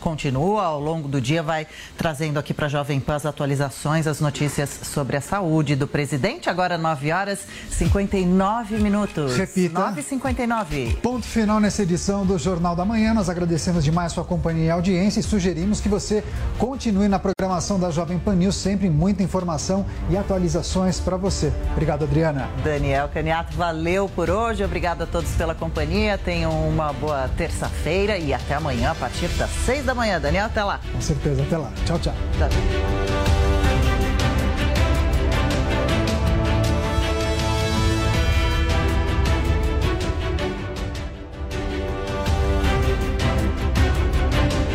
Continua 0.00 0.64
ao 0.64 0.80
longo 0.80 1.08
do 1.08 1.20
dia, 1.20 1.42
vai 1.42 1.66
trazendo 1.96 2.38
aqui 2.38 2.54
para 2.54 2.66
a 2.66 2.68
Jovem 2.68 3.00
Pan 3.00 3.16
as 3.16 3.26
atualizações, 3.26 4.06
as 4.06 4.20
notícias 4.20 4.70
sobre 4.84 5.16
a 5.16 5.20
saúde 5.20 5.74
do 5.76 5.86
presidente. 5.86 6.48
Agora 6.48 6.78
9 6.78 7.12
horas 7.12 7.40
59 7.70 8.78
minutos. 8.78 9.36
Repita. 9.36 9.92
9h59. 9.92 10.96
Ponto 11.00 11.26
final 11.26 11.60
nessa 11.60 11.82
edição 11.82 12.24
do 12.24 12.38
Jornal 12.38 12.76
da 12.76 12.84
Manhã. 12.84 13.12
Nós 13.12 13.28
agradecemos 13.28 13.84
demais 13.84 14.12
sua 14.12 14.24
companhia 14.24 14.66
e 14.66 14.70
audiência 14.70 15.20
e 15.20 15.22
sugerimos 15.22 15.80
que 15.80 15.88
você 15.88 16.24
continue 16.58 17.08
na 17.08 17.18
programação 17.18 17.78
da 17.78 17.90
Jovem 17.90 18.18
Pan 18.18 18.34
News, 18.34 18.56
sempre 18.56 18.88
muita 18.88 19.22
informação 19.22 19.84
e 20.08 20.16
atualizações 20.16 21.00
para 21.00 21.16
você. 21.16 21.52
Obrigado, 21.72 22.04
Adriana. 22.04 22.48
Daniel 22.62 23.08
Caniato, 23.08 23.56
valeu 23.56 24.08
por 24.08 24.30
hoje. 24.30 24.64
Obrigado 24.64 25.02
a 25.02 25.06
todos 25.06 25.30
pela 25.32 25.54
companhia. 25.54 26.16
Tenham 26.16 26.68
uma 26.68 26.92
boa 26.92 27.28
terça-feira 27.36 28.16
e 28.16 28.32
até 28.32 28.54
amanhã 28.54 28.92
a 28.92 28.94
partir 28.94 29.28
das 29.28 29.50
6 29.68 29.84
da 29.84 29.94
manhã. 29.94 30.18
Daniel, 30.18 30.46
até 30.46 30.64
lá. 30.64 30.80
Com 30.90 30.98
certeza, 30.98 31.42
até 31.42 31.58
lá. 31.58 31.70
Tchau, 31.84 31.98
tchau. 31.98 32.14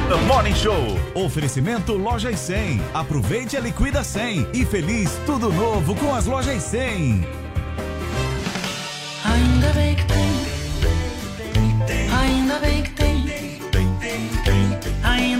The 0.10 0.16
Morning 0.28 0.54
Show. 0.54 0.76
Oferecimento 1.16 1.94
Lojas 1.94 2.40
100. 2.42 2.80
Aproveite 2.94 3.58
a 3.58 3.60
Liquida 3.62 4.04
100 4.04 4.50
e 4.54 4.64
feliz 4.64 5.20
tudo 5.26 5.52
novo 5.52 5.96
com 5.96 6.14
as 6.14 6.28
Lojas 6.28 6.62
100. 6.62 7.28
Ainda 9.26 9.74
bem 9.74 9.96
que 9.96 10.06
tem. 10.06 10.30
Ainda 12.16 12.60
bem 12.60 12.84
que 12.84 12.92
tem. 12.92 13.03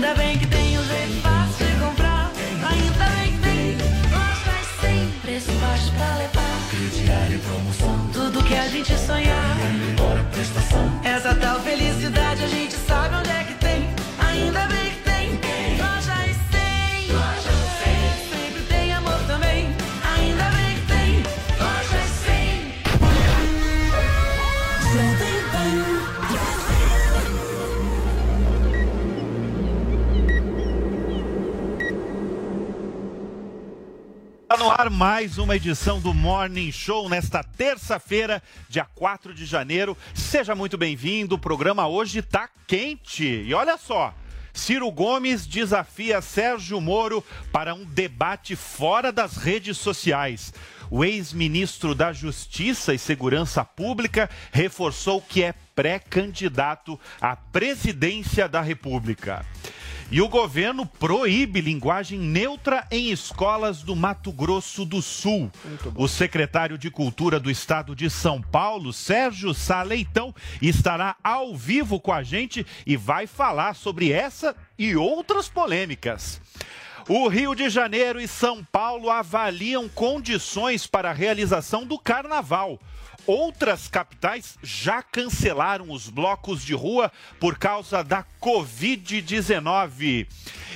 Ainda 0.04 0.16
bem 0.16 0.38
que 0.38 0.46
tem 0.48 0.78
o 0.78 0.84
jeito 0.84 1.22
fácil 1.22 1.66
de 1.66 1.80
comprar. 1.82 2.30
Ainda 2.36 3.04
bem 3.06 3.32
que 3.32 3.38
tem. 3.38 3.76
Lojas 4.12 4.66
sem 4.82 5.08
preço 5.22 5.50
baixo 5.52 5.90
pra 5.92 6.16
levar. 6.18 6.68
Crediário 6.68 7.38
promoção. 7.38 8.10
Tudo 8.12 8.44
que 8.44 8.54
a 8.54 8.68
gente 8.68 8.94
sonhar. 8.98 9.56
Está 34.54 34.64
no 34.64 34.70
ar 34.70 34.88
mais 34.88 35.36
uma 35.36 35.56
edição 35.56 35.98
do 35.98 36.14
Morning 36.14 36.70
Show 36.70 37.08
nesta 37.08 37.42
terça-feira, 37.42 38.40
dia 38.68 38.86
4 38.94 39.34
de 39.34 39.44
janeiro. 39.44 39.98
Seja 40.14 40.54
muito 40.54 40.78
bem-vindo. 40.78 41.34
O 41.34 41.38
programa 41.40 41.88
hoje 41.88 42.20
está 42.20 42.48
quente. 42.64 43.24
E 43.24 43.52
olha 43.52 43.76
só. 43.76 44.14
Ciro 44.52 44.88
Gomes 44.92 45.44
desafia 45.44 46.22
Sérgio 46.22 46.80
Moro 46.80 47.24
para 47.50 47.74
um 47.74 47.84
debate 47.84 48.54
fora 48.54 49.10
das 49.10 49.36
redes 49.36 49.76
sociais. 49.76 50.54
O 50.88 51.04
ex-ministro 51.04 51.92
da 51.92 52.12
Justiça 52.12 52.94
e 52.94 52.98
Segurança 52.98 53.64
Pública 53.64 54.30
reforçou 54.52 55.20
que 55.20 55.42
é 55.42 55.52
pré-candidato 55.74 56.98
à 57.20 57.34
presidência 57.34 58.48
da 58.48 58.60
República. 58.60 59.44
E 60.14 60.22
o 60.22 60.28
governo 60.28 60.86
proíbe 60.86 61.60
linguagem 61.60 62.20
neutra 62.20 62.86
em 62.88 63.10
escolas 63.10 63.82
do 63.82 63.96
Mato 63.96 64.30
Grosso 64.30 64.84
do 64.84 65.02
Sul. 65.02 65.50
O 65.96 66.06
secretário 66.06 66.78
de 66.78 66.88
Cultura 66.88 67.40
do 67.40 67.50
Estado 67.50 67.96
de 67.96 68.08
São 68.08 68.40
Paulo, 68.40 68.92
Sérgio 68.92 69.52
Saleitão, 69.52 70.32
estará 70.62 71.16
ao 71.24 71.56
vivo 71.56 71.98
com 71.98 72.12
a 72.12 72.22
gente 72.22 72.64
e 72.86 72.96
vai 72.96 73.26
falar 73.26 73.74
sobre 73.74 74.12
essa 74.12 74.54
e 74.78 74.94
outras 74.94 75.48
polêmicas. 75.48 76.40
O 77.06 77.28
Rio 77.28 77.54
de 77.54 77.68
Janeiro 77.68 78.18
e 78.18 78.26
São 78.26 78.64
Paulo 78.64 79.10
avaliam 79.10 79.86
condições 79.90 80.86
para 80.86 81.10
a 81.10 81.12
realização 81.12 81.84
do 81.84 81.98
carnaval. 81.98 82.80
Outras 83.26 83.88
capitais 83.88 84.58
já 84.62 85.02
cancelaram 85.02 85.90
os 85.90 86.08
blocos 86.08 86.64
de 86.64 86.72
rua 86.72 87.12
por 87.38 87.58
causa 87.58 88.02
da 88.02 88.24
Covid-19. 88.40 90.26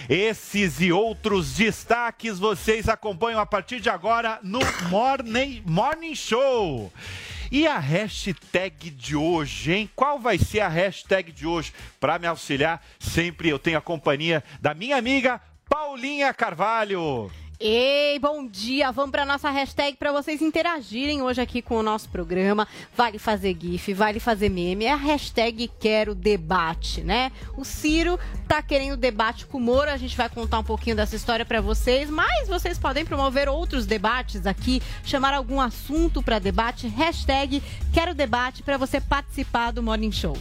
Esses 0.07 0.83
e 0.83 0.93
outros 0.93 1.55
destaques 1.55 2.39
vocês 2.39 2.91
acompanham 2.91 3.41
a 3.41 3.47
partir 3.47 3.81
de 3.81 3.89
agora 3.89 4.39
no 4.43 4.61
Morning, 4.91 5.63
Morning 5.65 6.15
Show. 6.15 6.93
E 7.51 7.67
a 7.67 7.79
hashtag 7.79 8.91
de 8.91 9.17
hoje, 9.17 9.73
hein? 9.73 9.91
Qual 9.97 10.19
vai 10.19 10.37
ser 10.37 10.61
a 10.61 10.69
hashtag 10.69 11.33
de 11.33 11.47
hoje? 11.47 11.73
Para 11.99 12.19
me 12.19 12.27
auxiliar, 12.27 12.85
sempre 12.99 13.49
eu 13.49 13.59
tenho 13.59 13.79
a 13.79 13.83
companhia 13.83 14.45
da 14.61 14.75
minha 14.75 14.99
amiga 14.99 15.41
Paulinha 15.69 16.33
Carvalho. 16.33 17.31
Ei, 17.61 18.21
bom 18.21 18.47
dia! 18.47 18.93
Vamos 18.93 19.11
para 19.11 19.27
nossa 19.27 19.51
hashtag 19.51 19.97
para 19.97 20.13
vocês 20.13 20.41
interagirem 20.41 21.23
hoje 21.23 21.41
aqui 21.41 21.61
com 21.61 21.75
o 21.77 21.83
nosso 21.83 22.09
programa. 22.09 22.69
Vale 22.97 23.19
fazer 23.19 23.57
GIF, 23.61 23.93
vale 23.95 24.21
fazer 24.21 24.49
meme. 24.49 24.85
É 24.85 24.93
a 24.93 24.97
hashtag 24.97 25.69
Quero 25.81 26.15
Debate, 26.15 27.01
né? 27.01 27.33
O 27.57 27.65
Ciro 27.65 28.17
tá 28.47 28.63
querendo 28.63 28.97
debate 28.97 29.45
com 29.45 29.59
o 29.59 29.61
Moro. 29.61 29.91
A 29.91 29.97
gente 29.97 30.17
vai 30.17 30.29
contar 30.29 30.61
um 30.61 30.65
pouquinho 30.65 30.95
dessa 30.95 31.17
história 31.17 31.45
para 31.45 31.61
vocês, 31.61 32.09
mas 32.09 32.47
vocês 32.47 32.79
podem 32.79 33.05
promover 33.05 33.49
outros 33.49 33.87
debates 33.87 34.47
aqui, 34.47 34.81
chamar 35.03 35.35
algum 35.35 35.61
assunto 35.61 36.23
para 36.23 36.39
debate. 36.39 36.87
Hashtag 36.87 37.61
Quero 37.93 38.15
Debate 38.15 38.63
para 38.63 38.77
você 38.77 39.01
participar 39.01 39.73
do 39.73 39.83
Morning 39.83 40.13
Show. 40.13 40.37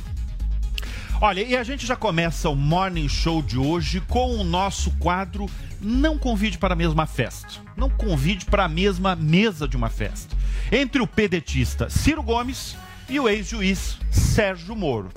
Olha, 1.20 1.42
e 1.42 1.58
a 1.58 1.64
gente 1.64 1.84
já 1.84 1.96
começa 1.96 2.48
o 2.48 2.56
Morning 2.56 3.10
Show 3.10 3.42
de 3.42 3.58
hoje 3.58 4.00
com 4.02 4.36
o 4.36 4.44
nosso 4.44 4.92
quadro 5.00 5.48
Não 5.82 6.16
Convide 6.16 6.60
para 6.60 6.74
a 6.74 6.78
Mesma 6.78 7.08
Festa. 7.08 7.56
Não 7.76 7.90
convide 7.90 8.46
para 8.46 8.66
a 8.66 8.70
mesma 8.70 9.16
mesa 9.16 9.68
de 9.68 9.76
uma 9.76 9.90
festa. 9.90 10.36
Entre 10.72 11.02
o 11.02 11.08
pedetista 11.08 11.90
Ciro 11.90 12.22
Gomes 12.22 12.78
e 13.10 13.20
o 13.20 13.28
ex-juiz 13.28 13.98
Sérgio 14.12 14.76
Moro. 14.76 15.10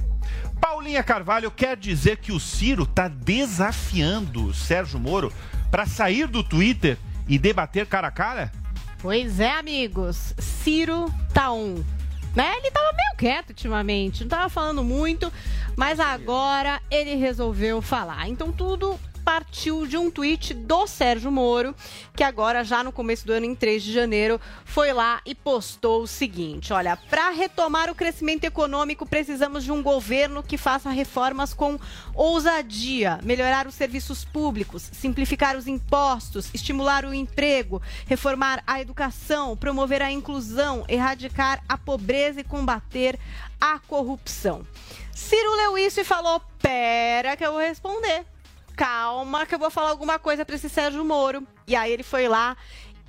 Paulinha 0.59 1.03
Carvalho 1.03 1.50
quer 1.50 1.77
dizer 1.77 2.17
que 2.17 2.32
o 2.32 2.41
Ciro 2.41 2.84
está 2.84 3.06
desafiando 3.06 4.47
o 4.47 4.55
Sérgio 4.55 4.99
Moro 4.99 5.31
para 5.71 5.84
sair 5.84 6.27
do 6.27 6.43
Twitter 6.43 6.97
e 7.28 7.38
debater 7.38 7.84
cara 7.84 8.09
a 8.09 8.11
cara? 8.11 8.50
Pois 9.03 9.38
é, 9.38 9.53
amigos. 9.53 10.34
Ciro 10.38 11.12
tá 11.34 11.53
um. 11.53 11.84
Né? 12.35 12.55
Ele 12.59 12.71
tava 12.71 12.93
meio 12.93 13.17
quieto 13.17 13.51
ultimamente, 13.51 14.23
não 14.23 14.29
tava 14.29 14.49
falando 14.49 14.85
muito, 14.85 15.33
mas 15.77 15.99
agora 15.99 16.81
ele 16.91 17.15
resolveu 17.17 17.83
falar. 17.83 18.29
Então 18.29 18.53
tudo 18.53 18.99
partiu 19.31 19.87
de 19.87 19.97
um 19.97 20.11
tweet 20.11 20.53
do 20.53 20.88
Sérgio 20.88 21.31
Moro, 21.31 21.73
que 22.17 22.25
agora, 22.25 22.65
já 22.65 22.82
no 22.82 22.91
começo 22.91 23.25
do 23.25 23.32
ano, 23.32 23.47
em 23.47 23.55
3 23.55 23.81
de 23.81 23.93
janeiro, 23.93 24.41
foi 24.65 24.93
lá 24.93 25.21
e 25.25 25.37
postou 25.37 26.03
o 26.03 26.06
seguinte: 26.09 26.73
olha, 26.73 26.97
para 26.97 27.31
retomar 27.31 27.88
o 27.88 27.94
crescimento 27.94 28.43
econômico, 28.43 29.06
precisamos 29.06 29.62
de 29.62 29.71
um 29.71 29.85
governo 29.85 30.43
que 30.43 30.59
faça 30.59 30.91
reformas 30.91 31.55
com 31.55 31.79
ousadia, 32.12 33.21
melhorar 33.23 33.69
os 33.69 33.77
serviços 33.77 34.25
públicos, 34.25 34.91
simplificar 34.91 35.56
os 35.56 35.69
impostos, 35.69 36.50
estimular 36.53 37.05
o 37.05 37.15
emprego, 37.15 37.81
reformar 38.06 38.65
a 38.67 38.81
educação, 38.81 39.56
promover 39.56 40.03
a 40.03 40.11
inclusão, 40.11 40.85
erradicar 40.88 41.62
a 41.69 41.79
pobreza 41.79 42.41
e 42.41 42.44
combater 42.44 43.17
a 43.61 43.79
corrupção. 43.79 44.67
Ciro 45.15 45.55
leu 45.55 45.79
isso 45.79 46.00
e 46.00 46.05
falou: 46.05 46.43
pera, 46.59 47.37
que 47.37 47.47
eu 47.47 47.53
vou 47.53 47.61
responder 47.61 48.26
calma 48.81 49.44
que 49.44 49.55
eu 49.55 49.59
vou 49.59 49.71
falar 49.71 49.91
alguma 49.91 50.19
coisa 50.19 50.43
para 50.43 50.56
esse 50.56 50.71
Sérgio 50.71 51.05
Moro. 51.05 51.47
E 51.67 51.77
aí 51.77 51.93
ele 51.93 52.03
foi 52.03 52.27
lá 52.27 52.56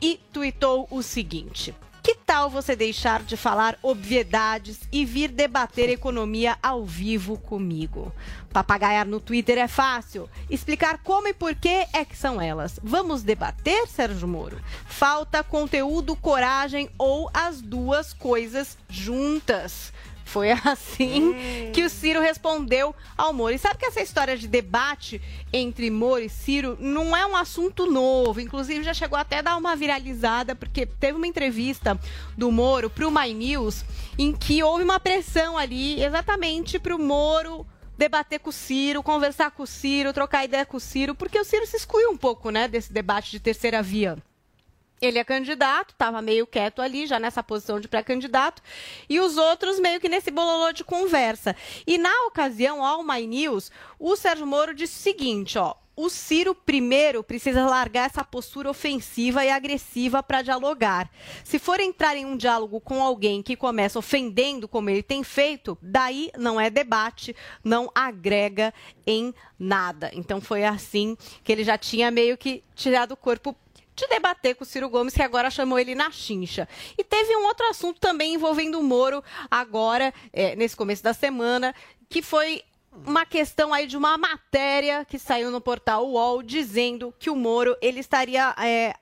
e 0.01 0.19
tuitou 0.33 0.85
o 0.91 1.01
seguinte: 1.01 1.73
Que 2.03 2.13
tal 2.13 2.49
você 2.49 2.75
deixar 2.75 3.23
de 3.23 3.37
falar 3.37 3.79
obviedades 3.81 4.81
e 4.91 5.05
vir 5.05 5.29
debater 5.29 5.87
economia 5.87 6.57
ao 6.61 6.85
vivo 6.85 7.37
comigo? 7.37 8.11
Papagaiar 8.51 9.07
no 9.07 9.21
Twitter 9.21 9.57
é 9.57 9.67
fácil. 9.69 10.29
Explicar 10.49 10.97
como 11.05 11.29
e 11.29 11.33
por 11.33 11.55
que 11.55 11.87
é 11.93 12.03
que 12.03 12.17
são 12.17 12.41
elas. 12.41 12.77
Vamos 12.83 13.23
debater, 13.23 13.87
Sérgio 13.87 14.27
Moro? 14.27 14.59
Falta 14.85 15.41
conteúdo, 15.41 16.17
coragem 16.17 16.89
ou 16.97 17.31
as 17.33 17.61
duas 17.61 18.11
coisas 18.11 18.77
juntas. 18.89 19.93
Foi 20.31 20.49
assim 20.63 21.35
que 21.73 21.83
o 21.83 21.89
Ciro 21.89 22.21
respondeu 22.21 22.95
ao 23.17 23.33
Moro. 23.33 23.53
E 23.53 23.59
sabe 23.59 23.77
que 23.77 23.85
essa 23.85 24.01
história 24.01 24.37
de 24.37 24.47
debate 24.47 25.21
entre 25.51 25.91
Moro 25.91 26.23
e 26.23 26.29
Ciro 26.29 26.77
não 26.79 27.15
é 27.15 27.25
um 27.25 27.35
assunto 27.35 27.85
novo. 27.85 28.39
Inclusive, 28.39 28.83
já 28.83 28.93
chegou 28.93 29.19
até 29.19 29.39
a 29.39 29.41
dar 29.41 29.57
uma 29.57 29.75
viralizada, 29.75 30.55
porque 30.55 30.85
teve 30.85 31.17
uma 31.17 31.27
entrevista 31.27 31.99
do 32.37 32.49
Moro 32.49 32.89
para 32.89 33.05
o 33.05 33.11
My 33.11 33.33
News, 33.33 33.83
em 34.17 34.31
que 34.31 34.63
houve 34.63 34.85
uma 34.85 35.01
pressão 35.01 35.57
ali 35.57 36.01
exatamente 36.01 36.79
para 36.79 36.95
o 36.95 36.99
Moro 36.99 37.67
debater 37.97 38.39
com 38.39 38.49
o 38.49 38.53
Ciro, 38.53 39.03
conversar 39.03 39.51
com 39.51 39.63
o 39.63 39.67
Ciro, 39.67 40.13
trocar 40.13 40.45
ideia 40.45 40.65
com 40.65 40.77
o 40.77 40.79
Ciro, 40.79 41.13
porque 41.13 41.39
o 41.39 41.43
Ciro 41.43 41.67
se 41.67 41.77
excluiu 41.77 42.09
um 42.09 42.17
pouco, 42.17 42.49
né, 42.49 42.67
desse 42.67 42.91
debate 42.91 43.29
de 43.29 43.39
terceira 43.39 43.83
via. 43.83 44.17
Ele 45.01 45.17
é 45.17 45.23
candidato, 45.23 45.91
estava 45.93 46.21
meio 46.21 46.45
quieto 46.45 46.79
ali, 46.79 47.07
já 47.07 47.19
nessa 47.19 47.41
posição 47.41 47.79
de 47.79 47.87
pré-candidato, 47.87 48.61
e 49.09 49.19
os 49.19 49.35
outros 49.35 49.79
meio 49.79 49.99
que 49.99 50.07
nesse 50.07 50.29
bololô 50.29 50.71
de 50.71 50.83
conversa. 50.83 51.55
E 51.87 51.97
na 51.97 52.27
ocasião, 52.27 52.85
ao 52.85 53.03
My 53.03 53.25
News, 53.25 53.71
o 53.97 54.15
Sérgio 54.15 54.45
Moro 54.45 54.75
disse 54.75 54.99
o 54.99 55.01
seguinte, 55.01 55.57
ó, 55.57 55.73
o 55.95 56.07
Ciro 56.07 56.55
primeiro 56.55 57.23
precisa 57.23 57.65
largar 57.65 58.09
essa 58.09 58.23
postura 58.23 58.69
ofensiva 58.69 59.43
e 59.43 59.49
agressiva 59.49 60.23
para 60.23 60.41
dialogar. 60.41 61.09
Se 61.43 61.59
for 61.59 61.79
entrar 61.79 62.15
em 62.15 62.25
um 62.25 62.37
diálogo 62.37 62.79
com 62.79 63.03
alguém 63.03 63.41
que 63.43 63.55
começa 63.55 63.99
ofendendo, 63.99 64.67
como 64.67 64.89
ele 64.89 65.03
tem 65.03 65.23
feito, 65.23 65.77
daí 65.81 66.31
não 66.37 66.61
é 66.61 66.69
debate, 66.69 67.35
não 67.63 67.91
agrega 67.93 68.73
em 69.05 69.33
nada. 69.59 70.09
Então 70.13 70.39
foi 70.39 70.63
assim 70.63 71.17
que 71.43 71.51
ele 71.51 71.63
já 71.63 71.77
tinha 71.77 72.09
meio 72.09 72.37
que 72.37 72.63
tirado 72.73 73.11
o 73.11 73.17
corpo 73.17 73.55
de 74.01 74.07
debater 74.07 74.55
com 74.55 74.63
o 74.63 74.67
Ciro 74.67 74.89
Gomes, 74.89 75.13
que 75.13 75.21
agora 75.21 75.49
chamou 75.49 75.77
ele 75.77 75.95
na 75.95 76.09
chincha. 76.11 76.67
E 76.97 77.03
teve 77.03 77.35
um 77.35 77.45
outro 77.45 77.65
assunto 77.67 77.99
também 77.99 78.33
envolvendo 78.33 78.79
o 78.79 78.83
Moro, 78.83 79.23
agora, 79.49 80.13
é, 80.33 80.55
nesse 80.55 80.75
começo 80.75 81.03
da 81.03 81.13
semana, 81.13 81.73
que 82.09 82.21
foi 82.21 82.63
uma 83.05 83.25
questão 83.25 83.73
aí 83.73 83.87
de 83.87 83.95
uma 83.95 84.17
matéria 84.17 85.05
que 85.05 85.17
saiu 85.17 85.49
no 85.49 85.61
portal 85.61 86.05
UOL 86.09 86.43
dizendo 86.43 87.13
que 87.17 87.29
o 87.29 87.35
Moro 87.35 87.75
ele 87.81 87.99
estaria 87.99 88.53
é, 88.57 88.93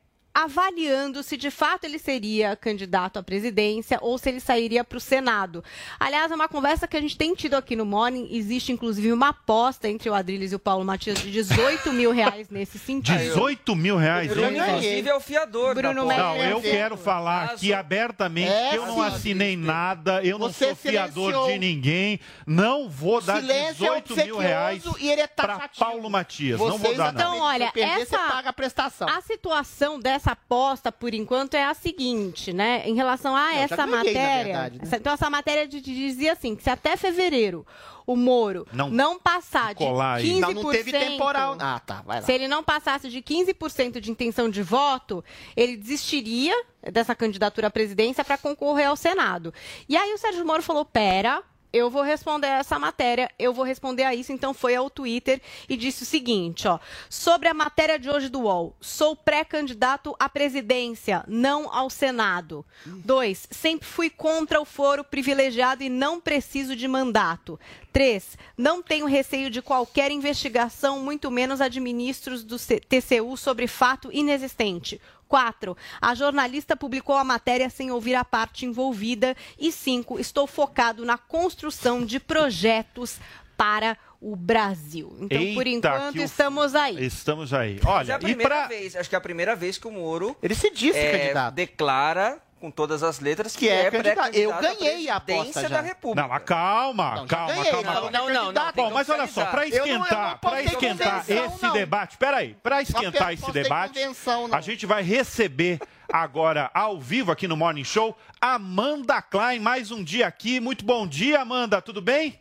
avaliando 0.44 1.22
se 1.24 1.38
de 1.38 1.50
fato 1.52 1.84
ele 1.86 2.00
seria 2.00 2.56
candidato 2.56 3.18
à 3.18 3.24
presidência 3.24 3.98
ou 4.02 4.18
se 4.18 4.30
ele 4.30 4.40
sairia 4.40 4.84
para 4.84 4.98
o 4.98 5.02
Senado. 5.02 5.64
Aliás, 6.00 6.32
é 6.32 6.36
uma 6.36 6.48
conversa 6.48 6.88
que 6.88 6.98
a 6.98 7.02
gente 7.02 7.18
tem 7.18 7.34
tido 7.36 7.56
aqui 7.56 7.76
no 7.76 7.86
Morning. 7.86 8.28
Existe, 8.32 8.72
inclusive, 8.72 9.12
uma 9.12 9.30
aposta 9.30 9.88
entre 9.88 10.10
o 10.10 10.14
Adriles 10.14 10.52
e 10.52 10.56
o 10.56 10.60
Paulo 10.60 10.84
Matias 10.86 11.20
de 11.20 11.32
18 11.32 11.92
mil 11.94 12.12
reais 12.12 12.50
nesse 12.50 12.78
sentido. 12.80 13.18
18 13.18 13.76
mil 13.76 13.98
reais, 13.98 14.30
Bruno, 14.30 14.56
inclusive, 14.58 15.10
é 15.10 15.16
o 15.16 15.20
fiador. 15.20 15.76
Bruno 15.76 16.08
da 16.08 16.18
Não, 16.18 16.36
eu 16.38 16.62
quero 16.62 16.98
falar 16.98 17.46
aqui 17.46 17.74
abertamente 17.74 18.52
É, 18.52 18.70
que 18.72 18.76
eu 18.78 18.86
não 18.86 18.96
sim. 18.96 19.02
assinei 19.02 19.58
nada, 19.58 20.24
eu 20.24 20.38
não 20.40 20.48
Você 20.52 20.68
sou 20.68 20.76
fiador 20.76 21.32
silenciou. 21.32 21.48
de 21.48 21.60
ninguém, 21.60 22.20
não 22.46 22.90
vou 22.90 23.22
dar 23.22 23.40
Silêncio 23.42 23.86
é 23.86 24.02
18 24.02 24.16
mil 24.16 24.38
reais 24.38 24.84
e 25.00 25.10
ele 25.10 25.22
é 25.22 25.28
para. 25.28 25.70
Paulo 25.78 26.10
Matias. 26.10 26.60
não 26.60 26.78
vou 26.78 26.96
dar, 26.96 27.14
não. 27.14 27.20
Então, 27.20 27.40
olha, 27.42 27.68
Se 27.68 27.74
perder, 27.74 28.02
essa- 28.02 28.18
paga 28.20 28.50
a 28.50 28.54
prestação. 28.54 29.08
A 29.10 29.22
situação 29.22 30.00
dessa 30.00 30.29
aposta, 30.32 30.92
por 30.92 31.14
enquanto, 31.14 31.54
é 31.56 31.66
a 31.66 31.74
seguinte, 31.74 32.52
né? 32.54 32.84
Em 32.88 32.96
relação 32.96 33.36
a 33.36 33.54
essa 33.56 33.76
ganhei, 33.86 33.96
matéria. 33.96 34.44
verdade, 34.44 34.78
né? 34.78 34.84
essa- 34.84 34.96
então, 34.98 35.14
essa 35.14 35.30
matéria 35.30 35.68
dizia 35.68 36.34
assim: 36.34 36.56
que 36.56 36.64
se 36.64 36.70
até 36.70 36.96
fevereiro 36.98 37.66
o 38.08 38.16
Moro 38.16 38.66
Não 38.74 38.90
não, 38.90 39.20
passar 39.20 39.70
de 39.76 39.86
colar 39.86 40.16
aí. 40.16 40.24
15%. 40.26 40.40
Não, 40.40 40.54
não 40.64 40.72
teve 40.72 40.92
temporal. 40.92 41.56
Ah, 41.60 41.80
tá, 41.80 42.02
vai 42.06 42.20
lá. 42.20 42.26
Se 42.26 42.32
ele 42.34 42.48
não 42.48 42.64
passasse 42.64 43.08
de 43.08 43.22
15% 43.22 44.00
de 44.00 44.10
intenção 44.10 44.50
de 44.50 44.64
voto, 44.64 45.24
ele 45.56 45.78
desistiria 45.78 46.56
dessa 46.92 47.14
candidatura 47.14 47.68
à 47.68 47.70
presidência 47.70 48.24
para 48.26 48.38
concorrer 48.38 48.88
ao 48.88 48.96
Senado. 48.96 49.54
E 49.88 49.96
aí 49.96 50.12
o 50.14 50.18
Sérgio 50.18 50.46
Moro 50.46 50.64
falou: 50.64 50.84
pera. 50.86 51.44
Eu 51.72 51.90
vou 51.90 52.02
responder 52.02 52.48
a 52.48 52.58
essa 52.58 52.80
matéria, 52.80 53.30
eu 53.38 53.54
vou 53.54 53.64
responder 53.64 54.04
a 54.04 54.16
isso. 54.16 54.32
Então 54.32 54.54
foi 54.56 54.76
ao 54.76 54.90
Twitter 54.90 55.40
e 55.68 55.78
disse 55.78 56.02
o 56.02 56.06
seguinte, 56.06 56.68
ó. 56.68 56.80
Sobre 57.10 57.48
a 57.48 57.54
matéria 57.54 58.00
de 58.00 58.10
hoje 58.10 58.28
do 58.28 58.42
UOL, 58.42 58.76
sou 58.82 59.16
pré-candidato 59.16 60.16
à 60.20 60.28
presidência, 60.28 61.24
não 61.28 61.72
ao 61.72 61.90
Senado. 61.90 62.66
Dois, 62.86 63.48
sempre 63.52 63.88
fui 63.88 64.10
contra 64.10 64.60
o 64.60 64.66
foro 64.66 65.04
privilegiado 65.04 65.84
e 65.84 65.90
não 65.90 66.20
preciso 66.20 66.76
de 66.76 66.88
mandato. 66.88 67.60
Três, 67.94 68.38
não 68.58 68.82
tenho 68.82 69.06
receio 69.06 69.50
de 69.50 69.62
qualquer 69.62 70.12
investigação, 70.12 71.00
muito 71.00 71.30
menos 71.30 71.62
a 71.62 71.68
de 71.68 71.80
ministros 71.80 72.44
do 72.44 72.58
TCU 72.58 73.38
sobre 73.38 73.68
fato 73.68 74.10
inexistente. 74.12 75.00
4. 75.30 75.78
A 76.02 76.14
jornalista 76.16 76.76
publicou 76.76 77.16
a 77.16 77.24
matéria 77.24 77.70
sem 77.70 77.90
ouvir 77.92 78.16
a 78.16 78.26
parte 78.26 78.66
envolvida. 78.66 79.38
E 79.58 79.72
5. 79.72 80.20
Estou 80.20 80.46
focado 80.48 81.06
na 81.06 81.18
construção 81.18 82.04
de 82.04 82.20
projetos 82.20 83.18
para 83.56 83.98
o 84.22 84.36
Brasil. 84.36 85.16
Então, 85.22 85.38
por 85.54 85.66
Eita, 85.68 85.88
enquanto, 85.90 86.14
que 86.14 86.20
o- 86.20 86.24
estamos 86.26 86.76
aí. 86.76 87.06
Estamos 87.06 87.54
aí. 87.54 87.80
Mas 87.82 87.86
é 87.86 87.90
Olha, 87.90 88.16
a 88.16 88.18
e 88.18 88.22
primeira 88.22 88.56
pra... 88.56 88.68
vez, 88.68 88.96
acho 88.96 89.08
que 89.10 89.16
é 89.16 89.18
a 89.18 89.22
primeira 89.22 89.56
vez 89.56 89.78
que 89.78 89.88
o 89.88 89.92
Moro 89.92 90.36
Ele 90.44 90.56
se 90.56 90.70
disse 90.72 90.98
é, 90.98 91.18
candidato. 91.20 91.54
declara 91.54 92.42
com 92.60 92.70
todas 92.70 93.02
as 93.04 93.20
letras 93.20 93.54
que, 93.56 93.60
Que 93.66 93.70
é 93.70 93.86
é, 93.86 93.92
candidato. 93.92 94.36
Eu 94.36 94.54
ganhei 94.60 95.10
a 95.10 95.16
aposta 95.16 95.62
já. 95.62 95.68
da 95.70 95.82
República. 95.82 96.22
Não, 96.22 96.30
mas 96.30 96.44
calma, 96.44 97.16
Não, 97.16 97.28
calma, 97.28 97.54
ganhei, 97.54 97.72
calma. 97.72 97.84
não, 97.84 97.94
calma. 97.94 98.12
não, 98.12 98.30
não, 98.30 98.52
não. 98.52 98.72
Bom, 98.76 98.92
mas 98.92 99.10
olha 99.10 99.28
só, 99.28 99.46
para 99.46 99.62
oficializar. 99.62 99.88
Eu 99.88 100.00
não- 100.00 100.06
eu 100.06 100.06
esquentar, 100.06 100.32
não 100.32 100.38
para 100.40 100.64
esquentar 100.64 101.26
esse 101.28 101.64
não. 101.64 101.74
debate, 101.74 102.18
peraí, 102.18 102.56
para 102.62 102.82
esquentar 102.82 103.34
esse 103.34 103.52
debate, 103.52 104.00
a 104.52 104.62
gente 104.62 104.86
vai 104.86 105.02
receber 105.04 105.80
agora 106.12 106.70
ao 106.74 107.00
vivo 107.00 107.32
aqui 107.32 107.48
no 107.48 107.56
Morning 107.56 107.84
Show 107.84 108.18
Amanda 108.42 109.22
Klein, 109.22 109.60
mais 109.60 109.92
um 109.92 110.04
dia 110.04 110.28
aqui. 110.28 110.60
Muito 110.60 110.84
bom 110.84 111.08
dia, 111.08 111.40
Amanda, 111.42 111.82
tudo 111.82 112.02
bem? 112.02 112.40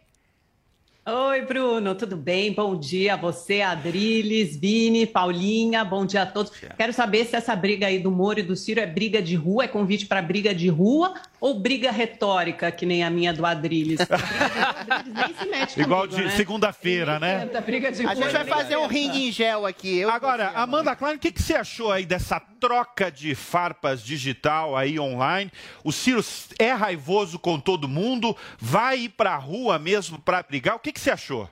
Oi, 1.11 1.41
Bruno, 1.41 1.95
tudo 1.95 2.19
bem? 2.19 2.53
Bom 2.53 2.79
dia 2.79 3.15
a 3.15 3.17
você, 3.17 3.63
Adriles, 3.63 4.55
Vini, 4.55 5.07
Paulinha, 5.07 5.83
bom 5.83 6.05
dia 6.05 6.21
a 6.21 6.27
todos. 6.27 6.53
Quero 6.77 6.93
saber 6.93 7.25
se 7.25 7.35
essa 7.35 7.57
briga 7.57 7.87
aí 7.87 7.99
do 7.99 8.11
Moro 8.11 8.41
e 8.41 8.43
do 8.43 8.55
Ciro 8.55 8.79
é 8.79 8.85
briga 8.85 9.23
de 9.23 9.35
rua, 9.35 9.65
é 9.65 9.69
convite 9.69 10.05
para 10.05 10.21
briga 10.21 10.55
de 10.55 10.69
rua 10.69 11.15
ou 11.41 11.59
briga 11.61 11.91
retórica, 11.91 12.71
que 12.71 12.85
nem 12.85 13.05
a 13.05 13.09
minha 13.09 13.33
do 13.33 13.47
Adriles? 13.47 14.01
Adriles 14.91 15.15
nem 15.17 15.35
se 15.35 15.47
mete 15.47 15.81
Igual 15.81 16.03
comigo, 16.03 16.21
de 16.21 16.25
né? 16.27 16.31
segunda-feira, 16.33 17.19
né? 17.19 17.47
Tenta, 17.47 17.61
briga 17.63 17.91
de 17.91 18.05
A 18.05 18.13
rua, 18.13 18.17
gente 18.17 18.33
vai 18.33 18.45
fazer 18.45 18.77
um 18.77 18.87
ringue 18.87 19.29
em 19.29 19.33
gel 19.33 19.65
aqui. 19.65 19.99
Eu 19.99 20.11
Agora, 20.11 20.51
Amanda 20.57 20.95
Klein, 20.95 21.15
o 21.15 21.19
que, 21.19 21.33
que 21.33 21.41
você 21.41 21.55
achou 21.55 21.91
aí 21.91 22.05
dessa 22.05 22.39
troca 22.39 23.11
de 23.11 23.35
farpas 23.35 24.03
digital 24.03 24.77
aí 24.77 24.99
online? 25.01 25.51
O 25.83 25.91
Ciro 25.91 26.23
é 26.59 26.73
raivoso 26.73 27.39
com 27.39 27.59
todo 27.59 27.89
mundo, 27.89 28.37
vai 28.59 29.01
ir 29.01 29.09
pra 29.11 29.37
rua 29.37 29.79
mesmo 29.79 30.19
pra 30.19 30.43
brigar? 30.43 30.77
O 30.77 30.81
que, 30.81 30.93
que 30.93 30.98
você 30.99 31.11
achou? 31.11 31.49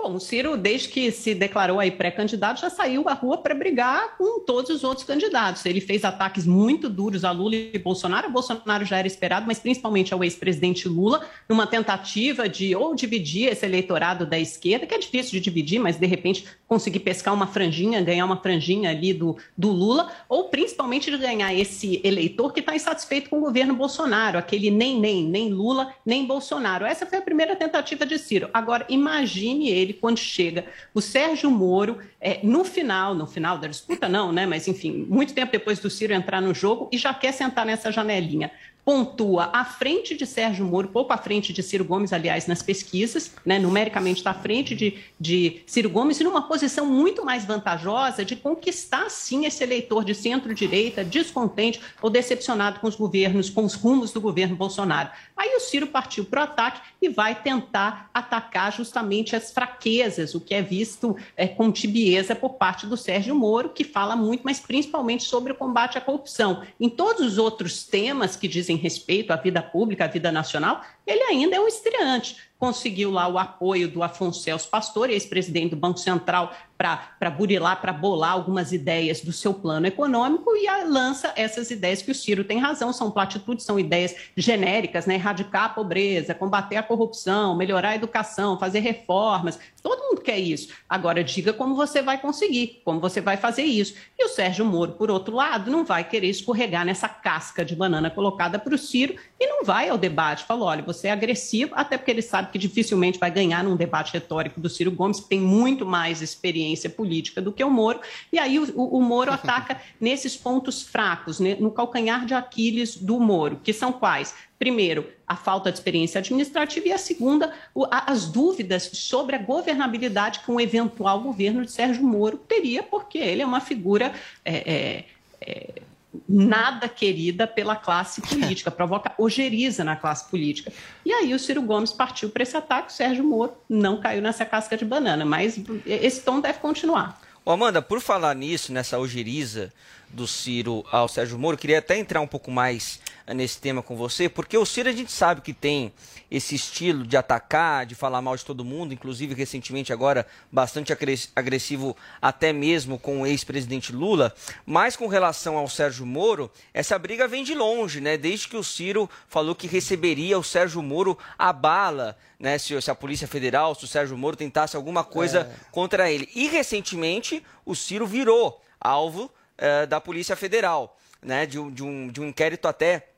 Bom, 0.00 0.14
o 0.14 0.20
Ciro, 0.20 0.56
desde 0.56 0.90
que 0.90 1.10
se 1.10 1.34
declarou 1.34 1.80
aí 1.80 1.90
pré-candidato, 1.90 2.60
já 2.60 2.70
saiu 2.70 3.08
à 3.08 3.14
rua 3.14 3.38
para 3.38 3.52
brigar 3.52 4.16
com 4.16 4.38
todos 4.44 4.70
os 4.70 4.84
outros 4.84 5.04
candidatos. 5.04 5.66
Ele 5.66 5.80
fez 5.80 6.04
ataques 6.04 6.46
muito 6.46 6.88
duros 6.88 7.24
a 7.24 7.32
Lula 7.32 7.56
e 7.56 7.76
Bolsonaro. 7.80 8.28
O 8.28 8.30
Bolsonaro 8.30 8.84
já 8.84 8.96
era 8.96 9.08
esperado, 9.08 9.44
mas 9.48 9.58
principalmente 9.58 10.14
ao 10.14 10.22
ex-presidente 10.22 10.88
Lula, 10.88 11.26
numa 11.48 11.66
tentativa 11.66 12.48
de 12.48 12.76
ou 12.76 12.94
dividir 12.94 13.50
esse 13.50 13.66
eleitorado 13.66 14.24
da 14.24 14.38
esquerda, 14.38 14.86
que 14.86 14.94
é 14.94 14.98
difícil 14.98 15.32
de 15.32 15.40
dividir, 15.40 15.80
mas 15.80 15.96
de 15.96 16.06
repente 16.06 16.46
conseguir 16.68 17.00
pescar 17.00 17.34
uma 17.34 17.48
franjinha, 17.48 18.00
ganhar 18.00 18.24
uma 18.24 18.36
franjinha 18.36 18.90
ali 18.90 19.12
do, 19.12 19.36
do 19.56 19.72
Lula, 19.72 20.12
ou 20.28 20.44
principalmente 20.44 21.10
de 21.10 21.18
ganhar 21.18 21.52
esse 21.52 22.00
eleitor 22.04 22.52
que 22.52 22.60
está 22.60 22.76
insatisfeito 22.76 23.28
com 23.28 23.38
o 23.38 23.40
governo 23.40 23.74
Bolsonaro, 23.74 24.38
aquele 24.38 24.70
nem, 24.70 25.00
nem, 25.00 25.24
nem 25.24 25.50
Lula, 25.50 25.92
nem 26.06 26.24
Bolsonaro. 26.24 26.86
Essa 26.86 27.04
foi 27.04 27.18
a 27.18 27.22
primeira 27.22 27.56
tentativa 27.56 28.06
de 28.06 28.16
Ciro. 28.16 28.48
Agora, 28.54 28.86
imagine 28.88 29.68
ele 29.68 29.87
quando 29.94 30.18
chega 30.18 30.66
o 30.94 31.00
Sérgio 31.00 31.50
Moro, 31.50 31.98
é, 32.20 32.40
no 32.42 32.64
final, 32.64 33.14
no 33.14 33.26
final 33.26 33.58
da 33.58 33.68
disputa, 33.68 34.08
não, 34.08 34.32
né? 34.32 34.46
Mas 34.46 34.66
enfim, 34.68 35.06
muito 35.08 35.34
tempo 35.34 35.52
depois 35.52 35.78
do 35.78 35.90
Ciro 35.90 36.12
entrar 36.12 36.40
no 36.40 36.54
jogo 36.54 36.88
e 36.92 36.98
já 36.98 37.12
quer 37.14 37.32
sentar 37.32 37.66
nessa 37.66 37.90
janelinha. 37.92 38.50
pontua 38.88 39.50
à 39.52 39.66
frente 39.66 40.16
de 40.16 40.24
Sérgio 40.24 40.64
Moro, 40.64 40.88
pouco 40.88 41.12
à 41.12 41.18
frente 41.18 41.52
de 41.52 41.62
Ciro 41.62 41.84
Gomes, 41.84 42.10
aliás, 42.10 42.46
nas 42.46 42.62
pesquisas, 42.62 43.32
né, 43.44 43.58
numericamente 43.58 44.20
está 44.20 44.30
à 44.30 44.34
frente 44.34 44.74
de, 44.74 44.96
de 45.20 45.60
Ciro 45.66 45.90
Gomes, 45.90 46.18
e 46.18 46.24
numa 46.24 46.48
posição 46.48 46.86
muito 46.86 47.22
mais 47.22 47.44
vantajosa 47.44 48.24
de 48.24 48.34
conquistar, 48.34 49.10
sim, 49.10 49.44
esse 49.44 49.62
eleitor 49.62 50.06
de 50.06 50.14
centro-direita, 50.14 51.04
descontente 51.04 51.78
ou 52.00 52.08
decepcionado 52.08 52.80
com 52.80 52.88
os 52.88 52.96
governos, 52.96 53.50
com 53.50 53.62
os 53.62 53.74
rumos 53.74 54.10
do 54.10 54.22
governo 54.22 54.56
Bolsonaro. 54.56 55.10
Aí 55.38 55.54
o 55.54 55.60
Ciro 55.60 55.86
partiu 55.86 56.24
para 56.24 56.40
o 56.40 56.44
ataque 56.44 56.80
e 57.00 57.08
vai 57.08 57.40
tentar 57.40 58.10
atacar 58.12 58.72
justamente 58.72 59.36
as 59.36 59.52
fraquezas, 59.52 60.34
o 60.34 60.40
que 60.40 60.52
é 60.52 60.60
visto 60.60 61.16
é, 61.36 61.46
com 61.46 61.70
tibieza 61.70 62.34
por 62.34 62.54
parte 62.54 62.88
do 62.88 62.96
Sérgio 62.96 63.36
Moro, 63.36 63.68
que 63.68 63.84
fala 63.84 64.16
muito, 64.16 64.42
mas 64.44 64.58
principalmente 64.58 65.22
sobre 65.22 65.52
o 65.52 65.54
combate 65.54 65.96
à 65.96 66.00
corrupção. 66.00 66.64
Em 66.80 66.88
todos 66.88 67.24
os 67.24 67.38
outros 67.38 67.84
temas 67.84 68.34
que 68.34 68.48
dizem 68.48 68.76
respeito 68.76 69.32
à 69.32 69.36
vida 69.36 69.62
pública, 69.62 70.06
à 70.06 70.08
vida 70.08 70.32
nacional, 70.32 70.82
ele 71.06 71.22
ainda 71.22 71.54
é 71.54 71.60
um 71.60 71.68
estreante. 71.68 72.36
Conseguiu 72.58 73.12
lá 73.12 73.28
o 73.28 73.38
apoio 73.38 73.86
do 73.86 74.02
Afonso 74.02 74.42
Celso 74.42 74.68
Pastor, 74.68 75.08
ex-presidente 75.08 75.70
do 75.70 75.76
Banco 75.76 76.00
Central, 76.00 76.52
para 76.78 77.28
burilar, 77.28 77.80
para 77.80 77.92
bolar 77.92 78.30
algumas 78.30 78.70
ideias 78.70 79.20
do 79.20 79.32
seu 79.32 79.52
plano 79.52 79.88
econômico 79.88 80.54
e 80.54 80.68
lança 80.84 81.32
essas 81.34 81.72
ideias 81.72 82.00
que 82.00 82.12
o 82.12 82.14
Ciro 82.14 82.44
tem 82.44 82.58
razão, 82.58 82.92
são 82.92 83.10
platitudes, 83.10 83.64
são 83.64 83.80
ideias 83.80 84.14
genéricas, 84.36 85.04
né? 85.04 85.14
erradicar 85.14 85.64
a 85.64 85.68
pobreza, 85.70 86.34
combater 86.34 86.76
a 86.76 86.82
corrupção, 86.82 87.56
melhorar 87.56 87.90
a 87.90 87.94
educação, 87.96 88.58
fazer 88.58 88.78
reformas. 88.78 89.58
Todo 89.82 90.04
mundo 90.04 90.20
quer 90.20 90.38
isso. 90.38 90.72
Agora, 90.88 91.24
diga 91.24 91.52
como 91.52 91.74
você 91.74 92.00
vai 92.00 92.18
conseguir, 92.18 92.80
como 92.84 93.00
você 93.00 93.20
vai 93.20 93.36
fazer 93.36 93.64
isso. 93.64 93.94
E 94.16 94.24
o 94.24 94.28
Sérgio 94.28 94.64
Moro, 94.64 94.92
por 94.92 95.10
outro 95.10 95.34
lado, 95.34 95.70
não 95.70 95.84
vai 95.84 96.04
querer 96.04 96.28
escorregar 96.28 96.84
nessa 96.84 97.08
casca 97.08 97.64
de 97.64 97.74
banana 97.74 98.08
colocada 98.08 98.58
para 98.58 98.74
o 98.74 98.78
Ciro 98.78 99.16
e 99.40 99.46
não 99.46 99.64
vai 99.64 99.88
ao 99.88 99.98
debate. 99.98 100.44
Falou: 100.44 100.68
olha, 100.68 100.82
você 100.82 101.08
é 101.08 101.10
agressivo, 101.10 101.72
até 101.74 101.96
porque 101.98 102.10
ele 102.10 102.22
sabe 102.22 102.52
que 102.52 102.58
dificilmente 102.58 103.18
vai 103.18 103.30
ganhar 103.30 103.64
num 103.64 103.76
debate 103.76 104.12
retórico 104.12 104.60
do 104.60 104.68
Ciro 104.68 104.92
Gomes, 104.92 105.20
que 105.20 105.28
tem 105.28 105.40
muito 105.40 105.84
mais 105.84 106.22
experiência 106.22 106.67
política 106.90 107.40
do 107.40 107.52
que 107.52 107.62
o 107.62 107.70
Moro. 107.70 108.00
E 108.32 108.38
aí 108.38 108.58
o, 108.58 108.64
o 108.74 109.00
Moro 109.00 109.32
ataca 109.32 109.80
nesses 110.00 110.36
pontos 110.36 110.82
fracos, 110.82 111.38
né, 111.38 111.56
no 111.58 111.70
calcanhar 111.70 112.26
de 112.26 112.34
Aquiles 112.34 112.96
do 112.96 113.20
Moro, 113.20 113.60
que 113.62 113.72
são 113.72 113.92
quais? 113.92 114.34
Primeiro, 114.58 115.08
a 115.26 115.36
falta 115.36 115.70
de 115.70 115.78
experiência 115.78 116.18
administrativa 116.18 116.88
e 116.88 116.92
a 116.92 116.98
segunda, 116.98 117.54
as 117.90 118.26
dúvidas 118.26 118.90
sobre 118.92 119.36
a 119.36 119.38
governabilidade 119.38 120.40
que 120.40 120.50
um 120.50 120.60
eventual 120.60 121.20
governo 121.20 121.64
de 121.64 121.70
Sérgio 121.70 122.02
Moro 122.02 122.36
teria, 122.36 122.82
porque 122.82 123.18
ele 123.18 123.40
é 123.40 123.46
uma 123.46 123.60
figura 123.60 124.12
é, 124.44 124.56
é, 124.56 125.04
é, 125.40 125.82
nada 126.28 126.88
querida 126.88 127.46
pela 127.46 127.76
classe 127.76 128.20
política, 128.22 128.70
provoca 128.70 129.12
ojeriza 129.18 129.84
na 129.84 129.96
classe 129.96 130.28
política. 130.30 130.72
E 131.04 131.12
aí 131.12 131.34
o 131.34 131.38
Ciro 131.38 131.62
Gomes 131.62 131.92
partiu 131.92 132.30
para 132.30 132.42
esse 132.42 132.56
ataque, 132.56 132.90
o 132.90 132.94
Sérgio 132.94 133.24
Moro 133.24 133.52
não 133.68 134.00
caiu 134.00 134.22
nessa 134.22 134.44
casca 134.44 134.76
de 134.76 134.84
banana, 134.84 135.24
mas 135.24 135.60
esse 135.86 136.22
tom 136.22 136.40
deve 136.40 136.58
continuar. 136.58 137.20
Ô 137.44 137.50
Amanda, 137.50 137.80
por 137.80 138.00
falar 138.00 138.34
nisso, 138.34 138.72
nessa 138.72 138.98
ojeriza 138.98 139.72
do 140.10 140.26
Ciro 140.26 140.84
ao 140.90 141.08
Sérgio 141.08 141.38
Moro, 141.38 141.56
queria 141.56 141.78
até 141.78 141.98
entrar 141.98 142.20
um 142.20 142.26
pouco 142.26 142.50
mais 142.50 143.00
nesse 143.34 143.60
tema 143.60 143.82
com 143.82 143.96
você, 143.96 144.28
porque 144.28 144.56
o 144.56 144.64
Ciro 144.64 144.88
a 144.88 144.92
gente 144.92 145.12
sabe 145.12 145.40
que 145.40 145.52
tem 145.52 145.92
esse 146.30 146.54
estilo 146.54 147.06
de 147.06 147.16
atacar, 147.16 147.86
de 147.86 147.94
falar 147.94 148.20
mal 148.20 148.36
de 148.36 148.44
todo 148.44 148.64
mundo, 148.64 148.92
inclusive 148.92 149.34
recentemente 149.34 149.92
agora 149.92 150.26
bastante 150.50 150.92
agressivo 151.34 151.96
até 152.20 152.52
mesmo 152.52 152.98
com 152.98 153.22
o 153.22 153.26
ex-presidente 153.26 153.92
Lula, 153.92 154.34
mas 154.64 154.96
com 154.96 155.06
relação 155.06 155.56
ao 155.56 155.68
Sérgio 155.68 156.06
Moro, 156.06 156.50
essa 156.72 156.98
briga 156.98 157.28
vem 157.28 157.44
de 157.44 157.54
longe, 157.54 158.00
né? 158.00 158.16
Desde 158.16 158.48
que 158.48 158.56
o 158.56 158.64
Ciro 158.64 159.08
falou 159.28 159.54
que 159.54 159.66
receberia 159.66 160.38
o 160.38 160.44
Sérgio 160.44 160.82
Moro 160.82 161.18
a 161.38 161.52
bala, 161.52 162.16
né? 162.38 162.58
Se, 162.58 162.80
se 162.80 162.90
a 162.90 162.94
Polícia 162.94 163.28
Federal, 163.28 163.74
se 163.74 163.84
o 163.84 163.88
Sérgio 163.88 164.16
Moro 164.16 164.36
tentasse 164.36 164.76
alguma 164.76 165.04
coisa 165.04 165.40
é. 165.40 165.70
contra 165.70 166.10
ele. 166.10 166.28
E 166.34 166.48
recentemente 166.48 167.42
o 167.64 167.74
Ciro 167.74 168.06
virou 168.06 168.60
alvo 168.80 169.24
uh, 169.24 169.86
da 169.86 170.00
Polícia 170.00 170.36
Federal, 170.36 170.98
né? 171.22 171.46
De, 171.46 171.58
de, 171.70 171.82
um, 171.82 172.08
de 172.08 172.20
um 172.20 172.28
inquérito 172.28 172.68
até 172.68 173.08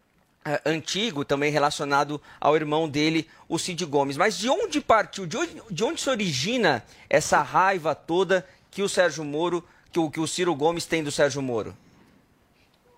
antigo, 0.64 1.24
também 1.24 1.52
relacionado 1.52 2.20
ao 2.40 2.56
irmão 2.56 2.88
dele, 2.88 3.28
o 3.48 3.58
Cid 3.58 3.84
Gomes. 3.84 4.16
Mas 4.16 4.38
de 4.38 4.48
onde 4.48 4.80
partiu, 4.80 5.26
de 5.26 5.36
onde, 5.36 5.62
de 5.70 5.84
onde 5.84 6.00
se 6.00 6.08
origina 6.08 6.84
essa 7.08 7.42
raiva 7.42 7.94
toda 7.94 8.46
que 8.70 8.82
o 8.82 8.88
Sérgio 8.88 9.24
Moro, 9.24 9.66
que 9.92 9.98
o, 9.98 10.10
que 10.10 10.20
o 10.20 10.26
Ciro 10.26 10.54
Gomes 10.54 10.86
tem 10.86 11.02
do 11.02 11.10
Sérgio 11.10 11.42
Moro? 11.42 11.76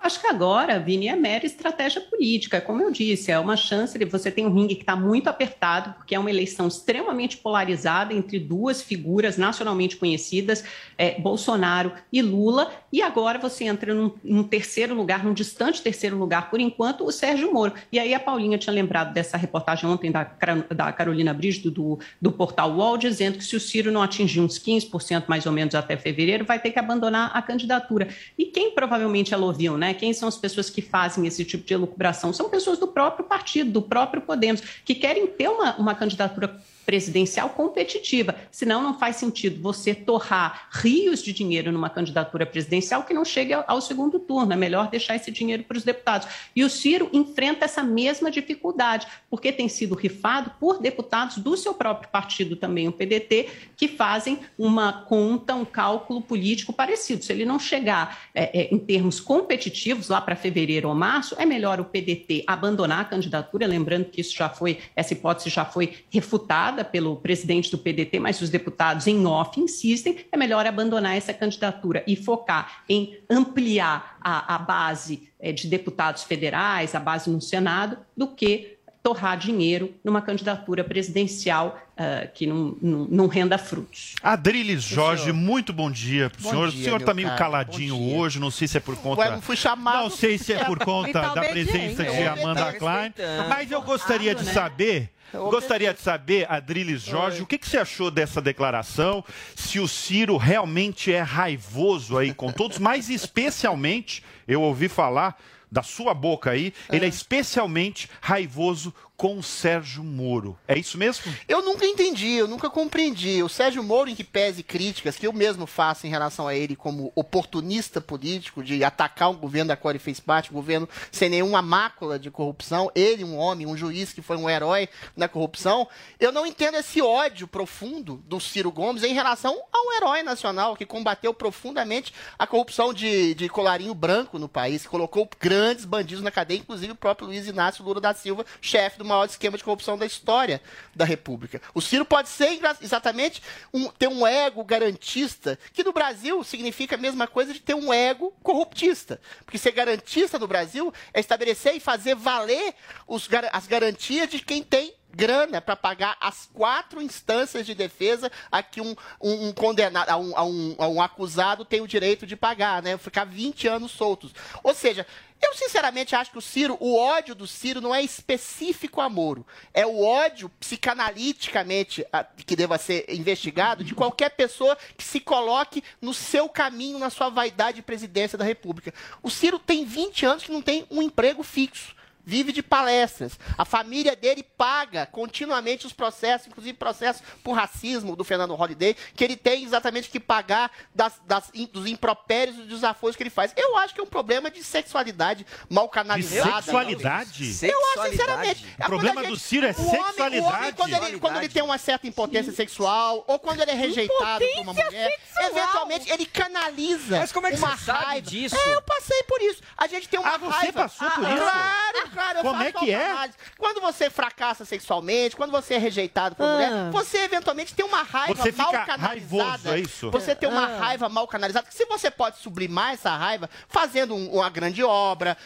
Acho 0.02 0.21
que 0.21 0.26
agora, 0.26 0.80
Vini, 0.80 1.06
é 1.06 1.14
mera 1.14 1.47
estratégia 1.47 2.00
política. 2.00 2.61
Como 2.61 2.82
eu 2.82 2.90
disse, 2.90 3.30
é 3.30 3.38
uma 3.38 3.56
chance 3.56 3.97
de 3.97 4.04
você 4.04 4.32
ter 4.32 4.44
um 4.44 4.52
ringue 4.52 4.75
que 4.75 4.82
está 4.82 4.97
muito 4.97 5.28
apertado, 5.28 5.94
porque 5.94 6.12
é 6.12 6.18
uma 6.18 6.28
eleição 6.28 6.66
extremamente 6.66 7.37
polarizada 7.37 8.12
entre 8.12 8.40
duas 8.40 8.82
figuras 8.82 9.38
nacionalmente 9.38 9.97
conhecidas, 9.97 10.64
é, 10.99 11.21
Bolsonaro 11.21 11.92
e 12.12 12.21
Lula. 12.21 12.73
E 12.92 13.00
agora 13.00 13.38
você 13.38 13.64
entra 13.64 13.94
num, 13.94 14.11
num, 14.25 14.42
terceiro 14.42 14.92
lugar, 14.92 15.25
num 15.25 15.32
distante 15.32 15.80
terceiro 15.80 16.18
lugar, 16.18 16.50
por 16.50 16.59
enquanto, 16.59 17.04
o 17.04 17.12
Sérgio 17.12 17.52
Moro. 17.52 17.73
E 17.92 17.99
aí 18.00 18.12
a 18.12 18.18
Paulinha 18.18 18.59
tinha 18.59 18.75
lembrado 18.75 19.12
dessa 19.12 19.37
reportagem 19.37 19.88
ontem 19.88 20.11
da, 20.11 20.25
da 20.68 20.92
Carolina 20.92 21.32
Brígido, 21.32 21.71
do, 21.71 22.00
do 22.21 22.32
portal 22.32 22.73
UOL, 22.73 22.99
dizendo 22.99 23.38
que 23.38 23.44
se 23.44 23.54
o 23.54 23.61
Ciro 23.61 23.92
não 23.92 24.02
atingir 24.02 24.40
uns 24.40 24.59
15% 24.59 25.25
mais 25.28 25.47
ou 25.47 25.52
menos 25.52 25.76
até 25.76 25.97
fevereiro, 25.97 26.44
vai 26.44 26.59
ter 26.59 26.73
que 26.73 26.78
abandonar 26.80 27.30
a 27.32 27.40
candidatura. 27.40 28.09
E 28.37 28.47
quem 28.47 28.75
provavelmente 28.75 29.32
ela 29.32 29.47
ouviu, 29.47 29.78
né? 29.78 29.91
Quem 29.94 30.12
são 30.12 30.28
as 30.28 30.37
pessoas 30.37 30.70
que 30.70 30.82
fazem 30.82 31.26
esse 31.26 31.44
tipo 31.44 31.64
de 31.64 31.75
elucubração? 31.75 32.32
São 32.32 32.49
pessoas 32.49 32.78
do 32.78 32.88
próprio 32.88 33.25
partido, 33.25 33.70
do 33.70 33.82
próprio 33.82 34.22
Podemos, 34.22 34.61
que 34.84 34.94
querem 34.94 35.26
ter 35.26 35.49
uma, 35.49 35.76
uma 35.76 35.94
candidatura 35.94 36.61
presidencial 36.85 37.51
competitiva. 37.51 38.35
Senão, 38.51 38.83
não 38.83 38.99
faz 38.99 39.17
sentido 39.17 39.62
você 39.62 39.95
torrar 39.95 40.69
rios 40.71 41.23
de 41.23 41.33
dinheiro 41.33 41.73
numa 41.73 41.91
candidatura 41.91 42.45
presidencial 42.45 43.05
que 43.05 43.15
não 43.15 43.25
chegue 43.25 43.53
ao, 43.53 43.81
segundo 43.81 44.19
turno. 44.19 44.53
É 44.53 44.57
melhor 44.57 44.89
deixar 44.89 45.17
esse 45.17 45.31
dinheiro 45.31 45.65
para 45.65 45.77
os 45.77 45.85
deputados. 45.85 46.29
E 46.55 46.65
o 46.65 46.71
Ciro 46.71 47.09
enfrenta 47.12 47.65
essa 47.65 47.83
mesma 47.83 48.31
dificuldade, 48.31 49.07
porque 49.31 49.53
tem 49.53 49.69
sido 49.69 49.95
rifado 49.95 50.53
por 50.59 50.81
deputados 50.81 51.39
do 51.39 51.57
seu 51.57 51.75
próprio 51.75 52.11
partido 52.11 52.57
também, 52.57 52.89
o 52.89 52.93
PDT, 52.93 53.49
que 53.77 53.89
fazem 53.89 54.41
uma 54.59 54.93
conta, 54.93 55.55
um 55.55 55.65
cálculo 55.65 56.21
político 56.21 56.73
parecido. 56.73 57.25
Se 57.25 57.33
ele 57.33 57.45
não 57.45 57.59
chegar 57.59 58.19
é, 58.35 58.62
é, 58.62 58.75
em 58.75 58.79
termos 58.79 59.21
competitivos 59.21 60.09
lá 60.09 60.21
para 60.21 60.37
fevereiro 60.37 60.89
ou 60.89 60.95
março, 60.95 61.35
é 61.39 61.47
melhor 61.47 61.81
o 61.81 61.85
PDT 61.85 62.45
abandonar 62.47 63.01
a 63.01 63.05
candidatura, 63.05 63.67
lembrando 63.67 64.07
que 64.07 64.21
isso 64.21 64.37
já 64.37 64.49
foi, 64.49 64.79
essa 64.97 65.12
hipótese 65.12 65.51
já 65.51 65.65
foi 65.65 66.05
refutada 66.11 66.72
pelo 66.85 67.17
presidente 67.17 67.71
do 67.71 67.79
PDT, 67.79 68.19
mas 68.19 68.41
os 68.41 68.49
deputados 68.49 69.07
em 69.07 69.26
off 69.26 69.61
insistem, 69.61 70.25
é 70.31 70.37
melhor 70.37 70.67
abandonar 70.67 71.17
essa 71.17 71.35
candidatura 71.35 72.02
e 72.07 72.17
focar 72.17 72.83
em 72.88 73.19
ampliar 73.29 74.17
a, 74.21 74.55
a 74.55 74.59
base 74.59 75.29
é, 75.38 75.52
de 75.52 75.67
deputados 75.67 76.23
federais, 76.23 76.95
a 76.95 77.00
base 77.00 77.29
no 77.29 77.41
Senado, 77.41 77.99
do 78.17 78.29
que 78.29 78.79
torrar 79.02 79.37
dinheiro 79.37 79.93
numa 80.05 80.23
candidatura 80.23 80.85
presidencial 80.85 81.76
uh, 81.97 82.31
que 82.33 82.47
não, 82.47 82.76
não, 82.81 83.05
não, 83.07 83.26
renda 83.26 83.59
frutos. 83.59 84.14
Adriles 84.23 84.83
Jorge, 84.83 85.33
muito 85.33 85.73
bom 85.73 85.91
dia 85.91 86.31
para 86.31 86.38
o 86.38 86.43
senhor. 86.43 86.71
Dia, 86.71 86.81
o 86.81 86.85
senhor 86.85 87.00
está 87.00 87.12
meio 87.12 87.29
cara. 87.29 87.38
caladinho 87.38 88.14
hoje, 88.14 88.38
não 88.38 88.50
sei 88.50 88.69
se 88.69 88.76
é 88.76 88.81
por 88.81 88.97
conta. 88.97 89.23
Ué, 89.23 89.41
fui 89.41 89.57
chamado. 89.57 90.05
Não 90.05 90.11
sei 90.11 90.38
se 90.38 90.52
é 90.52 90.64
por 90.64 90.79
conta 90.85 91.21
da 91.21 91.43
presença 91.43 92.05
de 92.05 92.23
Amanda 92.23 92.73
Klein, 92.75 93.12
mas 93.49 93.71
eu 93.73 93.83
gostaria 93.83 94.35
de 94.37 94.45
né? 94.45 94.52
saber 94.52 95.11
Gostaria 95.33 95.95
de 95.95 96.01
saber, 96.01 96.47
Adriles 96.51 97.03
Jorge, 97.03 97.39
Oi. 97.39 97.43
o 97.43 97.47
que, 97.47 97.59
que, 97.59 97.69
você 97.69 97.79
achou 97.79 98.11
dessa 98.11 98.41
declaração? 98.41 99.25
Se 99.57 99.81
o 99.81 99.89
Ciro 99.89 100.37
realmente 100.37 101.12
é 101.12 101.21
raivoso 101.21 102.19
aí 102.19 102.35
com 102.35 102.53
todos, 102.53 102.79
mas 102.79 103.09
especialmente, 103.09 104.23
eu 104.47 104.61
ouvi 104.61 104.89
falar 104.89 105.37
da 105.71 105.83
sua 105.83 106.12
boca 106.12 106.51
aí, 106.51 106.75
é. 106.89 106.97
ele 106.97 107.07
é 107.07 107.09
especialmente 107.09 108.09
raivoso 108.21 108.95
com 109.23 109.38
o 109.38 109.43
Sérgio 109.43 110.02
Moro. 110.02 110.59
É 110.67 110.76
isso 110.76 110.99
mesmo? 110.99 111.33
Eu 111.47 111.62
nunca 111.62 111.87
entendi, 111.87 112.33
eu 112.33 112.49
nunca 112.49 112.69
compreendi. 112.69 113.41
O 113.41 113.49
Sérgio 113.49 113.81
Moro, 113.81 114.11
em 114.11 114.17
que 114.17 114.25
pese 114.25 114.64
críticas 114.64 115.14
que 115.14 115.25
eu 115.25 115.33
mesmo 115.33 115.64
faço 115.64 116.09
em 116.09 116.11
relação 116.11 116.49
a 116.49 116.57
ele 116.57 116.75
como 116.75 117.12
oportunista 117.14 118.00
político, 118.00 118.64
de 118.64 118.83
atacar 118.83 119.31
um 119.31 119.37
governo 119.37 119.69
da 119.69 119.76
qual 119.76 119.93
ele 119.93 120.00
fez 120.00 120.19
parte, 120.19 120.50
um 120.50 120.55
governo 120.55 120.88
sem 121.12 121.29
nenhuma 121.29 121.62
mácula 121.62 122.19
de 122.19 122.33
corrupção, 122.33 122.91
ele, 122.97 123.23
um 123.23 123.37
homem, 123.38 123.64
um 123.64 123.76
juiz 123.76 124.12
que 124.12 124.21
foi 124.21 124.37
um 124.37 124.50
herói 124.50 124.88
na 125.17 125.29
corrupção, 125.29 125.87
eu 126.19 126.33
não 126.33 126.45
entendo 126.45 126.76
esse 126.76 127.00
ódio 127.00 127.47
profundo 127.47 128.21
do 128.26 128.41
Ciro 128.41 128.73
Gomes 128.73 129.05
em 129.05 129.14
relação 129.14 129.57
ao 129.73 129.93
herói 129.93 130.25
nacional 130.25 130.75
que 130.75 130.85
combateu 130.85 131.33
profundamente 131.33 132.12
a 132.37 132.45
corrupção 132.45 132.93
de, 132.93 133.35
de 133.35 133.49
colarinho 133.49 133.95
branco 133.95 134.37
no 134.37 134.49
país, 134.49 134.83
que 134.83 134.88
colocou 134.88 135.31
grandes 135.38 135.85
bandidos 135.85 136.25
na 136.25 136.33
cadeia, 136.33 136.59
inclusive 136.59 136.91
o 136.91 136.97
próprio 136.97 137.29
Luiz 137.29 137.47
Inácio 137.47 137.85
Lula 137.85 138.00
da 138.00 138.12
Silva, 138.12 138.45
chefe 138.61 138.99
do 138.99 139.12
maior 139.12 139.26
esquema 139.26 139.57
de 139.57 139.64
corrupção 139.64 139.97
da 139.97 140.07
história 140.07 140.61
da 140.95 141.04
República. 141.04 141.61
O 141.75 141.81
Ciro 141.81 142.04
pode 142.04 142.28
ser 142.28 142.61
exatamente 142.81 143.42
um, 143.73 143.88
ter 143.88 144.09
um 144.09 144.26
ego 144.26 144.64
garantista, 144.64 145.59
que 145.73 145.85
no 145.85 145.92
Brasil 145.92 146.42
significa 146.45 146.97
a 146.97 146.99
mesma 146.99 147.26
coisa 147.26 147.52
de 147.52 147.61
ter 147.61 147.75
um 147.75 147.92
ego 147.92 148.33
corruptista. 148.42 149.21
Porque 149.45 149.59
ser 149.59 149.73
garantista 149.73 150.38
no 150.38 150.47
Brasil 150.47 150.92
é 151.12 151.21
estabelecer 151.21 151.76
e 151.76 151.81
fazer 151.81 152.14
valer 152.14 152.75
os, 153.07 153.28
as 153.52 153.66
garantias 153.66 154.31
de 154.31 154.38
quem 154.40 154.62
tem 154.62 154.95
grana 155.14 155.61
para 155.61 155.76
pagar 155.76 156.16
as 156.21 156.49
quatro 156.52 157.00
instâncias 157.00 157.66
de 157.66 157.75
defesa 157.75 158.31
a 158.50 158.62
que 158.62 158.81
um, 158.81 158.95
um, 159.21 159.49
um 159.49 159.52
condenado, 159.52 160.09
a 160.09 160.16
um, 160.16 160.37
a, 160.37 160.45
um, 160.45 160.76
a 160.78 160.88
um 160.88 161.02
acusado 161.02 161.64
tem 161.64 161.81
o 161.81 161.88
direito 161.88 162.26
de 162.26 162.37
pagar, 162.37 162.83
né? 162.83 162.97
Ficar 162.97 163.25
20 163.25 163.69
anos 163.69 163.92
soltos. 163.92 164.33
Ou 164.62 164.75
seja, 164.75 165.07
eu 165.42 165.54
sinceramente 165.54 166.14
acho 166.14 166.31
que 166.31 166.38
o 166.38 166.42
Ciro, 166.42 166.76
o 166.78 166.97
ódio 166.97 167.35
do 167.35 167.49
Ciro 167.49 167.81
não 167.81 167.92
é 167.92 168.00
específico 168.00 169.00
a 169.00 169.09
Moro. 169.09 169.45
É 169.75 169.85
o 169.85 170.00
ódio 170.00 170.49
psicanaliticamente 170.61 172.07
que 172.47 172.54
deva 172.54 172.78
ser 172.78 173.04
investigado 173.09 173.83
de 173.83 173.95
qualquer 173.95 174.31
pessoa 174.31 174.78
que 174.97 175.02
se 175.02 175.19
coloque 175.19 175.83
no 176.00 176.14
seu 176.14 176.49
caminho, 176.49 176.99
na 176.99 177.11
sua 177.11 177.28
vaidade 177.28 177.76
de 177.76 177.83
presidência 177.83 178.38
da 178.38 178.45
República. 178.45 178.95
O 179.21 179.28
Ciro 179.28 179.59
tem 179.59 179.85
20 179.85 180.25
anos 180.26 180.45
que 180.45 180.52
não 180.52 180.62
tem 180.62 180.87
um 180.88 181.02
emprego 181.02 181.42
fixo 181.42 181.95
vive 182.25 182.52
de 182.52 182.62
palestras. 182.62 183.38
A 183.57 183.64
família 183.64 184.14
dele 184.14 184.43
paga 184.43 185.07
continuamente 185.07 185.87
os 185.87 185.93
processos, 185.93 186.47
inclusive 186.47 186.76
processos 186.76 187.23
por 187.43 187.52
racismo 187.52 188.17
do 188.17 188.25
Fernando 188.25 188.55
Holliday, 188.55 188.97
que 189.14 189.25
ele 189.25 189.37
tem 189.37 189.64
exatamente 189.64 190.09
que 190.09 190.21
pagar 190.21 190.71
das, 190.95 191.21
das, 191.26 191.50
dos 191.73 191.87
impropérios 191.87 192.57
e 192.57 192.61
dos 192.61 192.69
desafios 192.69 193.17
que 193.17 193.23
ele 193.23 193.31
faz. 193.31 193.52
Eu 193.57 193.76
acho 193.79 193.95
que 193.95 194.00
é 194.00 194.05
um 194.05 194.07
problema 194.07 194.50
de 194.50 194.62
sexualidade 194.62 195.47
mal 195.69 195.88
canalizada. 195.88 196.61
De 196.61 196.64
sexualidade? 196.64 197.59
Eu 197.62 197.79
acho, 197.95 198.11
sinceramente. 198.11 198.67
O 198.79 198.85
problema 198.85 199.21
gente, 199.23 199.31
do 199.31 199.38
Ciro 199.38 199.67
é 199.67 199.73
sexualidade. 199.73 200.38
O 200.41 200.45
homem, 200.45 200.73
quando, 200.73 200.95
ele, 200.95 201.19
quando 201.19 201.37
ele 201.37 201.49
tem 201.49 201.62
uma 201.62 201.79
certa 201.79 202.07
impotência 202.07 202.50
Sim. 202.52 202.57
sexual, 202.57 203.25
ou 203.26 203.38
quando 203.38 203.61
ele 203.61 203.71
é 203.71 203.75
rejeitado 203.75 204.45
por 204.55 204.62
uma 204.62 204.73
mulher, 204.73 205.11
sexual. 205.11 205.50
eventualmente 205.50 206.11
ele 206.11 206.26
canaliza 206.26 207.19
Mas 207.19 207.33
como 207.33 207.47
é 207.47 207.52
que 207.52 207.59
uma 207.59 207.76
você 207.76 207.91
raiva. 207.91 208.05
sabe 208.07 208.21
disso? 208.23 208.57
É, 208.57 208.75
eu 208.75 208.83
passei 208.83 209.23
por 209.25 209.41
isso. 209.41 209.62
A 209.76 209.87
gente 209.87 210.09
tem 210.09 210.21
uma 210.21 210.35
ah, 210.35 210.38
você 210.38 210.50
raiva. 210.50 210.83
passou 210.83 211.11
por 211.11 211.25
ah, 211.25 211.35
isso? 211.35 211.43
Claro, 211.43 212.12
Cara, 212.14 212.40
eu 212.40 212.42
Como 212.42 212.62
é 212.62 212.73
que 212.73 212.92
é? 212.92 213.31
Quando 213.59 213.81
você 213.81 214.11
fracassa 214.11 214.64
sexualmente, 214.64 215.37
quando 215.37 215.50
você 215.50 215.75
é 215.75 215.78
rejeitado 215.78 216.37
por 216.37 216.45
ah. 216.45 216.52
mulher, 216.52 216.90
você 216.90 217.19
eventualmente 217.19 217.75
tem 217.75 217.85
uma 217.85 218.02
raiva 218.02 218.35
você 218.35 218.52
mal 218.52 218.71
fica 218.71 218.85
canalizada. 218.85 219.09
Raivoso, 219.09 219.69
é 219.69 219.81
isso? 219.81 220.11
Você 220.11 220.35
tem 220.35 220.49
uma 220.49 220.64
ah. 220.64 220.78
raiva 220.78 221.09
mal 221.09 221.26
canalizada. 221.26 221.66
Se 221.71 221.85
você 221.87 222.11
pode 222.11 222.38
sublimar 222.38 222.92
essa 222.92 223.16
raiva 223.16 223.49
fazendo 223.69 224.14
um, 224.14 224.35
uma 224.35 224.50
grande 224.50 224.83
obra, 224.83 225.37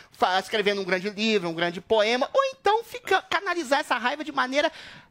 escrevendo 0.40 0.80
um 0.80 0.84
grande 0.84 1.10
livro, 1.10 1.48
um 1.48 1.54
grande 1.54 1.80
poema, 1.80 2.28
ou 2.32 2.44
então 2.58 2.82
fica 2.84 3.22
canalizar 3.22 3.80
essa 3.80 3.96
raiva 3.96 4.24
de 4.24 4.32
maneira 4.32 4.70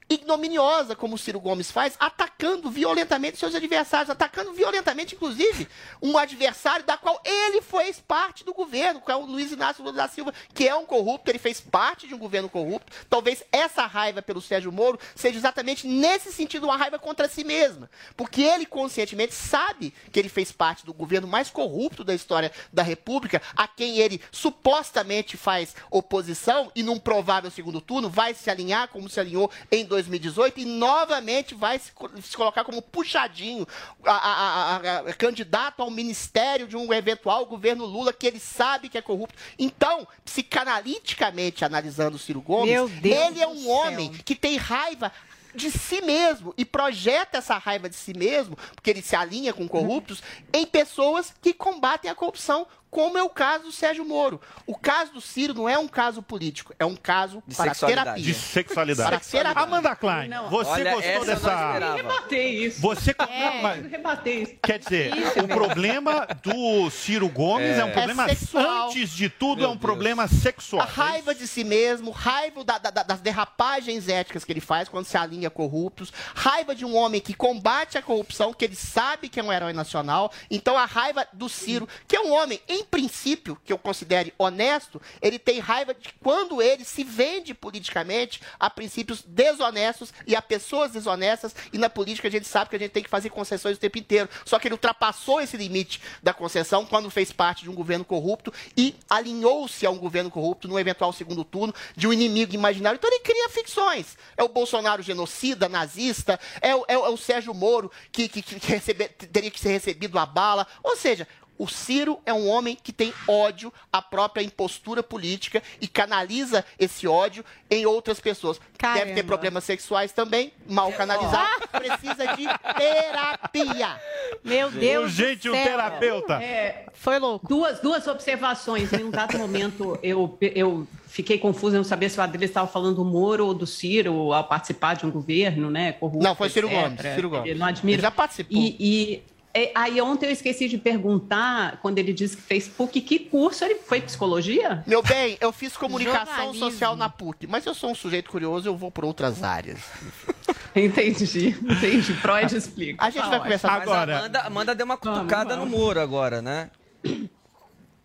ignominiosa, 0.10 0.96
como 0.96 1.16
o 1.16 1.18
Ciro 1.18 1.40
Gomes 1.40 1.72
faz, 1.72 1.96
atacando 2.00 2.70
violentamente 2.70 3.38
seus 3.38 3.56
adversários, 3.56 4.10
atacando 4.10 4.54
violentamente, 4.54 5.16
inclusive, 5.16 5.68
um 6.02 6.18
adversário 6.18 6.86
da 6.86 6.98
qual 6.98 7.20
ele 7.24 7.62
fez 7.62 8.00
parte 8.00 8.44
do 8.44 8.54
governo, 8.54 9.02
que 9.02 9.12
é 9.12 9.16
o 9.16 9.26
Luiz 9.26 9.52
Inácio 9.52 9.84
Lula 9.84 9.96
da 9.96 10.08
Silva, 10.08 10.34
que 10.54 10.68
é 10.68 10.76
um 10.76 10.86
corrupto, 10.86 11.32
ele 11.32 11.40
fez 11.40 11.60
parte 11.60 12.08
de 12.08 12.14
um 12.14 12.18
governo 12.18 12.50
corrupto. 12.50 12.92
Talvez 13.10 13.44
essa 13.52 13.86
raiva 13.86 14.22
pelo 14.22 14.42
Sérgio 14.42 14.72
Moro 14.72 15.00
seja 15.16 15.38
exatamente 15.38 15.88
nesse 15.88 16.32
sentido 16.32 16.66
uma 16.66 16.78
raiva 16.78 17.00
contra 17.00 17.28
si 17.28 17.44
mesma, 17.44 17.90
porque 18.16 18.42
ele 18.42 18.66
conscientemente 18.66 19.34
sabe 19.34 19.94
que 20.12 20.20
ele 20.20 20.30
fez 20.30 20.52
parte 20.52 20.86
do 20.86 20.94
governo 20.94 21.28
mais 21.28 21.50
corrupto 21.50 22.04
da 22.04 22.14
história 22.14 22.52
da 22.72 22.84
República, 22.84 23.42
a 23.56 23.68
quem 23.68 23.98
ele 23.98 24.22
supostamente 24.32 25.38
faz 25.38 25.76
oposição 25.90 26.72
e 26.76 26.84
num 26.84 27.00
provável 27.00 27.50
segundo 27.50 27.82
turno 27.82 28.10
vai 28.10 28.34
se 28.34 28.50
alinhar 28.50 28.88
como 28.90 29.10
se 29.10 29.20
alinhou 29.20 29.50
em 29.72 29.86
2018 29.96 30.60
e 30.60 30.66
novamente 30.66 31.56
vai 31.56 31.80
se, 31.80 31.92
se 32.22 32.36
colocar 32.36 32.64
como 32.64 32.82
puxadinho 32.82 33.68
a, 34.06 34.12
a, 34.12 35.00
a, 35.00 35.14
candidato 35.14 35.82
ao 35.82 35.90
ministério 35.90 36.68
de 36.68 36.76
um 36.76 36.94
eventual 36.94 37.46
governo 37.46 37.86
Lula 37.86 38.14
que 38.14 38.28
ele 38.28 38.40
sabe 38.40 38.90
que 38.90 38.98
é 38.98 39.02
corrupto. 39.02 39.38
Então, 39.58 40.08
psicanaliticamente 40.24 41.64
analisando 41.64 42.18
o 42.18 42.20
Ciro 42.20 42.42
Gomes, 42.42 42.74
ele 43.04 43.42
é 43.42 43.48
um 43.48 43.70
homem 43.70 44.12
que 44.12 44.36
tem 44.36 44.58
raiva 44.58 45.12
de 45.54 45.72
si 45.72 46.02
mesmo 46.02 46.54
e 46.58 46.66
projeta 46.66 47.38
essa 47.38 47.58
raiva 47.58 47.90
de 47.90 47.96
si 47.96 48.14
mesmo, 48.14 48.58
porque 48.76 48.90
ele 48.90 49.02
se 49.02 49.16
alinha 49.16 49.54
com 49.54 49.68
corruptos, 49.68 50.22
em 50.52 50.66
pessoas 50.66 51.34
que 51.42 51.54
combatem 51.54 52.12
a 52.12 52.16
corrupção 52.16 52.68
como 52.96 53.18
é 53.18 53.24
o 53.24 53.30
caso 53.30 53.66
do 53.66 53.72
Sérgio 53.74 54.06
Moro. 54.06 54.40
O 54.66 54.74
caso 54.74 55.12
do 55.12 55.20
Ciro 55.20 55.54
não 55.54 55.68
é 55.68 55.78
um 55.78 55.86
caso 55.86 56.24
político, 56.24 56.74
é 56.80 56.86
um 56.86 56.96
caso 56.96 57.44
de 57.46 57.54
para 57.54 57.76
terapia. 57.76 58.24
De 58.24 58.34
sexualidade. 58.34 59.10
Para 59.10 59.20
terapia. 59.20 59.64
Amanda 59.64 59.94
Klein, 59.98 60.30
não. 60.30 60.50
você 60.50 60.70
Olha, 60.70 60.96
gostou 60.96 61.26
dessa... 61.26 61.52
Eu 61.52 61.96
rebatei 61.96 62.66
isso. 62.66 62.80
Você... 62.80 63.12
É, 63.12 63.62
mas... 63.62 63.92
rebatei 63.92 64.44
isso. 64.44 64.56
Quer 64.64 64.80
dizer, 64.80 65.14
isso, 65.14 65.42
o 65.42 65.46
problema 65.46 66.26
do 66.42 66.90
Ciro 66.90 67.28
Gomes 67.28 67.68
é, 67.68 67.80
é 67.80 67.84
um 67.84 67.92
problema, 67.92 68.26
é 68.28 68.34
sexual. 68.34 68.88
antes 68.88 69.10
de 69.10 69.28
tudo, 69.28 69.58
Meu 69.58 69.66
é 69.66 69.68
um 69.68 69.72
Deus. 69.72 69.82
problema 69.82 70.26
sexual. 70.30 70.82
A 70.82 70.86
raiva 70.86 71.36
de 71.36 71.46
si 71.50 71.66
mesmo, 71.66 72.12
raiva 72.12 72.64
da, 72.64 72.78
da, 72.78 73.04
das 73.04 73.20
derrapagens 73.20 74.08
éticas 74.08 74.46
que 74.46 74.54
ele 74.54 74.62
faz 74.62 74.88
quando 74.88 75.06
se 75.06 75.18
alinha 75.18 75.50
corruptos, 75.50 76.14
raiva 76.34 76.74
de 76.74 76.86
um 76.86 76.96
homem 76.96 77.20
que 77.20 77.34
combate 77.34 77.98
a 77.98 78.02
corrupção, 78.02 78.54
que 78.54 78.64
ele 78.64 78.76
sabe 78.76 79.28
que 79.28 79.38
é 79.38 79.44
um 79.44 79.52
herói 79.52 79.74
nacional. 79.74 80.32
Então 80.50 80.78
a 80.78 80.86
raiva 80.86 81.28
do 81.34 81.50
Ciro, 81.50 81.90
que 82.08 82.16
é 82.16 82.22
um 82.22 82.32
homem, 82.32 82.62
em 82.70 82.85
princípio, 82.86 83.60
que 83.64 83.74
eu 83.74 83.78
considere 83.78 84.34
honesto, 84.38 85.02
ele 85.22 85.38
tem 85.38 85.60
raiva 85.60 85.94
de 85.94 86.14
quando 86.22 86.62
ele 86.62 86.86
se 86.86 87.04
vende 87.04 87.54
politicamente 87.54 88.42
a 88.60 88.70
princípios 88.70 89.22
desonestos 89.22 90.14
e 90.26 90.36
a 90.36 90.42
pessoas 90.42 90.92
desonestas. 90.92 91.56
E 91.74 91.78
na 91.78 91.90
política 91.90 92.28
a 92.28 92.32
gente 92.32 92.48
sabe 92.48 92.70
que 92.70 92.76
a 92.76 92.80
gente 92.80 92.92
tem 92.92 93.04
que 93.04 93.10
fazer 93.10 93.30
concessões 93.30 93.78
o 93.78 93.80
tempo 93.80 93.98
inteiro. 93.98 94.30
Só 94.46 94.60
que 94.60 94.68
ele 94.68 94.76
ultrapassou 94.76 95.42
esse 95.42 95.58
limite 95.58 96.02
da 96.24 96.34
concessão 96.34 96.86
quando 96.86 97.10
fez 97.10 97.32
parte 97.32 97.64
de 97.64 97.70
um 97.70 97.76
governo 97.76 98.06
corrupto 98.06 98.54
e 98.78 98.96
alinhou-se 99.10 99.86
a 99.86 99.90
um 99.90 99.98
governo 99.98 100.32
corrupto 100.32 100.68
no 100.68 100.80
eventual 100.80 101.12
segundo 101.12 101.44
turno 101.44 101.74
de 101.96 102.08
um 102.08 102.14
inimigo 102.14 102.54
imaginário. 102.54 102.98
Então 102.98 103.10
ele 103.10 103.22
cria 103.22 103.50
ficções. 103.50 104.18
É 104.38 104.44
o 104.44 104.50
Bolsonaro 104.50 105.02
genocida, 105.02 105.68
nazista, 105.68 106.40
é 106.62 106.76
o, 106.76 106.86
é 106.88 106.98
o, 106.98 107.14
é 107.14 107.18
Sérgio 107.18 107.54
Moro 107.54 107.92
que, 108.12 108.28
que, 108.30 108.42
que 108.42 108.68
recebe, 108.68 109.08
teria 109.10 109.52
que 109.52 109.60
ser 109.60 109.70
recebido 109.70 110.18
a 110.20 110.26
bala. 110.26 110.68
Ou 110.84 110.96
seja, 110.96 111.28
o 111.58 111.68
Ciro 111.68 112.20
é 112.26 112.34
um 112.34 112.48
homem 112.48 112.78
que 112.82 112.92
tem 112.92 113.14
ódio 113.28 113.72
à 113.92 114.02
própria 114.02 114.44
impostura 114.44 115.02
política 115.02 115.64
e 115.80 115.88
canaliza 115.88 116.66
esse 116.78 117.08
ódio 117.08 117.46
em 117.70 117.86
outras 117.86 118.20
pessoas. 118.20 118.60
Caramba. 118.78 119.06
Deve 119.06 119.14
ter 119.14 119.24
problemas 119.24 119.64
sexuais 119.64 120.12
também, 120.12 120.52
mal 120.68 120.92
canalizado, 120.92 121.68
precisa 121.72 122.36
de 122.36 122.46
terapia. 122.78 124.00
Meu 124.44 124.70
Deus 124.70 125.12
Gente, 125.12 125.48
do 125.48 125.56
um 125.56 125.64
terapeuta. 125.64 126.34
É, 126.42 126.88
Foi 126.94 127.20
louco. 127.20 127.48
duas, 127.48 127.80
duas 127.80 128.06
observações. 128.08 128.92
Em 128.92 129.04
um 129.04 129.12
dado 129.12 129.38
momento, 129.38 129.98
eu, 130.04 130.38
eu 130.42 130.88
fiquei 131.08 131.38
confusa, 131.38 131.78
eu 131.78 131.80
não 131.80 131.86
sabia 131.86 132.10
se 132.10 132.20
o 132.20 132.22
Adriles 132.22 132.50
estava 132.50 132.68
falando 132.68 132.98
do 132.98 133.06
Moro 133.06 133.48
ou 133.48 133.54
do 133.54 133.66
Ciro 133.66 134.34
ao 134.34 134.44
participar 134.44 134.96
de 134.96 135.06
um 135.06 135.12
governo, 135.12 135.70
né? 135.70 135.94
Corrupto, 135.94 136.24
Não, 136.24 136.36
foi 136.36 136.50
Ciro 136.50 136.68
etc. 136.68 136.82
Gomes. 136.82 137.16
Ciro 137.16 137.30
Gomes. 137.30 137.50
Eu 137.50 137.56
não 137.56 137.66
admiro. 137.68 137.96
Ele 137.96 138.02
já 138.02 138.12
participou. 138.12 138.58
E, 138.58 138.76
e, 138.80 139.24
é, 139.58 139.72
aí 139.74 140.02
ontem 140.02 140.26
eu 140.26 140.32
esqueci 140.32 140.68
de 140.68 140.78
perguntar, 140.78 141.80
quando 141.82 141.98
ele 141.98 142.12
disse 142.12 142.36
que 142.36 142.44
fez 142.44 142.68
PUC, 142.68 143.00
que 143.02 143.18
curso 143.20 143.64
ele 143.64 143.76
foi 143.76 144.02
psicologia? 144.02 144.84
Meu 144.86 145.02
bem, 145.02 145.38
eu 145.40 145.52
fiz 145.54 145.76
comunicação 145.78 146.26
Jornalismo. 146.36 146.70
social 146.72 146.96
na 146.98 147.08
PUC, 147.10 147.48
mas 147.48 147.66
eu 147.66 147.74
sou 147.74 147.90
um 147.92 147.96
sujeito 147.96 148.30
curioso, 148.30 148.68
eu 148.68 148.76
vou 148.76 148.92
por 148.92 149.06
outras 149.06 149.42
áreas. 149.42 149.80
Entendi, 150.76 151.56
entendi. 151.64 152.14
Freud 152.16 152.54
explica. 152.54 153.02
A 153.06 153.10
gente 153.10 153.24
Tá 153.24 153.30
vai 153.30 153.40
conversar 153.40 153.72
Agora- 153.82 154.18
Amanda, 154.20 154.42
Amanda 154.42 154.76
deu 154.76 154.86
uma 154.86 154.98
cutucada 154.98 155.56
vamos. 155.56 155.72
no 155.72 155.78
muro 155.78 156.02
agora, 156.02 156.42
né? 156.42 156.70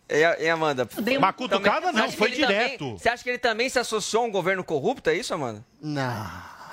E, 0.08 0.24
a- 0.24 0.36
e 0.40 0.48
Amanda? 0.48 0.88
Uma 1.18 1.32
cutucada 1.32 1.86
Também- 1.86 2.02
não, 2.02 2.12
foi 2.12 2.28
ele 2.30 2.40
também- 2.42 2.58
direto. 2.78 2.92
você 2.96 3.08
acha 3.08 3.24
que 3.24 3.30
ele 3.30 3.38
também 3.38 3.68
se 3.68 3.76
associou 3.78 4.22
a 4.22 4.26
um 4.26 4.30
governo 4.30 4.62
corrupto? 4.62 5.10
É 5.10 5.14
isso, 5.16 5.34
Amanda? 5.34 5.64
Não. 5.82 6.30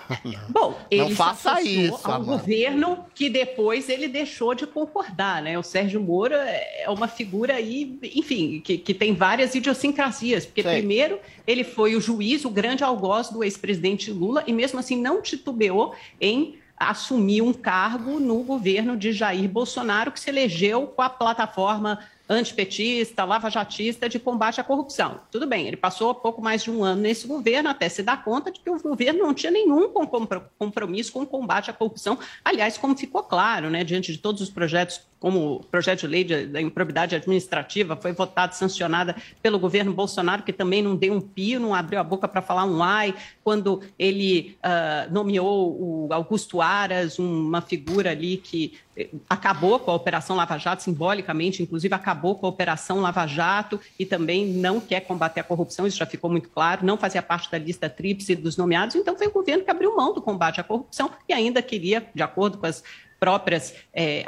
Bom, 0.49 0.77
ele 0.89 1.15
faça 1.15 1.41
se 1.41 1.47
associou 1.49 1.95
isso, 1.97 2.07
a 2.07 2.09
um 2.09 2.13
Amanda. 2.15 2.31
governo 2.31 3.05
que 3.13 3.29
depois 3.29 3.89
ele 3.89 4.07
deixou 4.07 4.53
de 4.53 4.65
concordar, 4.65 5.41
né? 5.41 5.57
O 5.57 5.63
Sérgio 5.63 6.01
Moro 6.01 6.33
é 6.33 6.85
uma 6.89 7.07
figura 7.07 7.55
aí, 7.55 7.99
enfim, 8.15 8.61
que, 8.63 8.77
que 8.77 8.93
tem 8.93 9.13
várias 9.13 9.55
idiosincrasias, 9.55 10.45
porque 10.45 10.63
Sei. 10.63 10.77
primeiro 10.77 11.19
ele 11.45 11.63
foi 11.63 11.95
o 11.95 12.01
juiz, 12.01 12.45
o 12.45 12.49
grande 12.49 12.83
algoz 12.83 13.29
do 13.29 13.43
ex-presidente 13.43 14.11
Lula, 14.11 14.43
e 14.47 14.53
mesmo 14.53 14.79
assim 14.79 14.99
não 14.99 15.21
titubeou 15.21 15.95
em 16.19 16.57
assumir 16.77 17.41
um 17.41 17.51
cargo 17.51 18.19
no 18.19 18.43
governo 18.43 18.95
de 18.95 19.11
Jair 19.11 19.49
Bolsonaro, 19.49 20.11
que 20.11 20.19
se 20.19 20.29
elegeu 20.29 20.87
com 20.87 21.01
a 21.01 21.09
plataforma 21.09 21.99
antipetista, 22.29 23.23
lavajatista 23.23 24.09
de 24.09 24.19
combate 24.19 24.59
à 24.59 24.63
corrupção. 24.63 25.21
Tudo 25.31 25.47
bem, 25.47 25.67
ele 25.67 25.77
passou 25.77 26.13
pouco 26.13 26.41
mais 26.41 26.63
de 26.63 26.71
um 26.71 26.83
ano 26.83 27.01
nesse 27.01 27.27
governo 27.27 27.69
até 27.69 27.87
se 27.87 28.03
dar 28.03 28.23
conta 28.23 28.51
de 28.51 28.59
que 28.59 28.69
o 28.69 28.79
governo 28.79 29.19
não 29.19 29.33
tinha 29.33 29.51
nenhum 29.51 29.89
com- 29.89 30.05
compro- 30.05 30.43
compromisso 30.57 31.11
com 31.11 31.21
o 31.21 31.27
combate 31.27 31.69
à 31.69 31.73
corrupção. 31.73 32.17
Aliás, 32.43 32.77
como 32.77 32.97
ficou 32.97 33.23
claro, 33.23 33.69
né, 33.69 33.83
diante 33.83 34.11
de 34.11 34.17
todos 34.17 34.41
os 34.41 34.49
projetos 34.49 35.01
como 35.19 35.65
projeto 35.71 36.01
de 36.01 36.07
lei 36.07 36.23
da 36.23 36.61
improbidade 36.61 37.15
administrativa, 37.15 37.95
foi 37.95 38.11
votada, 38.11 38.53
sancionada 38.53 39.15
pelo 39.41 39.57
governo 39.57 39.91
Bolsonaro, 39.91 40.43
que 40.43 40.53
também 40.53 40.81
não 40.81 40.95
deu 40.95 41.11
um 41.13 41.21
pio, 41.21 41.59
não 41.59 41.73
abriu 41.73 41.99
a 41.99 42.03
boca 42.03 42.27
para 42.27 42.41
falar 42.41 42.65
um 42.65 42.83
ai, 42.83 43.15
quando 43.43 43.81
ele 43.97 44.57
uh, 44.57 45.11
nomeou 45.11 46.05
o 46.07 46.13
Augusto 46.13 46.61
Aras, 46.61 47.17
uma 47.17 47.61
figura 47.61 48.11
ali 48.11 48.37
que 48.37 48.77
eh, 48.95 49.09
acabou 49.27 49.79
com 49.79 49.89
a 49.89 49.95
Operação 49.95 50.35
Lava 50.35 50.57
Jato, 50.57 50.83
simbolicamente, 50.83 51.63
inclusive 51.63 51.93
acabou 51.95 52.16
com 52.17 52.45
a 52.45 52.49
Operação 52.49 52.99
Lava 53.01 53.25
Jato 53.25 53.79
e 53.97 54.05
também 54.05 54.45
não 54.45 54.79
quer 54.79 55.01
combater 55.01 55.39
a 55.39 55.43
corrupção, 55.43 55.87
isso 55.87 55.97
já 55.97 56.05
ficou 56.05 56.29
muito 56.29 56.49
claro, 56.49 56.85
não 56.85 56.97
fazia 56.97 57.21
parte 57.21 57.49
da 57.51 57.57
lista 57.57 57.89
tríplice 57.89 58.35
dos 58.35 58.57
nomeados, 58.57 58.95
então 58.95 59.17
foi 59.17 59.27
o 59.27 59.31
governo 59.31 59.63
que 59.63 59.71
abriu 59.71 59.95
mão 59.95 60.13
do 60.13 60.21
combate 60.21 60.59
à 60.59 60.63
corrupção 60.63 61.11
e 61.27 61.33
ainda 61.33 61.61
queria, 61.61 62.07
de 62.13 62.23
acordo 62.23 62.57
com 62.57 62.65
as 62.65 62.83
próprias, 63.19 63.73
é, 63.93 64.23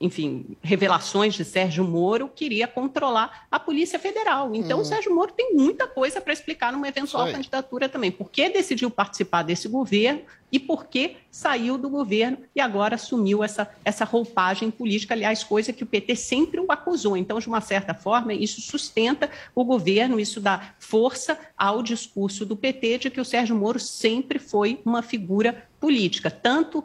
enfim, 0.00 0.56
revelações 0.62 1.34
de 1.34 1.44
Sérgio 1.44 1.84
Moro, 1.84 2.28
queria 2.28 2.68
controlar 2.68 3.46
a 3.50 3.58
Polícia 3.58 3.98
Federal. 3.98 4.54
Então, 4.54 4.78
hum. 4.78 4.82
o 4.82 4.84
Sérgio 4.84 5.14
Moro 5.14 5.32
tem 5.32 5.54
muita 5.54 5.86
coisa 5.86 6.20
para 6.20 6.32
explicar 6.32 6.72
numa 6.72 6.88
eventual 6.88 7.30
candidatura 7.30 7.88
também. 7.88 8.12
Por 8.12 8.30
que 8.30 8.48
decidiu 8.48 8.90
participar 8.90 9.42
desse 9.42 9.68
governo 9.68 10.22
e 10.50 10.60
por 10.60 10.86
que 10.86 11.16
saiu 11.30 11.76
do 11.76 11.90
governo 11.90 12.38
e 12.54 12.60
agora 12.60 12.94
assumiu 12.94 13.42
essa, 13.42 13.68
essa 13.84 14.04
roupagem 14.04 14.70
política, 14.70 15.12
aliás, 15.12 15.42
coisa 15.42 15.72
que 15.72 15.82
o 15.82 15.86
PT 15.86 16.14
sempre 16.16 16.60
o 16.60 16.70
acusou. 16.70 17.16
Então, 17.16 17.38
de 17.38 17.48
uma 17.48 17.60
certa 17.60 17.92
forma, 17.92 18.32
isso 18.32 18.60
sustenta 18.60 19.28
o 19.54 19.64
governo, 19.64 20.20
isso 20.20 20.40
dá 20.40 20.74
força 20.78 21.38
ao 21.56 21.82
discurso 21.82 22.46
do 22.46 22.56
PT 22.56 22.98
de 22.98 23.10
que 23.10 23.20
o 23.20 23.24
Sérgio 23.24 23.56
Moro 23.56 23.80
sempre 23.80 24.38
foi 24.38 24.80
uma 24.84 25.02
figura 25.02 25.66
política, 25.80 26.30
tanto 26.30 26.84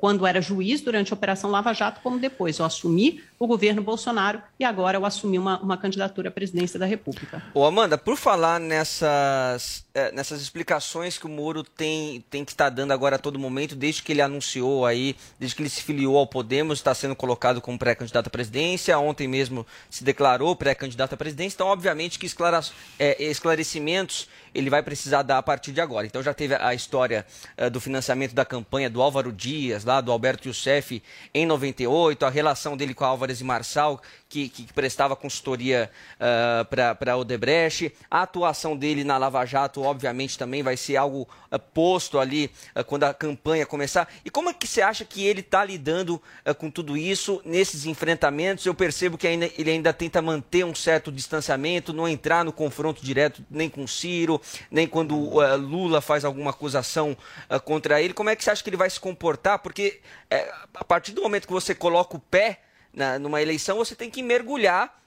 quando 0.00 0.26
era 0.26 0.40
juiz 0.40 0.80
durante 0.80 1.12
a 1.12 1.16
Operação 1.16 1.50
Lava 1.50 1.72
Jato, 1.72 2.00
como 2.02 2.18
depois. 2.18 2.58
Eu 2.58 2.64
assumi 2.64 3.22
o 3.38 3.46
governo 3.46 3.82
Bolsonaro 3.82 4.42
e 4.58 4.64
agora 4.64 4.98
eu 4.98 5.06
assumi 5.06 5.38
uma, 5.38 5.60
uma 5.60 5.76
candidatura 5.76 6.28
à 6.28 6.32
presidência 6.32 6.78
da 6.78 6.86
República. 6.86 7.42
Ô 7.54 7.64
Amanda, 7.64 7.96
por 7.96 8.16
falar 8.16 8.58
nessas, 8.58 9.84
eh, 9.94 10.10
nessas 10.12 10.42
explicações 10.42 11.16
que 11.16 11.26
o 11.26 11.28
Moro 11.28 11.62
tem, 11.62 12.24
tem 12.30 12.44
que 12.44 12.50
estar 12.50 12.68
dando 12.68 12.92
agora 12.92 13.16
a 13.16 13.18
todo 13.18 13.38
momento, 13.38 13.76
desde 13.76 14.02
que 14.02 14.12
ele 14.12 14.22
anunciou 14.22 14.84
aí, 14.84 15.14
desde 15.38 15.54
que 15.54 15.62
ele 15.62 15.70
se 15.70 15.82
filiou 15.82 16.16
ao 16.16 16.26
Podemos, 16.26 16.78
está 16.78 16.94
sendo 16.94 17.14
colocado 17.14 17.60
como 17.60 17.78
pré-candidato 17.78 18.26
à 18.26 18.30
presidência, 18.30 18.98
ontem 18.98 19.28
mesmo 19.28 19.64
se 19.88 20.02
declarou 20.02 20.56
pré-candidato 20.56 21.14
à 21.14 21.16
presidência, 21.16 21.56
então 21.56 21.68
obviamente 21.68 22.18
que 22.18 22.26
esclarecimentos 22.26 24.28
ele 24.58 24.70
vai 24.70 24.82
precisar 24.82 25.22
dar 25.22 25.38
a 25.38 25.42
partir 25.42 25.72
de 25.72 25.80
agora. 25.80 26.06
Então 26.06 26.22
já 26.22 26.34
teve 26.34 26.54
a 26.54 26.74
história 26.74 27.24
uh, 27.56 27.70
do 27.70 27.80
financiamento 27.80 28.34
da 28.34 28.44
campanha 28.44 28.90
do 28.90 29.00
Álvaro 29.00 29.32
Dias, 29.32 29.84
lá 29.84 30.00
do 30.00 30.10
Alberto 30.10 30.48
Youssef, 30.48 31.02
em 31.32 31.46
98, 31.46 32.26
a 32.26 32.30
relação 32.30 32.76
dele 32.76 32.94
com 32.94 33.04
Álvares 33.04 33.40
e 33.40 33.44
Marçal, 33.44 34.00
que, 34.28 34.48
que 34.48 34.72
prestava 34.72 35.16
consultoria 35.16 35.90
uh, 36.16 36.94
para 36.96 37.16
Odebrecht. 37.16 37.94
A 38.10 38.22
atuação 38.22 38.76
dele 38.76 39.04
na 39.04 39.16
Lava 39.16 39.44
Jato, 39.46 39.82
obviamente, 39.82 40.36
também 40.36 40.62
vai 40.62 40.76
ser 40.76 40.96
algo 40.96 41.26
uh, 41.50 41.58
posto 41.58 42.18
ali 42.18 42.50
uh, 42.76 42.84
quando 42.84 43.04
a 43.04 43.14
campanha 43.14 43.64
começar. 43.64 44.08
E 44.24 44.30
como 44.30 44.50
é 44.50 44.54
que 44.54 44.66
você 44.66 44.82
acha 44.82 45.04
que 45.04 45.24
ele 45.24 45.40
está 45.40 45.64
lidando 45.64 46.20
com 46.58 46.70
tudo 46.70 46.96
isso 46.96 47.40
nesses 47.44 47.86
enfrentamentos? 47.86 48.66
Eu 48.66 48.74
percebo 48.74 49.16
que 49.16 49.26
ainda, 49.26 49.50
ele 49.56 49.70
ainda 49.70 49.92
tenta 49.92 50.20
manter 50.20 50.64
um 50.64 50.74
certo 50.74 51.10
distanciamento, 51.10 51.92
não 51.92 52.08
entrar 52.08 52.44
no 52.44 52.52
confronto 52.52 53.04
direto 53.04 53.44
nem 53.50 53.68
com 53.68 53.86
Ciro, 53.86 54.40
nem 54.70 54.86
quando 54.86 55.16
Lula 55.56 56.00
faz 56.00 56.24
alguma 56.24 56.50
acusação 56.50 57.16
contra 57.64 58.00
ele. 58.00 58.14
Como 58.14 58.30
é 58.30 58.36
que 58.36 58.44
você 58.44 58.50
acha 58.50 58.62
que 58.62 58.70
ele 58.70 58.76
vai 58.76 58.90
se 58.90 59.00
comportar? 59.00 59.58
Porque 59.58 60.00
eh, 60.30 60.52
a 60.74 60.84
partir 60.84 61.12
do 61.12 61.22
momento 61.22 61.46
que 61.46 61.52
você 61.52 61.74
coloca 61.74 62.16
o 62.16 62.20
pé 62.20 62.60
na, 62.92 63.18
numa 63.18 63.40
eleição, 63.42 63.76
você 63.76 63.94
tem 63.94 64.10
que 64.10 64.22
mergulhar 64.22 64.98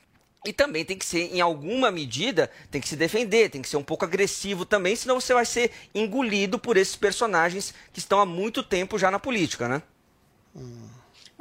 e 0.46 0.52
também 0.52 0.84
tem 0.84 0.98
que 0.98 1.06
ser, 1.06 1.34
em 1.34 1.40
alguma 1.40 1.92
medida, 1.92 2.50
tem 2.72 2.82
que 2.82 2.88
se 2.88 2.96
defender, 2.96 3.50
tem 3.50 3.62
que 3.62 3.70
ser 3.70 3.78
um 3.78 3.84
pouco 3.84 4.06
agressivo 4.06 4.66
também, 4.66 4.96
senão 4.96 5.20
você 5.20 5.34
vai 5.34 5.46
ser 5.46 5.72
engolido 5.94 6.58
por 6.58 6.78
esses 6.78 6.96
personagens 6.96 7.74
que 7.94 8.00
estão 8.00 8.20
há 8.20 8.26
muito 8.26 8.64
tempo 8.64 8.98
já 8.98 9.12
na 9.12 9.20
política, 9.20 9.68
né? 9.68 9.84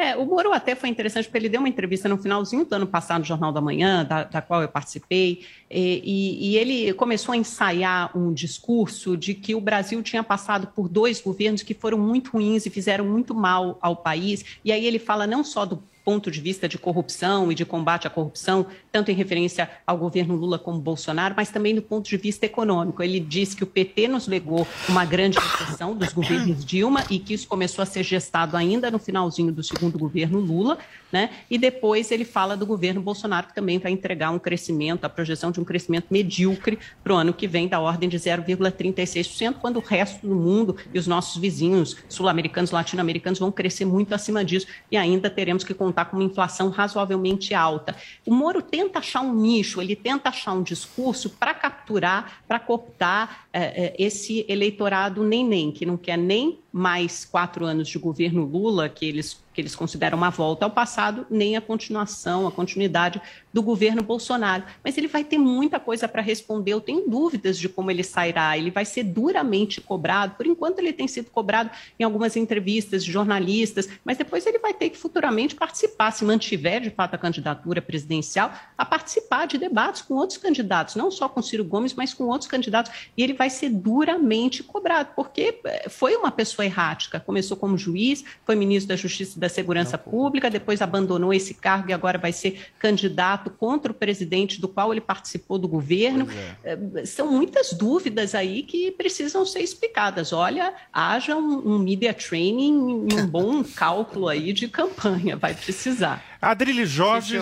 É, 0.01 0.17
o 0.17 0.25
Moro 0.25 0.51
até 0.51 0.75
foi 0.75 0.89
interessante, 0.89 1.27
porque 1.27 1.37
ele 1.37 1.51
deu 1.51 1.61
uma 1.61 1.69
entrevista 1.69 2.09
no 2.09 2.17
finalzinho 2.17 2.65
do 2.65 2.73
ano 2.75 2.87
passado 2.87 3.19
no 3.19 3.27
Jornal 3.27 3.53
da 3.53 3.61
Manhã, 3.61 4.03
da, 4.03 4.25
da 4.25 4.41
qual 4.41 4.63
eu 4.63 4.69
participei, 4.69 5.45
e, 5.71 6.03
e, 6.03 6.53
e, 6.53 6.57
ele 6.57 6.95
começou 6.95 7.35
a 7.35 7.37
ensaiar 7.37 8.17
um 8.17 8.33
discurso 8.33 9.15
de 9.15 9.35
que 9.35 9.55
o 9.55 9.61
Brasil 9.61 10.03
tinha 10.03 10.23
passado 10.23 10.69
por 10.69 10.89
dois 10.89 11.21
governos 11.21 11.63
que 11.63 11.75
foram 11.75 11.99
muito 11.99 12.31
ruins 12.31 12.65
e 12.65 12.71
fizeram 12.71 13.05
muito 13.05 13.35
mal 13.35 13.77
ao 13.83 13.95
país, 13.95 14.43
e 14.65 14.73
aí 14.73 14.87
ele 14.87 14.99
fala 14.99 15.27
não 15.27 15.45
só 15.45 15.67
do 15.67 15.83
ponto 16.11 16.29
de 16.29 16.41
vista 16.41 16.69
de 16.69 16.77
corrupção 16.77 17.53
e 17.53 17.55
de 17.55 17.65
combate 17.65 18.05
à 18.05 18.11
corrupção, 18.11 18.67
tanto 18.91 19.13
em 19.13 19.15
referência 19.15 19.71
ao 19.87 19.97
governo 19.97 20.35
Lula 20.35 20.59
como 20.59 20.81
Bolsonaro, 20.81 21.35
mas 21.37 21.51
também 21.51 21.73
do 21.73 21.83
ponto 21.83 22.11
de 22.11 22.17
vista 22.17 22.47
econômico. 22.47 23.01
Ele 23.01 23.21
diz 23.21 23.55
que 23.55 23.63
o 23.63 23.67
PT 23.67 24.09
nos 24.09 24.27
legou 24.27 24.67
uma 24.89 25.05
grande 25.05 25.39
recessão 25.39 25.95
dos 25.95 26.13
governos 26.13 26.65
Dilma 26.65 27.05
e 27.09 27.21
que 27.21 27.33
isso 27.33 27.47
começou 27.47 27.81
a 27.85 27.87
ser 27.87 28.03
gestado 28.03 28.57
ainda 28.57 28.91
no 28.91 28.99
finalzinho 28.99 29.53
do 29.53 29.63
segundo 29.63 29.97
governo 29.97 30.41
Lula, 30.41 30.79
né? 31.13 31.31
E 31.49 31.57
depois 31.57 32.11
ele 32.11 32.25
fala 32.25 32.57
do 32.57 32.67
governo 32.67 33.01
Bolsonaro, 33.01 33.47
que 33.47 33.55
também 33.55 33.79
vai 33.79 33.93
entregar 33.93 34.33
um 34.33 34.39
crescimento, 34.39 35.05
a 35.05 35.09
projeção 35.09 35.53
de 35.53 35.61
um 35.61 35.65
crescimento 35.65 36.07
medíocre 36.11 36.77
para 37.05 37.13
o 37.13 37.17
ano 37.17 37.33
que 37.33 37.47
vem, 37.47 37.69
da 37.69 37.79
ordem 37.79 38.09
de 38.09 38.19
0,36%, 38.19 39.55
quando 39.61 39.77
o 39.77 39.81
resto 39.81 40.27
do 40.27 40.35
mundo 40.35 40.77
e 40.93 40.99
os 40.99 41.07
nossos 41.07 41.41
vizinhos 41.41 41.97
sul-americanos, 42.09 42.73
latino-americanos 42.73 43.39
vão 43.39 43.53
crescer 43.53 43.85
muito 43.85 44.13
acima 44.13 44.45
disso 44.45 44.67
e 44.91 44.97
ainda 44.97 45.31
teremos 45.31 45.63
que 45.63 45.73
contar 45.73 46.00
com 46.05 46.17
uma 46.17 46.25
inflação 46.25 46.69
razoavelmente 46.71 47.55
alta. 47.55 47.97
O 48.27 48.33
Moro 48.33 48.63
tenta 48.63 48.99
achar 48.99 49.21
um 49.23 49.35
nicho, 49.35 49.81
ele 49.81 49.97
tenta 49.97 50.29
achar 50.29 50.53
um 50.53 50.63
discurso 50.63 51.31
para 51.31 51.55
capturar, 51.55 52.43
para 52.47 52.59
cooptar 52.59 53.47
é, 53.53 53.87
é, 53.87 53.95
esse 53.99 54.45
eleitorado 54.49 55.25
nem-nem, 55.25 55.73
que 55.73 55.85
não 55.85 55.97
quer 55.97 56.17
nem 56.17 56.59
mais 56.73 57.25
quatro 57.25 57.65
anos 57.65 57.89
de 57.89 57.99
governo 57.99 58.45
Lula, 58.45 58.89
que 58.89 59.05
eles 59.05 59.41
que 59.53 59.61
eles 59.61 59.75
consideram 59.75 60.17
uma 60.17 60.31
volta 60.31 60.65
ao 60.65 60.71
passado, 60.71 61.27
nem 61.29 61.57
a 61.57 61.61
continuação, 61.61 62.47
a 62.47 62.53
continuidade 62.53 63.21
do 63.53 63.63
governo 63.63 64.03
Bolsonaro. 64.03 64.65
Mas 64.85 64.97
ele 64.97 65.09
vai 65.09 65.25
ter 65.25 65.39
muita 65.39 65.81
coisa 65.81 66.07
para 66.07 66.23
responder. 66.23 66.73
Eu 66.73 66.81
tenho 66.81 67.09
dúvidas 67.09 67.59
de 67.59 67.69
como 67.69 67.91
ele 67.91 68.05
sairá. 68.05 68.57
Ele 68.57 68.71
vai 68.71 68.85
ser 68.85 69.03
duramente 69.03 69.81
cobrado. 69.81 70.37
Por 70.37 70.47
enquanto, 70.47 70.79
ele 70.79 70.93
tem 70.93 71.09
sido 71.09 71.31
cobrado 71.31 71.71
em 71.99 72.05
algumas 72.05 72.37
entrevistas 72.37 73.05
de 73.05 73.11
jornalistas, 73.11 73.89
mas 74.05 74.17
depois 74.17 74.47
ele 74.47 74.59
vai 74.59 74.73
ter 74.73 74.91
que 74.91 74.97
futuramente 74.97 75.55
participar, 75.55 76.13
se 76.13 76.25
mantiver 76.25 76.81
de 76.81 76.91
fato 76.91 77.15
a 77.15 77.19
candidatura 77.19 77.83
presidencial, 77.83 78.53
a 78.79 78.85
participar 78.85 79.47
de 79.47 79.59
debates 79.59 80.03
com 80.03 80.15
outros 80.15 80.39
candidatos, 80.39 80.95
não 80.95 81.11
só 81.11 81.29
com 81.29 81.43
Ciro 81.43 81.65
Gomes, 81.65 81.95
mas 81.95 82.15
com 82.15 82.25
outros 82.25 82.49
candidatos. 82.49 82.93
E 83.17 83.23
ele 83.23 83.35
vai 83.35 83.51
ser 83.51 83.71
duramente 83.71 84.63
cobrado, 84.63 85.11
porque 85.17 85.61
eh, 85.65 85.89
foi 85.89 86.15
uma 86.15 86.31
pessoa 86.31 86.60
errática. 86.65 87.21
Começou 87.21 87.57
como 87.57 87.77
juiz, 87.77 88.25
foi 88.45 88.55
ministro 88.55 88.89
da 88.89 88.97
Justiça 88.97 89.39
da 89.39 89.49
Segurança 89.49 89.97
Pública, 89.97 90.51
depois 90.51 90.83
abandonou 90.83 91.33
esse 91.33 91.55
cargo 91.55 91.91
e 91.91 91.93
agora 91.93 92.19
vai 92.19 92.33
ser 92.33 92.69
candidato 92.79 93.51
contra 93.51 93.93
o 93.93 93.95
presidente 93.95 94.61
do 94.61 94.69
qual 94.69 94.93
ele 94.93 95.01
participou 95.01 95.59
do 95.59 95.69
governo. 95.69 96.27
É. 96.65 97.05
São 97.05 97.31
muitas 97.31 97.73
dúvidas 97.73 98.35
aí 98.35 98.63
que 98.63 98.91
precisam 98.93 99.45
ser 99.45 99.61
explicadas. 99.61 100.33
Olha, 100.33 100.75
haja 100.93 101.37
um, 101.37 101.75
um 101.75 101.79
media 101.79 102.15
training 102.15 103.09
e 103.11 103.15
um 103.15 103.27
bom 103.29 103.63
cálculo 103.65 104.29
aí 104.29 104.53
de 104.53 104.69
campanha, 104.69 105.37
vai 105.37 105.55
precisar. 105.55 106.25
Adrilho 106.41 106.87
Jorge, 106.87 107.39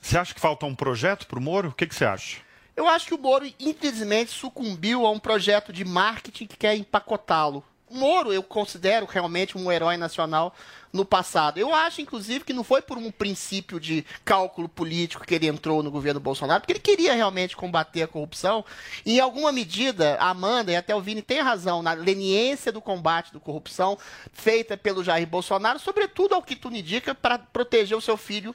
você 0.00 0.16
acha 0.16 0.34
que 0.34 0.40
falta 0.40 0.66
um 0.66 0.74
projeto 0.74 1.26
para 1.26 1.38
o 1.38 1.42
Moro? 1.42 1.68
O 1.68 1.72
que, 1.72 1.86
que 1.86 1.94
você 1.94 2.04
acha? 2.04 2.38
Eu 2.76 2.86
acho 2.86 3.06
que 3.06 3.14
o 3.14 3.18
Moro, 3.18 3.44
infelizmente, 3.58 4.30
sucumbiu 4.30 5.04
a 5.04 5.10
um 5.10 5.18
projeto 5.18 5.72
de 5.72 5.84
marketing 5.84 6.46
que 6.46 6.56
quer 6.56 6.76
empacotá-lo. 6.76 7.64
Moro 7.90 8.32
eu 8.32 8.42
considero 8.42 9.06
realmente 9.06 9.56
um 9.56 9.70
herói 9.70 9.96
nacional 9.96 10.54
no 10.92 11.04
passado. 11.04 11.58
Eu 11.58 11.74
acho, 11.74 12.00
inclusive, 12.00 12.44
que 12.44 12.52
não 12.52 12.64
foi 12.64 12.80
por 12.80 12.96
um 12.96 13.10
princípio 13.10 13.78
de 13.78 14.04
cálculo 14.24 14.68
político 14.68 15.24
que 15.24 15.34
ele 15.34 15.46
entrou 15.46 15.82
no 15.82 15.90
governo 15.90 16.20
Bolsonaro, 16.20 16.60
porque 16.60 16.72
ele 16.72 16.80
queria 16.80 17.14
realmente 17.14 17.56
combater 17.56 18.02
a 18.02 18.08
corrupção. 18.08 18.64
E, 19.04 19.16
em 19.16 19.20
alguma 19.20 19.52
medida, 19.52 20.16
a 20.18 20.30
Amanda 20.30 20.72
e 20.72 20.76
até 20.76 20.94
o 20.94 21.00
Vini 21.00 21.22
têm 21.22 21.40
razão 21.40 21.82
na 21.82 21.92
leniência 21.92 22.72
do 22.72 22.80
combate 22.80 23.32
da 23.32 23.40
corrupção 23.40 23.98
feita 24.32 24.76
pelo 24.76 25.04
Jair 25.04 25.26
Bolsonaro, 25.26 25.78
sobretudo 25.78 26.34
ao 26.34 26.42
que 26.42 26.56
tudo 26.56 26.76
indica, 26.76 27.14
para 27.14 27.38
proteger 27.38 27.96
o 27.96 28.00
seu 28.00 28.16
filho 28.16 28.54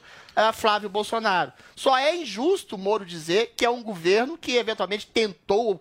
Flávio 0.52 0.88
Bolsonaro. 0.88 1.52
Só 1.74 1.96
é 1.96 2.14
injusto 2.14 2.78
Moro 2.78 3.04
dizer 3.04 3.52
que 3.56 3.64
é 3.64 3.70
um 3.70 3.82
governo 3.82 4.38
que 4.38 4.56
eventualmente 4.56 5.06
tentou 5.06 5.74
uh, 5.74 5.80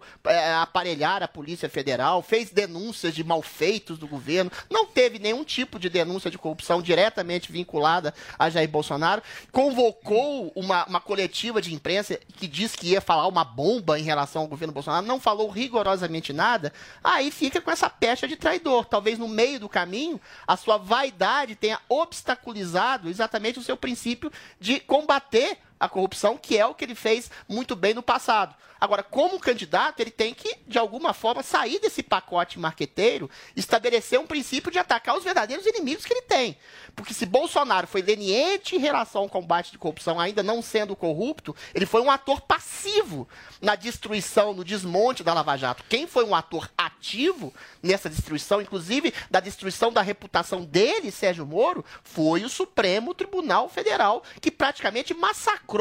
aparelhar 0.61 1.21
a 1.21 1.27
Polícia 1.27 1.69
Federal, 1.69 2.21
fez 2.21 2.49
denúncias 2.49 3.13
de 3.13 3.23
mal 3.23 3.43
malfeitos 3.43 3.97
do 3.99 4.07
governo, 4.07 4.49
não 4.69 4.85
teve 4.85 5.19
nenhum 5.19 5.43
tipo 5.43 5.77
de 5.77 5.89
denúncia 5.89 6.31
de 6.31 6.37
corrupção 6.37 6.81
diretamente 6.81 7.51
vinculada 7.51 8.13
a 8.39 8.49
Jair 8.49 8.69
Bolsonaro, 8.69 9.21
convocou 9.51 10.51
uma, 10.55 10.85
uma 10.85 11.01
coletiva 11.01 11.61
de 11.61 11.73
imprensa 11.73 12.17
que 12.37 12.47
disse 12.47 12.77
que 12.77 12.87
ia 12.87 13.01
falar 13.01 13.27
uma 13.27 13.43
bomba 13.43 13.99
em 13.99 14.03
relação 14.03 14.43
ao 14.43 14.47
governo 14.47 14.73
Bolsonaro, 14.73 15.05
não 15.05 15.19
falou 15.19 15.49
rigorosamente 15.49 16.31
nada, 16.31 16.71
aí 17.03 17.29
fica 17.31 17.59
com 17.59 17.69
essa 17.69 17.89
pecha 17.89 18.27
de 18.27 18.37
traidor. 18.37 18.85
Talvez 18.85 19.19
no 19.19 19.27
meio 19.27 19.59
do 19.59 19.67
caminho 19.67 20.19
a 20.47 20.55
sua 20.55 20.77
vaidade 20.77 21.55
tenha 21.55 21.79
obstaculizado 21.89 23.09
exatamente 23.09 23.59
o 23.59 23.63
seu 23.63 23.75
princípio 23.75 24.31
de 24.61 24.79
combater 24.79 25.57
a 25.83 25.89
corrupção, 25.89 26.37
que 26.37 26.57
é 26.57 26.65
o 26.65 26.73
que 26.73 26.85
ele 26.85 26.95
fez 26.95 27.29
muito 27.47 27.75
bem 27.75 27.93
no 27.93 28.01
passado. 28.01 28.55
Agora, 28.83 29.01
como 29.01 29.39
candidato, 29.39 30.01
ele 30.01 30.11
tem 30.11 30.33
que, 30.33 30.57
de 30.67 30.77
alguma 30.77 31.13
forma, 31.13 31.41
sair 31.41 31.79
desse 31.79 32.03
pacote 32.03 32.59
marqueteiro, 32.59 33.29
estabelecer 33.55 34.19
um 34.19 34.27
princípio 34.27 34.69
de 34.69 34.77
atacar 34.77 35.17
os 35.17 35.23
verdadeiros 35.23 35.65
inimigos 35.65 36.03
que 36.03 36.13
ele 36.13 36.23
tem. 36.23 36.57
Porque 36.93 37.13
se 37.13 37.25
Bolsonaro 37.25 37.87
foi 37.87 38.01
leniente 38.01 38.75
em 38.75 38.79
relação 38.79 39.21
ao 39.21 39.29
combate 39.29 39.71
de 39.71 39.77
corrupção, 39.77 40.19
ainda 40.19 40.43
não 40.43 40.61
sendo 40.61 40.97
corrupto, 40.97 41.55
ele 41.73 41.85
foi 41.85 42.01
um 42.01 42.11
ator 42.11 42.41
passivo 42.41 43.25
na 43.61 43.75
destruição, 43.75 44.53
no 44.53 44.65
desmonte 44.65 45.23
da 45.23 45.33
Lava 45.33 45.55
Jato. 45.55 45.85
Quem 45.87 46.05
foi 46.05 46.25
um 46.25 46.35
ator 46.35 46.69
ativo 46.77 47.53
nessa 47.81 48.09
destruição, 48.09 48.61
inclusive 48.61 49.13
da 49.31 49.39
destruição 49.39 49.93
da 49.93 50.01
reputação 50.01 50.65
dele, 50.65 51.09
Sérgio 51.09 51.45
Moro, 51.45 51.85
foi 52.03 52.43
o 52.43 52.49
Supremo 52.49 53.13
Tribunal 53.13 53.69
Federal, 53.69 54.23
que 54.41 54.51
praticamente 54.51 55.13
massacrou 55.13 55.72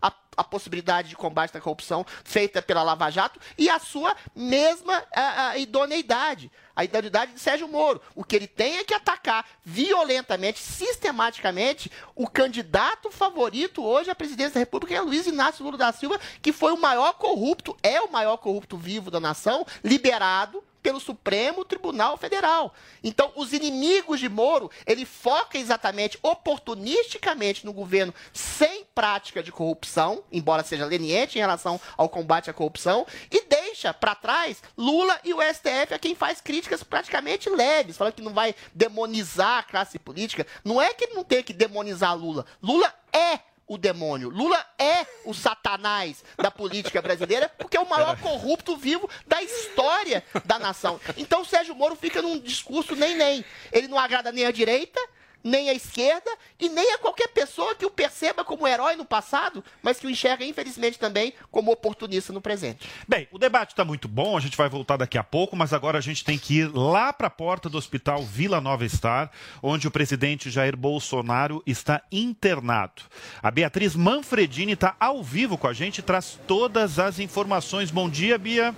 a 0.00 0.10
a 0.40 0.44
possibilidade 0.44 1.10
de 1.10 1.16
combate 1.16 1.56
à 1.56 1.60
corrupção 1.60 2.04
feita 2.24 2.62
pela 2.62 2.82
Lava 2.82 3.10
Jato 3.10 3.38
e 3.58 3.68
a 3.68 3.78
sua 3.78 4.16
mesma 4.34 5.04
a, 5.14 5.48
a 5.50 5.58
idoneidade. 5.58 6.50
A 6.74 6.82
idoneidade 6.82 7.34
de 7.34 7.40
Sérgio 7.40 7.68
Moro. 7.68 8.00
O 8.14 8.24
que 8.24 8.36
ele 8.36 8.46
tem 8.46 8.78
é 8.78 8.84
que 8.84 8.94
atacar 8.94 9.44
violentamente, 9.62 10.58
sistematicamente, 10.58 11.92
o 12.14 12.26
candidato 12.26 13.10
favorito 13.10 13.84
hoje 13.84 14.10
à 14.10 14.14
presidência 14.14 14.54
da 14.54 14.60
República, 14.60 14.94
que 14.94 14.98
é 14.98 15.02
Luiz 15.02 15.26
Inácio 15.26 15.62
Lula 15.62 15.76
da 15.76 15.92
Silva, 15.92 16.18
que 16.40 16.52
foi 16.52 16.72
o 16.72 16.80
maior 16.80 17.12
corrupto, 17.14 17.76
é 17.82 18.00
o 18.00 18.10
maior 18.10 18.38
corrupto 18.38 18.78
vivo 18.78 19.10
da 19.10 19.20
nação, 19.20 19.66
liberado 19.84 20.64
pelo 20.82 21.00
Supremo 21.00 21.64
Tribunal 21.64 22.16
Federal. 22.16 22.74
Então, 23.02 23.32
os 23.36 23.52
inimigos 23.52 24.20
de 24.20 24.28
Moro, 24.28 24.70
ele 24.86 25.04
foca 25.04 25.58
exatamente, 25.58 26.18
oportunisticamente, 26.22 27.64
no 27.64 27.72
governo 27.72 28.14
sem 28.32 28.84
prática 28.94 29.42
de 29.42 29.52
corrupção, 29.52 30.22
embora 30.30 30.62
seja 30.62 30.84
leniente 30.84 31.38
em 31.38 31.40
relação 31.40 31.80
ao 31.96 32.08
combate 32.08 32.50
à 32.50 32.52
corrupção, 32.52 33.06
e 33.30 33.44
deixa 33.46 33.92
para 33.92 34.14
trás 34.14 34.62
Lula 34.76 35.18
e 35.24 35.32
o 35.34 35.40
STF 35.40 35.94
a 35.94 35.98
quem 35.98 36.14
faz 36.14 36.40
críticas 36.40 36.82
praticamente 36.82 37.48
leves, 37.48 37.96
falando 37.96 38.14
que 38.14 38.22
não 38.22 38.32
vai 38.32 38.54
demonizar 38.74 39.58
a 39.58 39.62
classe 39.62 39.98
política. 39.98 40.46
Não 40.64 40.80
é 40.80 40.92
que 40.94 41.04
ele 41.04 41.14
não 41.14 41.24
tem 41.24 41.42
que 41.42 41.52
demonizar 41.52 42.16
Lula. 42.16 42.46
Lula 42.62 42.92
é 43.12 43.49
o 43.70 43.78
demônio. 43.78 44.28
Lula 44.28 44.58
é 44.76 45.06
o 45.24 45.32
satanás 45.32 46.24
da 46.36 46.50
política 46.50 47.00
brasileira, 47.00 47.48
porque 47.56 47.76
é 47.76 47.80
o 47.80 47.88
maior 47.88 48.18
corrupto 48.18 48.76
vivo 48.76 49.08
da 49.28 49.40
história 49.40 50.24
da 50.44 50.58
nação. 50.58 51.00
Então 51.16 51.42
o 51.42 51.44
Sérgio 51.44 51.72
Moro 51.76 51.94
fica 51.94 52.20
num 52.20 52.40
discurso 52.40 52.96
nem 52.96 53.14
nem. 53.14 53.44
Ele 53.70 53.86
não 53.86 53.96
agrada 53.96 54.32
nem 54.32 54.44
a 54.44 54.50
direita, 54.50 55.00
nem 55.42 55.70
a 55.70 55.74
esquerda 55.74 56.30
e 56.58 56.68
nem 56.68 56.94
a 56.94 56.98
qualquer 56.98 57.28
pessoa 57.28 57.74
que 57.74 57.86
o 57.86 57.90
perceba 57.90 58.44
como 58.44 58.66
herói 58.66 58.96
no 58.96 59.04
passado, 59.04 59.64
mas 59.82 59.98
que 59.98 60.06
o 60.06 60.10
enxerga, 60.10 60.44
infelizmente, 60.44 60.98
também 60.98 61.32
como 61.50 61.72
oportunista 61.72 62.32
no 62.32 62.40
presente. 62.40 62.88
Bem, 63.08 63.28
o 63.30 63.38
debate 63.38 63.70
está 63.70 63.84
muito 63.84 64.08
bom, 64.08 64.36
a 64.36 64.40
gente 64.40 64.56
vai 64.56 64.68
voltar 64.68 64.96
daqui 64.96 65.18
a 65.18 65.24
pouco, 65.24 65.56
mas 65.56 65.72
agora 65.72 65.98
a 65.98 66.00
gente 66.00 66.24
tem 66.24 66.38
que 66.38 66.60
ir 66.60 66.74
lá 66.74 67.12
para 67.12 67.26
a 67.26 67.30
porta 67.30 67.68
do 67.68 67.78
hospital 67.78 68.22
Vila 68.22 68.60
Nova 68.60 68.88
Star, 68.88 69.30
onde 69.62 69.88
o 69.88 69.90
presidente 69.90 70.50
Jair 70.50 70.76
Bolsonaro 70.76 71.62
está 71.66 72.02
internado. 72.10 73.02
A 73.42 73.50
Beatriz 73.50 73.94
Manfredini 73.94 74.72
está 74.72 74.96
ao 74.98 75.22
vivo 75.22 75.56
com 75.56 75.66
a 75.66 75.72
gente 75.72 75.98
e 75.98 76.02
traz 76.02 76.38
todas 76.46 76.98
as 76.98 77.18
informações. 77.18 77.90
Bom 77.90 78.08
dia, 78.08 78.38
Bia. 78.38 78.74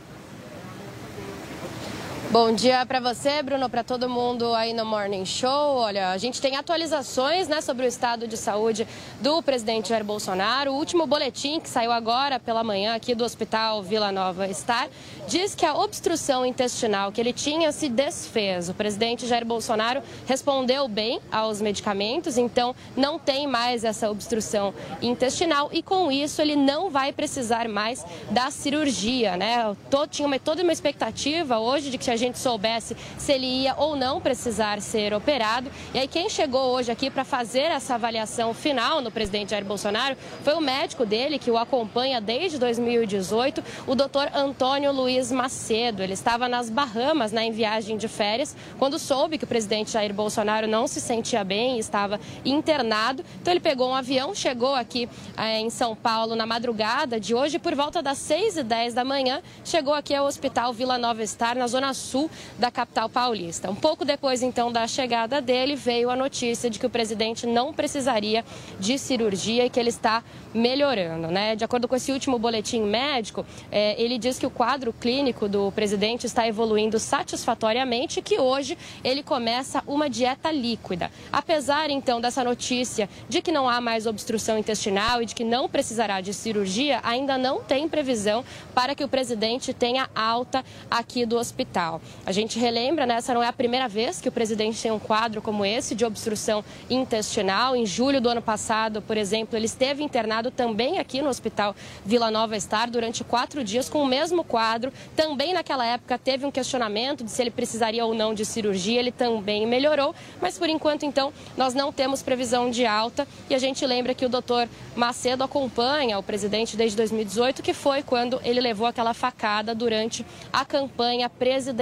Bom 2.33 2.51
dia 2.51 2.87
para 2.87 2.99
você, 2.99 3.43
Bruno, 3.43 3.69
para 3.69 3.85
todo 3.85 4.09
mundo 4.09 4.55
aí 4.55 4.73
no 4.73 4.87
Morning 4.87 5.27
Show. 5.27 5.77
Olha, 5.77 6.13
a 6.13 6.17
gente 6.17 6.41
tem 6.41 6.57
atualizações 6.57 7.47
né, 7.47 7.61
sobre 7.61 7.85
o 7.85 7.87
estado 7.87 8.27
de 8.27 8.39
saúde 8.39 8.89
do 9.21 9.43
presidente 9.43 9.91
Jair 9.91 10.03
Bolsonaro. 10.03 10.73
O 10.73 10.77
último 10.77 11.07
boletim 11.07 11.61
que 11.61 11.69
saiu 11.69 11.93
agora 11.93 12.41
pela 12.41 12.65
manhã 12.65 12.95
aqui 12.95 13.15
do 13.15 13.23
Hospital 13.23 13.83
Vila 13.83 14.11
Nova 14.11 14.51
Star 14.55 14.89
diz 15.29 15.55
que 15.55 15.67
a 15.67 15.75
obstrução 15.75 16.47
intestinal 16.47 17.13
que 17.13 17.21
ele 17.21 17.35
tinha 17.35 17.71
se 17.71 17.91
desfez. 17.91 18.71
O 18.71 18.73
presidente 18.73 19.27
Jair 19.27 19.45
Bolsonaro 19.45 20.01
respondeu 20.25 20.89
bem 20.89 21.21
aos 21.31 21.61
medicamentos, 21.61 22.39
então 22.39 22.75
não 22.97 23.19
tem 23.19 23.47
mais 23.47 23.85
essa 23.85 24.11
obstrução 24.11 24.73
intestinal 25.03 25.69
e 25.71 25.83
com 25.83 26.11
isso 26.11 26.41
ele 26.41 26.57
não 26.57 26.89
vai 26.89 27.13
precisar 27.13 27.69
mais 27.69 28.03
da 28.31 28.51
cirurgia, 28.51 29.37
né? 29.37 29.77
Tô, 29.91 30.07
tinha 30.07 30.27
uma, 30.27 30.39
toda 30.39 30.63
uma 30.63 30.73
expectativa 30.73 31.59
hoje 31.59 31.91
de 31.91 31.99
que 31.99 32.11
a 32.11 32.22
gente 32.23 32.39
soubesse 32.39 32.97
se 33.19 33.33
ele 33.33 33.47
ia 33.47 33.75
ou 33.77 33.97
não 33.97 34.21
precisar 34.21 34.81
ser 34.81 35.13
operado. 35.13 35.71
E 35.93 35.99
aí 35.99 36.09
quem 36.09 36.29
chegou 36.29 36.73
hoje 36.73 36.91
aqui 36.91 37.11
para 37.11 37.25
fazer 37.25 37.71
essa 37.71 37.95
avaliação 37.95 38.55
final 38.55 39.01
no 39.01 39.11
presidente 39.11 39.51
Jair 39.51 39.65
Bolsonaro 39.65 40.17
foi 40.43 40.55
o 40.55 40.61
médico 40.61 41.05
dele 41.05 41.39
que 41.39 41.51
o 41.51 41.59
acompanha 41.59 42.21
desde 42.21 42.59
2018, 42.59 43.63
o 43.87 43.95
doutor 43.95 44.31
Antônio 44.35 44.93
Luiz 44.93 45.33
Macedo. 45.33 46.03
Ele 46.03 46.13
estava 46.13 46.49
nas 46.49 46.71
Bahamas, 46.71 47.33
né, 47.33 47.45
em 47.45 47.53
viagem 47.53 47.97
de 47.97 48.09
férias, 48.09 48.57
quando 48.79 48.99
soube 48.99 49.39
que 49.39 49.45
o 49.45 49.47
presidente 49.47 49.91
Jair 49.91 50.15
Bolsonaro 50.15 50.67
não 50.69 50.87
se 50.87 51.01
sentia 51.01 51.43
bem, 51.43 51.79
estava 51.79 52.21
internado. 52.45 53.25
Então 53.41 53.53
ele 53.53 53.61
pegou 53.61 53.91
um 53.91 53.95
avião, 53.95 54.35
chegou 54.35 54.75
aqui 54.75 55.09
eh, 55.37 55.61
em 55.61 55.71
São 55.71 55.97
Paulo 55.97 56.37
na 56.37 56.47
madrugada 56.47 57.19
de 57.19 57.35
hoje, 57.35 57.59
por 57.59 57.75
volta 57.75 58.01
das 58.01 58.19
6 58.19 58.59
e 58.59 58.63
10 58.63 58.95
da 58.95 59.05
manhã, 59.05 59.43
chegou 59.65 59.95
aqui 59.95 60.15
ao 60.15 60.27
Hospital 60.27 60.73
Vila 60.73 60.97
Nova 60.97 61.27
Star, 61.27 61.57
na 61.57 61.67
Zona 61.67 61.93
Sul 61.95 62.12
sul 62.13 62.31
da 62.59 62.71
capital 62.71 63.09
paulista. 63.09 63.71
Um 63.71 63.75
pouco 63.75 64.05
depois, 64.05 64.43
então, 64.43 64.71
da 64.71 64.87
chegada 64.87 65.41
dele, 65.41 65.75
veio 65.75 66.11
a 66.11 66.17
notícia 66.17 66.69
de 66.69 66.79
que 66.79 66.85
o 66.85 66.91
presidente 66.91 67.47
não 67.47 67.73
precisaria 67.73 68.45
de 68.79 68.99
cirurgia 68.99 69.65
e 69.65 69.71
que 69.71 69.81
ele 69.81 69.89
está 69.89 70.23
melhorando. 70.53 71.29
Né? 71.29 71.57
De 71.57 71.65
acordo 71.65 71.89
com 71.89 71.97
esse 71.97 72.13
último 72.13 72.39
boletim 72.39 72.83
médico, 72.83 73.47
é, 73.71 74.01
ele 74.01 74.19
diz 74.19 74.39
que 74.39 74.47
o 74.47 74.51
quadro 74.51 74.93
clínico 74.93 75.49
do 75.49 75.73
presidente 75.73 76.27
está 76.27 76.47
evoluindo 76.47 76.99
satisfatoriamente 76.99 78.21
e 78.21 78.23
que 78.23 78.39
hoje 78.39 78.77
ele 79.03 79.23
começa 79.23 79.83
uma 79.87 80.11
dieta 80.11 80.51
líquida. 80.53 81.11
Apesar, 81.33 81.89
então, 81.89 82.21
dessa 82.21 82.45
notícia 82.45 83.09
de 83.29 83.41
que 83.41 83.51
não 83.51 83.67
há 83.67 83.81
mais 83.81 84.07
obstrução 84.07 84.59
intestinal 84.59 85.23
e 85.23 85.27
de 85.27 85.35
que 85.35 85.45
não 85.45 85.69
precisará 85.69 86.21
de 86.21 86.35
cirurgia, 86.35 87.01
ainda 87.03 87.39
não 87.39 87.63
tem 87.63 87.89
previsão 87.89 88.45
para 88.75 88.95
que 88.95 89.05
o 89.05 89.09
presidente 89.09 89.73
tenha 89.73 90.11
alta 90.15 90.63
aqui 90.91 91.25
do 91.25 91.39
hospital. 91.39 91.92
A 92.25 92.33
gente 92.33 92.59
relembra, 92.59 93.07
né, 93.07 93.15
essa 93.15 93.35
não 93.35 93.43
é 93.43 93.49
a 93.49 93.53
primeira 93.53 93.89
vez 93.89 94.21
que 94.21 94.29
o 94.29 94.33
presidente 94.33 94.81
tem 94.81 94.91
um 94.91 94.99
quadro 94.99 95.43
como 95.43 95.65
esse 95.65 95.95
de 95.95 96.05
obstrução 96.05 96.65
intestinal. 96.89 97.75
Em 97.77 97.85
julho 97.85 98.21
do 98.21 98.29
ano 98.29 98.41
passado, 98.41 99.03
por 99.03 99.17
exemplo, 99.17 99.57
ele 99.57 99.67
esteve 99.67 100.03
internado 100.03 100.51
também 100.51 100.99
aqui 100.99 101.21
no 101.21 101.29
Hospital 101.29 101.75
Vila 102.05 102.31
Nova 102.31 102.59
Star 102.59 102.91
durante 102.91 103.25
quatro 103.25 103.65
dias 103.65 103.89
com 103.89 104.03
o 104.03 104.07
mesmo 104.07 104.45
quadro. 104.45 104.93
Também 105.17 105.53
naquela 105.53 105.85
época 105.85 106.19
teve 106.19 106.47
um 106.47 106.51
questionamento 106.51 107.25
de 107.25 107.31
se 107.31 107.43
ele 107.43 107.51
precisaria 107.51 108.05
ou 108.05 108.15
não 108.15 108.33
de 108.33 108.45
cirurgia. 108.45 108.99
Ele 108.99 109.13
também 109.13 109.67
melhorou, 109.67 110.15
mas 110.41 110.59
por 110.59 110.69
enquanto, 110.69 111.05
então, 111.05 111.33
nós 111.57 111.75
não 111.75 111.93
temos 111.93 112.23
previsão 112.23 112.71
de 112.71 112.87
alta. 112.87 113.27
E 113.51 113.55
a 113.55 113.59
gente 113.59 113.85
lembra 113.85 114.15
que 114.15 114.25
o 114.25 114.29
doutor 114.29 114.69
Macedo 114.95 115.43
acompanha 115.43 116.19
o 116.19 116.23
presidente 116.23 116.77
desde 116.77 116.97
2018, 116.97 117.63
que 117.63 117.75
foi 117.75 118.03
quando 118.03 118.41
ele 118.45 118.61
levou 118.61 118.87
aquela 118.87 119.15
facada 119.15 119.75
durante 119.75 120.25
a 120.53 120.65
campanha 120.65 121.29
presidencial 121.29 121.82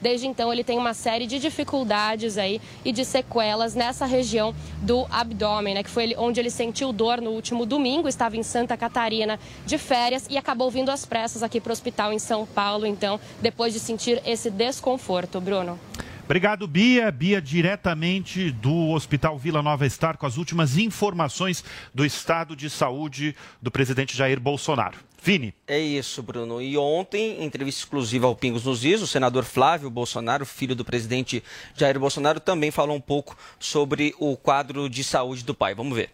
Desde 0.00 0.26
então, 0.26 0.52
ele 0.52 0.64
tem 0.64 0.78
uma 0.78 0.94
série 0.94 1.26
de 1.26 1.38
dificuldades 1.38 2.38
aí 2.38 2.60
e 2.84 2.92
de 2.92 3.04
sequelas 3.04 3.74
nessa 3.74 4.06
região 4.06 4.54
do 4.80 5.06
abdômen, 5.10 5.74
né? 5.74 5.82
Que 5.82 5.90
foi 5.90 6.14
onde 6.18 6.40
ele 6.40 6.50
sentiu 6.50 6.92
dor 6.92 7.20
no 7.20 7.30
último 7.30 7.64
domingo, 7.64 8.08
estava 8.08 8.36
em 8.36 8.42
Santa 8.42 8.76
Catarina 8.76 9.38
de 9.66 9.78
férias 9.78 10.26
e 10.28 10.36
acabou 10.36 10.70
vindo 10.70 10.90
às 10.90 11.04
pressas 11.04 11.42
aqui 11.42 11.60
para 11.60 11.70
o 11.70 11.72
hospital 11.72 12.12
em 12.12 12.18
São 12.18 12.46
Paulo, 12.46 12.86
então, 12.86 13.20
depois 13.40 13.72
de 13.72 13.78
sentir 13.78 14.20
esse 14.24 14.50
desconforto. 14.50 15.40
Bruno. 15.40 15.78
Obrigado, 16.24 16.66
Bia. 16.66 17.10
Bia, 17.10 17.42
diretamente 17.42 18.50
do 18.50 18.90
Hospital 18.90 19.36
Vila 19.36 19.60
Nova 19.60 19.88
Star, 19.88 20.16
com 20.16 20.24
as 20.24 20.38
últimas 20.38 20.78
informações 20.78 21.64
do 21.92 22.06
estado 22.06 22.56
de 22.56 22.70
saúde 22.70 23.34
do 23.60 23.70
presidente 23.70 24.16
Jair 24.16 24.40
Bolsonaro. 24.40 24.96
Vini. 25.24 25.54
É 25.68 25.78
isso, 25.78 26.20
Bruno. 26.20 26.60
E 26.60 26.76
ontem, 26.76 27.40
em 27.40 27.44
entrevista 27.44 27.82
exclusiva 27.82 28.26
ao 28.26 28.34
Pingos 28.34 28.64
nos 28.64 28.84
Is, 28.84 29.00
o 29.02 29.06
senador 29.06 29.44
Flávio 29.44 29.88
Bolsonaro, 29.88 30.44
filho 30.44 30.74
do 30.74 30.84
presidente 30.84 31.44
Jair 31.76 31.96
Bolsonaro, 32.00 32.40
também 32.40 32.72
falou 32.72 32.96
um 32.96 33.00
pouco 33.00 33.36
sobre 33.56 34.12
o 34.18 34.36
quadro 34.36 34.90
de 34.90 35.04
saúde 35.04 35.44
do 35.44 35.54
pai. 35.54 35.76
Vamos 35.76 35.94
ver. 35.96 36.10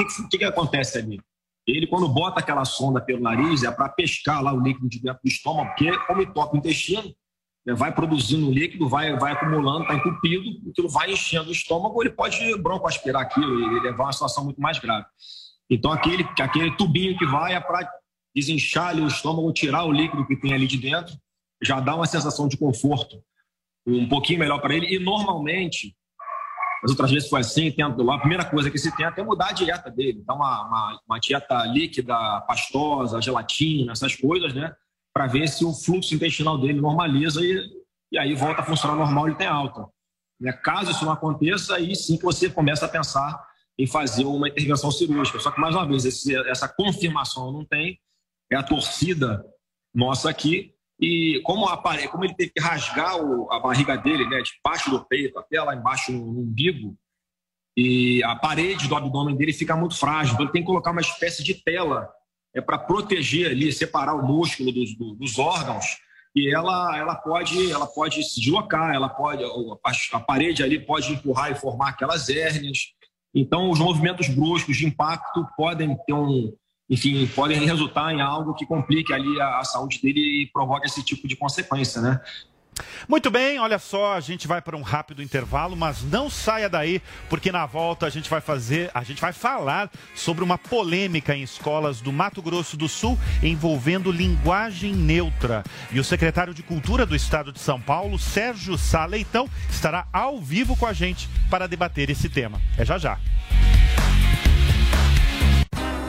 O 0.00 0.28
que, 0.28 0.38
que 0.38 0.44
acontece 0.44 0.98
ali? 0.98 1.20
Ele, 1.66 1.88
quando 1.88 2.08
bota 2.08 2.38
aquela 2.38 2.64
sonda 2.64 3.00
pelo 3.00 3.20
nariz, 3.20 3.64
é 3.64 3.72
para 3.72 3.88
pescar 3.88 4.40
lá 4.40 4.52
o 4.52 4.60
líquido 4.60 4.88
de 4.88 5.00
dentro 5.00 5.20
do 5.24 5.28
estômago, 5.28 5.70
porque 5.70 5.98
como 6.06 6.24
toca 6.32 6.54
o 6.54 6.58
intestino, 6.58 7.12
né, 7.66 7.74
vai 7.74 7.92
produzindo 7.92 8.52
líquido, 8.52 8.88
vai, 8.88 9.18
vai 9.18 9.32
acumulando, 9.32 9.82
está 9.82 9.94
entupido, 9.94 10.70
aquilo 10.70 10.88
vai 10.88 11.10
enchendo 11.10 11.48
o 11.48 11.52
estômago, 11.52 12.00
ele 12.02 12.10
pode 12.10 12.56
broncoaspirar 12.58 13.22
aquilo 13.22 13.76
e 13.76 13.80
levar 13.80 14.04
a 14.04 14.06
uma 14.06 14.12
situação 14.12 14.44
muito 14.44 14.60
mais 14.60 14.78
grave. 14.78 15.06
Então, 15.68 15.90
aquele, 15.90 16.22
aquele 16.38 16.70
tubinho 16.76 17.18
que 17.18 17.26
vai 17.26 17.54
é 17.54 17.60
para 17.60 17.90
desinchar 18.34 18.96
o 18.96 19.06
estômago, 19.06 19.52
tirar 19.52 19.84
o 19.84 19.92
líquido 19.92 20.26
que 20.26 20.36
tem 20.36 20.52
ali 20.52 20.66
de 20.66 20.78
dentro, 20.78 21.14
já 21.62 21.80
dá 21.80 21.94
uma 21.94 22.06
sensação 22.06 22.48
de 22.48 22.56
conforto 22.56 23.22
um 23.86 24.08
pouquinho 24.08 24.38
melhor 24.38 24.60
para 24.60 24.74
ele. 24.74 24.94
E, 24.94 24.98
normalmente, 24.98 25.94
as 26.82 26.90
outras 26.90 27.10
vezes 27.10 27.28
foi 27.28 27.40
assim, 27.40 27.70
tento, 27.70 28.10
a 28.10 28.18
primeira 28.18 28.44
coisa 28.44 28.70
que 28.70 28.78
se 28.78 28.94
tenta 28.96 29.20
é 29.20 29.24
mudar 29.24 29.50
a 29.50 29.52
dieta 29.52 29.90
dele. 29.90 30.20
Então, 30.22 30.36
uma, 30.36 30.66
uma, 30.66 31.00
uma 31.06 31.18
dieta 31.18 31.64
líquida, 31.64 32.14
pastosa, 32.42 33.20
gelatina, 33.20 33.92
essas 33.92 34.14
coisas, 34.14 34.52
né? 34.52 34.74
Para 35.12 35.26
ver 35.26 35.48
se 35.48 35.64
o 35.64 35.72
fluxo 35.72 36.14
intestinal 36.14 36.58
dele 36.58 36.80
normaliza 36.80 37.40
e, 37.40 37.58
e 38.12 38.18
aí 38.18 38.34
volta 38.34 38.62
a 38.62 38.64
funcionar 38.64 38.96
normal, 38.96 39.28
ele 39.28 39.36
tem 39.36 39.46
alta. 39.46 39.86
Né? 40.40 40.52
Caso 40.52 40.90
isso 40.90 41.04
não 41.04 41.12
aconteça, 41.12 41.76
aí 41.76 41.94
sim 41.94 42.16
que 42.16 42.24
você 42.24 42.50
começa 42.50 42.84
a 42.86 42.88
pensar 42.88 43.42
em 43.78 43.86
fazer 43.86 44.24
uma 44.24 44.48
intervenção 44.48 44.90
cirúrgica. 44.90 45.38
Só 45.40 45.50
que, 45.50 45.60
mais 45.60 45.74
uma 45.74 45.86
vez, 45.86 46.04
esse, 46.04 46.36
essa 46.48 46.68
confirmação 46.68 47.52
não 47.52 47.64
tem, 47.64 47.98
é 48.50 48.56
a 48.56 48.62
torcida 48.62 49.44
nossa 49.94 50.30
aqui, 50.30 50.72
e 51.00 51.40
como, 51.44 51.66
como 52.10 52.24
ele 52.24 52.34
teve 52.34 52.52
que 52.52 52.60
rasgar 52.60 53.16
o, 53.16 53.50
a 53.52 53.58
barriga 53.58 53.96
dele, 53.96 54.26
né, 54.28 54.40
de 54.42 54.50
baixo 54.64 54.90
do 54.90 55.04
peito 55.04 55.38
até 55.38 55.60
lá 55.60 55.74
embaixo 55.74 56.12
no, 56.12 56.32
no 56.32 56.40
umbigo, 56.40 56.96
e 57.76 58.22
a 58.22 58.36
parede 58.36 58.88
do 58.88 58.94
abdômen 58.94 59.36
dele 59.36 59.52
fica 59.52 59.76
muito 59.76 59.96
frágil, 59.96 60.34
então 60.34 60.44
ele 60.44 60.52
tem 60.52 60.62
que 60.62 60.66
colocar 60.66 60.92
uma 60.92 61.00
espécie 61.00 61.42
de 61.42 61.54
tela 61.54 62.08
é 62.54 62.60
para 62.60 62.78
proteger 62.78 63.50
ali, 63.50 63.72
separar 63.72 64.14
o 64.14 64.24
músculo 64.24 64.70
dos, 64.70 64.96
dos 64.96 65.38
órgãos. 65.38 65.84
E 66.34 66.52
ela, 66.54 66.96
ela, 66.96 67.16
pode, 67.16 67.70
ela 67.70 67.86
pode 67.86 68.22
se 68.22 68.40
deslocar, 68.40 68.94
ela 68.94 69.08
pode, 69.08 69.44
a, 70.12 70.20
parede 70.20 70.62
ali 70.62 70.78
pode 70.78 71.12
empurrar 71.12 71.50
e 71.50 71.56
formar 71.56 71.90
aquelas 71.90 72.28
hérnias. 72.28 72.78
Então, 73.34 73.70
os 73.70 73.78
movimentos 73.80 74.28
bruscos 74.28 74.76
de 74.76 74.86
impacto 74.86 75.46
podem 75.56 75.96
ter 76.06 76.12
um, 76.12 76.52
enfim, 76.88 77.26
podem 77.28 77.64
resultar 77.64 78.12
em 78.12 78.20
algo 78.20 78.54
que 78.54 78.66
complique 78.66 79.12
ali 79.12 79.40
a, 79.40 79.58
a 79.58 79.64
saúde 79.64 80.00
dele 80.02 80.42
e 80.42 80.50
provoque 80.52 80.86
esse 80.86 81.02
tipo 81.02 81.26
de 81.26 81.36
consequência, 81.36 82.00
né? 82.00 82.20
Muito 83.08 83.30
bem, 83.30 83.58
olha 83.60 83.78
só, 83.78 84.14
a 84.14 84.20
gente 84.20 84.48
vai 84.48 84.60
para 84.60 84.76
um 84.76 84.82
rápido 84.82 85.22
intervalo, 85.22 85.76
mas 85.76 86.02
não 86.02 86.28
saia 86.28 86.68
daí, 86.68 87.00
porque 87.28 87.52
na 87.52 87.66
volta 87.66 88.06
a 88.06 88.10
gente 88.10 88.28
vai 88.28 88.40
fazer, 88.40 88.90
a 88.94 89.02
gente 89.04 89.20
vai 89.20 89.32
falar 89.32 89.90
sobre 90.14 90.42
uma 90.42 90.58
polêmica 90.58 91.36
em 91.36 91.42
escolas 91.42 92.00
do 92.00 92.12
Mato 92.12 92.42
Grosso 92.42 92.76
do 92.76 92.88
Sul 92.88 93.18
envolvendo 93.42 94.10
linguagem 94.10 94.92
neutra. 94.92 95.62
E 95.92 96.00
o 96.00 96.04
secretário 96.04 96.54
de 96.54 96.62
Cultura 96.62 97.06
do 97.06 97.14
Estado 97.14 97.52
de 97.52 97.60
São 97.60 97.80
Paulo, 97.80 98.18
Sérgio 98.18 98.76
Sá 98.76 99.04
Leitão, 99.04 99.48
estará 99.70 100.08
ao 100.12 100.40
vivo 100.40 100.76
com 100.76 100.86
a 100.86 100.92
gente 100.92 101.28
para 101.50 101.68
debater 101.68 102.10
esse 102.10 102.28
tema. 102.28 102.60
É 102.76 102.84
já 102.84 102.98
já. 102.98 103.18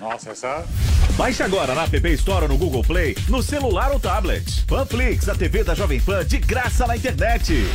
Nossa, 0.00 0.30
essa... 0.30 0.64
Baixe 1.16 1.42
agora 1.42 1.74
na 1.74 1.84
App 1.84 2.08
Store 2.14 2.44
ou 2.44 2.48
no 2.48 2.56
Google 2.56 2.82
Play, 2.82 3.16
no 3.28 3.42
celular 3.42 3.90
ou 3.92 4.00
tablet. 4.00 4.64
Panflix, 4.66 5.28
a 5.28 5.34
TV 5.34 5.64
da 5.64 5.74
Jovem 5.74 6.00
Pan, 6.00 6.24
de 6.24 6.38
graça 6.38 6.86
na 6.86 6.96
internet. 6.96 7.66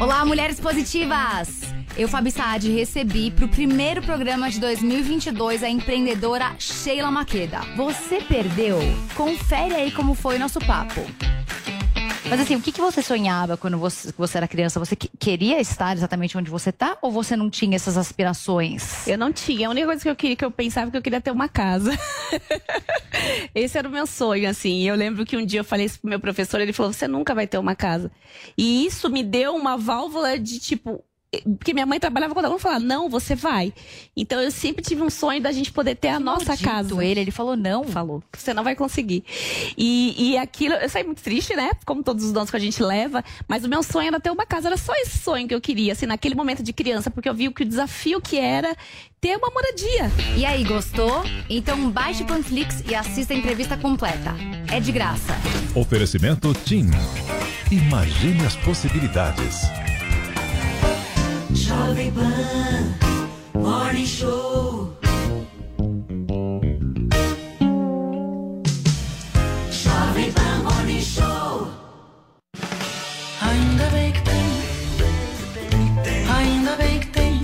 Olá, 0.00 0.24
mulheres 0.24 0.60
positivas! 0.60 1.48
Eu, 1.96 2.06
Fabi 2.06 2.30
Saad, 2.30 2.70
recebi 2.70 3.30
pro 3.30 3.48
primeiro 3.48 4.00
programa 4.02 4.48
de 4.48 4.60
2022 4.60 5.64
a 5.64 5.68
empreendedora 5.68 6.54
Sheila 6.56 7.10
Maqueda. 7.10 7.60
Você 7.76 8.20
perdeu? 8.20 8.78
Confere 9.16 9.74
aí 9.74 9.90
como 9.90 10.14
foi 10.14 10.36
o 10.36 10.38
nosso 10.38 10.60
papo. 10.60 11.04
Mas 12.28 12.40
assim, 12.40 12.56
o 12.56 12.60
que, 12.60 12.72
que 12.72 12.80
você 12.80 13.02
sonhava 13.02 13.56
quando 13.56 13.78
você, 13.78 14.12
você 14.16 14.36
era 14.38 14.48
criança? 14.48 14.78
Você 14.80 14.94
que- 14.96 15.10
queria 15.18 15.60
estar 15.60 15.96
exatamente 15.96 16.36
onde 16.36 16.50
você 16.50 16.70
tá 16.72 16.96
ou 17.02 17.10
você 17.10 17.36
não 17.36 17.48
tinha 17.50 17.76
essas 17.76 17.96
aspirações? 17.96 19.06
Eu 19.06 19.16
não 19.18 19.32
tinha. 19.32 19.68
A 19.68 19.70
única 19.70 19.86
coisa 19.86 20.02
que 20.02 20.08
eu 20.10 20.16
queria, 20.16 20.36
que 20.36 20.44
eu 20.44 20.50
pensava 20.50 20.90
que 20.90 20.96
eu 20.96 21.02
queria 21.02 21.20
ter 21.20 21.30
uma 21.30 21.48
casa. 21.48 21.90
Esse 23.54 23.78
era 23.78 23.88
o 23.88 23.90
meu 23.92 24.06
sonho, 24.06 24.48
assim. 24.48 24.82
Eu 24.88 24.94
lembro 24.94 25.24
que 25.24 25.36
um 25.36 25.44
dia 25.44 25.60
eu 25.60 25.64
falei 25.64 25.86
isso 25.86 26.00
pro 26.00 26.08
meu 26.10 26.20
professor, 26.20 26.60
ele 26.60 26.72
falou: 26.72 26.92
"Você 26.92 27.08
nunca 27.08 27.34
vai 27.34 27.46
ter 27.46 27.58
uma 27.58 27.74
casa". 27.74 28.10
E 28.56 28.86
isso 28.86 29.08
me 29.10 29.22
deu 29.22 29.54
uma 29.54 29.76
válvula 29.76 30.38
de 30.38 30.58
tipo 30.58 31.02
porque 31.58 31.74
minha 31.74 31.84
mãe 31.84 32.00
trabalhava 32.00 32.32
com 32.32 32.40
ela, 32.40 32.58
falar, 32.58 32.80
não, 32.80 33.08
você 33.08 33.34
vai. 33.34 33.72
Então 34.16 34.40
eu 34.40 34.50
sempre 34.50 34.82
tive 34.82 35.02
um 35.02 35.10
sonho 35.10 35.42
da 35.42 35.52
gente 35.52 35.70
poder 35.70 35.94
ter 35.94 36.08
a 36.08 36.18
nossa 36.18 36.46
maldito 36.46 36.68
casa. 36.68 37.04
ele, 37.04 37.20
ele 37.20 37.30
falou 37.30 37.54
não. 37.54 37.84
Falou, 37.84 38.22
você 38.32 38.54
não 38.54 38.64
vai 38.64 38.74
conseguir. 38.74 39.22
E, 39.76 40.30
e 40.30 40.38
aquilo, 40.38 40.74
eu 40.74 40.88
saí 40.88 41.04
muito 41.04 41.22
triste, 41.22 41.54
né? 41.54 41.72
Como 41.84 42.02
todos 42.02 42.24
os 42.24 42.32
donos 42.32 42.50
que 42.50 42.56
a 42.56 42.60
gente 42.60 42.82
leva, 42.82 43.22
mas 43.46 43.64
o 43.64 43.68
meu 43.68 43.82
sonho 43.82 44.08
era 44.08 44.18
ter 44.18 44.30
uma 44.30 44.46
casa, 44.46 44.68
era 44.68 44.76
só 44.78 44.94
esse 44.94 45.18
sonho 45.18 45.46
que 45.46 45.54
eu 45.54 45.60
queria, 45.60 45.92
assim, 45.92 46.06
naquele 46.06 46.34
momento 46.34 46.62
de 46.62 46.72
criança, 46.72 47.10
porque 47.10 47.28
eu 47.28 47.34
vi 47.34 47.48
o 47.48 47.52
que 47.52 47.62
o 47.62 47.66
desafio 47.66 48.20
que 48.20 48.38
era 48.38 48.74
ter 49.20 49.36
uma 49.36 49.50
moradia. 49.50 50.10
E 50.36 50.46
aí, 50.46 50.64
gostou? 50.64 51.22
Então 51.50 51.90
baixe 51.90 52.22
o 52.22 52.26
Panflix 52.26 52.82
e 52.88 52.94
assista 52.94 53.34
a 53.34 53.36
entrevista 53.36 53.76
completa. 53.76 54.34
É 54.72 54.80
de 54.80 54.92
graça. 54.92 55.34
Oferecimento 55.74 56.54
TIM. 56.64 56.90
Imagine 57.70 58.46
as 58.46 58.56
possibilidades. 58.56 59.68
Jovem 61.58 62.12
Pan 62.12 62.94
Morning 63.52 64.06
Show. 64.06 64.96
Jovem 69.70 70.32
Pan 70.32 70.62
Morning 70.62 71.02
Show. 71.02 71.68
Ainda 73.42 73.90
bem 73.90 74.12
que 74.12 74.22
tem. 74.22 74.46
Ainda 76.36 76.76
bem 76.76 77.00
que 77.00 77.06
tem. 77.08 77.42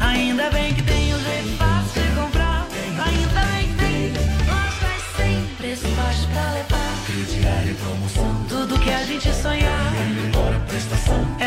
Ainda 0.00 0.50
bem 0.50 0.74
que 0.74 0.82
tem 0.84 1.14
o 1.14 1.18
jeito 1.18 1.56
fácil 1.58 2.02
de 2.02 2.08
comprar. 2.20 2.66
Ainda 3.04 3.40
bem 3.50 3.68
que 3.68 3.74
tem. 3.74 4.12
Lojas 4.46 5.02
sem 5.16 5.44
preço 5.56 5.88
baixo 5.96 6.28
pra 6.28 6.52
levar. 6.52 7.04
Crediário 7.04 7.74
promoção. 7.74 8.44
Tudo 8.48 8.78
que 8.78 8.90
a 8.90 9.04
gente 9.04 9.28
sonhar. 9.34 9.92
Melhor 9.92 10.60
prestação. 10.68 11.37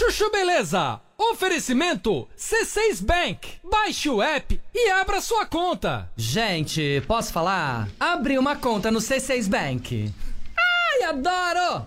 Chuchu 0.00 0.30
Beleza. 0.30 0.98
Oferecimento 1.18 2.26
C6 2.34 3.02
Bank. 3.02 3.60
Baixe 3.62 4.08
o 4.08 4.22
app 4.22 4.58
e 4.74 4.90
abra 4.92 5.20
sua 5.20 5.44
conta. 5.44 6.10
Gente, 6.16 7.02
posso 7.06 7.30
falar? 7.30 7.86
Abri 8.00 8.38
uma 8.38 8.56
conta 8.56 8.90
no 8.90 8.98
C6 8.98 9.46
Bank. 9.46 10.10
Ai, 10.56 11.02
adoro! 11.02 11.86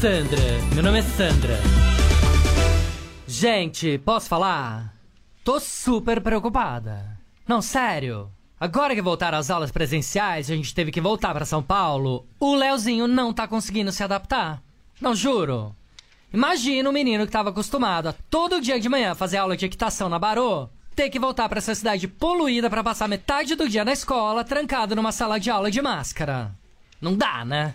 Sandra, 0.00 0.42
meu 0.74 0.82
nome 0.82 0.98
é 0.98 1.02
Sandra. 1.02 1.58
Gente, 3.26 3.96
posso 3.96 4.28
falar? 4.28 4.94
Tô 5.42 5.58
super 5.58 6.20
preocupada. 6.20 7.18
Não, 7.48 7.62
sério. 7.62 8.30
Agora 8.60 8.94
que 8.94 9.00
voltaram 9.00 9.38
às 9.38 9.50
aulas 9.50 9.70
presenciais, 9.70 10.50
a 10.50 10.54
gente 10.54 10.74
teve 10.74 10.90
que 10.90 11.00
voltar 11.00 11.32
pra 11.32 11.46
São 11.46 11.62
Paulo. 11.62 12.26
O 12.38 12.54
Leozinho 12.54 13.08
não 13.08 13.32
tá 13.32 13.48
conseguindo 13.48 13.90
se 13.90 14.04
adaptar. 14.04 14.62
Não 15.00 15.14
juro. 15.14 15.74
Imagina 16.30 16.90
o 16.90 16.92
menino 16.92 17.24
que 17.24 17.32
tava 17.32 17.48
acostumado 17.48 18.08
a 18.10 18.14
todo 18.28 18.60
dia 18.60 18.78
de 18.78 18.90
manhã 18.90 19.14
fazer 19.14 19.38
aula 19.38 19.56
de 19.56 19.64
equitação 19.64 20.10
na 20.10 20.18
Barô, 20.18 20.68
ter 20.94 21.08
que 21.08 21.18
voltar 21.18 21.48
pra 21.48 21.56
essa 21.56 21.74
cidade 21.74 22.06
poluída 22.06 22.68
pra 22.68 22.84
passar 22.84 23.08
metade 23.08 23.54
do 23.54 23.66
dia 23.66 23.84
na 23.84 23.94
escola, 23.94 24.44
trancado 24.44 24.94
numa 24.94 25.10
sala 25.10 25.40
de 25.40 25.48
aula 25.48 25.70
de 25.70 25.80
máscara. 25.80 26.54
Não 27.00 27.16
dá, 27.16 27.46
né? 27.46 27.72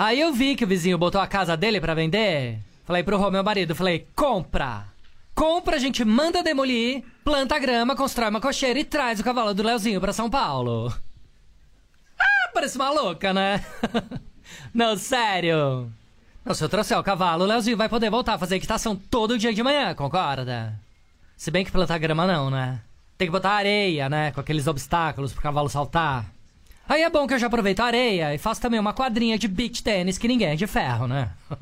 Aí 0.00 0.18
eu 0.18 0.32
vi 0.32 0.56
que 0.56 0.64
o 0.64 0.66
vizinho 0.66 0.96
botou 0.96 1.20
a 1.20 1.26
casa 1.26 1.54
dele 1.58 1.78
pra 1.78 1.92
vender. 1.92 2.58
Falei 2.86 3.02
pro 3.02 3.30
meu 3.30 3.44
marido, 3.44 3.74
falei, 3.74 4.06
compra! 4.16 4.86
Compra, 5.34 5.76
a 5.76 5.78
gente 5.78 6.02
manda 6.06 6.42
demolir, 6.42 7.04
planta 7.22 7.58
grama, 7.58 7.94
constrói 7.94 8.30
uma 8.30 8.40
cocheira 8.40 8.78
e 8.78 8.84
traz 8.84 9.20
o 9.20 9.22
cavalo 9.22 9.52
do 9.52 9.62
Leozinho 9.62 10.00
pra 10.00 10.14
São 10.14 10.30
Paulo. 10.30 10.90
Ah, 12.18 12.50
parece 12.52 12.76
maluca, 12.76 13.32
né? 13.34 13.64
Não, 14.74 14.96
sério. 14.96 15.90
Não, 16.44 16.54
se 16.54 16.64
eu 16.64 16.68
trouxer 16.68 16.98
o 16.98 17.02
cavalo, 17.02 17.44
o 17.44 17.46
Leozinho 17.46 17.76
vai 17.76 17.88
poder 17.88 18.10
voltar 18.10 18.34
a 18.34 18.38
fazer 18.38 18.56
equitação 18.56 18.96
todo 18.96 19.38
dia 19.38 19.52
de 19.52 19.62
manhã, 19.62 19.94
concorda? 19.94 20.78
Se 21.36 21.50
bem 21.50 21.64
que 21.64 21.70
plantar 21.70 21.98
grama 21.98 22.26
não, 22.26 22.50
né? 22.50 22.80
Tem 23.18 23.28
que 23.28 23.32
botar 23.32 23.52
areia, 23.52 24.08
né? 24.08 24.32
Com 24.32 24.40
aqueles 24.40 24.66
obstáculos 24.66 25.32
pro 25.32 25.42
cavalo 25.42 25.68
saltar. 25.68 26.26
Aí 26.90 27.04
é 27.04 27.08
bom 27.08 27.24
que 27.24 27.32
eu 27.32 27.38
já 27.38 27.46
aproveito 27.46 27.78
a 27.78 27.84
areia 27.84 28.34
e 28.34 28.38
faço 28.38 28.60
também 28.60 28.80
uma 28.80 28.92
quadrinha 28.92 29.38
de 29.38 29.46
beach 29.46 29.80
tênis 29.80 30.18
que 30.18 30.26
ninguém 30.26 30.48
é 30.48 30.56
de 30.56 30.66
ferro, 30.66 31.06
né? 31.06 31.30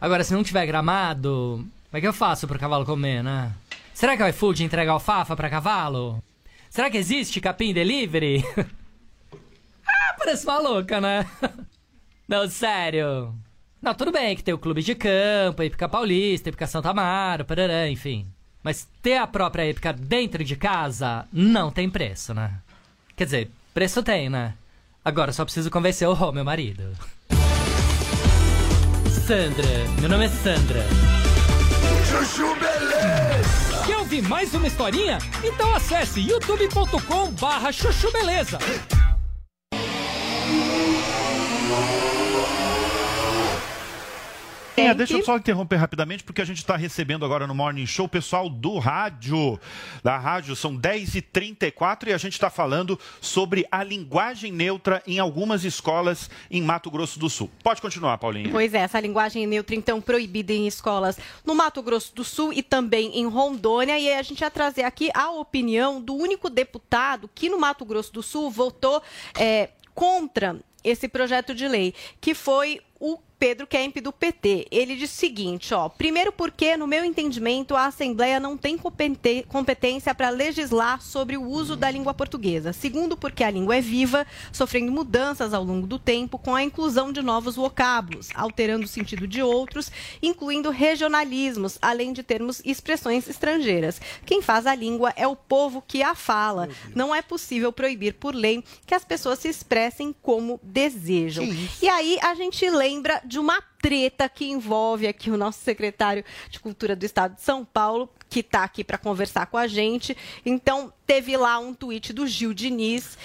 Agora, 0.00 0.24
se 0.24 0.34
não 0.34 0.42
tiver 0.42 0.66
gramado, 0.66 1.64
como 1.88 1.96
é 1.96 2.00
que 2.00 2.08
eu 2.08 2.12
faço 2.12 2.48
pro 2.48 2.58
cavalo 2.58 2.84
comer, 2.84 3.22
né? 3.22 3.52
Será 3.94 4.16
que 4.16 4.22
o 4.24 4.26
iFood 4.26 4.64
entrega 4.64 4.90
alfafa 4.90 5.36
pra 5.36 5.48
cavalo? 5.48 6.20
Será 6.68 6.90
que 6.90 6.96
existe 6.96 7.40
capim 7.40 7.72
delivery? 7.72 8.44
ah, 9.86 10.14
parece 10.18 10.44
maluca, 10.44 11.00
né? 11.00 11.24
Não, 12.26 12.48
sério. 12.48 13.32
Não, 13.80 13.94
tudo 13.94 14.10
bem 14.10 14.34
que 14.34 14.42
tem 14.42 14.54
o 14.54 14.58
clube 14.58 14.82
de 14.82 14.96
campo, 14.96 15.62
a 15.62 15.66
Hípica 15.66 15.88
Paulista, 15.88 16.48
a 16.48 16.50
Hípica 16.50 16.66
Santa 16.66 16.90
Amaro, 16.90 17.44
parará, 17.44 17.88
enfim. 17.88 18.26
Mas 18.60 18.88
ter 19.00 19.18
a 19.18 19.26
própria 19.28 19.70
Hípica 19.70 19.92
dentro 19.92 20.42
de 20.42 20.56
casa 20.56 21.28
não 21.32 21.70
tem 21.70 21.88
preço, 21.88 22.34
né? 22.34 22.58
Quer 23.14 23.24
dizer, 23.24 23.50
preço 23.78 24.02
tem, 24.02 24.28
né? 24.28 24.54
Agora 25.04 25.32
só 25.32 25.44
preciso 25.44 25.70
convencer 25.70 26.08
o 26.08 26.12
Rô, 26.12 26.32
meu 26.32 26.44
marido. 26.44 26.82
Sandra, 29.24 29.68
meu 30.00 30.08
nome 30.08 30.24
é 30.24 30.28
Sandra. 30.28 30.84
Chuchu 32.10 32.56
Beleza! 32.56 33.86
Quer 33.86 33.98
ouvir 33.98 34.22
mais 34.22 34.52
uma 34.52 34.66
historinha? 34.66 35.18
Então 35.44 35.72
acesse 35.76 36.18
youtube.com 36.20 37.30
barra 37.40 37.70
chuchu 37.70 38.10
beleza. 38.10 38.58
É, 44.80 44.94
deixa 44.94 45.14
eu 45.14 45.24
só 45.24 45.36
interromper 45.36 45.76
rapidamente, 45.76 46.24
porque 46.24 46.40
a 46.40 46.44
gente 46.44 46.58
está 46.58 46.76
recebendo 46.76 47.24
agora 47.24 47.46
no 47.46 47.54
Morning 47.54 47.86
Show 47.86 48.06
o 48.06 48.08
pessoal 48.08 48.48
do 48.48 48.78
rádio. 48.78 49.58
Da 50.02 50.18
rádio, 50.18 50.54
são 50.54 50.76
10h34 50.76 52.08
e 52.08 52.12
a 52.12 52.18
gente 52.18 52.34
está 52.34 52.50
falando 52.50 52.98
sobre 53.20 53.66
a 53.70 53.82
linguagem 53.82 54.52
neutra 54.52 55.02
em 55.06 55.18
algumas 55.18 55.64
escolas 55.64 56.30
em 56.50 56.62
Mato 56.62 56.90
Grosso 56.90 57.18
do 57.18 57.28
Sul. 57.28 57.50
Pode 57.62 57.80
continuar, 57.80 58.18
Paulinho. 58.18 58.50
Pois 58.50 58.72
é, 58.74 58.78
essa 58.78 59.00
linguagem 59.00 59.46
neutra, 59.46 59.74
então, 59.74 60.00
proibida 60.00 60.52
em 60.52 60.66
escolas 60.66 61.18
no 61.44 61.54
Mato 61.54 61.82
Grosso 61.82 62.14
do 62.14 62.24
Sul 62.24 62.52
e 62.52 62.62
também 62.62 63.18
em 63.18 63.26
Rondônia. 63.26 63.98
E 63.98 64.08
aí 64.08 64.14
a 64.14 64.22
gente 64.22 64.40
vai 64.40 64.50
trazer 64.50 64.82
aqui 64.82 65.10
a 65.14 65.30
opinião 65.30 66.00
do 66.00 66.14
único 66.14 66.48
deputado 66.48 67.28
que 67.34 67.48
no 67.48 67.58
Mato 67.58 67.84
Grosso 67.84 68.12
do 68.12 68.22
Sul 68.22 68.50
votou 68.50 69.02
é, 69.38 69.70
contra 69.94 70.56
esse 70.84 71.08
projeto 71.08 71.54
de 71.54 71.66
lei, 71.66 71.94
que 72.20 72.34
foi 72.34 72.80
o 73.00 73.18
Pedro 73.38 73.66
Kemp 73.66 73.98
do 73.98 74.12
PT. 74.12 74.66
Ele 74.70 74.96
diz 74.96 75.12
o 75.12 75.14
seguinte, 75.14 75.72
ó, 75.72 75.88
primeiro 75.88 76.32
porque 76.32 76.76
no 76.76 76.86
meu 76.86 77.04
entendimento 77.04 77.76
a 77.76 77.86
Assembleia 77.86 78.40
não 78.40 78.56
tem 78.56 78.76
competência 79.46 80.14
para 80.14 80.30
legislar 80.30 81.00
sobre 81.00 81.36
o 81.36 81.42
uso 81.42 81.76
da 81.76 81.90
língua 81.90 82.12
portuguesa. 82.12 82.72
Segundo 82.72 83.16
porque 83.16 83.44
a 83.44 83.50
língua 83.50 83.76
é 83.76 83.80
viva, 83.80 84.26
sofrendo 84.52 84.90
mudanças 84.90 85.54
ao 85.54 85.62
longo 85.62 85.86
do 85.86 85.98
tempo 85.98 86.38
com 86.38 86.54
a 86.54 86.62
inclusão 86.62 87.12
de 87.12 87.22
novos 87.22 87.54
vocábulos, 87.54 88.30
alterando 88.34 88.84
o 88.84 88.88
sentido 88.88 89.26
de 89.26 89.42
outros, 89.42 89.90
incluindo 90.20 90.70
regionalismos, 90.70 91.78
além 91.80 92.12
de 92.12 92.22
termos 92.22 92.60
e 92.64 92.70
expressões 92.70 93.28
estrangeiras. 93.28 94.00
Quem 94.26 94.42
faz 94.42 94.66
a 94.66 94.74
língua 94.74 95.12
é 95.16 95.26
o 95.26 95.36
povo 95.36 95.82
que 95.86 96.02
a 96.02 96.14
fala. 96.14 96.68
Não 96.94 97.14
é 97.14 97.22
possível 97.22 97.72
proibir 97.72 98.14
por 98.14 98.34
lei 98.34 98.64
que 98.84 98.94
as 98.94 99.04
pessoas 99.04 99.38
se 99.38 99.48
expressem 99.48 100.14
como 100.22 100.58
desejam. 100.62 101.44
E 101.80 101.88
aí 101.88 102.18
a 102.20 102.34
gente 102.34 102.68
lembra 102.68 103.22
de 103.28 103.38
uma 103.38 103.62
treta 103.80 104.28
que 104.28 104.46
envolve 104.46 105.06
aqui 105.06 105.30
o 105.30 105.36
nosso 105.36 105.60
secretário 105.60 106.24
de 106.50 106.58
Cultura 106.58 106.96
do 106.96 107.04
Estado 107.04 107.34
de 107.34 107.42
São 107.42 107.64
Paulo, 107.64 108.10
que 108.28 108.40
está 108.40 108.64
aqui 108.64 108.82
para 108.82 108.98
conversar 108.98 109.46
com 109.46 109.58
a 109.58 109.66
gente. 109.66 110.16
Então, 110.44 110.92
teve 111.06 111.36
lá 111.36 111.58
um 111.58 111.74
tweet 111.74 112.12
do 112.12 112.26
Gil 112.26 112.54
Diniz 112.54 113.18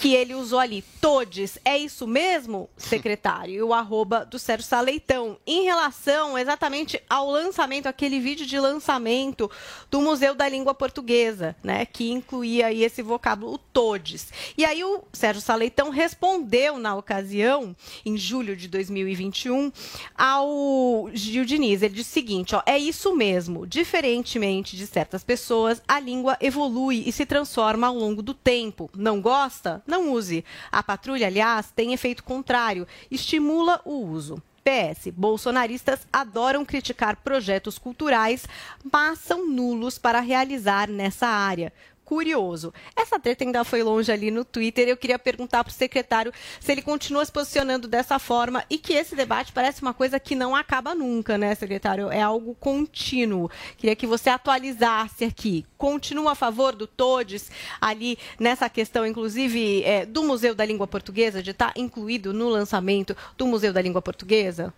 que 0.00 0.14
ele 0.14 0.34
usou 0.34 0.58
ali, 0.58 0.82
todes, 0.98 1.58
é 1.62 1.76
isso 1.76 2.06
mesmo, 2.06 2.70
secretário? 2.74 3.54
E 3.54 3.62
o 3.62 3.74
arroba 3.74 4.24
do 4.24 4.38
Sérgio 4.38 4.66
Saleitão, 4.66 5.36
em 5.46 5.64
relação 5.64 6.38
exatamente 6.38 7.00
ao 7.08 7.30
lançamento, 7.30 7.86
aquele 7.86 8.18
vídeo 8.18 8.46
de 8.46 8.58
lançamento 8.58 9.50
do 9.90 10.00
Museu 10.00 10.34
da 10.34 10.48
Língua 10.48 10.74
Portuguesa, 10.74 11.54
né, 11.62 11.84
que 11.84 12.10
incluía 12.10 12.68
aí 12.68 12.82
esse 12.82 13.02
vocábulo, 13.02 13.52
o 13.52 13.58
todes. 13.58 14.32
E 14.56 14.64
aí 14.64 14.82
o 14.82 15.02
Sérgio 15.12 15.42
Saleitão 15.42 15.90
respondeu 15.90 16.78
na 16.78 16.96
ocasião, 16.96 17.76
em 18.04 18.16
julho 18.16 18.56
de 18.56 18.68
2021, 18.68 19.70
ao 20.16 21.10
Gil 21.12 21.44
Diniz. 21.44 21.82
Ele 21.82 21.96
disse 21.96 22.10
o 22.10 22.14
seguinte, 22.14 22.54
ó, 22.54 22.62
é 22.64 22.78
isso 22.78 23.14
mesmo, 23.14 23.66
diferentemente 23.66 24.78
de 24.78 24.86
certas 24.86 25.22
pessoas, 25.22 25.82
a 25.86 26.00
língua 26.00 26.38
evolui 26.40 27.04
e 27.06 27.12
se 27.12 27.26
transforma 27.26 27.86
ao 27.86 27.94
longo 27.94 28.22
do 28.22 28.32
tempo. 28.32 28.88
Não 28.96 29.20
gosta? 29.20 29.82
Não 29.90 30.12
use. 30.12 30.44
A 30.70 30.82
patrulha, 30.82 31.26
aliás, 31.26 31.70
tem 31.74 31.92
efeito 31.92 32.24
contrário, 32.24 32.86
estimula 33.10 33.80
o 33.84 34.06
uso. 34.06 34.42
PS. 34.62 35.10
Bolsonaristas 35.12 36.06
adoram 36.12 36.64
criticar 36.64 37.16
projetos 37.16 37.78
culturais, 37.78 38.46
mas 38.92 39.18
são 39.18 39.48
nulos 39.48 39.98
para 39.98 40.20
realizar 40.20 40.88
nessa 40.88 41.26
área. 41.26 41.72
Curioso. 42.10 42.74
Essa 42.96 43.20
treta 43.20 43.44
ainda 43.44 43.62
foi 43.62 43.84
longe 43.84 44.10
ali 44.10 44.32
no 44.32 44.44
Twitter. 44.44 44.88
Eu 44.88 44.96
queria 44.96 45.16
perguntar 45.16 45.62
para 45.62 45.70
o 45.70 45.72
secretário 45.72 46.32
se 46.58 46.72
ele 46.72 46.82
continua 46.82 47.24
se 47.24 47.30
posicionando 47.30 47.86
dessa 47.86 48.18
forma 48.18 48.64
e 48.68 48.78
que 48.78 48.94
esse 48.94 49.14
debate 49.14 49.52
parece 49.52 49.80
uma 49.80 49.94
coisa 49.94 50.18
que 50.18 50.34
não 50.34 50.56
acaba 50.56 50.92
nunca, 50.92 51.38
né, 51.38 51.54
secretário? 51.54 52.10
É 52.10 52.20
algo 52.20 52.56
contínuo. 52.58 53.48
Queria 53.76 53.94
que 53.94 54.08
você 54.08 54.28
atualizasse 54.28 55.22
aqui. 55.22 55.64
Continua 55.78 56.32
a 56.32 56.34
favor 56.34 56.74
do 56.74 56.84
Todes 56.84 57.48
ali 57.80 58.18
nessa 58.40 58.68
questão, 58.68 59.06
inclusive, 59.06 59.84
é, 59.84 60.04
do 60.04 60.24
Museu 60.24 60.52
da 60.52 60.64
Língua 60.64 60.88
Portuguesa, 60.88 61.40
de 61.40 61.52
estar 61.52 61.72
incluído 61.76 62.32
no 62.32 62.48
lançamento 62.48 63.16
do 63.38 63.46
Museu 63.46 63.72
da 63.72 63.80
Língua 63.80 64.02
Portuguesa? 64.02 64.74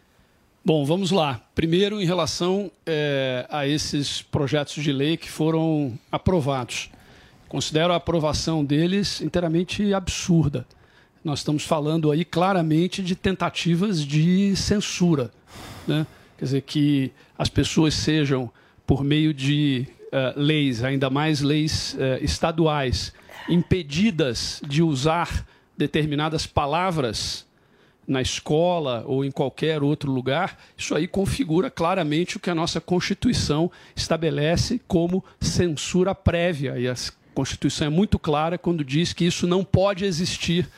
Bom, 0.63 0.85
vamos 0.85 1.11
lá. 1.11 1.41
Primeiro, 1.55 1.99
em 1.99 2.05
relação 2.05 2.71
eh, 2.85 3.47
a 3.49 3.67
esses 3.67 4.21
projetos 4.21 4.85
de 4.85 4.93
lei 4.93 5.17
que 5.17 5.31
foram 5.31 5.99
aprovados. 6.11 6.91
Considero 7.53 7.93
a 7.93 7.97
aprovação 7.97 8.65
deles 8.65 9.21
inteiramente 9.21 9.93
absurda. 9.93 10.67
Nós 11.23 11.41
estamos 11.41 11.65
falando 11.67 12.11
aí 12.11 12.25
claramente 12.25 13.03
de 13.03 13.15
tentativas 13.15 14.07
de 14.07 14.57
censura. 14.57 15.31
Né? 15.87 16.07
Quer 16.39 16.45
dizer, 16.47 16.63
que 16.63 17.13
as 17.37 17.51
pessoas 17.51 17.93
sejam, 17.93 18.51
por 18.87 19.05
meio 19.05 19.35
de 19.35 19.87
eh, 20.11 20.33
leis, 20.35 20.83
ainda 20.83 21.11
mais 21.11 21.43
leis 21.43 21.95
eh, 22.01 22.21
estaduais, 22.23 23.13
impedidas 23.47 24.63
de 24.67 24.83
usar 24.83 25.47
determinadas 25.77 26.47
palavras 26.47 27.45
na 28.09 28.23
escola 28.23 29.05
ou 29.07 29.27
em 29.27 29.31
qualquer 29.31 29.83
outro 29.83 30.11
lugar, 30.11 30.59
isso 30.75 30.95
aí 30.95 31.07
configura 31.07 31.71
claramente 31.71 32.39
o 32.39 32.41
que 32.41 32.49
a 32.49 32.55
nossa 32.55 32.81
Constituição 32.81 33.71
estabelece 33.95 34.81
como 34.89 35.23
censura 35.39 36.15
prévia. 36.15 36.79
E 36.79 36.89
a 36.89 36.95
Constituição 37.35 37.87
é 37.87 37.91
muito 37.91 38.19
clara 38.19 38.59
quando 38.59 38.85
diz 38.85 39.13
que 39.13 39.25
isso 39.25 39.47
não 39.47 39.65
pode 39.65 40.05
existir 40.05 40.69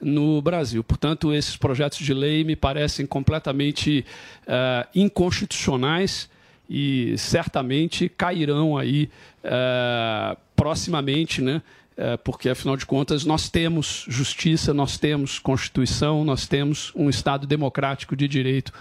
no 0.00 0.42
Brasil. 0.42 0.84
Portanto, 0.84 1.32
esses 1.32 1.56
projetos 1.56 1.98
de 1.98 2.12
lei 2.12 2.44
me 2.44 2.54
parecem 2.54 3.06
completamente 3.06 4.04
uh, 4.42 4.88
inconstitucionais 4.94 6.28
e 6.68 7.14
certamente 7.18 8.08
cairão 8.08 8.76
aí 8.78 9.10
eh, 9.42 10.36
proximamente, 10.56 11.42
né? 11.42 11.60
Eh, 11.96 12.16
porque 12.16 12.48
afinal 12.48 12.76
de 12.76 12.86
contas 12.86 13.24
nós 13.24 13.48
temos 13.48 14.04
justiça, 14.08 14.72
nós 14.72 14.96
temos 14.98 15.38
Constituição, 15.38 16.24
nós 16.24 16.46
temos 16.46 16.90
um 16.96 17.08
Estado 17.10 17.46
democrático 17.46 18.16
de 18.16 18.26
direito 18.26 18.72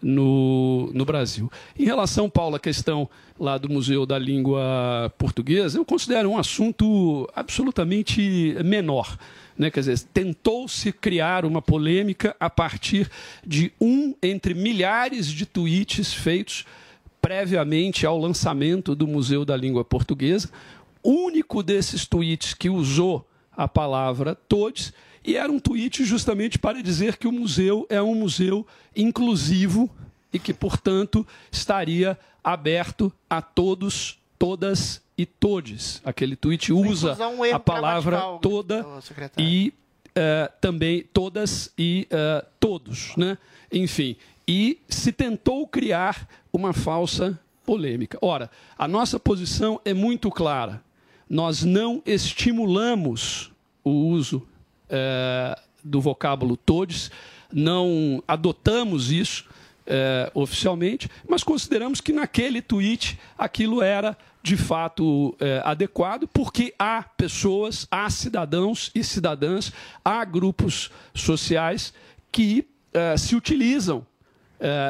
no, 0.00 0.90
no 0.92 1.04
Brasil. 1.04 1.50
Em 1.78 1.84
relação, 1.84 2.30
Paulo, 2.30 2.56
à 2.56 2.60
questão 2.60 3.08
lá 3.38 3.58
do 3.58 3.68
Museu 3.68 4.06
da 4.06 4.18
Língua 4.18 5.12
Portuguesa, 5.18 5.78
eu 5.78 5.84
considero 5.84 6.30
um 6.30 6.38
assunto 6.38 7.28
absolutamente 7.34 8.56
menor. 8.64 9.18
Né? 9.56 9.70
Quer 9.70 9.80
dizer, 9.80 9.98
tentou-se 10.12 10.92
criar 10.92 11.44
uma 11.44 11.60
polêmica 11.60 12.34
a 12.38 12.48
partir 12.48 13.10
de 13.44 13.72
um 13.80 14.14
entre 14.22 14.54
milhares 14.54 15.26
de 15.26 15.44
tweets 15.44 16.12
feitos 16.12 16.64
previamente 17.20 18.06
ao 18.06 18.18
lançamento 18.18 18.94
do 18.94 19.06
Museu 19.06 19.44
da 19.44 19.56
Língua 19.56 19.84
Portuguesa. 19.84 20.48
Único 21.02 21.62
desses 21.62 22.06
tweets 22.06 22.54
que 22.54 22.70
usou 22.70 23.26
a 23.56 23.66
palavra 23.66 24.36
todos 24.48 24.92
e 25.28 25.36
era 25.36 25.52
um 25.52 25.58
tweet 25.58 26.06
justamente 26.06 26.58
para 26.58 26.82
dizer 26.82 27.18
que 27.18 27.28
o 27.28 27.32
museu 27.32 27.86
é 27.90 28.00
um 28.00 28.14
museu 28.14 28.66
inclusivo 28.96 29.90
e 30.32 30.38
que, 30.38 30.54
portanto, 30.54 31.26
estaria 31.52 32.18
aberto 32.42 33.12
a 33.28 33.42
todos, 33.42 34.18
todas 34.38 35.02
e 35.18 35.26
todes. 35.26 36.00
Aquele 36.02 36.34
tweet 36.34 36.72
usa 36.72 37.14
um 37.28 37.44
a 37.44 37.60
palavra 37.60 38.38
toda 38.40 38.86
e 39.36 39.74
eh, 40.14 40.50
também 40.62 41.04
todas 41.12 41.70
e 41.76 42.08
eh, 42.10 42.46
todos, 42.58 43.14
né? 43.14 43.36
Enfim, 43.70 44.16
e 44.48 44.80
se 44.88 45.12
tentou 45.12 45.66
criar 45.66 46.26
uma 46.50 46.72
falsa 46.72 47.38
polêmica. 47.66 48.16
Ora, 48.22 48.50
a 48.78 48.88
nossa 48.88 49.20
posição 49.20 49.78
é 49.84 49.92
muito 49.92 50.30
clara. 50.30 50.82
Nós 51.28 51.64
não 51.64 52.02
estimulamos 52.06 53.52
o 53.84 53.90
uso 53.90 54.48
eh, 54.88 55.58
do 55.84 56.00
vocábulo 56.00 56.56
todos, 56.56 57.10
não 57.52 58.22
adotamos 58.26 59.10
isso 59.10 59.44
eh, 59.86 60.30
oficialmente, 60.34 61.08
mas 61.28 61.42
consideramos 61.42 62.00
que 62.00 62.12
naquele 62.12 62.60
tweet 62.60 63.18
aquilo 63.36 63.82
era 63.82 64.16
de 64.42 64.56
fato 64.56 65.36
eh, 65.40 65.62
adequado, 65.64 66.26
porque 66.28 66.74
há 66.78 67.02
pessoas, 67.02 67.86
há 67.90 68.08
cidadãos 68.10 68.90
e 68.94 69.04
cidadãs, 69.04 69.72
há 70.04 70.24
grupos 70.24 70.90
sociais 71.14 71.92
que 72.30 72.66
se 73.16 73.36
utilizam 73.36 74.04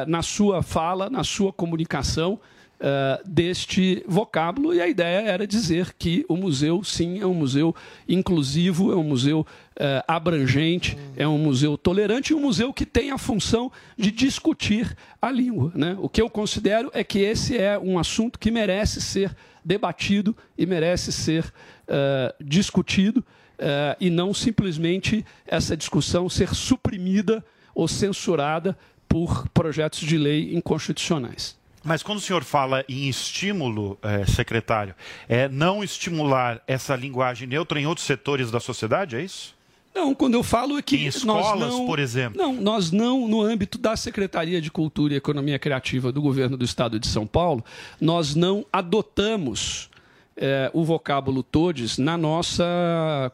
na 0.07 0.23
sua 0.23 0.63
fala, 0.63 1.09
na 1.11 1.23
sua 1.23 1.53
comunicação, 1.53 2.39
Uh, 2.79 3.21
deste 3.27 4.05
vocábulo 4.07 4.73
e 4.73 4.79
a 4.79 4.87
ideia 4.87 5.27
era 5.27 5.45
dizer 5.45 5.93
que 5.99 6.25
o 6.29 6.37
museu 6.37 6.81
sim 6.81 7.19
é 7.19 7.25
um 7.25 7.33
museu 7.33 7.75
inclusivo, 8.07 8.93
é 8.93 8.95
um 8.95 9.03
museu 9.03 9.41
uh, 9.41 10.03
abrangente, 10.07 10.97
é 11.17 11.27
um 11.27 11.37
museu 11.37 11.77
tolerante 11.77 12.31
e 12.31 12.35
um 12.35 12.39
museu 12.39 12.71
que 12.71 12.85
tem 12.85 13.11
a 13.11 13.17
função 13.17 13.69
de 13.97 14.09
discutir 14.11 14.95
a 15.21 15.29
língua. 15.29 15.73
Né? 15.75 15.97
O 15.99 16.07
que 16.07 16.21
eu 16.21 16.29
considero 16.29 16.89
é 16.93 17.03
que 17.03 17.19
esse 17.19 17.57
é 17.57 17.77
um 17.77 17.99
assunto 17.99 18.39
que 18.39 18.49
merece 18.49 19.01
ser 19.01 19.35
debatido 19.65 20.33
e 20.57 20.65
merece 20.65 21.11
ser 21.11 21.43
uh, 21.43 22.33
discutido 22.41 23.21
e 23.99 24.09
não 24.09 24.33
simplesmente 24.33 25.25
essa 25.45 25.75
discussão 25.75 26.29
ser 26.29 26.55
suprimida 26.55 27.43
ou 27.75 27.89
censurada 27.89 28.77
por 29.05 29.49
projetos 29.49 29.99
de 29.99 30.17
lei 30.17 30.55
inconstitucionais. 30.55 31.58
Mas 31.83 32.03
quando 32.03 32.17
o 32.17 32.21
senhor 32.21 32.43
fala 32.43 32.83
em 32.89 33.07
estímulo, 33.07 33.97
eh, 34.01 34.25
secretário, 34.25 34.93
é 35.27 35.47
não 35.47 35.83
estimular 35.83 36.61
essa 36.67 36.95
linguagem 36.95 37.47
neutra 37.47 37.79
em 37.79 37.87
outros 37.87 38.05
setores 38.05 38.51
da 38.51 38.59
sociedade, 38.59 39.15
é 39.15 39.21
isso? 39.21 39.57
Não, 39.93 40.13
quando 40.13 40.35
eu 40.35 40.43
falo 40.43 40.77
é 40.77 40.81
que 40.81 40.95
em 40.95 41.07
escolas, 41.07 41.73
não, 41.73 41.85
por 41.85 41.99
exemplo. 41.99 42.37
Não, 42.37 42.53
nós 42.53 42.91
não, 42.91 43.27
no 43.27 43.41
âmbito 43.41 43.77
da 43.77 43.97
Secretaria 43.97 44.61
de 44.61 44.69
Cultura 44.69 45.13
e 45.13 45.17
Economia 45.17 45.57
Criativa 45.57 46.11
do 46.11 46.21
Governo 46.21 46.55
do 46.55 46.63
Estado 46.63 46.99
de 46.99 47.07
São 47.07 47.25
Paulo, 47.25 47.63
nós 47.99 48.35
não 48.35 48.65
adotamos 48.71 49.88
é, 50.41 50.71
o 50.73 50.85
vocábulo 50.85 51.43
todes 51.43 51.97
na 51.97 52.17
nossa 52.17 52.63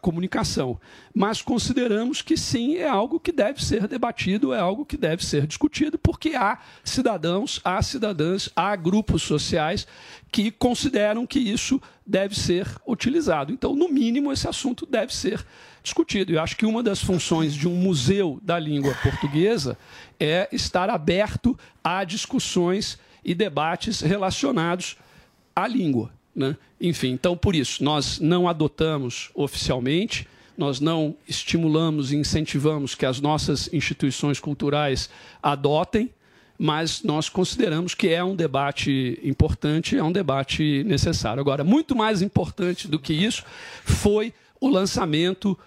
comunicação. 0.02 0.80
Mas 1.14 1.40
consideramos 1.40 2.24
que 2.24 2.36
sim, 2.36 2.78
é 2.78 2.88
algo 2.88 3.20
que 3.20 3.32
deve 3.32 3.64
ser 3.64 3.88
debatido, 3.88 4.52
é 4.52 4.60
algo 4.60 4.84
que 4.84 4.98
deve 4.98 5.24
ser 5.24 5.46
discutido, 5.46 6.00
porque 6.00 6.36
há 6.36 6.58
cidadãos, 6.84 7.62
há 7.64 7.80
cidadãs, 7.84 8.50
há 8.56 8.76
grupos 8.76 9.22
sociais 9.22 9.88
que 10.32 10.50
consideram 10.50 11.28
que 11.28 11.38
isso 11.38 11.80
deve 12.06 12.36
ser 12.36 12.68
utilizado. 12.88 13.54
Então, 13.54 13.76
no 13.76 13.88
mínimo, 13.88 14.34
esse 14.34 14.48
assunto 14.48 14.88
deve 14.88 15.16
ser 15.16 15.46
discutido. 15.84 16.34
Eu 16.34 16.42
acho 16.42 16.58
que 16.58 16.66
uma 16.66 16.82
das 16.82 17.04
funções 17.04 17.54
de 17.54 17.68
um 17.68 17.76
museu 17.76 18.40
da 18.42 18.58
língua 18.58 18.96
portuguesa 19.04 19.78
é 20.20 20.50
estar 20.52 20.90
aberto 20.90 21.58
a 21.84 22.04
discussões 22.04 22.98
e 23.24 23.36
debates 23.36 24.02
relacionados 24.02 24.98
à 25.56 25.68
língua. 25.68 26.15
Né? 26.36 26.58
Enfim, 26.82 27.12
então 27.12 27.38
por 27.38 27.56
isso, 27.56 27.84
nós 27.84 28.20
não 28.20 28.48
adotamos 28.48 29.30
oficialmente, 29.34 30.28
nós 30.58 30.80
não 30.80 31.16
estimulamos 31.28 32.12
e 32.12 32.18
incentivamos 32.18 32.96
que 32.96 33.06
as 33.06 33.22
nossas 33.22 33.72
instituições 33.74 34.40
culturais 34.40 35.10
adotem, 35.42 36.10
mas 36.58 37.04
nós 37.04 37.28
consideramos 37.28 37.94
que 37.94 38.10
é 38.10 38.24
um 38.24 38.36
debate 38.36 39.20
importante, 39.24 39.98
é 39.98 40.04
um 40.04 40.12
debate 40.12 40.84
necessário. 40.86 41.42
Agora, 41.42 41.64
muito 41.64 41.96
mais 41.96 42.22
importante 42.22 42.88
do 42.88 42.98
que 42.98 43.14
isso 43.14 43.44
foi 43.84 44.34
o 44.60 44.70
lançamento, 44.70 45.58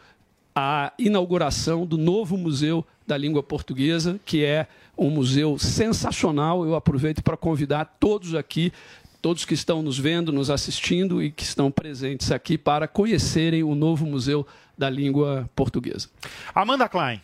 a 0.54 0.92
inauguração 0.98 1.86
do 1.86 1.98
novo 1.98 2.36
Museu 2.36 2.84
da 3.06 3.16
Língua 3.16 3.42
Portuguesa, 3.42 4.18
que 4.24 4.44
é 4.44 4.66
um 4.96 5.10
museu 5.10 5.58
sensacional. 5.58 6.64
Eu 6.64 6.74
aproveito 6.74 7.22
para 7.22 7.36
convidar 7.36 7.96
todos 8.00 8.34
aqui 8.34 8.72
todos 9.20 9.44
que 9.44 9.54
estão 9.54 9.82
nos 9.82 9.98
vendo, 9.98 10.32
nos 10.32 10.50
assistindo 10.50 11.22
e 11.22 11.30
que 11.30 11.42
estão 11.42 11.70
presentes 11.70 12.30
aqui 12.30 12.56
para 12.56 12.86
conhecerem 12.86 13.62
o 13.62 13.74
novo 13.74 14.06
Museu 14.06 14.46
da 14.76 14.88
Língua 14.88 15.48
Portuguesa. 15.54 16.08
Amanda 16.54 16.88
Klein. 16.88 17.20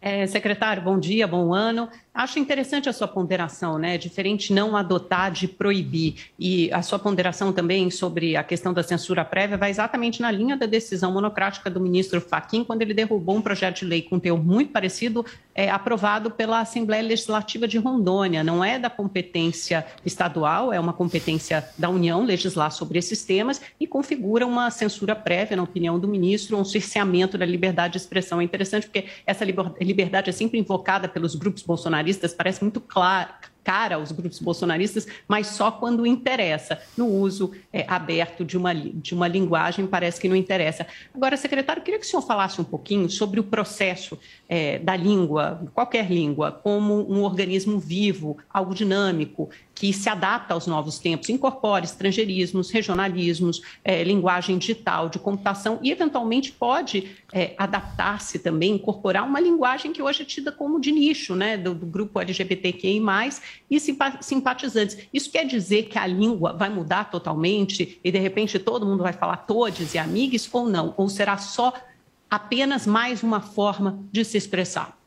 É, 0.00 0.26
secretário, 0.26 0.82
bom 0.82 0.98
dia, 0.98 1.26
bom 1.26 1.52
ano. 1.52 1.88
Acho 2.12 2.40
interessante 2.40 2.88
a 2.88 2.92
sua 2.92 3.06
ponderação, 3.06 3.78
né? 3.78 3.96
Diferente 3.96 4.52
não 4.52 4.76
adotar 4.76 5.30
de 5.30 5.46
proibir. 5.46 6.16
E 6.36 6.70
a 6.72 6.82
sua 6.82 6.98
ponderação 6.98 7.52
também 7.52 7.88
sobre 7.88 8.36
a 8.36 8.42
questão 8.42 8.72
da 8.72 8.82
censura 8.82 9.24
prévia 9.24 9.56
vai 9.56 9.70
exatamente 9.70 10.20
na 10.20 10.28
linha 10.28 10.56
da 10.56 10.66
decisão 10.66 11.12
monocrática 11.12 11.70
do 11.70 11.78
ministro 11.80 12.20
Fachin, 12.20 12.64
quando 12.64 12.82
ele 12.82 12.92
derrubou 12.92 13.36
um 13.36 13.40
projeto 13.40 13.78
de 13.78 13.84
lei 13.84 14.02
com 14.02 14.18
teor 14.18 14.42
muito 14.42 14.72
parecido, 14.72 15.24
é, 15.54 15.70
aprovado 15.70 16.32
pela 16.32 16.60
Assembleia 16.60 17.02
Legislativa 17.02 17.68
de 17.68 17.78
Rondônia. 17.78 18.42
Não 18.42 18.64
é 18.64 18.76
da 18.76 18.90
competência 18.90 19.86
estadual, 20.04 20.72
é 20.72 20.80
uma 20.80 20.92
competência 20.92 21.64
da 21.78 21.88
União 21.88 22.24
legislar 22.24 22.72
sobre 22.72 22.98
esses 22.98 23.24
temas 23.24 23.62
e 23.78 23.86
configura 23.86 24.44
uma 24.44 24.68
censura 24.72 25.14
prévia, 25.14 25.56
na 25.56 25.62
opinião 25.62 25.98
do 25.98 26.08
ministro, 26.08 26.58
um 26.58 26.64
cerceamento 26.64 27.38
da 27.38 27.46
liberdade 27.46 27.92
de 27.92 27.98
expressão. 27.98 28.40
É 28.40 28.44
interessante 28.44 28.88
porque 28.88 29.04
essa 29.24 29.44
liberdade 29.44 30.28
é 30.28 30.32
sempre 30.32 30.58
invocada 30.58 31.08
pelos 31.08 31.36
grupos 31.36 31.62
bolsonaristas 31.62 32.00
bolsonaristas 32.10 32.34
parece 32.34 32.62
muito 32.62 32.80
claro, 32.80 33.30
cara 33.62 33.96
aos 33.96 34.10
grupos 34.10 34.38
bolsonaristas, 34.40 35.06
mas 35.28 35.48
só 35.48 35.70
quando 35.70 36.06
interessa. 36.06 36.80
No 36.96 37.06
uso 37.06 37.52
é, 37.72 37.84
aberto 37.86 38.44
de 38.44 38.56
uma, 38.56 38.74
de 38.74 39.14
uma 39.14 39.28
linguagem, 39.28 39.86
parece 39.86 40.20
que 40.20 40.28
não 40.28 40.36
interessa. 40.36 40.86
Agora, 41.14 41.36
secretário, 41.36 41.82
queria 41.82 42.00
que 42.00 42.06
o 42.06 42.08
senhor 42.08 42.22
falasse 42.22 42.60
um 42.60 42.64
pouquinho 42.64 43.08
sobre 43.08 43.38
o 43.38 43.44
processo 43.44 44.18
é, 44.48 44.78
da 44.78 44.96
língua, 44.96 45.62
qualquer 45.74 46.10
língua, 46.10 46.50
como 46.50 47.10
um 47.10 47.22
organismo 47.22 47.78
vivo, 47.78 48.38
algo 48.52 48.74
dinâmico, 48.74 49.50
que 49.80 49.94
se 49.94 50.10
adapta 50.10 50.52
aos 50.52 50.66
novos 50.66 50.98
tempos, 50.98 51.30
incorpora 51.30 51.86
estrangeirismos, 51.86 52.68
regionalismos, 52.68 53.62
é, 53.82 54.04
linguagem 54.04 54.58
digital, 54.58 55.08
de 55.08 55.18
computação 55.18 55.78
e, 55.82 55.90
eventualmente, 55.90 56.52
pode 56.52 57.16
é, 57.32 57.54
adaptar-se 57.56 58.40
também, 58.40 58.72
incorporar 58.72 59.26
uma 59.26 59.40
linguagem 59.40 59.90
que 59.90 60.02
hoje 60.02 60.20
é 60.20 60.24
tida 60.26 60.52
como 60.52 60.78
de 60.78 60.92
nicho, 60.92 61.34
né, 61.34 61.56
do, 61.56 61.74
do 61.74 61.86
grupo 61.86 62.20
LGBTQI+, 62.20 63.00
e 63.70 63.80
simpatizantes. 64.20 64.98
Isso 65.14 65.30
quer 65.30 65.46
dizer 65.46 65.84
que 65.84 65.98
a 65.98 66.06
língua 66.06 66.52
vai 66.52 66.68
mudar 66.68 67.10
totalmente 67.10 67.98
e, 68.04 68.12
de 68.12 68.18
repente, 68.18 68.58
todo 68.58 68.84
mundo 68.84 69.02
vai 69.02 69.14
falar 69.14 69.38
todes 69.38 69.94
e 69.94 69.98
amigos 69.98 70.46
ou 70.52 70.68
não? 70.68 70.92
Ou 70.98 71.08
será 71.08 71.38
só 71.38 71.72
apenas 72.28 72.86
mais 72.86 73.22
uma 73.22 73.40
forma 73.40 73.98
de 74.12 74.26
se 74.26 74.36
expressar? 74.36 75.00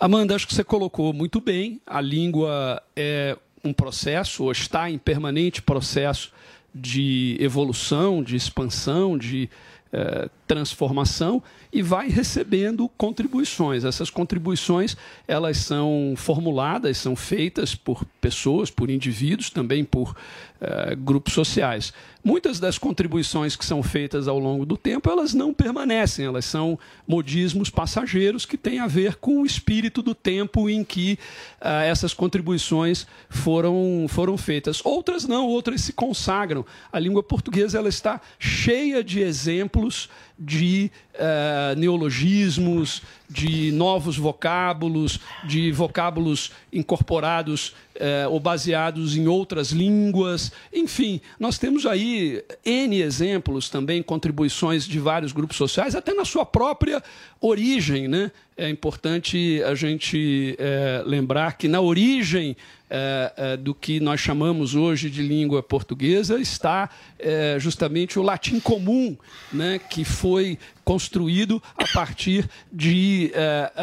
Amanda, 0.00 0.34
acho 0.34 0.46
que 0.46 0.54
você 0.54 0.64
colocou 0.64 1.12
muito 1.12 1.38
bem. 1.38 1.82
A 1.84 2.00
língua 2.00 2.82
é 2.96 3.36
um 3.68 3.72
processo, 3.72 4.44
ou 4.44 4.52
está 4.52 4.90
em 4.90 4.98
permanente 4.98 5.62
processo 5.62 6.32
de 6.74 7.36
evolução, 7.40 8.22
de 8.22 8.36
expansão, 8.36 9.16
de 9.16 9.48
é, 9.92 10.28
transformação 10.46 11.42
e 11.72 11.80
vai 11.80 12.08
recebendo 12.08 12.88
contribuições. 12.90 13.84
Essas 13.84 14.10
contribuições 14.10 14.96
elas 15.26 15.58
são 15.58 16.14
formuladas, 16.16 16.98
são 16.98 17.16
feitas 17.16 17.74
por 17.74 18.04
pessoas, 18.20 18.70
por 18.70 18.90
indivíduos, 18.90 19.50
também 19.50 19.84
por 19.84 20.14
eh, 20.60 20.96
grupos 20.96 21.34
sociais. 21.34 21.92
Muitas 22.24 22.58
das 22.58 22.76
contribuições 22.76 23.54
que 23.54 23.64
são 23.64 23.80
feitas 23.80 24.26
ao 24.26 24.40
longo 24.40 24.66
do 24.66 24.76
tempo, 24.76 25.08
elas 25.08 25.32
não 25.32 25.54
permanecem, 25.54 26.26
elas 26.26 26.44
são 26.44 26.76
modismos 27.06 27.70
passageiros 27.70 28.44
que 28.44 28.56
têm 28.56 28.80
a 28.80 28.88
ver 28.88 29.14
com 29.16 29.40
o 29.40 29.46
espírito 29.46 30.02
do 30.02 30.16
tempo 30.16 30.68
em 30.68 30.82
que 30.82 31.16
ah, 31.60 31.84
essas 31.84 32.12
contribuições 32.12 33.06
foram, 33.30 34.06
foram 34.08 34.36
feitas. 34.36 34.84
Outras 34.84 35.26
não, 35.26 35.46
outras 35.46 35.80
se 35.80 35.92
consagram. 35.92 36.64
A 36.92 36.98
língua 36.98 37.22
portuguesa 37.22 37.78
ela 37.78 37.88
está 37.88 38.20
cheia 38.36 39.02
de 39.04 39.20
exemplos 39.20 40.10
de 40.38 40.90
eh, 41.14 41.74
neologismos, 41.76 43.02
de 43.28 43.70
novos 43.72 44.16
vocábulos, 44.16 45.20
de 45.44 45.70
vocábulos 45.70 46.50
incorporados 46.72 47.74
eh, 47.94 48.26
ou 48.26 48.40
baseados 48.40 49.16
em 49.16 49.26
outras 49.26 49.70
línguas. 49.70 50.50
Enfim, 50.72 51.20
nós 51.38 51.58
temos 51.58 51.84
aí 51.84 52.42
N 52.64 53.02
exemplos 53.02 53.68
também, 53.68 54.02
contribuições 54.02 54.84
de 54.84 54.98
vários 54.98 55.32
grupos 55.32 55.56
sociais, 55.56 55.94
até 55.94 56.14
na 56.14 56.24
sua 56.24 56.46
própria 56.46 57.02
origem. 57.40 58.08
Né? 58.08 58.30
É 58.56 58.70
importante 58.70 59.62
a 59.62 59.74
gente 59.74 60.56
eh, 60.58 61.02
lembrar 61.04 61.58
que 61.58 61.68
na 61.68 61.80
origem 61.80 62.56
eh, 62.90 63.56
do 63.58 63.74
que 63.74 64.00
nós 64.00 64.20
chamamos 64.20 64.74
hoje 64.74 65.10
de 65.10 65.22
língua 65.22 65.62
portuguesa 65.62 66.40
está 66.40 66.88
eh, 67.18 67.56
justamente 67.58 68.18
o 68.18 68.22
latim 68.22 68.58
comum, 68.60 69.16
né, 69.52 69.78
que 69.78 70.04
foi 70.04 70.58
construído 70.84 71.62
a 71.76 71.86
partir 71.92 72.48
de 72.72 73.30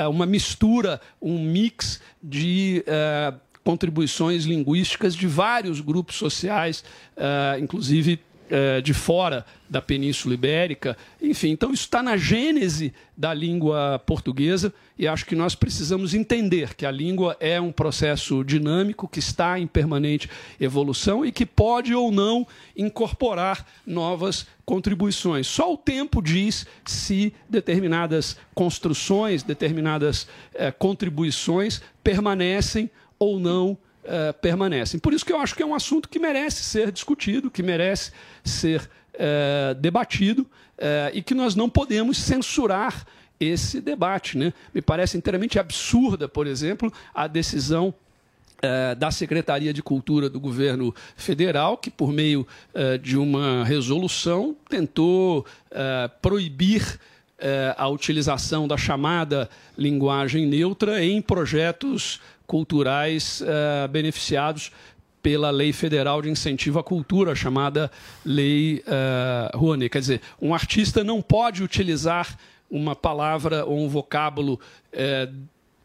uma 0.10 0.26
mistura, 0.26 1.00
um 1.22 1.38
mix 1.38 2.02
de 2.22 2.84
contribuições 3.64 4.46
linguísticas 4.46 5.16
de 5.16 5.28
vários 5.28 5.82
grupos 5.82 6.16
sociais, 6.16 6.84
inclusive 7.62 8.20
eh, 8.50 8.80
de 8.82 8.94
fora 8.94 9.46
da 9.68 9.82
Península 9.82 10.36
Ibérica. 10.36 10.96
Enfim, 11.20 11.50
então 11.50 11.74
isso 11.74 11.86
está 11.86 12.04
na 12.04 12.16
gênese 12.16 12.94
da 13.18 13.34
língua 13.34 14.00
portuguesa 14.06 14.72
e 15.00 15.08
acho 15.08 15.26
que 15.26 15.36
nós 15.36 15.56
precisamos 15.56 16.14
entender 16.14 16.76
que 16.76 16.86
a 16.86 16.92
língua 16.92 17.36
é 17.40 17.60
um 17.60 17.72
processo 17.72 18.44
dinâmico 18.44 19.08
que 19.08 19.18
está 19.18 19.60
em 19.60 19.66
permanente 19.66 20.30
evolução 20.60 21.26
e 21.26 21.32
que 21.32 21.46
pode 21.46 21.96
ou 21.96 22.12
não 22.12 22.46
incorporar 22.78 23.66
novas 23.86 24.46
contribuições. 24.64 25.48
Só 25.48 25.74
o 25.74 25.78
tempo 25.78 26.22
diz 26.22 26.68
se 26.86 27.34
determinadas 27.50 28.38
construções, 28.54 29.42
determinadas 29.42 30.28
eh, 30.54 30.72
contribuições 30.72 31.82
permanecem 32.04 32.92
ou 33.18 33.40
não 33.40 33.78
eh, 34.08 34.34
permanecem. 34.34 35.00
Por 35.00 35.14
isso 35.14 35.26
que 35.26 35.34
eu 35.34 35.40
acho 35.40 35.56
que 35.56 35.64
é 35.64 35.66
um 35.66 35.74
assunto 35.74 36.08
que 36.08 36.20
merece 36.20 36.64
ser 36.64 36.92
discutido, 36.92 37.50
que 37.50 37.64
merece 37.64 38.12
ser 38.44 38.88
eh, 39.16 39.76
debatido 39.80 40.46
eh, 40.78 41.10
e 41.16 41.24
que 41.24 41.34
nós 41.34 41.56
não 41.56 41.68
podemos 41.68 42.20
censurar 42.20 43.04
esse 43.40 43.82
debate. 43.82 44.38
Né? 44.38 44.54
Me 44.72 44.80
parece 44.80 45.18
inteiramente 45.18 45.58
absurda, 45.58 46.30
por 46.30 46.46
exemplo, 46.46 46.94
a 47.16 47.26
decisão 47.26 47.94
da 48.98 49.12
Secretaria 49.12 49.72
de 49.72 49.84
Cultura 49.84 50.28
do 50.28 50.40
governo 50.40 50.96
federal, 51.16 51.78
que, 51.78 51.92
por 51.92 52.12
meio 52.12 52.48
de 53.00 53.16
uma 53.16 53.64
resolução, 53.64 54.56
tentou 54.68 55.46
proibir 56.20 57.00
a 57.78 57.88
utilização 57.88 58.68
da 58.68 58.76
chamada 58.76 59.48
linguagem 59.78 60.48
neutra 60.48 61.04
em 61.04 61.22
projetos 61.22 62.20
culturais 62.46 63.42
eh, 63.46 63.88
beneficiados 63.88 64.72
pela 65.26 65.50
Lei 65.50 65.74
Federal 65.74 66.22
de 66.22 66.30
Incentivo 66.30 66.78
à 66.78 66.84
Cultura, 66.84 67.34
chamada 67.34 67.90
Lei 68.24 68.84
eh, 68.86 69.52
Rouanet. 69.56 69.90
Quer 69.90 70.00
dizer, 70.00 70.22
um 70.40 70.54
artista 70.54 71.04
não 71.04 71.22
pode 71.22 71.64
utilizar 71.64 72.38
uma 72.70 72.96
palavra 72.96 73.66
ou 73.66 73.80
um 73.80 73.90
vocábulo 73.90 74.60
eh, 74.94 75.30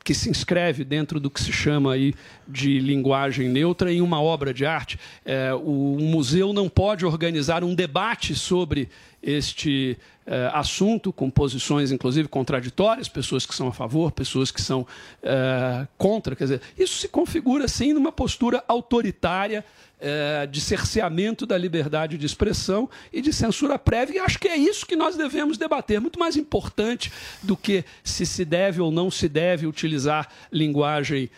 que 0.05 0.15
se 0.15 0.31
inscreve 0.31 0.83
dentro 0.83 1.21
do 1.21 1.31
que 1.31 1.41
se 1.41 1.53
chama 1.53 1.93
aí 1.93 2.15
de 2.49 2.79
linguagem 2.81 3.49
neutra 3.49 3.93
em 3.93 4.01
uma 4.01 4.21
obra 4.21 4.53
de 4.53 4.65
arte. 4.65 4.99
Eh, 5.25 5.53
o 5.55 5.99
museu 6.01 6.53
não 6.53 6.69
pode 6.69 7.05
organizar 7.07 7.63
um 7.63 7.75
debate 7.75 8.35
sobre 8.35 8.89
este 9.23 9.99
eh, 10.27 10.51
assunto, 10.55 11.13
com 11.13 11.29
posições 11.29 11.91
inclusive 11.91 12.29
contraditórias, 12.29 13.09
pessoas 13.09 13.45
que 13.45 13.53
são 13.53 13.67
a 13.67 13.73
favor, 13.73 14.13
pessoas 14.13 14.53
que 14.53 14.63
são 14.63 14.87
eh, 15.23 15.89
contra. 15.99 16.37
Quer 16.37 16.45
dizer, 16.45 16.63
isso 16.79 16.99
se 16.99 17.09
configura 17.09 17.65
assim 17.65 17.93
numa 17.93 18.13
postura 18.13 18.63
autoritária 18.69 19.65
eh, 20.01 20.47
de 20.47 20.61
cerceamento 20.61 21.45
da 21.45 21.59
liberdade 21.59 22.17
de 22.17 22.25
expressão 22.25 22.89
e 23.13 23.21
de 23.21 23.33
censura 23.33 23.79
prévia. 23.79 24.17
E 24.17 24.19
acho 24.21 24.39
que 24.39 24.47
é 24.47 24.57
isso 24.57 24.87
que 24.87 24.95
nós 24.95 25.17
devemos 25.17 25.59
debater. 25.59 26.01
Muito 26.01 26.19
mais 26.19 26.37
importante 26.37 27.11
do 27.43 27.57
que 27.57 27.85
se 28.05 28.25
se 28.25 28.45
deve 28.45 28.81
ou 28.81 28.93
não 28.93 29.11
se 29.11 29.29
deve 29.29 29.67
utilizar 29.67 30.29
linguagem 30.53 31.29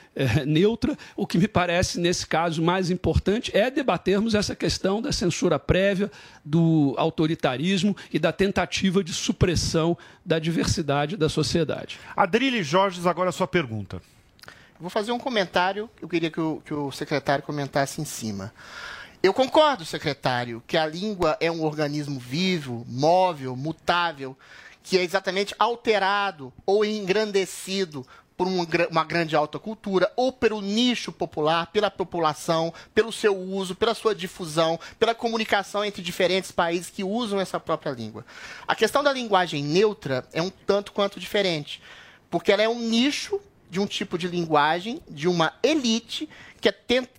neutra. 0.46 0.98
O 1.16 1.26
que 1.26 1.38
me 1.38 1.48
parece, 1.48 1.98
nesse 1.98 2.26
caso, 2.26 2.62
mais 2.62 2.90
importante 2.90 3.50
é 3.56 3.70
debatermos 3.70 4.34
essa 4.34 4.54
questão 4.54 5.00
da 5.00 5.12
censura 5.12 5.58
prévia, 5.58 6.10
do 6.44 6.94
autoritarismo 6.96 7.96
e 8.12 8.18
da 8.18 8.32
tentativa 8.32 9.02
de 9.02 9.12
supressão 9.12 9.96
da 10.24 10.38
diversidade 10.38 11.16
da 11.16 11.28
sociedade. 11.28 12.00
Adrilho 12.16 12.62
Jorges, 12.62 13.06
agora 13.06 13.28
a 13.28 13.32
sua 13.32 13.46
pergunta. 13.46 14.02
Vou 14.80 14.90
fazer 14.90 15.12
um 15.12 15.18
comentário, 15.18 15.88
eu 16.00 16.08
queria 16.08 16.30
que 16.30 16.40
o, 16.40 16.60
que 16.64 16.74
o 16.74 16.90
secretário 16.90 17.44
comentasse 17.44 18.00
em 18.00 18.04
cima. 18.04 18.52
Eu 19.22 19.32
concordo, 19.32 19.84
secretário, 19.84 20.60
que 20.66 20.76
a 20.76 20.84
língua 20.84 21.36
é 21.38 21.48
um 21.48 21.62
organismo 21.62 22.18
vivo, 22.18 22.84
móvel, 22.88 23.54
mutável, 23.54 24.36
que 24.82 24.98
é 24.98 25.04
exatamente 25.04 25.54
alterado 25.56 26.52
ou 26.66 26.84
engrandecido 26.84 28.04
por 28.36 28.46
uma, 28.46 28.64
gra- 28.64 28.88
uma 28.90 29.04
grande 29.04 29.36
alta 29.36 29.58
cultura 29.58 30.12
ou 30.16 30.32
pelo 30.32 30.60
nicho 30.60 31.12
popular, 31.12 31.66
pela 31.66 31.90
população, 31.90 32.72
pelo 32.94 33.12
seu 33.12 33.36
uso, 33.36 33.74
pela 33.74 33.94
sua 33.94 34.14
difusão, 34.14 34.78
pela 34.98 35.14
comunicação 35.14 35.84
entre 35.84 36.02
diferentes 36.02 36.50
países 36.50 36.90
que 36.90 37.04
usam 37.04 37.40
essa 37.40 37.60
própria 37.60 37.92
língua. 37.92 38.24
A 38.66 38.74
questão 38.74 39.02
da 39.02 39.12
linguagem 39.12 39.62
neutra 39.62 40.26
é 40.32 40.42
um 40.42 40.50
tanto 40.50 40.92
quanto 40.92 41.20
diferente, 41.20 41.80
porque 42.30 42.52
ela 42.52 42.62
é 42.62 42.68
um 42.68 42.78
nicho 42.78 43.40
de 43.70 43.80
um 43.80 43.86
tipo 43.86 44.18
de 44.18 44.28
linguagem, 44.28 45.00
de 45.08 45.26
uma 45.26 45.54
elite, 45.62 46.28
que, 46.60 46.68
é 46.68 46.72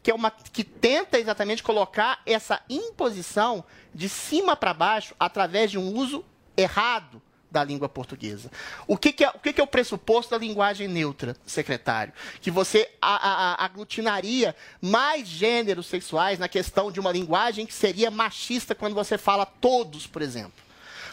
que, 0.03 0.11
é 0.11 0.13
uma, 0.13 0.29
que 0.29 0.63
tenta 0.63 1.19
exatamente 1.19 1.63
colocar 1.63 2.21
essa 2.27 2.61
imposição 2.69 3.63
de 3.91 4.07
cima 4.07 4.55
para 4.55 4.71
baixo 4.71 5.15
através 5.19 5.71
de 5.71 5.79
um 5.79 5.95
uso 5.97 6.23
errado 6.55 7.19
da 7.53 7.63
língua 7.63 7.87
portuguesa. 7.87 8.51
O 8.87 8.97
que, 8.97 9.13
que 9.13 9.23
é, 9.23 9.29
o 9.29 9.37
que, 9.39 9.53
que 9.53 9.61
é 9.61 9.63
o 9.63 9.67
pressuposto 9.67 10.31
da 10.31 10.37
linguagem 10.39 10.87
neutra, 10.87 11.37
secretário? 11.45 12.11
Que 12.41 12.49
você 12.49 12.89
a- 12.99 13.53
a- 13.61 13.65
aglutinaria 13.65 14.55
mais 14.81 15.27
gêneros 15.27 15.85
sexuais 15.85 16.39
na 16.39 16.47
questão 16.49 16.91
de 16.91 16.99
uma 16.99 17.11
linguagem 17.11 17.67
que 17.67 17.73
seria 17.73 18.09
machista 18.09 18.73
quando 18.73 18.95
você 18.95 19.17
fala 19.19 19.45
todos, 19.45 20.07
por 20.07 20.23
exemplo. 20.23 20.51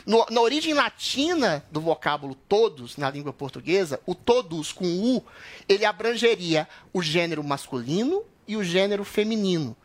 No- 0.06 0.24
na 0.30 0.40
origem 0.40 0.72
latina 0.72 1.62
do 1.70 1.78
vocábulo 1.78 2.34
todos, 2.34 2.96
na 2.96 3.10
língua 3.10 3.34
portuguesa, 3.34 4.00
o 4.06 4.14
todos 4.14 4.72
com 4.72 4.86
U, 4.86 5.22
ele 5.68 5.84
abrangeria 5.84 6.66
o 6.90 7.02
gênero 7.02 7.44
masculino 7.44 8.24
e 8.48 8.56
o 8.56 8.64
gênero 8.64 9.04
feminino. 9.04 9.76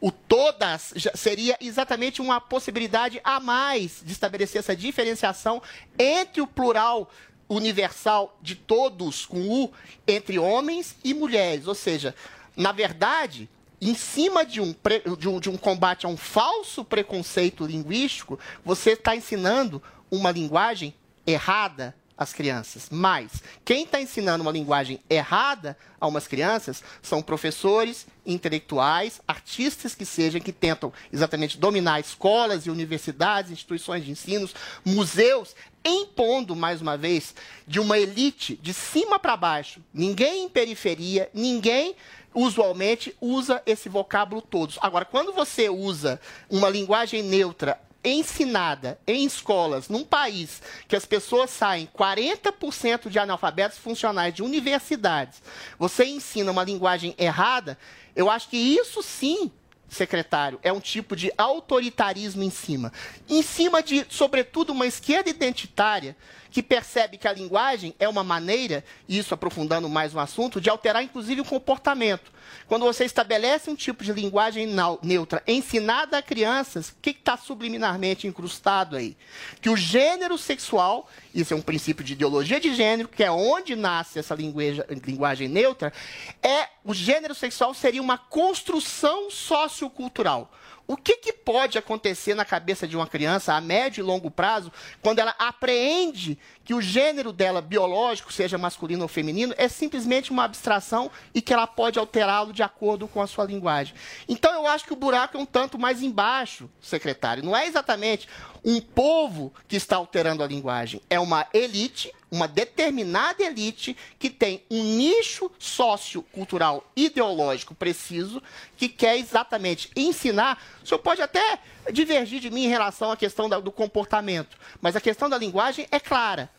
O 0.00 0.10
todas 0.10 0.92
seria 1.14 1.56
exatamente 1.60 2.20
uma 2.20 2.40
possibilidade 2.40 3.20
a 3.24 3.40
mais 3.40 4.02
de 4.04 4.12
estabelecer 4.12 4.58
essa 4.58 4.76
diferenciação 4.76 5.62
entre 5.98 6.40
o 6.40 6.46
plural 6.46 7.10
universal 7.48 8.36
de 8.42 8.54
todos 8.54 9.26
com 9.26 9.40
U 9.48 9.72
entre 10.06 10.38
homens 10.38 10.96
e 11.04 11.14
mulheres. 11.14 11.66
Ou 11.66 11.74
seja, 11.74 12.14
na 12.56 12.72
verdade, 12.72 13.48
em 13.80 13.94
cima 13.94 14.44
de 14.44 14.60
um, 14.60 14.74
de 15.18 15.28
um, 15.28 15.40
de 15.40 15.50
um 15.50 15.56
combate 15.56 16.06
a 16.06 16.08
um 16.08 16.16
falso 16.16 16.84
preconceito 16.84 17.66
linguístico, 17.66 18.38
você 18.64 18.92
está 18.92 19.14
ensinando 19.14 19.82
uma 20.10 20.30
linguagem 20.30 20.94
errada 21.26 21.94
às 22.16 22.32
crianças. 22.32 22.88
Mas 22.90 23.42
quem 23.64 23.84
está 23.84 24.00
ensinando 24.00 24.42
uma 24.42 24.52
linguagem 24.52 25.00
errada 25.08 25.76
a 26.00 26.06
umas 26.06 26.26
crianças 26.26 26.82
são 27.02 27.22
professores, 27.22 28.06
intelectuais, 28.26 29.20
artistas 29.26 29.94
que 29.94 30.04
sejam, 30.04 30.40
que 30.40 30.52
tentam 30.52 30.92
exatamente 31.12 31.58
dominar 31.58 32.00
escolas 32.00 32.66
e 32.66 32.70
universidades, 32.70 33.50
instituições 33.50 34.04
de 34.04 34.10
ensino, 34.10 34.48
museus, 34.84 35.54
impondo, 35.84 36.56
mais 36.56 36.80
uma 36.80 36.96
vez, 36.96 37.34
de 37.66 37.78
uma 37.78 37.98
elite 37.98 38.56
de 38.56 38.72
cima 38.72 39.18
para 39.18 39.36
baixo. 39.36 39.80
Ninguém 39.92 40.44
em 40.44 40.48
periferia, 40.48 41.28
ninguém 41.34 41.94
usualmente 42.34 43.14
usa 43.20 43.62
esse 43.64 43.88
vocábulo 43.88 44.42
todos. 44.42 44.76
Agora, 44.80 45.04
quando 45.04 45.32
você 45.32 45.68
usa 45.68 46.20
uma 46.50 46.68
linguagem 46.68 47.22
neutra 47.22 47.78
ensinada 48.04 48.98
em 49.06 49.24
escolas 49.24 49.88
num 49.88 50.04
país 50.04 50.60
que 50.86 50.94
as 50.94 51.04
pessoas 51.04 51.50
saem 51.50 51.88
40% 51.96 53.08
de 53.08 53.18
analfabetos 53.18 53.78
funcionais 53.78 54.34
de 54.34 54.42
universidades, 54.42 55.42
você 55.78 56.04
ensina 56.04 56.50
uma 56.50 56.64
linguagem 56.64 57.14
errada, 57.18 57.78
eu 58.14 58.30
acho 58.30 58.48
que 58.48 58.56
isso 58.56 59.02
sim 59.02 59.50
secretário, 59.88 60.58
é 60.62 60.72
um 60.72 60.80
tipo 60.80 61.14
de 61.14 61.32
autoritarismo 61.38 62.42
em 62.42 62.50
cima. 62.50 62.92
Em 63.28 63.42
cima 63.42 63.82
de, 63.82 64.04
sobretudo, 64.08 64.72
uma 64.72 64.86
esquerda 64.86 65.30
identitária 65.30 66.16
que 66.54 66.62
percebe 66.62 67.18
que 67.18 67.26
a 67.26 67.32
linguagem 67.32 67.96
é 67.98 68.08
uma 68.08 68.22
maneira, 68.22 68.84
isso 69.08 69.34
aprofundando 69.34 69.88
mais 69.88 70.14
o 70.14 70.20
assunto, 70.20 70.60
de 70.60 70.70
alterar 70.70 71.02
inclusive 71.02 71.40
o 71.40 71.44
comportamento. 71.44 72.32
Quando 72.68 72.84
você 72.84 73.04
estabelece 73.04 73.68
um 73.68 73.74
tipo 73.74 74.04
de 74.04 74.12
linguagem 74.12 74.68
neutra 75.02 75.42
ensinada 75.48 76.16
a 76.16 76.22
crianças, 76.22 76.90
o 76.90 76.94
que 77.02 77.10
está 77.10 77.36
subliminarmente 77.36 78.28
incrustado 78.28 78.94
aí? 78.94 79.16
Que 79.60 79.68
o 79.68 79.76
gênero 79.76 80.38
sexual, 80.38 81.10
isso 81.34 81.52
é 81.52 81.56
um 81.56 81.60
princípio 81.60 82.04
de 82.04 82.12
ideologia 82.12 82.60
de 82.60 82.72
gênero, 82.72 83.08
que 83.08 83.24
é 83.24 83.32
onde 83.32 83.74
nasce 83.74 84.20
essa 84.20 84.36
linguagem 84.36 85.48
neutra, 85.48 85.92
é 86.40 86.68
o 86.84 86.94
gênero 86.94 87.34
sexual 87.34 87.74
seria 87.74 88.00
uma 88.00 88.16
construção 88.16 89.28
sociocultural. 89.28 90.52
O 90.86 90.96
que, 90.96 91.16
que 91.16 91.32
pode 91.32 91.78
acontecer 91.78 92.34
na 92.34 92.44
cabeça 92.44 92.86
de 92.86 92.96
uma 92.96 93.06
criança 93.06 93.54
a 93.54 93.60
médio 93.60 94.02
e 94.02 94.04
longo 94.04 94.30
prazo 94.30 94.70
quando 95.00 95.18
ela 95.18 95.34
apreende 95.38 96.38
que 96.64 96.74
o 96.74 96.80
gênero 96.80 97.32
dela 97.32 97.62
biológico, 97.62 98.32
seja 98.32 98.58
masculino 98.58 99.02
ou 99.02 99.08
feminino, 99.08 99.54
é 99.56 99.66
simplesmente 99.68 100.30
uma 100.30 100.44
abstração 100.44 101.10
e 101.34 101.40
que 101.40 101.52
ela 101.52 101.66
pode 101.66 101.98
alterá-lo 101.98 102.52
de 102.52 102.62
acordo 102.62 103.08
com 103.08 103.22
a 103.22 103.26
sua 103.26 103.44
linguagem? 103.44 103.94
Então 104.28 104.52
eu 104.52 104.66
acho 104.66 104.84
que 104.84 104.92
o 104.92 104.96
buraco 104.96 105.36
é 105.36 105.40
um 105.40 105.46
tanto 105.46 105.78
mais 105.78 106.02
embaixo, 106.02 106.70
secretário. 106.80 107.42
Não 107.42 107.56
é 107.56 107.66
exatamente 107.66 108.28
um 108.64 108.80
povo 108.80 109.52
que 109.66 109.76
está 109.76 109.96
alterando 109.96 110.42
a 110.42 110.46
linguagem, 110.46 111.00
é 111.08 111.18
uma 111.20 111.46
elite, 111.52 112.12
uma 112.34 112.48
determinada 112.48 113.42
elite 113.44 113.96
que 114.18 114.28
tem 114.28 114.62
um 114.68 114.82
nicho 114.82 115.50
sociocultural 115.58 116.84
ideológico 116.96 117.74
preciso 117.74 118.42
que 118.76 118.88
quer 118.88 119.16
exatamente 119.16 119.90
ensinar. 119.94 120.60
O 120.82 120.86
senhor 120.86 120.98
pode 120.98 121.22
até 121.22 121.60
divergir 121.92 122.40
de 122.40 122.50
mim 122.50 122.64
em 122.64 122.68
relação 122.68 123.12
à 123.12 123.16
questão 123.16 123.48
do 123.48 123.70
comportamento, 123.70 124.56
mas 124.80 124.96
a 124.96 125.00
questão 125.00 125.28
da 125.28 125.38
linguagem 125.38 125.86
é 125.92 126.00
clara. 126.00 126.50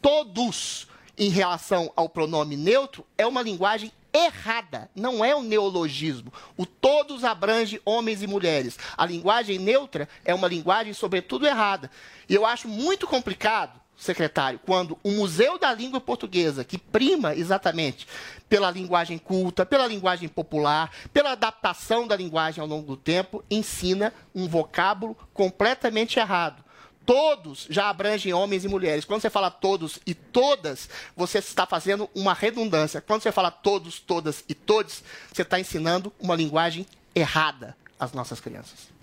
Todos, 0.00 0.86
em 1.18 1.30
relação 1.30 1.92
ao 1.96 2.08
pronome 2.08 2.56
neutro, 2.56 3.04
é 3.18 3.26
uma 3.26 3.42
linguagem 3.42 3.90
errada, 4.12 4.88
não 4.94 5.24
é 5.24 5.34
um 5.34 5.42
neologismo. 5.42 6.32
O 6.56 6.64
todos 6.64 7.24
abrange 7.24 7.82
homens 7.84 8.22
e 8.22 8.28
mulheres. 8.28 8.78
A 8.96 9.04
linguagem 9.04 9.58
neutra 9.58 10.08
é 10.24 10.32
uma 10.32 10.46
linguagem, 10.46 10.92
sobretudo, 10.92 11.44
errada. 11.44 11.90
E 12.28 12.34
eu 12.34 12.46
acho 12.46 12.68
muito 12.68 13.08
complicado, 13.08 13.80
secretário, 13.96 14.60
quando 14.64 14.98
o 15.02 15.10
Museu 15.10 15.58
da 15.58 15.72
Língua 15.72 16.00
Portuguesa, 16.00 16.64
que 16.64 16.78
prima 16.78 17.34
exatamente 17.34 18.06
pela 18.48 18.70
linguagem 18.70 19.18
culta, 19.18 19.64
pela 19.64 19.86
linguagem 19.86 20.28
popular, 20.28 20.90
pela 21.12 21.32
adaptação 21.32 22.06
da 22.06 22.16
linguagem 22.16 22.60
ao 22.60 22.66
longo 22.66 22.86
do 22.86 22.96
tempo, 22.96 23.44
ensina 23.50 24.12
um 24.34 24.48
vocábulo 24.48 25.16
completamente 25.32 26.18
errado. 26.18 26.62
Todos 27.06 27.66
já 27.68 27.90
abrangem 27.90 28.32
homens 28.32 28.64
e 28.64 28.68
mulheres. 28.68 29.04
Quando 29.04 29.20
você 29.20 29.28
fala 29.28 29.50
todos 29.50 29.98
e 30.06 30.14
todas, 30.14 30.88
você 31.14 31.38
está 31.38 31.66
fazendo 31.66 32.08
uma 32.14 32.32
redundância. 32.32 33.00
Quando 33.00 33.22
você 33.22 33.30
fala 33.30 33.50
todos, 33.50 34.00
todas 34.00 34.42
e 34.48 34.54
todos, 34.54 35.02
você 35.30 35.42
está 35.42 35.60
ensinando 35.60 36.12
uma 36.18 36.34
linguagem 36.34 36.86
errada 37.14 37.76
às 38.00 38.12
nossas 38.12 38.40
crianças. 38.40 38.93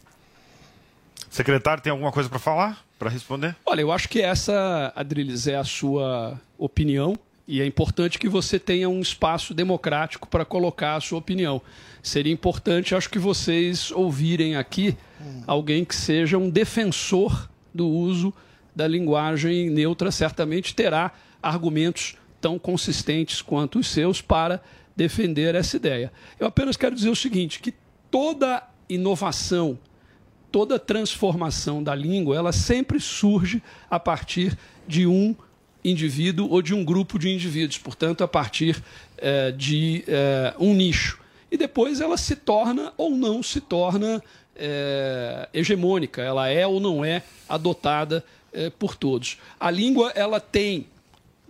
Secretário, 1.32 1.82
tem 1.82 1.90
alguma 1.90 2.12
coisa 2.12 2.28
para 2.28 2.40
falar? 2.40 2.86
Para 3.00 3.10
responder? 3.10 3.56
Olha, 3.66 3.80
eu 3.80 3.90
acho 3.90 4.10
que 4.10 4.22
essa, 4.22 4.92
Adriles, 4.94 5.48
é 5.48 5.56
a 5.56 5.64
sua 5.64 6.38
opinião 6.58 7.18
e 7.48 7.62
é 7.62 7.66
importante 7.66 8.20
que 8.20 8.28
você 8.28 8.60
tenha 8.60 8.90
um 8.90 9.00
espaço 9.00 9.54
democrático 9.54 10.28
para 10.28 10.44
colocar 10.44 10.98
a 10.98 11.00
sua 11.00 11.20
opinião. 11.20 11.62
Seria 12.04 12.34
importante, 12.34 12.94
acho 12.94 13.10
que 13.10 13.18
vocês 13.18 13.92
ouvirem 13.92 14.58
aqui 14.58 14.98
alguém 15.48 15.86
que 15.86 15.96
seja 15.96 16.38
um 16.38 16.50
defensor 16.50 17.50
do 17.74 17.88
uso 17.88 18.34
da 18.76 18.86
linguagem 18.86 19.70
neutra, 19.70 20.12
certamente 20.12 20.76
terá 20.76 21.14
argumentos 21.42 22.18
tão 22.42 22.60
consistentes 22.60 23.42
quanto 23.42 23.80
os 23.80 23.88
seus 23.88 24.22
para 24.22 24.62
defender 24.98 25.56
essa 25.56 25.78
ideia. 25.78 26.12
Eu 26.38 26.48
apenas 26.48 26.76
quero 26.76 26.94
dizer 26.94 27.10
o 27.10 27.16
seguinte, 27.16 27.62
que 27.62 27.74
toda 28.10 28.68
inovação 28.90 29.80
toda 30.52 30.78
transformação 30.78 31.82
da 31.82 31.96
língua, 31.96 32.36
ela 32.36 32.52
sempre 32.52 33.00
surge 33.00 33.64
a 33.90 34.00
partir 34.00 34.58
de 34.88 35.08
um 35.08 35.36
indivíduo 35.84 36.50
ou 36.50 36.62
de 36.62 36.74
um 36.74 36.84
grupo 36.84 37.18
de 37.18 37.30
indivíduos, 37.30 37.78
portanto, 37.78 38.24
a 38.24 38.28
partir 38.28 38.82
eh, 39.18 39.52
de 39.52 40.04
eh, 40.08 40.54
um 40.60 40.74
nicho. 40.74 41.20
E 41.50 41.58
depois 41.58 42.00
ela 42.02 42.18
se 42.18 42.36
torna 42.36 42.94
ou 42.98 43.12
não 43.12 43.42
se 43.42 43.60
torna 43.60 44.22
eh, 44.56 45.50
hegemônica, 45.54 46.22
ela 46.22 46.48
é 46.48 46.68
ou 46.68 46.80
não 46.80 47.04
é 47.04 47.24
adotada 47.48 48.24
por 48.78 48.98
todos. 48.98 49.38
A 49.58 49.72
língua, 49.72 50.12
ela 50.14 50.38
tem, 50.38 50.88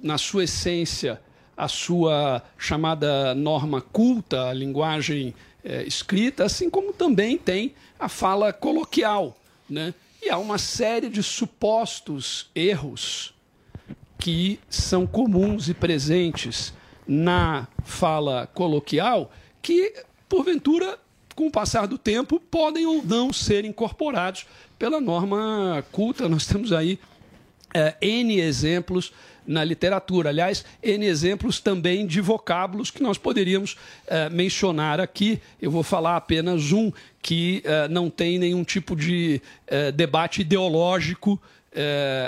na 0.02 0.20
sua 0.20 0.44
essência, 0.44 1.20
a 1.58 1.68
sua 1.68 2.44
chamada 2.60 3.34
norma 3.34 3.82
culta, 3.82 4.50
a 4.50 4.54
linguagem 4.54 5.34
eh, 5.64 5.84
escrita, 5.84 6.44
assim 6.46 6.70
como 6.70 6.94
também 6.94 7.38
tem 7.38 7.74
a 8.00 8.10
fala 8.10 8.52
coloquial. 8.52 9.38
Né? 9.70 9.94
E 10.22 10.30
há 10.30 10.38
uma 10.38 10.58
série 10.58 11.10
de 11.10 11.24
supostos 11.24 12.50
erros 12.54 13.34
que 14.20 14.60
são 14.70 15.08
comuns 15.08 15.68
e 15.68 15.74
presentes 15.74 16.74
na 17.08 17.68
fala 17.84 18.48
coloquial 18.54 19.32
que, 19.62 19.94
porventura, 20.30 21.00
com 21.36 21.48
o 21.48 21.52
passar 21.52 21.88
do 21.88 21.98
tempo, 21.98 22.40
podem 22.40 22.86
ou 22.86 23.04
não 23.04 23.34
ser 23.34 23.66
incorporados 23.66 24.46
pela 24.78 25.02
norma 25.02 25.84
culta. 25.92 26.30
Nós 26.30 26.46
temos 26.46 26.72
aí 26.72 27.00
eh, 27.74 27.96
N 28.02 28.40
exemplos 28.40 29.12
na 29.52 29.64
literatura. 29.64 30.30
Aliás, 30.30 30.64
N 30.82 31.06
exemplos 31.06 31.60
também 31.60 32.08
de 32.08 32.22
vocábulos 32.22 32.90
que 32.90 33.04
nós 33.04 33.18
poderíamos 33.18 33.78
eh, 34.08 34.30
mencionar 34.30 35.00
aqui. 35.00 35.42
Eu 35.62 35.70
vou 35.70 35.84
falar 35.84 36.16
apenas 36.16 36.72
um 36.72 36.92
que 37.22 37.62
eh, 37.66 37.88
não 37.90 38.10
tem 38.10 38.40
nenhum 38.40 38.64
tipo 38.64 38.96
de 38.96 39.42
eh, 39.68 39.92
debate 39.92 40.42
ideológico 40.42 41.40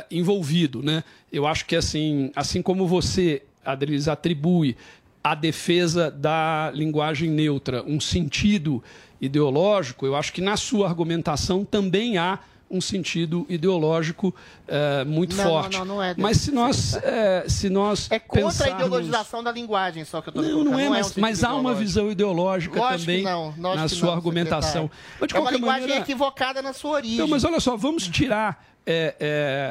envolvido. 0.10 0.82
Né? 0.82 1.04
Eu 1.30 1.46
acho 1.46 1.66
que 1.66 1.76
assim, 1.76 2.32
assim 2.34 2.62
como 2.62 2.88
você, 2.88 3.42
Adriles, 3.66 4.08
atribui 4.08 4.78
à 5.22 5.36
defesa 5.36 6.10
da 6.10 6.72
linguagem 6.74 7.30
neutra 7.30 7.84
um 7.84 8.00
sentido 8.00 8.82
ideológico, 9.20 10.06
eu 10.06 10.16
acho 10.16 10.32
que 10.32 10.40
na 10.40 10.56
sua 10.56 10.88
argumentação 10.88 11.66
também 11.66 12.18
há 12.18 12.40
um 12.74 12.82
sentido 12.82 13.46
ideológico 13.48 14.34
eh, 14.68 15.04
muito 15.06 15.36
Não, 15.36 15.44
forte. 15.44 15.78
não, 15.78 15.86
não, 15.86 15.96
não 15.96 16.04
é 16.04 16.16
Mas 16.18 16.38
se 16.38 16.52
nós, 16.52 16.96
eh, 17.04 17.46
se 17.48 17.70
nós 17.70 18.10
É 18.12 18.18
contra 18.20 18.42
a 18.48 18.50
pensarmos- 18.50 18.76
ideologização 18.86 19.44
da 19.44 19.52
linguagem, 19.52 20.04
só 20.04 20.22
que 20.22 20.30
eu 20.30 20.32
estou 20.42 20.44
Não, 20.44 20.72
não 20.72 20.80
é, 20.80 20.90
mas, 20.90 21.16
mas 21.16 21.44
há 21.44 21.54
uma 21.56 21.74
visão 21.76 22.10
ideológica 22.12 22.78
Lógico 22.80 23.00
também 23.00 23.24
na 23.62 23.88
sua 23.88 24.14
argumentação. 24.16 24.90
secretário. 24.90 25.18
Mas, 25.20 25.30
de 25.30 25.36
é 25.36 25.40
uma 25.40 25.52
linguagem 25.52 25.82
maneira, 25.82 26.02
equivocada 26.02 26.62
na 26.62 26.74
sua 26.74 26.92
origem. 26.92 27.18
Não, 27.20 27.28
mas 27.28 27.44
olha 27.44 27.60
só, 27.60 27.78
vamos 27.78 28.08
tirar, 28.08 28.66
é, 28.86 29.16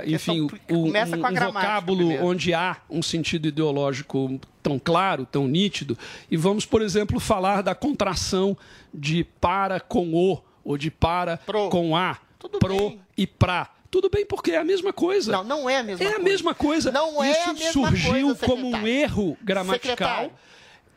é, 0.07 0.11
enfim, 0.11 0.43
o- 0.71 0.75
um, 0.75 0.93
a 0.97 1.03
um 1.49 1.53
vocábulo 1.53 1.99
primeiro. 1.99 2.25
onde 2.27 2.55
há 2.55 2.77
um 2.89 3.03
sentido 3.03 3.49
ideológico 3.49 4.41
tão 4.63 4.79
claro, 4.79 5.27
tão 5.27 5.49
nítido, 5.49 5.99
e 6.31 6.37
vamos, 6.37 6.65
por 6.65 6.81
exemplo, 6.83 7.19
falar 7.19 7.63
da 7.63 7.75
contração 7.75 8.57
de 8.95 9.25
para 9.41 9.81
com 9.81 10.15
o, 10.15 10.39
ou 10.65 10.79
de 10.79 10.91
para 10.91 11.39
com 11.71 11.97
a, 11.97 12.17
pro 12.49 12.99
e 13.17 13.27
pra. 13.27 13.71
Tudo 13.91 14.09
bem, 14.09 14.25
porque 14.25 14.53
é 14.53 14.57
a 14.57 14.65
mesma 14.65 14.91
coisa. 14.93 15.31
Não, 15.31 15.45
não 15.45 15.69
é 15.69 15.77
a 15.79 15.83
mesma 15.83 16.03
É 16.05 16.09
a 16.09 16.13
coisa. 16.13 16.25
mesma 16.25 16.55
coisa. 16.55 16.91
Não 16.93 17.23
é 17.23 17.31
Isso 17.31 17.51
a 17.51 17.53
mesma 17.53 17.73
surgiu 17.73 18.13
coisa, 18.25 18.47
como 18.47 18.67
um 18.71 18.87
erro 18.87 19.37
gramatical. 19.43 19.91
Secretário, 19.91 20.33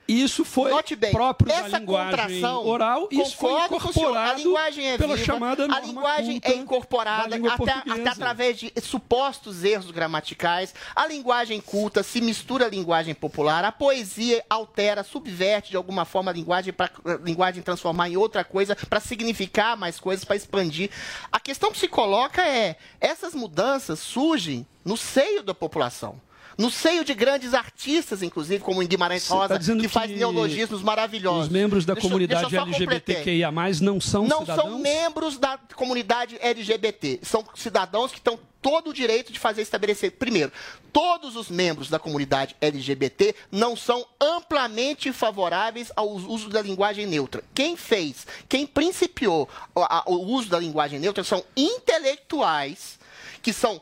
Isso 0.07 0.45
foi 0.45 0.71
próprio 1.11 1.49
da 1.49 1.55
essa 1.55 1.79
linguagem 1.79 2.11
contração, 2.11 2.65
oral. 2.65 3.07
Isso 3.11 3.35
foi 3.35 3.51
incorporado 3.65 4.31
a 4.31 4.33
linguagem 4.33 4.87
é 4.91 4.97
pela 4.97 5.15
viva, 5.15 5.25
chamada 5.25 5.65
A 5.65 5.79
linguagem 5.79 6.39
é 6.43 6.53
incorporada 6.53 7.39
da 7.39 7.53
até, 7.53 7.71
até 7.71 8.09
através 8.09 8.59
de 8.59 8.71
supostos 8.81 9.63
erros 9.63 9.89
gramaticais. 9.89 10.73
A 10.95 11.07
linguagem 11.07 11.59
culta 11.59 12.03
se 12.03 12.21
mistura 12.21 12.65
à 12.65 12.69
linguagem 12.69 13.15
popular. 13.15 13.65
A 13.65 13.71
poesia 13.71 14.43
altera, 14.49 15.03
subverte 15.03 15.71
de 15.71 15.77
alguma 15.77 16.05
forma 16.05 16.31
a 16.31 16.33
linguagem 16.33 16.71
para 16.71 16.91
linguagem 17.23 17.63
transformar 17.63 18.09
em 18.09 18.17
outra 18.17 18.43
coisa, 18.43 18.75
para 18.75 18.99
significar 18.99 19.75
mais 19.75 19.99
coisas, 19.99 20.23
para 20.23 20.35
expandir. 20.35 20.89
A 21.31 21.39
questão 21.39 21.71
que 21.71 21.77
se 21.77 21.87
coloca 21.87 22.45
é: 22.45 22.75
essas 22.99 23.33
mudanças 23.33 23.99
surgem 23.99 24.67
no 24.83 24.95
seio 24.95 25.41
da 25.41 25.53
população. 25.53 26.21
No 26.57 26.71
seio 26.71 27.03
de 27.03 27.13
grandes 27.13 27.53
artistas, 27.53 28.23
inclusive, 28.23 28.63
como 28.63 28.81
em 28.81 28.87
Guimarães 28.87 29.27
tá 29.27 29.35
Rosa, 29.35 29.59
dizendo 29.59 29.81
que 29.81 29.89
faz 29.89 30.11
que 30.11 30.17
neologismos 30.17 30.81
maravilhosos. 30.81 31.45
Os 31.47 31.49
membros 31.49 31.85
da 31.85 31.93
Deixa 31.93 32.07
comunidade 32.07 32.49
deixa. 32.49 32.65
LGBTQIA+, 32.65 33.51
não 33.81 33.99
são 33.99 34.25
não 34.25 34.39
cidadãos? 34.39 34.69
são 34.69 34.79
membros 34.79 35.37
da 35.37 35.57
comunidade 35.75 36.37
LGBT. 36.39 37.19
São 37.23 37.43
cidadãos 37.55 38.11
que 38.11 38.17
estão 38.19 38.39
todo 38.61 38.89
o 38.89 38.93
direito 38.93 39.31
de 39.31 39.37
fazer 39.39 39.61
estabelecer. 39.61 40.13
Primeiro, 40.13 40.51
todos 40.91 41.35
os 41.35 41.49
membros 41.49 41.87
da 41.87 41.99
comunidade 41.99 42.55
LGBT 42.59 43.35
não 43.51 43.75
são 43.75 44.03
amplamente 44.19 45.11
favoráveis 45.13 45.91
ao 45.95 46.09
uso 46.09 46.49
da 46.49 46.61
linguagem 46.63 47.05
neutra. 47.05 47.43
Quem 47.53 47.77
fez, 47.77 48.25
quem 48.49 48.65
principiou 48.65 49.47
o 50.07 50.15
uso 50.15 50.49
da 50.49 50.57
linguagem 50.57 50.99
neutra 50.99 51.23
são 51.23 51.43
intelectuais 51.55 52.97
que 53.45 53.53
são, 53.53 53.79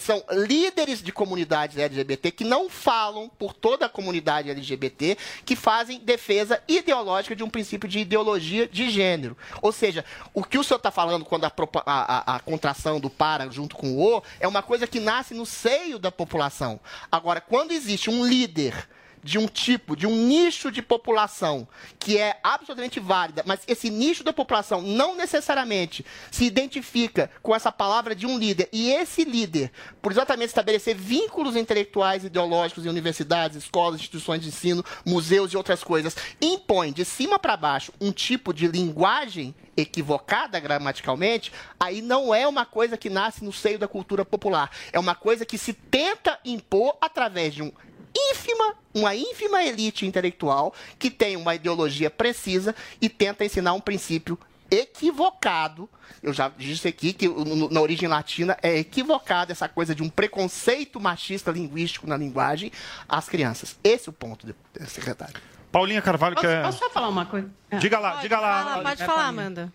são 0.00 0.24
líderes 0.30 1.02
de 1.02 1.12
comunidades 1.12 1.76
LGBT 1.76 2.30
que 2.30 2.44
não 2.44 2.70
falam 2.70 3.28
por 3.38 3.52
toda 3.52 3.84
a 3.84 3.88
comunidade 3.90 4.48
LGBT, 4.48 5.18
que 5.44 5.54
fazem 5.54 5.98
defesa 5.98 6.62
ideológica 6.66 7.36
de 7.36 7.44
um 7.44 7.50
princípio 7.50 7.86
de 7.86 7.98
ideologia 7.98 8.66
de 8.66 8.88
gênero. 8.88 9.36
Ou 9.60 9.70
seja, 9.70 10.02
o 10.32 10.42
que 10.42 10.56
o 10.56 10.64
senhor 10.64 10.78
está 10.78 10.90
falando 10.90 11.26
quando 11.26 11.44
a- 11.44 11.52
a- 11.84 12.36
a 12.36 12.40
contração 12.40 12.98
do 12.98 13.10
para 13.10 13.50
junto 13.50 13.76
com 13.76 13.98
o 13.98 14.16
o 14.16 14.22
é 14.40 14.48
uma 14.48 14.62
coisa 14.62 14.86
que 14.86 14.98
nasce 14.98 15.34
no 15.34 15.44
seio 15.44 15.98
da 15.98 16.10
população. 16.10 16.80
Agora, 17.10 17.38
quando 17.38 17.72
existe 17.72 18.08
um 18.08 18.24
líder 18.24 18.88
de 19.22 19.38
um 19.38 19.46
tipo, 19.46 19.96
de 19.96 20.06
um 20.06 20.26
nicho 20.26 20.70
de 20.70 20.82
população 20.82 21.66
que 21.98 22.18
é 22.18 22.38
absolutamente 22.42 22.98
válida, 22.98 23.42
mas 23.46 23.60
esse 23.68 23.88
nicho 23.88 24.24
da 24.24 24.32
população 24.32 24.82
não 24.82 25.16
necessariamente 25.16 26.04
se 26.30 26.44
identifica 26.44 27.30
com 27.40 27.54
essa 27.54 27.70
palavra 27.70 28.14
de 28.14 28.26
um 28.26 28.38
líder, 28.38 28.68
e 28.72 28.90
esse 28.90 29.24
líder, 29.24 29.70
por 30.00 30.10
exatamente 30.12 30.48
estabelecer 30.48 30.96
vínculos 30.96 31.54
intelectuais, 31.54 32.24
ideológicos 32.24 32.84
em 32.84 32.88
universidades, 32.88 33.56
escolas, 33.56 34.00
instituições 34.00 34.42
de 34.42 34.48
ensino, 34.48 34.84
museus 35.06 35.52
e 35.52 35.56
outras 35.56 35.84
coisas, 35.84 36.16
impõe 36.40 36.92
de 36.92 37.04
cima 37.04 37.38
para 37.38 37.56
baixo 37.56 37.92
um 38.00 38.10
tipo 38.10 38.52
de 38.52 38.66
linguagem 38.66 39.54
equivocada 39.76 40.58
gramaticalmente, 40.60 41.52
aí 41.78 42.02
não 42.02 42.34
é 42.34 42.46
uma 42.46 42.66
coisa 42.66 42.96
que 42.96 43.08
nasce 43.08 43.44
no 43.44 43.52
seio 43.52 43.78
da 43.78 43.88
cultura 43.88 44.24
popular. 44.24 44.70
É 44.92 44.98
uma 44.98 45.14
coisa 45.14 45.46
que 45.46 45.56
se 45.56 45.72
tenta 45.72 46.38
impor 46.44 46.96
através 47.00 47.54
de 47.54 47.62
um 47.62 47.72
ínfima, 48.16 48.74
uma 48.94 49.14
ínfima 49.14 49.62
elite 49.62 50.06
intelectual 50.06 50.74
que 50.98 51.10
tem 51.10 51.36
uma 51.36 51.54
ideologia 51.54 52.10
precisa 52.10 52.74
e 53.00 53.08
tenta 53.08 53.44
ensinar 53.44 53.72
um 53.72 53.80
princípio 53.80 54.38
equivocado. 54.70 55.88
Eu 56.22 56.32
já 56.32 56.48
disse 56.56 56.88
aqui 56.88 57.12
que 57.12 57.28
na 57.70 57.80
origem 57.80 58.08
latina 58.08 58.56
é 58.62 58.78
equivocado 58.78 59.50
essa 59.52 59.68
coisa 59.68 59.94
de 59.94 60.02
um 60.02 60.08
preconceito 60.08 61.00
machista 61.00 61.50
linguístico 61.50 62.06
na 62.06 62.16
linguagem 62.16 62.70
às 63.08 63.28
crianças. 63.28 63.76
Esse 63.82 64.08
é 64.08 64.10
o 64.10 64.12
ponto, 64.12 64.46
de- 64.46 64.54
secretário. 64.88 65.34
Paulinha 65.70 66.02
Carvalho 66.02 66.34
Posso, 66.34 66.46
quer. 66.46 66.62
posso 66.62 66.78
só 66.78 66.90
falar 66.90 67.08
uma 67.08 67.24
coisa? 67.26 67.50
É. 67.70 67.78
Diga 67.78 67.98
lá, 67.98 68.16
diga 68.16 68.38
lá. 68.38 68.64
Fala, 68.64 68.82
pode 68.82 69.04
falar, 69.04 69.26
Amanda. 69.26 69.72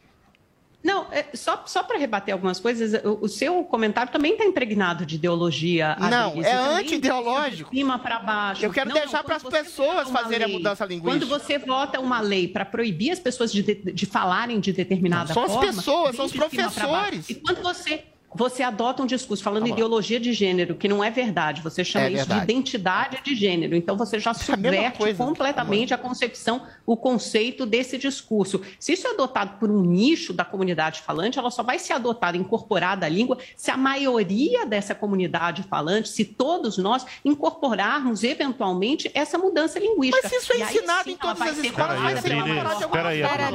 Não, 0.84 1.08
é, 1.12 1.26
só, 1.34 1.64
só 1.66 1.84
para 1.84 1.98
rebater 1.98 2.34
algumas 2.34 2.60
coisas, 2.60 3.04
o, 3.04 3.26
o 3.26 3.28
seu 3.28 3.64
comentário 3.64 4.12
também 4.12 4.34
está 4.34 4.46
impregnado 4.46 5.06
de 5.06 5.16
ideologia. 5.16 5.98
Não, 6.00 6.42
é 6.42 6.52
anti-ideológico. 6.54 7.72
De 7.72 7.78
cima 7.78 8.00
para 8.00 8.20
baixo. 8.20 8.64
Eu 8.64 8.72
quero 8.72 8.90
Não, 8.90 8.96
deixar 8.96 9.24
para 9.24 9.36
as 9.38 9.44
pessoas 9.44 10.10
fazerem 10.10 10.44
a 10.46 10.48
lei- 10.48 10.58
mudança 10.58 10.86
linguística. 10.86 11.26
Quando 11.26 11.28
você 11.28 11.58
vota 11.58 12.00
uma 12.00 12.22
lei 12.22 12.48
para 12.48 12.64
proibir 12.64 13.12
as 13.12 13.20
pessoas 13.20 13.52
de, 13.52 13.64
de, 13.64 13.76
de 13.92 14.06
falarem 14.06 14.60
de 14.60 14.72
determinada 14.72 15.30
Não, 15.30 15.34
são 15.34 15.44
as 15.44 15.52
forma... 15.52 15.68
pessoas, 15.74 16.16
são 16.16 16.26
os 16.26 16.32
professores. 16.32 17.30
E 17.30 17.36
quando 17.36 17.62
você... 17.62 18.06
Você 18.36 18.62
adota 18.62 19.02
um 19.02 19.06
discurso 19.06 19.42
falando 19.42 19.64
Tá 19.64 19.70
ideologia 19.70 20.20
de 20.20 20.34
gênero, 20.34 20.76
que 20.76 20.88
não 20.88 21.04
é 21.04 21.10
verdade. 21.10 21.62
Você 21.62 21.84
chama 21.84 22.06
É 22.06 22.10
isso 22.10 22.18
verdade. 22.18 22.46
de 22.46 22.52
identidade 22.52 23.20
de 23.24 23.36
gênero. 23.36 23.76
Então 23.76 23.96
você 23.96 24.20
já 24.20 24.32
a 24.32 24.34
subverte 24.34 24.98
coisa. 24.98 25.24
completamente 25.24 25.94
a 25.94 25.98
concepção, 25.98 26.62
o 26.86 26.98
conceito 26.98 27.66
desse 27.66 27.98
discurso. 27.98 28.62
Se 28.80 28.94
isso 28.94 29.08
é 29.08 29.12
adotado 29.12 29.58
por 29.60 29.72
um 29.72 29.82
nicho 29.82 30.34
da 30.34 30.44
comunidade 30.44 31.02
falante, 31.02 31.40
ela 31.40 31.50
só 31.50 31.64
vai 31.64 31.80
ser 31.80 31.94
adotada, 31.94 32.38
incorporada 32.38 33.06
à 33.06 33.10
língua, 33.10 33.38
se 33.56 33.72
a 33.72 33.78
maioria 33.78 34.66
dessa 34.66 34.94
comunidade 34.94 35.64
falante, 35.64 36.10
se 36.10 36.26
todos 36.26 36.78
nós 36.78 37.06
incorporarmos 37.24 38.24
eventualmente 38.24 39.10
essa 39.14 39.38
mudança 39.38 39.80
linguística. 39.80 40.30
Mas 40.30 40.44
isso 40.44 40.54
é 40.54 40.58
E 40.58 40.64
aí 40.64 40.76
ensinado 40.76 41.04
sim 41.06 41.12
em 41.12 41.18
todas 41.18 41.40
vai 41.40 41.50
as 41.50 41.56
ser 41.56 41.68
escolas, 41.68 42.00
vai 42.02 42.18
ser 42.18 42.34
incorporado 42.34 42.78
de 42.78 42.84
alguma 42.84 43.14
Espera 43.14 43.52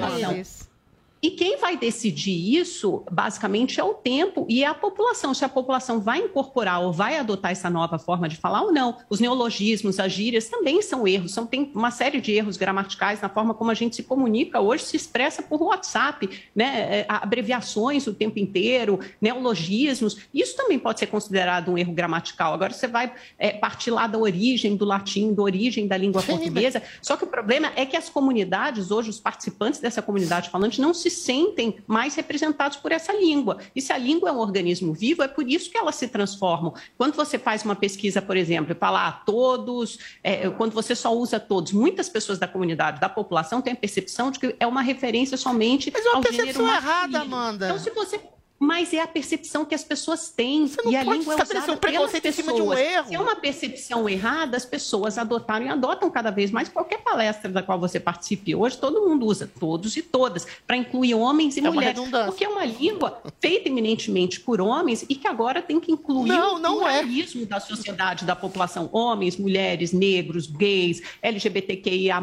E 1.23 1.31
quem 1.31 1.57
vai 1.57 1.77
decidir 1.77 2.59
isso, 2.59 3.05
basicamente, 3.09 3.79
é 3.79 3.85
o 3.85 3.95
tempo 3.95 4.45
e 4.49 4.65
é 4.65 4.67
a 4.67 4.75
população. 4.75 5.33
Se 5.33 5.45
a 5.45 5.49
população 5.49 6.01
vai 6.01 6.19
incorporar 6.19 6.83
ou 6.83 6.93
vai 6.93 7.17
adotar 7.17 7.53
essa 7.53 7.71
nova 7.71 7.97
forma 7.97 8.29
de 8.29 8.37
falar 8.37 8.63
ou 8.63 8.73
não. 8.73 8.99
Os 9.09 9.21
neologismos, 9.21 10.01
as 10.01 10.11
gírias 10.11 10.49
também 10.49 10.83
são 10.83 11.07
erros. 11.07 11.33
São, 11.33 11.47
tem 11.47 11.71
uma 11.77 11.93
série 11.93 12.21
de 12.21 12.33
erros 12.33 12.57
gramaticais 12.57 13.21
na 13.21 13.29
forma 13.29 13.55
como 13.55 13.71
a 13.71 13.75
gente 13.75 13.95
se 13.95 14.03
comunica 14.03 14.61
hoje, 14.61 14.83
se 14.83 14.97
expressa 14.97 15.45
por 15.45 15.63
WhatsApp, 15.63 16.29
né? 16.57 17.03
É, 17.03 17.07
abreviações 17.09 18.05
o 18.09 18.13
tempo 18.13 18.41
inteiro, 18.41 18.99
neologismos. 19.21 20.19
Isso 20.35 20.57
também 20.57 20.77
pode 20.77 20.99
ser 20.99 21.07
considerado 21.07 21.71
um 21.71 21.79
erro 21.79 21.93
gramatical. 21.93 22.53
Agora 22.53 22.73
você 22.73 22.89
vai 22.89 23.13
é, 23.39 23.53
partir 23.53 23.93
lá 23.93 24.09
da 24.09 24.19
origem 24.19 24.75
do 24.75 24.85
latim, 24.85 25.33
da 25.33 25.43
origem 25.43 25.87
da 25.87 25.97
língua 25.97 26.21
portuguesa. 26.21 26.83
Só 27.01 27.17
que 27.17 27.23
o 27.23 27.29
problema 27.29 27.71
é 27.77 27.87
que 27.87 27.97
as 27.97 28.09
comunidades, 28.09 28.91
hoje, 28.91 29.09
os 29.09 29.21
participantes 29.21 29.79
dessa 29.79 30.03
comunidade 30.03 30.51
falante, 30.51 30.81
não 30.81 30.93
se 30.93 31.12
sentem 31.13 31.77
mais 31.87 32.15
representados 32.15 32.77
por 32.77 32.93
essa 32.93 33.13
língua. 33.13 33.59
E 33.75 33.81
se 33.81 33.93
a 33.93 33.99
língua 33.99 34.31
é 34.31 34.33
um 34.33 34.39
organismo 34.39 34.93
vivo, 34.93 35.23
é 35.23 35.29
por 35.29 35.49
isso 35.49 35.71
que 35.71 35.79
elas 35.79 35.95
se 35.95 36.09
transformam. 36.09 36.75
Quando 36.97 37.15
você 37.15 37.39
faz 37.39 37.65
uma 37.65 37.77
pesquisa, 37.77 38.21
por 38.21 38.37
exemplo, 38.37 38.73
e 38.73 38.75
fala 38.75 39.09
ah, 39.09 39.13
todos, 39.13 39.99
é, 40.23 40.49
quando 40.51 40.73
você 40.73 40.95
só 40.95 41.15
usa 41.15 41.39
todos, 41.39 41.73
muitas 41.73 42.09
pessoas 42.09 42.39
da 42.39 42.49
comunidade, 42.49 43.01
da 43.01 43.09
população, 43.09 43.61
têm 43.61 43.73
a 43.73 43.77
percepção 43.77 44.31
de 44.31 44.39
que 44.39 44.57
é 44.59 44.67
uma 44.67 44.83
referência 44.83 45.37
somente 45.37 45.91
Mas 45.93 46.05
é 46.05 46.11
uma 46.11 46.21
percepção 46.21 46.67
errada, 46.67 47.21
Amanda. 47.21 47.67
Então, 47.67 47.79
se 47.79 47.91
você 47.91 48.21
mas 48.63 48.95
é 48.95 49.01
a 49.01 49.09
percepção 49.09 49.65
que 49.65 49.75
as 49.75 49.83
pessoas 49.83 50.29
têm. 50.29 50.71
não 50.85 50.93
e 50.93 50.95
a 50.95 51.05
pode 51.05 51.19
língua 51.19 51.35
é 51.35 51.37
estabelecer 51.37 51.57
usada 51.63 51.73
um 51.73 51.77
preconceito 51.77 52.27
em 52.27 52.33
cima 52.33 52.53
de 52.53 52.63
um 52.63 52.73
erro. 52.73 53.09
Se 53.09 53.15
é 53.17 53.19
uma 53.19 53.35
percepção 53.35 54.09
errada, 54.09 54.57
as 54.57 54.65
pessoas 54.65 55.19
adotaram 55.19 55.67
e 55.67 55.69
adotam 55.69 56.09
cada 56.09 56.31
vez 56.31 56.53
mais 56.53 56.69
qualquer 56.69 56.99
palestra 57.03 57.51
da 57.51 57.61
qual 57.61 57.81
você 57.81 57.99
participe. 57.99 58.55
Hoje 58.55 58.79
todo 58.79 59.01
mundo 59.09 59.27
usa, 59.27 59.51
todos 59.59 59.97
e 59.97 60.03
todas, 60.03 60.47
para 60.65 60.77
incluir 60.77 61.15
homens 61.15 61.57
e 61.57 61.61
É 61.67 61.69
mulheres. 61.69 62.01
Porque 62.27 62.45
é 62.45 62.49
uma 62.49 62.65
língua 62.65 63.21
feita 63.41 63.69
eminentemente 63.69 64.39
por 64.39 64.61
homens 64.61 65.05
e 65.09 65.17
que 65.17 65.27
agora 65.27 65.61
tem 65.61 65.81
que 65.81 65.91
incluir 65.91 66.29
Não, 66.29 66.55
o 66.55 66.59
não 66.61 66.89
é. 66.89 67.01
pluralismo 67.01 67.45
da 67.47 67.59
sociedade, 67.59 68.25
da 68.25 68.37
população. 68.37 68.89
Homens, 68.93 69.37
mulheres, 69.37 69.93
negros, 69.93 70.47
gays, 70.47 71.03
LGBTQIA+. 71.21 72.23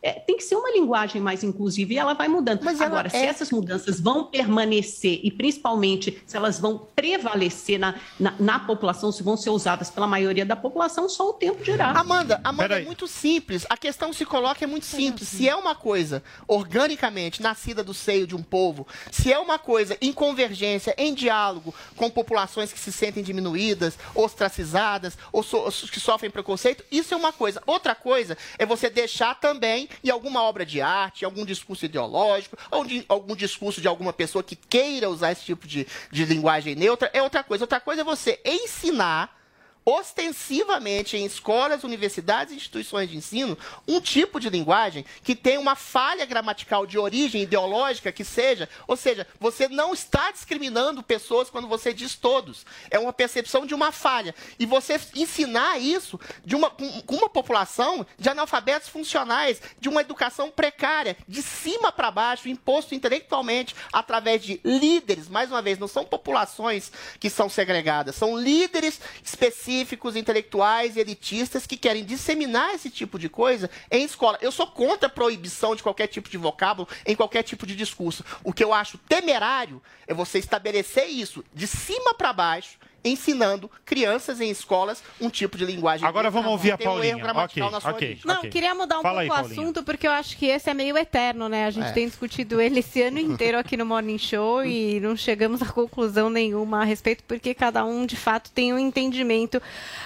É, 0.00 0.12
tem 0.12 0.36
que 0.36 0.44
ser 0.44 0.54
uma 0.54 0.70
linguagem 0.70 1.20
mais 1.20 1.42
inclusiva 1.42 1.92
e 1.92 1.98
ela 1.98 2.14
vai 2.14 2.28
mudando. 2.28 2.62
Mas 2.62 2.80
agora, 2.80 3.08
se 3.08 3.16
é- 3.16 3.24
essas 3.24 3.50
mudanças 3.50 4.00
vão 4.00 4.22
permanecer 4.26 5.18
e 5.24 5.32
principalmente 5.32 5.79
se 6.26 6.36
elas 6.36 6.58
vão 6.58 6.86
prevalecer 6.94 7.78
na, 7.78 7.94
na, 8.18 8.34
na 8.38 8.58
população, 8.58 9.10
se 9.12 9.22
vão 9.22 9.36
ser 9.36 9.50
usadas 9.50 9.90
pela 9.90 10.06
maioria 10.06 10.44
da 10.44 10.56
população, 10.56 11.08
só 11.08 11.30
o 11.30 11.32
tempo 11.32 11.62
dirá. 11.62 11.90
Amanda, 11.90 12.40
Amanda, 12.44 12.80
é 12.80 12.84
muito 12.84 13.06
simples. 13.08 13.66
A 13.70 13.76
questão 13.76 14.12
se 14.12 14.24
coloca 14.24 14.62
é 14.64 14.66
muito 14.66 14.86
simples. 14.86 15.28
Se 15.28 15.48
é 15.48 15.54
uma 15.56 15.74
coisa 15.74 16.22
organicamente 16.46 17.42
nascida 17.42 17.82
do 17.82 17.94
seio 17.94 18.26
de 18.26 18.34
um 18.36 18.42
povo, 18.42 18.86
se 19.10 19.32
é 19.32 19.38
uma 19.38 19.58
coisa 19.58 19.96
em 20.00 20.12
convergência, 20.12 20.94
em 20.98 21.14
diálogo 21.14 21.74
com 21.96 22.10
populações 22.10 22.72
que 22.72 22.78
se 22.78 22.92
sentem 22.92 23.22
diminuídas, 23.22 23.98
ostracizadas, 24.14 25.16
ou 25.32 25.42
so- 25.42 25.70
que 25.90 26.00
sofrem 26.00 26.30
preconceito, 26.30 26.84
isso 26.90 27.14
é 27.14 27.16
uma 27.16 27.32
coisa. 27.32 27.62
Outra 27.66 27.94
coisa 27.94 28.36
é 28.58 28.64
você 28.66 28.88
deixar 28.90 29.34
também 29.38 29.88
em 30.02 30.10
alguma 30.10 30.42
obra 30.42 30.64
de 30.64 30.80
arte, 30.80 31.22
em 31.22 31.24
algum 31.24 31.44
discurso 31.44 31.84
ideológico, 31.84 32.56
ou 32.70 32.84
de 32.84 33.04
algum 33.08 33.34
discurso 33.36 33.80
de 33.80 33.88
alguma 33.88 34.12
pessoa 34.12 34.42
que 34.42 34.56
queira 34.56 35.08
usar 35.10 35.32
esse 35.32 35.42
tipo 35.44 35.66
de, 35.66 35.69
de 36.10 36.24
linguagem 36.24 36.74
neutra, 36.74 37.10
é 37.12 37.22
outra 37.22 37.42
coisa. 37.42 37.64
Outra 37.64 37.80
coisa 37.80 38.02
é 38.02 38.04
você 38.04 38.40
ensinar 38.44 39.39
ostensivamente 39.84 41.16
em 41.16 41.24
escolas, 41.24 41.84
universidades 41.84 42.52
e 42.52 42.56
instituições 42.56 43.08
de 43.08 43.16
ensino 43.16 43.56
um 43.88 44.00
tipo 44.00 44.38
de 44.38 44.50
linguagem 44.50 45.04
que 45.22 45.34
tem 45.34 45.58
uma 45.58 45.74
falha 45.74 46.24
gramatical 46.26 46.86
de 46.86 46.98
origem 46.98 47.42
ideológica 47.42 48.12
que 48.12 48.24
seja, 48.24 48.68
ou 48.86 48.96
seja, 48.96 49.26
você 49.38 49.68
não 49.68 49.92
está 49.92 50.30
discriminando 50.30 51.02
pessoas 51.02 51.48
quando 51.48 51.66
você 51.66 51.92
diz 51.92 52.14
todos. 52.14 52.64
É 52.90 52.98
uma 52.98 53.12
percepção 53.12 53.64
de 53.64 53.74
uma 53.74 53.90
falha. 53.90 54.34
E 54.58 54.66
você 54.66 55.00
ensinar 55.14 55.80
isso 55.80 56.20
de 56.44 56.54
uma, 56.54 56.70
com 56.70 57.16
uma 57.16 57.28
população 57.28 58.06
de 58.18 58.28
analfabetos 58.28 58.88
funcionais, 58.88 59.60
de 59.78 59.88
uma 59.88 60.02
educação 60.02 60.50
precária, 60.50 61.16
de 61.26 61.42
cima 61.42 61.90
para 61.90 62.10
baixo, 62.10 62.48
imposto 62.48 62.94
intelectualmente 62.94 63.74
através 63.92 64.42
de 64.42 64.60
líderes, 64.64 65.28
mais 65.28 65.50
uma 65.50 65.62
vez, 65.62 65.78
não 65.78 65.88
são 65.88 66.04
populações 66.04 66.92
que 67.18 67.30
são 67.30 67.48
segregadas, 67.48 68.16
são 68.16 68.38
líderes 68.38 69.00
específicos, 69.24 69.69
intelectuais 70.16 70.96
e 70.96 71.00
elitistas 71.00 71.66
que 71.66 71.76
querem 71.76 72.04
disseminar 72.04 72.74
esse 72.74 72.90
tipo 72.90 73.18
de 73.18 73.28
coisa 73.28 73.70
em 73.90 74.04
escola. 74.04 74.38
Eu 74.40 74.52
sou 74.52 74.66
contra 74.66 75.06
a 75.06 75.12
proibição 75.12 75.76
de 75.76 75.82
qualquer 75.82 76.06
tipo 76.06 76.28
de 76.28 76.36
vocábulo 76.36 76.88
em 77.06 77.14
qualquer 77.14 77.42
tipo 77.42 77.66
de 77.66 77.76
discurso. 77.76 78.24
O 78.42 78.52
que 78.52 78.64
eu 78.64 78.72
acho 78.72 78.98
temerário 78.98 79.82
é 80.06 80.14
você 80.14 80.38
estabelecer 80.38 81.06
isso 81.06 81.44
de 81.54 81.66
cima 81.66 82.14
para 82.14 82.32
baixo 82.32 82.78
ensinando 83.04 83.70
crianças 83.84 84.40
em 84.40 84.50
escolas 84.50 85.02
um 85.20 85.28
tipo 85.30 85.56
de 85.56 85.64
linguagem. 85.64 86.06
Agora 86.06 86.30
vamos 86.30 86.50
ouvir 86.50 86.72
a 86.72 86.74
um 86.74 86.78
Paulinha. 86.78 87.16
gramatical 87.16 87.68
Ok, 87.68 87.74
na 87.74 87.80
sua 87.80 87.90
ok. 87.92 88.08
origem. 88.08 88.22
Não, 88.26 88.40
queria 88.42 88.74
mudar 88.74 88.98
um 88.98 89.02
Fala 89.02 89.20
aí, 89.22 89.26
pouco 89.28 89.40
o 89.40 89.44
Paulinha. 89.44 89.62
assunto, 89.62 89.82
porque 89.82 90.06
eu 90.06 90.12
acho 90.12 90.36
que 90.36 90.46
esse 90.46 90.68
é 90.70 90.74
meio 90.74 90.96
eterno, 90.98 91.48
né? 91.48 91.66
A 91.66 91.70
gente 91.70 91.88
É. 91.88 91.92
tem 91.92 92.06
discutido 92.06 92.60
ele 92.60 92.80
esse 92.80 93.02
ano 93.02 93.18
inteiro 93.18 93.58
aqui 93.58 93.76
no 93.76 93.86
Morning 93.86 94.18
Show 94.18 94.64
e 94.64 95.00
não 95.00 95.16
chegamos 95.16 95.62
a 95.62 95.66
conclusão 95.66 96.28
nenhuma 96.30 96.80
a 96.82 96.84
respeito, 96.84 97.24
porque 97.26 97.54
cada 97.54 97.84
um, 97.84 98.04
de 98.06 98.16
fato, 98.16 98.50
tem 98.50 98.72
um 98.72 98.78
entendimento 98.78 99.60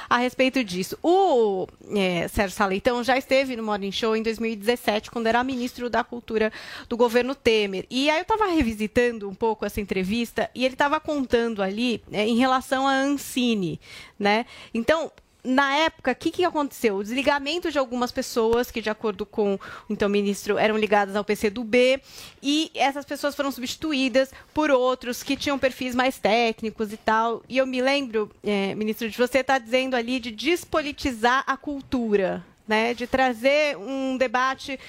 a 0.08 0.18
respeito 0.18 0.62
disso. 0.62 0.96
O 1.02 1.66
é, 1.96 2.28
Sérgio 2.28 2.56
Saleitão 2.56 3.02
já 3.02 3.16
esteve 3.16 3.56
no 3.56 3.62
Morning 3.62 3.92
Show 3.92 4.14
em 4.16 4.22
2017, 4.22 5.10
quando 5.10 5.26
era 5.26 5.42
ministro 5.42 5.90
da 5.90 6.04
Cultura 6.04 6.52
do 6.88 6.96
governo 6.96 7.34
Temer. 7.34 7.86
E 7.90 8.08
aí 8.10 8.18
eu 8.18 8.22
estava 8.22 8.46
revisitando 8.46 9.28
um 9.28 9.34
pouco 9.34 9.64
essa 9.64 9.80
entrevista 9.80 10.50
e 10.54 10.64
ele 10.64 10.74
estava 10.74 11.00
contando 11.00 11.62
ali 11.62 12.02
é, 12.12 12.26
em 12.26 12.36
relação 12.36 12.83
à 12.86 12.92
Ancine, 12.92 13.80
né? 14.18 14.46
Então, 14.72 15.10
na 15.44 15.74
época, 15.76 16.12
o 16.12 16.14
que, 16.14 16.30
que 16.30 16.44
aconteceu? 16.44 16.96
O 16.96 17.02
desligamento 17.02 17.70
de 17.70 17.78
algumas 17.78 18.10
pessoas 18.10 18.70
que, 18.70 18.80
de 18.80 18.88
acordo 18.88 19.26
com 19.26 19.54
o 19.54 19.60
então 19.90 20.08
ministro, 20.08 20.56
eram 20.56 20.78
ligadas 20.78 21.14
ao 21.14 21.22
PCdoB, 21.22 22.00
e 22.42 22.70
essas 22.74 23.04
pessoas 23.04 23.34
foram 23.34 23.52
substituídas 23.52 24.30
por 24.54 24.70
outros 24.70 25.22
que 25.22 25.36
tinham 25.36 25.58
perfis 25.58 25.94
mais 25.94 26.18
técnicos 26.18 26.94
e 26.94 26.96
tal. 26.96 27.42
E 27.46 27.58
eu 27.58 27.66
me 27.66 27.82
lembro, 27.82 28.30
eh, 28.42 28.74
ministro, 28.74 29.08
de 29.08 29.18
você 29.18 29.40
estar 29.40 29.58
dizendo 29.58 29.94
ali 29.94 30.18
de 30.18 30.30
despolitizar 30.30 31.44
a 31.46 31.56
cultura. 31.56 32.42
Né, 32.66 32.94
de 32.94 33.06
trazer 33.06 33.76
um 33.76 34.16
debate 34.16 34.80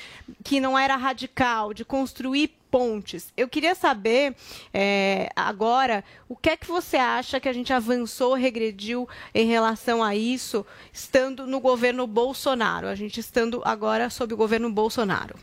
que 0.46 0.62
não 0.62 0.80
era 0.80 0.96
radical, 0.96 1.74
de 1.74 1.84
construir 1.84 2.56
pontes. 2.76 3.32
Eu 3.38 3.48
queria 3.48 3.74
saber 3.74 4.36
eh, 4.74 5.30
agora 5.34 6.04
o 6.28 6.36
que 6.36 6.50
é 6.50 6.58
que 6.58 6.68
você 6.68 6.98
acha 6.98 7.40
que 7.40 7.48
a 7.48 7.54
gente 7.54 7.72
avançou, 7.72 8.34
regrediu 8.34 9.08
em 9.34 9.48
relação 9.48 10.04
a 10.04 10.14
isso, 10.14 10.66
estando 10.92 11.48
no 11.48 11.62
governo 11.62 12.06
Bolsonaro, 12.06 12.88
a 12.88 12.94
gente 12.94 13.18
estando 13.18 13.62
agora 13.64 14.10
sob 14.10 14.34
o 14.34 14.38
governo 14.38 14.70
Bolsonaro. 14.70 15.36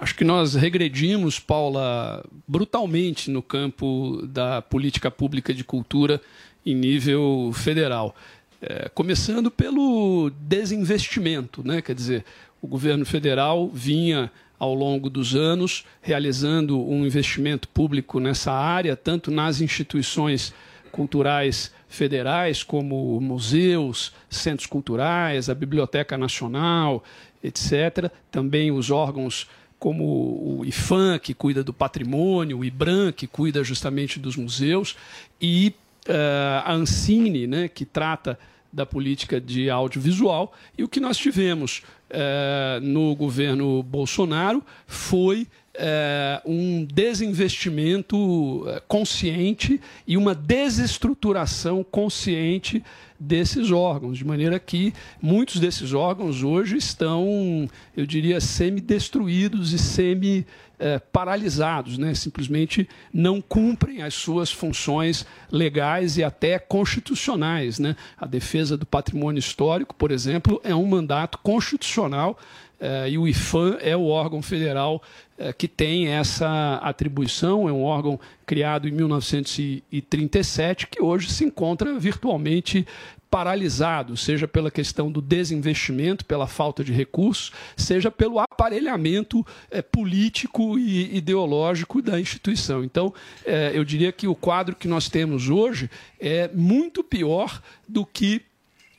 Acho 0.00 0.14
que 0.14 0.22
nós 0.22 0.54
regredimos, 0.54 1.40
Paula, 1.40 2.24
brutalmente 2.46 3.28
no 3.28 3.42
campo 3.42 4.24
da 4.24 4.62
política 4.62 5.10
pública 5.10 5.52
de 5.52 5.64
cultura 5.64 6.20
em 6.64 6.76
nível 6.76 7.50
federal. 7.52 8.14
É, 8.62 8.88
começando 8.94 9.50
pelo 9.50 10.30
desinvestimento, 10.38 11.66
né? 11.66 11.82
quer 11.82 11.94
dizer, 11.96 12.24
o 12.62 12.68
governo 12.68 13.04
federal 13.04 13.68
vinha 13.68 14.30
ao 14.58 14.74
longo 14.74 15.10
dos 15.10 15.34
anos 15.34 15.84
realizando 16.00 16.80
um 16.80 17.04
investimento 17.04 17.68
público 17.68 18.20
nessa 18.20 18.52
área, 18.52 18.96
tanto 18.96 19.30
nas 19.30 19.60
instituições 19.60 20.54
culturais 20.92 21.72
federais, 21.88 22.62
como 22.62 23.20
museus, 23.20 24.12
centros 24.30 24.66
culturais, 24.66 25.50
a 25.50 25.54
Biblioteca 25.54 26.16
Nacional, 26.16 27.02
etc. 27.42 28.10
Também 28.30 28.70
os 28.70 28.90
órgãos 28.90 29.48
como 29.78 30.60
o 30.60 30.64
IFAM, 30.64 31.18
que 31.18 31.34
cuida 31.34 31.62
do 31.62 31.72
patrimônio, 31.72 32.60
o 32.60 32.64
IBRAM, 32.64 33.12
que 33.12 33.26
cuida 33.26 33.62
justamente 33.62 34.18
dos 34.18 34.34
museus, 34.34 34.96
e 35.38 35.74
eh, 36.06 36.62
a 36.64 36.72
Ancine, 36.72 37.46
né, 37.46 37.68
que 37.68 37.84
trata 37.84 38.38
da 38.72 38.86
política 38.86 39.40
de 39.40 39.68
audiovisual. 39.68 40.54
E 40.76 40.82
o 40.82 40.88
que 40.88 41.00
nós 41.00 41.16
tivemos 41.16 41.82
eh, 42.14 42.78
no 42.80 43.14
governo 43.16 43.82
Bolsonaro 43.82 44.62
foi 44.86 45.48
eh, 45.74 46.40
um 46.46 46.84
desinvestimento 46.84 48.64
eh, 48.68 48.80
consciente 48.86 49.80
e 50.06 50.16
uma 50.16 50.32
desestruturação 50.32 51.82
consciente 51.82 52.84
desses 53.18 53.72
órgãos, 53.72 54.18
de 54.18 54.24
maneira 54.24 54.60
que 54.60 54.94
muitos 55.20 55.58
desses 55.58 55.92
órgãos 55.92 56.44
hoje 56.44 56.76
estão, 56.76 57.68
eu 57.96 58.06
diria, 58.06 58.40
semi-destruídos 58.40 59.72
e 59.72 59.78
semi 59.78 60.46
eh, 60.78 60.98
paralisados, 60.98 61.98
né? 61.98 62.14
simplesmente 62.14 62.88
não 63.12 63.40
cumprem 63.40 64.02
as 64.02 64.14
suas 64.14 64.50
funções 64.50 65.26
legais 65.50 66.16
e 66.16 66.24
até 66.24 66.58
constitucionais. 66.58 67.78
Né? 67.78 67.94
A 68.18 68.26
defesa 68.26 68.76
do 68.76 68.84
patrimônio 68.84 69.38
histórico, 69.38 69.94
por 69.94 70.10
exemplo, 70.10 70.60
é 70.64 70.74
um 70.74 70.86
mandato 70.86 71.38
constitucional 71.38 72.38
eh, 72.80 73.10
e 73.10 73.18
o 73.18 73.26
IFAM 73.28 73.78
é 73.80 73.96
o 73.96 74.06
órgão 74.06 74.42
federal 74.42 75.02
eh, 75.38 75.52
que 75.52 75.66
tem 75.66 76.08
essa 76.08 76.76
atribuição, 76.82 77.68
é 77.68 77.72
um 77.72 77.82
órgão 77.82 78.18
criado 78.44 78.88
em 78.88 78.92
1937 78.92 80.88
que 80.88 81.02
hoje 81.02 81.30
se 81.30 81.44
encontra 81.44 81.98
virtualmente 81.98 82.86
paralisado, 83.34 84.16
seja 84.16 84.46
pela 84.46 84.70
questão 84.70 85.10
do 85.10 85.20
desinvestimento, 85.20 86.24
pela 86.24 86.46
falta 86.46 86.84
de 86.84 86.92
recursos, 86.92 87.50
seja 87.76 88.08
pelo 88.08 88.38
aparelhamento 88.38 89.44
eh, 89.72 89.82
político 89.82 90.78
e 90.78 91.16
ideológico 91.16 92.00
da 92.00 92.20
instituição. 92.20 92.84
Então, 92.84 93.12
eh, 93.44 93.72
eu 93.74 93.84
diria 93.84 94.12
que 94.12 94.28
o 94.28 94.36
quadro 94.36 94.76
que 94.76 94.86
nós 94.86 95.08
temos 95.08 95.48
hoje 95.48 95.90
é 96.20 96.48
muito 96.54 97.02
pior 97.02 97.60
do 97.88 98.06
que 98.06 98.40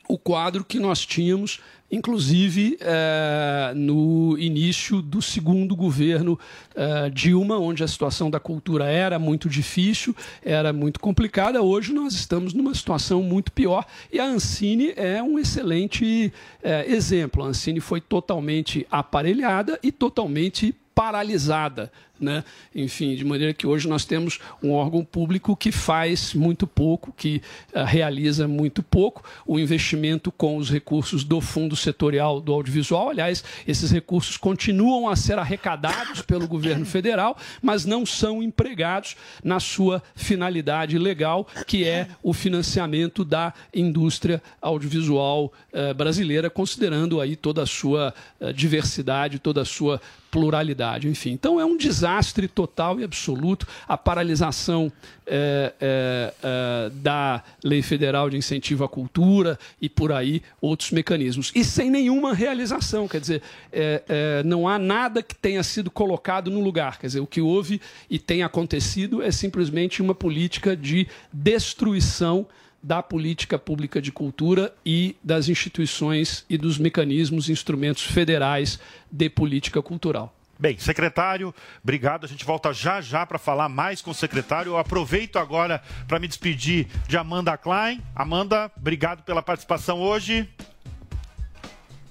o 0.05 0.17
quadro 0.17 0.65
que 0.65 0.79
nós 0.79 1.05
tínhamos, 1.05 1.61
inclusive 1.91 2.77
eh, 2.81 3.73
no 3.75 4.37
início 4.37 5.01
do 5.01 5.21
segundo 5.21 5.75
governo 5.75 6.37
eh, 6.75 7.09
Dilma, 7.11 7.57
onde 7.57 7.83
a 7.83 7.87
situação 7.87 8.29
da 8.29 8.39
cultura 8.39 8.85
era 8.85 9.19
muito 9.19 9.47
difícil, 9.47 10.15
era 10.43 10.73
muito 10.73 10.99
complicada. 10.99 11.61
Hoje 11.61 11.93
nós 11.93 12.13
estamos 12.13 12.53
numa 12.53 12.73
situação 12.73 13.21
muito 13.21 13.51
pior 13.51 13.85
e 14.11 14.19
a 14.19 14.25
Ancine 14.25 14.93
é 14.95 15.21
um 15.21 15.37
excelente 15.37 16.33
eh, 16.63 16.85
exemplo. 16.91 17.43
A 17.43 17.47
Ancine 17.47 17.79
foi 17.79 18.01
totalmente 18.01 18.85
aparelhada 18.89 19.79
e 19.83 19.91
totalmente 19.91 20.75
paralisada, 20.95 21.91
né? 22.19 22.43
Enfim, 22.73 23.15
de 23.15 23.25
maneira 23.25 23.53
que 23.53 23.67
hoje 23.67 23.87
nós 23.87 24.05
temos 24.05 24.39
um 24.63 24.71
órgão 24.71 25.03
público 25.03 25.55
que 25.55 25.71
faz 25.71 26.33
muito 26.33 26.65
pouco, 26.65 27.13
que 27.15 27.41
uh, 27.73 27.83
realiza 27.83 28.47
muito 28.47 28.81
pouco, 28.81 29.23
o 29.45 29.59
investimento 29.59 30.31
com 30.31 30.57
os 30.57 30.69
recursos 30.69 31.23
do 31.23 31.41
Fundo 31.41 31.75
Setorial 31.75 32.39
do 32.39 32.53
Audiovisual. 32.53 33.09
Aliás, 33.09 33.43
esses 33.67 33.91
recursos 33.91 34.37
continuam 34.37 35.09
a 35.09 35.15
ser 35.15 35.37
arrecadados 35.37 36.21
pelo 36.21 36.47
governo 36.47 36.85
federal, 36.85 37.37
mas 37.61 37.85
não 37.85 38.05
são 38.05 38.41
empregados 38.41 39.15
na 39.43 39.59
sua 39.59 40.01
finalidade 40.15 40.97
legal, 40.97 41.47
que 41.67 41.83
é 41.83 42.07
o 42.23 42.33
financiamento 42.33 43.25
da 43.25 43.53
indústria 43.73 44.41
audiovisual 44.61 45.51
uh, 45.73 45.93
brasileira, 45.93 46.49
considerando 46.49 47.19
aí 47.19 47.35
toda 47.35 47.63
a 47.63 47.65
sua 47.65 48.13
uh, 48.39 48.53
diversidade, 48.53 49.39
toda 49.39 49.61
a 49.61 49.65
sua 49.65 50.01
pluralidade, 50.31 51.07
enfim. 51.07 51.31
Então 51.31 51.59
é 51.59 51.65
um 51.65 51.77
desastre 51.77 52.04
total 52.53 52.99
e 52.99 53.03
absoluto 53.03 53.67
a 53.87 53.97
paralisação 53.97 54.91
é, 55.27 55.73
é, 55.81 56.33
é, 56.43 56.89
da 56.89 57.43
Lei 57.63 57.81
Federal 57.81 58.29
de 58.29 58.37
Incentivo 58.37 58.83
à 58.83 58.89
Cultura 58.89 59.57
e 59.81 59.89
por 59.89 60.11
aí 60.11 60.41
outros 60.61 60.91
mecanismos. 60.91 61.51
E 61.55 61.63
sem 61.63 61.89
nenhuma 61.89 62.33
realização, 62.33 63.07
quer 63.07 63.19
dizer, 63.19 63.41
é, 63.71 64.03
é, 64.07 64.43
não 64.43 64.67
há 64.67 64.77
nada 64.77 65.23
que 65.23 65.33
tenha 65.33 65.63
sido 65.63 65.89
colocado 65.89 66.51
no 66.51 66.61
lugar. 66.61 66.99
Quer 66.99 67.07
dizer, 67.07 67.19
o 67.21 67.27
que 67.27 67.41
houve 67.41 67.81
e 68.09 68.19
tem 68.19 68.43
acontecido 68.43 69.21
é 69.21 69.31
simplesmente 69.31 70.01
uma 70.01 70.13
política 70.13 70.75
de 70.75 71.07
destruição 71.33 72.45
da 72.83 73.01
política 73.01 73.57
pública 73.57 73.99
de 73.99 74.11
cultura 74.11 74.71
e 74.85 75.15
das 75.23 75.49
instituições 75.49 76.45
e 76.47 76.55
dos 76.55 76.77
mecanismos, 76.77 77.49
instrumentos 77.49 78.03
federais 78.03 78.79
de 79.11 79.27
política 79.27 79.81
cultural. 79.81 80.34
Bem, 80.57 80.77
secretário, 80.77 81.53
obrigado. 81.83 82.25
A 82.25 82.27
gente 82.29 82.45
volta 82.45 82.73
já 82.73 83.01
já 83.01 83.25
para 83.25 83.37
falar 83.37 83.67
mais 83.67 84.01
com 84.01 84.11
o 84.11 84.15
secretário. 84.15 84.71
Eu 84.71 84.77
aproveito 84.77 85.37
agora 85.37 85.83
para 86.07 86.17
me 86.17 86.27
despedir 86.27 86.87
de 87.07 87.17
Amanda 87.17 87.57
Klein. 87.57 88.01
Amanda, 88.15 88.71
obrigado 88.77 89.23
pela 89.23 89.41
participação 89.41 89.99
hoje. 89.99 90.49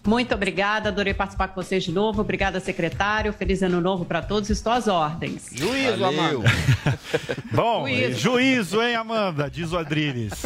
Muito 0.06 0.34
obrigada, 0.34 0.90
adorei 0.90 1.14
participar 1.14 1.48
com 1.48 1.62
vocês 1.62 1.82
de 1.82 1.90
novo. 1.90 2.20
Obrigada, 2.20 2.60
secretário. 2.60 3.32
Feliz 3.32 3.62
ano 3.62 3.80
novo 3.80 4.04
para 4.04 4.20
todos. 4.20 4.50
Estou 4.50 4.72
às 4.72 4.86
ordens. 4.86 5.48
Juízo, 5.50 5.98
Valeu. 5.98 6.40
Amanda. 6.40 6.50
Bom, 7.50 7.88
Juízo. 7.88 8.20
juízo, 8.20 8.82
hein, 8.82 8.96
Amanda? 8.96 9.50
Diz 9.50 9.72
o 9.72 9.78
Adriles. 9.78 10.44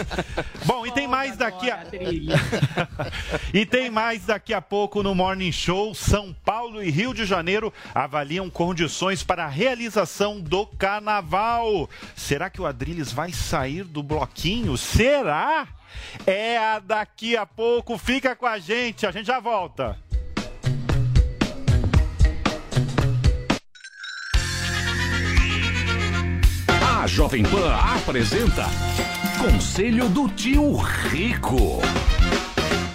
Bom, 0.64 0.86
e 0.86 0.92
tem 0.92 1.09
mais 1.09 1.36
daqui 1.36 1.70
a... 1.70 1.84
e 3.52 3.66
tem 3.66 3.90
mais 3.90 4.26
daqui 4.26 4.54
a 4.54 4.62
pouco 4.62 5.02
no 5.02 5.12
Morning 5.12 5.50
Show. 5.50 5.92
São 5.92 6.32
Paulo 6.44 6.80
e 6.80 6.88
Rio 6.88 7.12
de 7.12 7.24
Janeiro 7.24 7.72
avaliam 7.92 8.48
condições 8.48 9.24
para 9.24 9.44
a 9.44 9.48
realização 9.48 10.40
do 10.40 10.66
carnaval. 10.66 11.90
Será 12.14 12.48
que 12.48 12.61
o 12.61 12.66
Adriles 12.66 13.11
vai 13.11 13.32
sair 13.32 13.82
do 13.82 14.04
bloquinho? 14.04 14.76
Será? 14.76 15.66
É 16.26 16.59
a 16.59 16.78
daqui 16.78 17.36
a 17.36 17.46
pouco. 17.46 17.96
Fica 17.99 18.34
com 18.36 18.46
a 18.46 18.59
gente, 18.59 19.07
a 19.07 19.11
gente 19.11 19.26
já 19.26 19.40
volta. 19.40 19.96
A 27.01 27.07
Jovem 27.07 27.42
Pan 27.44 27.74
apresenta 27.74 28.66
Conselho 29.38 30.09
do 30.09 30.28
Tio 30.30 30.76
Rico. 30.76 31.80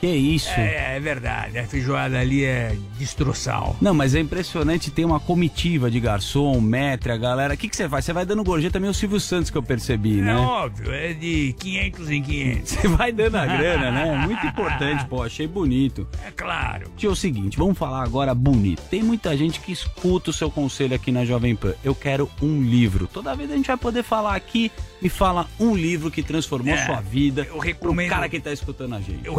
Que 0.00 0.06
isso? 0.06 0.50
É, 0.50 0.96
é 0.96 1.00
verdade, 1.00 1.58
a 1.58 1.64
feijoada 1.66 2.18
ali 2.18 2.44
é 2.44 2.76
destroçal. 2.98 3.76
Não, 3.80 3.92
mas 3.94 4.14
é 4.14 4.20
impressionante, 4.20 4.90
tem 4.90 5.04
uma 5.04 5.18
comitiva 5.18 5.90
de 5.90 5.98
garçom, 5.98 6.60
metre, 6.60 7.10
a 7.12 7.16
galera. 7.16 7.54
O 7.54 7.56
que, 7.56 7.68
que 7.68 7.76
você 7.76 7.88
faz? 7.88 8.04
Você 8.04 8.12
vai 8.12 8.24
dando 8.24 8.44
gorjeta 8.44 8.74
também 8.74 8.88
o 8.90 8.94
Silvio 8.94 9.18
Santos 9.18 9.50
que 9.50 9.56
eu 9.58 9.62
percebi, 9.62 10.20
É 10.20 10.22
né? 10.22 10.36
óbvio, 10.36 10.92
é 10.92 11.12
de 11.12 11.54
500 11.58 12.10
em 12.10 12.22
500. 12.22 12.70
Você 12.70 12.88
vai 12.88 13.10
dando 13.12 13.36
a 13.36 13.46
grana, 13.46 13.90
né? 13.90 14.16
Muito 14.26 14.46
importante, 14.46 15.04
pô, 15.06 15.22
achei 15.22 15.46
bonito. 15.46 16.06
É 16.26 16.30
claro. 16.30 16.90
Tio, 16.96 17.10
é 17.10 17.12
o 17.12 17.16
seguinte, 17.16 17.56
vamos 17.56 17.76
falar 17.76 18.02
agora 18.04 18.34
bonito. 18.34 18.82
Tem 18.90 19.02
muita 19.02 19.36
gente 19.36 19.60
que 19.60 19.72
escuta 19.72 20.30
o 20.30 20.32
seu 20.32 20.50
conselho 20.50 20.94
aqui 20.94 21.10
na 21.10 21.24
Jovem 21.24 21.56
Pan. 21.56 21.74
Eu 21.82 21.94
quero 21.94 22.30
um 22.42 22.62
livro. 22.62 23.08
Toda 23.12 23.34
vez 23.34 23.50
a 23.50 23.56
gente 23.56 23.66
vai 23.66 23.76
poder 23.76 24.02
falar 24.02 24.34
aqui, 24.36 24.70
me 25.02 25.08
fala 25.08 25.46
um 25.58 25.74
livro 25.74 26.10
que 26.10 26.22
transformou 26.22 26.74
É, 26.74 26.86
sua 26.86 27.00
vida. 27.00 27.46
eu 27.50 27.58
recomendo- 27.58 28.08
Pro 28.08 28.16
cara 28.16 28.28
que 28.28 28.38
tá 28.40 28.52
escutando 28.52 28.94
a 28.94 29.00
gente. 29.00 29.20
Eu 29.24 29.34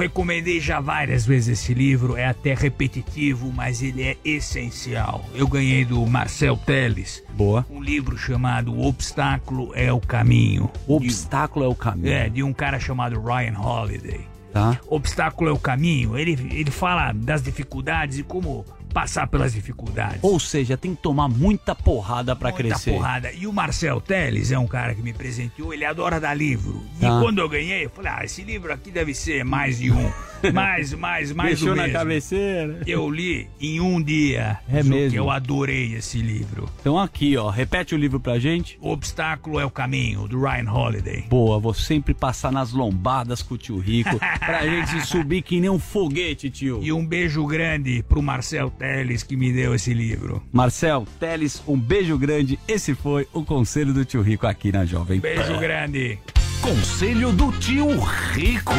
recomendei 0.49 0.59
já 0.59 0.79
várias 0.79 1.25
vezes 1.25 1.59
esse 1.59 1.73
livro, 1.73 2.15
é 2.15 2.25
até 2.25 2.53
repetitivo, 2.53 3.51
mas 3.53 3.83
ele 3.83 4.01
é 4.01 4.17
essencial. 4.25 5.23
Eu 5.35 5.47
ganhei 5.47 5.85
do 5.85 6.05
Marcel 6.07 6.57
Teles. 6.57 7.23
Boa. 7.33 7.65
Um 7.69 7.81
livro 7.81 8.17
chamado 8.17 8.73
O 8.73 8.87
Obstáculo 8.87 9.71
é 9.75 9.93
o 9.93 9.99
Caminho. 9.99 10.69
O 10.87 10.95
Obstáculo 10.95 11.65
é 11.65 11.67
o 11.67 11.75
Caminho. 11.75 12.13
É, 12.13 12.29
de 12.29 12.41
um 12.41 12.51
cara 12.51 12.79
chamado 12.79 13.21
Ryan 13.21 13.59
Holiday. 13.59 14.27
Tá. 14.51 14.79
Obstáculo 14.87 15.51
é 15.51 15.53
o 15.53 15.59
caminho. 15.59 16.17
Ele, 16.17 16.31
ele 16.51 16.71
fala 16.71 17.11
das 17.11 17.43
dificuldades 17.43 18.17
e 18.17 18.23
como 18.23 18.65
passar 18.93 19.27
pelas 19.27 19.53
dificuldades. 19.53 20.19
Ou 20.21 20.39
seja, 20.39 20.75
tem 20.77 20.95
que 20.95 21.01
tomar 21.01 21.27
muita 21.29 21.73
porrada 21.75 22.35
pra 22.35 22.49
Muita 22.49 22.63
crescer. 22.69 22.91
porrada. 22.91 23.31
E 23.31 23.45
o 23.47 23.53
Marcel 23.53 24.01
Teles 24.01 24.51
é 24.51 24.57
um 24.59 24.67
cara 24.67 24.93
que 24.95 25.01
me 25.01 25.13
presenteou, 25.13 25.73
ele 25.73 25.85
adora 25.85 26.19
dar 26.19 26.33
livro. 26.33 26.83
E 26.97 27.01
Tá. 27.01 27.19
quando 27.21 27.39
eu 27.39 27.49
ganhei, 27.49 27.85
eu 27.85 27.89
falei, 27.89 28.11
ah, 28.13 28.25
esse 28.25 28.41
livro 28.43 28.71
aqui 28.73 28.91
deve 28.91 29.13
ser 29.13 29.43
mais 29.45 29.77
de 29.79 29.91
um. 29.91 30.11
Mais, 30.53 30.93
mais, 30.93 31.33
mais 31.33 31.59
Deixou 31.59 31.75
na 31.75 31.83
mesmo. 31.83 31.97
cabeceira. 31.99 32.81
Eu 32.87 33.09
li 33.09 33.49
em 33.59 33.81
um 33.81 34.01
dia. 34.01 34.57
É 34.71 34.81
mesmo? 34.81 35.17
Eu 35.17 35.29
adorei 35.29 35.95
esse 35.95 36.19
livro. 36.19 36.69
Então 36.79 36.97
aqui, 36.97 37.35
ó, 37.35 37.49
repete 37.49 37.93
o 37.93 37.97
livro 37.97 38.21
pra 38.21 38.39
gente. 38.39 38.77
O 38.79 38.89
Obstáculo 38.89 39.59
é 39.59 39.65
o 39.65 39.69
Caminho, 39.69 40.29
do 40.29 40.39
Ryan 40.41 40.71
Holiday. 40.71 41.25
Boa, 41.29 41.59
vou 41.59 41.73
sempre 41.73 42.13
passar 42.13 42.53
nas 42.53 42.71
lombadas 42.71 43.41
com 43.41 43.55
o 43.55 43.57
tio 43.57 43.79
Rico 43.79 44.17
pra 44.39 44.63
gente 44.65 45.05
subir 45.05 45.41
que 45.41 45.59
nem 45.59 45.69
um 45.69 45.77
foguete, 45.77 46.49
tio. 46.49 46.79
E 46.81 46.93
um 46.93 47.05
beijo 47.05 47.45
grande 47.45 48.01
pro 48.07 48.21
Marcel 48.21 48.69
Teles 48.79 49.23
que 49.23 49.35
me 49.35 49.51
deu 49.51 49.75
esse 49.75 49.93
livro. 49.93 50.41
Marcel, 50.53 51.05
Teles, 51.19 51.61
um 51.67 51.77
beijo 51.77 52.17
grande. 52.17 52.57
Esse 52.65 52.95
foi 52.95 53.27
o 53.33 53.43
conselho 53.43 53.93
do 53.93 54.05
tio 54.05 54.21
Rico 54.21 54.47
aqui 54.47 54.71
na 54.71 54.85
Jovem 54.85 55.19
Beijo 55.19 55.53
Pan. 55.53 55.59
grande. 55.59 56.17
Conselho 56.61 57.31
do 57.33 57.51
Tio 57.53 57.87
Rico. 58.31 58.73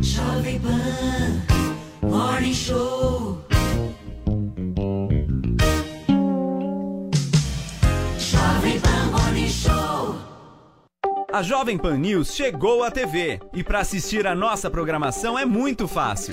Jovem 0.00 0.58
Pan, 0.58 2.08
Morning 2.08 2.54
Show. 2.54 3.44
Jovem 8.18 8.80
Pan 8.80 9.10
Morning 9.10 9.48
Show. 9.50 10.16
A 11.32 11.42
Jovem 11.42 11.76
Pan 11.76 11.98
News 11.98 12.34
chegou 12.34 12.82
à 12.82 12.90
TV 12.90 13.40
e 13.52 13.62
para 13.62 13.80
assistir 13.80 14.26
a 14.26 14.34
nossa 14.34 14.70
programação 14.70 15.38
é 15.38 15.44
muito 15.44 15.86
fácil. 15.86 16.32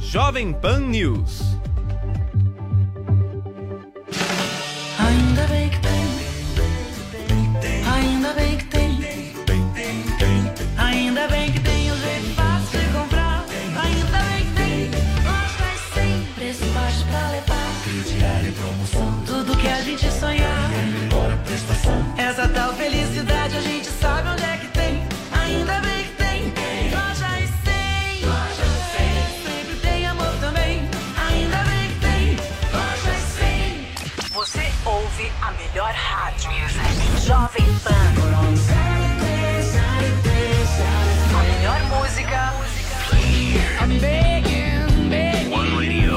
Jovem 0.00 0.54
Pan 0.54 0.90
News. 0.90 1.59
Melhor 35.72 35.92
rádio. 35.92 36.50
Jovem 37.24 37.66
Pan. 37.84 38.14
A 41.38 41.42
melhor 41.44 41.80
música. 41.84 42.52
I'm 43.80 44.00
begging, 44.00 45.08
begging. 45.08 45.50
One 45.52 45.76
Radio. 45.78 46.16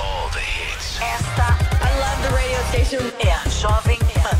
All 0.00 0.28
the 0.30 0.40
hits. 0.40 0.98
Esta 1.00 1.56
I 1.80 1.90
love 2.00 2.22
the 2.22 2.30
radio 2.34 2.60
station. 2.70 3.02
é 3.20 3.32
a 3.32 3.48
Jovem 3.48 3.98
Pan. 3.98 4.38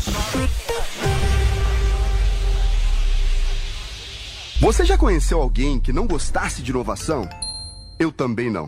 Você 4.59 4.83
já 4.85 4.97
conheceu 4.97 5.41
alguém 5.41 5.79
que 5.79 5.93
não 5.93 6.05
gostasse 6.05 6.61
de 6.61 6.71
inovação? 6.71 7.29
Eu 7.97 8.11
também 8.11 8.49
não. 8.49 8.67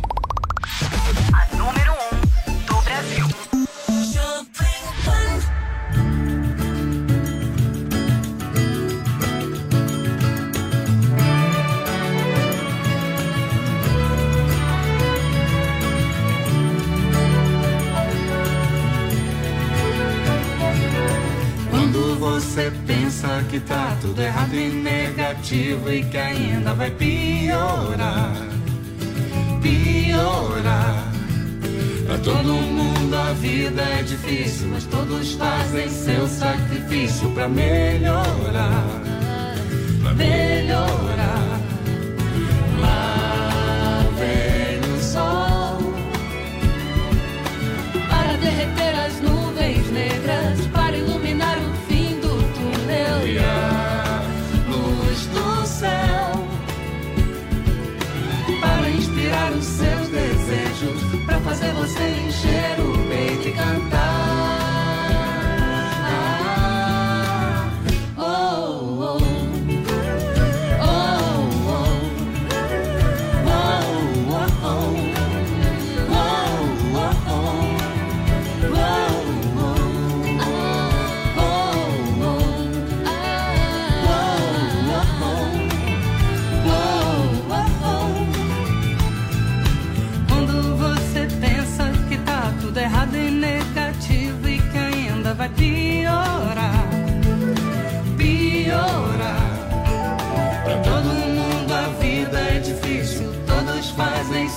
Você 22.31 22.71
pensa 22.87 23.43
que 23.49 23.59
tá 23.59 23.97
tudo 23.99 24.21
errado 24.21 24.55
e 24.55 24.69
negativo 24.69 25.91
e 25.91 26.01
que 26.01 26.17
ainda 26.17 26.73
vai 26.73 26.89
piorar, 26.89 28.33
piorar. 29.61 31.11
Pra 32.05 32.17
todo 32.19 32.53
mundo 32.53 33.13
a 33.15 33.33
vida 33.33 33.81
é 33.81 34.03
difícil, 34.03 34.69
mas 34.69 34.85
todos 34.85 35.33
fazem 35.33 35.89
seu 35.89 36.25
sacrifício 36.25 37.29
pra 37.31 37.49
melhorar. 37.49 39.01
Pra 40.01 40.13
melhorar. 40.13 41.70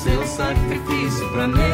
Seu 0.04 0.26
sacrifício 0.26 1.26
pra 1.30 1.48
melhorar, 1.48 1.73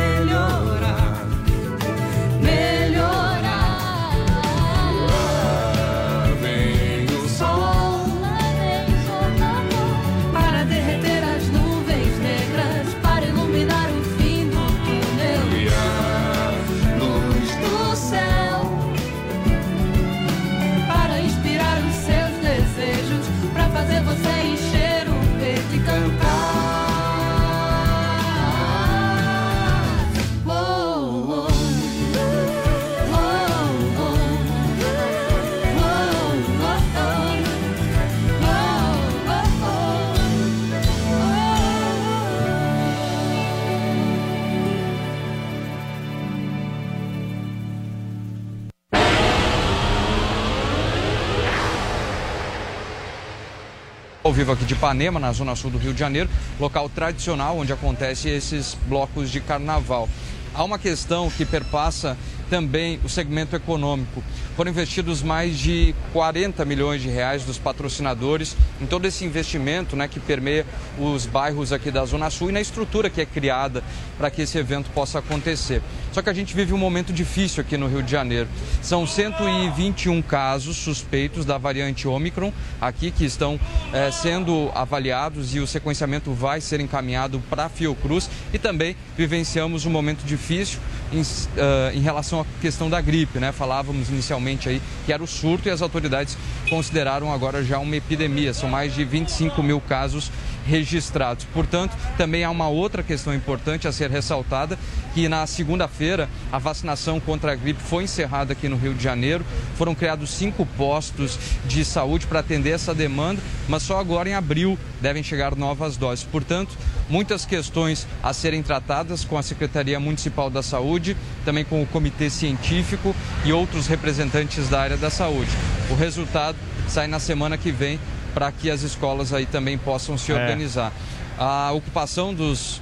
vivo 54.41 54.53
aqui 54.53 54.65
de 54.65 54.73
Ipanema, 54.73 55.21
na 55.21 55.33
zona 55.33 55.55
sul 55.55 55.71
do 55.71 55.77
Rio 55.77 55.93
de 55.93 56.01
Janeiro, 56.01 56.27
local 56.59 56.89
tradicional 56.89 57.59
onde 57.59 57.75
acontecem 57.75 58.35
esses 58.35 58.75
blocos 58.87 59.31
de 59.31 59.39
carnaval. 59.39 60.09
Há 60.55 60.65
uma 60.65 60.79
questão 60.79 61.31
que 61.31 61.45
perpassa 61.45 62.17
também 62.49 62.99
o 63.05 63.09
segmento 63.09 63.55
econômico. 63.55 64.25
Foram 64.61 64.73
investidos 64.73 65.23
mais 65.23 65.59
de 65.59 65.95
40 66.13 66.67
milhões 66.67 67.01
de 67.01 67.09
reais 67.09 67.45
dos 67.45 67.57
patrocinadores 67.57 68.55
em 68.79 68.85
todo 68.85 69.07
esse 69.07 69.25
investimento 69.25 69.97
né, 69.97 70.07
que 70.07 70.21
permeia 70.21 70.67
os 70.99 71.25
bairros 71.25 71.73
aqui 71.73 71.91
da 71.91 72.05
Zona 72.05 72.29
Sul 72.29 72.51
e 72.51 72.53
na 72.53 72.61
estrutura 72.61 73.09
que 73.09 73.23
é 73.23 73.25
criada 73.25 73.83
para 74.19 74.31
que 74.31 74.43
esse 74.43 74.59
evento 74.59 74.91
possa 74.91 75.21
acontecer. 75.21 75.81
Só 76.13 76.21
que 76.21 76.29
a 76.29 76.35
gente 76.35 76.55
vive 76.55 76.75
um 76.75 76.77
momento 76.77 77.11
difícil 77.11 77.63
aqui 77.63 77.79
no 77.79 77.87
Rio 77.87 78.03
de 78.03 78.11
Janeiro. 78.11 78.51
São 78.83 79.07
121 79.07 80.21
casos 80.21 80.77
suspeitos 80.77 81.47
da 81.47 81.57
variante 81.57 82.07
Omicron 82.07 82.53
aqui 82.79 83.11
que 83.11 83.25
estão 83.25 83.59
eh, 83.95 84.11
sendo 84.11 84.71
avaliados 84.75 85.55
e 85.55 85.61
o 85.61 85.67
sequenciamento 85.67 86.35
vai 86.35 86.61
ser 86.61 86.81
encaminhado 86.81 87.41
para 87.49 87.71
Fiocruz 87.71 88.29
e 88.53 88.59
também 88.59 88.95
vivenciamos 89.17 89.87
um 89.87 89.91
momento 89.91 90.23
difícil 90.23 90.81
em, 91.11 91.23
eh, 91.57 91.93
em 91.95 92.01
relação 92.01 92.43
à 92.43 92.47
questão 92.61 92.91
da 92.91 93.01
gripe, 93.01 93.39
né? 93.39 93.53
Falávamos 93.53 94.11
inicialmente 94.11 94.50
aí 94.69 94.81
que 95.07 95.13
era 95.13 95.23
o 95.23 95.27
surto 95.27 95.69
e 95.69 95.71
as 95.71 95.83
autoridades 95.83 96.37
consideraram 96.69 97.33
agora 97.33 97.65
já 97.65 97.79
uma 97.79 97.97
epidemia. 97.97 98.53
São 98.55 98.69
mais 98.69 98.95
de 98.95 99.05
25 99.05 99.63
mil 99.63 99.81
casos 99.81 100.31
registrados. 100.71 101.45
Portanto, 101.53 101.97
também 102.17 102.45
há 102.45 102.51
uma 102.51 102.69
outra 102.69 103.03
questão 103.03 103.35
importante 103.35 103.89
a 103.89 103.93
ser 103.93 104.09
ressaltada, 104.09 104.79
que 105.13 105.29
na 105.29 105.45
segunda-feira 105.47 106.29
a 106.53 106.59
vacinação 106.59 107.19
contra 107.19 107.53
a 107.53 107.57
gripe 107.57 107.83
foi 107.83 108.05
encerrada 108.05 108.53
aqui 108.53 108.69
no 108.69 108.77
Rio 108.77 108.95
de 108.95 109.03
Janeiro. 109.03 109.45
Foram 109.77 109.95
criados 109.95 110.31
cinco 110.31 110.65
postos 110.77 111.39
de 111.67 111.85
saúde 111.85 112.27
para 112.27 112.39
atender 112.39 112.71
essa 112.71 112.95
demanda, 112.95 113.43
mas 113.69 113.83
só 113.83 113.99
agora 113.99 114.29
em 114.29 114.35
abril 114.35 114.79
devem 115.01 115.23
chegar 115.23 115.57
novas 115.57 115.97
doses. 115.97 116.25
Portanto, 116.25 116.77
muitas 117.09 117.45
questões 117.45 118.07
a 118.23 118.33
serem 118.33 118.63
tratadas 118.63 119.25
com 119.25 119.37
a 119.37 119.43
Secretaria 119.43 119.99
Municipal 119.99 120.49
da 120.49 120.63
Saúde, 120.63 121.17
também 121.45 121.65
com 121.65 121.83
o 121.83 121.87
Comitê 121.87 122.31
Científico 122.31 123.15
e 123.45 123.53
outros 123.53 123.89
representantes 123.89 124.69
da 124.69 124.81
área 124.81 124.97
da 124.97 125.11
saúde. 125.11 125.51
O 125.91 125.95
resultado 125.95 126.57
sai 126.87 127.09
na 127.09 127.19
semana 127.19 127.59
que 127.59 127.73
vem 127.73 127.99
para 128.35 128.51
que 128.53 128.71
as 128.71 128.83
escolas 128.83 129.33
aí 129.33 129.47
também 129.47 129.77
possam 129.79 130.17
se 130.19 130.33
É. 130.33 130.35
organizar. 130.35 130.93
A 131.39 131.73
ocupação 131.73 132.35
dos, 132.35 132.81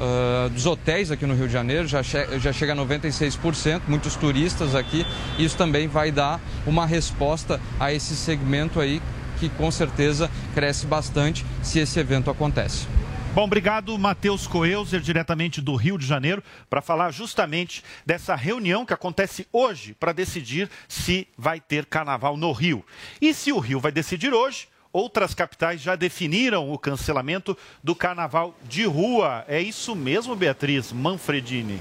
ah, 0.00 0.48
dos 0.52 0.64
hotéis 0.66 1.10
aqui 1.10 1.26
no 1.26 1.34
Rio 1.34 1.46
de 1.46 1.52
Janeiro 1.52 1.86
já, 1.86 2.02
che 2.02 2.38
já 2.38 2.52
chega 2.52 2.72
a 2.72 2.76
96%, 2.76 3.82
muitos 3.88 4.16
turistas 4.16 4.74
aqui. 4.74 5.06
Isso 5.38 5.56
também 5.56 5.88
vai 5.88 6.10
dar 6.10 6.40
uma 6.66 6.86
resposta 6.86 7.60
a 7.78 7.92
esse 7.92 8.16
segmento 8.16 8.80
aí 8.80 9.00
que 9.38 9.48
com 9.50 9.70
certeza 9.70 10.28
cresce 10.54 10.86
bastante 10.86 11.44
se 11.62 11.78
esse 11.78 11.98
evento 12.00 12.30
acontece. 12.30 12.86
Bom, 13.34 13.44
obrigado, 13.44 13.96
Matheus 13.96 14.48
Coelzer, 14.48 15.00
diretamente 15.00 15.60
do 15.60 15.76
Rio 15.76 15.96
de 15.96 16.04
Janeiro, 16.04 16.42
para 16.68 16.80
falar 16.82 17.12
justamente 17.12 17.84
dessa 18.04 18.34
reunião 18.34 18.84
que 18.84 18.92
acontece 18.92 19.46
hoje 19.52 19.94
para 19.94 20.12
decidir 20.12 20.68
se 20.88 21.28
vai 21.36 21.60
ter 21.60 21.86
carnaval 21.86 22.36
no 22.36 22.50
Rio. 22.50 22.84
E 23.20 23.32
se 23.32 23.52
o 23.52 23.60
Rio 23.60 23.78
vai 23.78 23.92
decidir 23.92 24.32
hoje, 24.34 24.66
outras 24.98 25.32
capitais 25.32 25.80
já 25.80 25.94
definiram 25.94 26.70
o 26.70 26.78
cancelamento 26.78 27.56
do 27.82 27.94
carnaval 27.94 28.54
de 28.68 28.84
rua. 28.84 29.44
É 29.46 29.60
isso 29.60 29.94
mesmo, 29.94 30.34
Beatriz 30.34 30.92
Manfredini? 30.92 31.80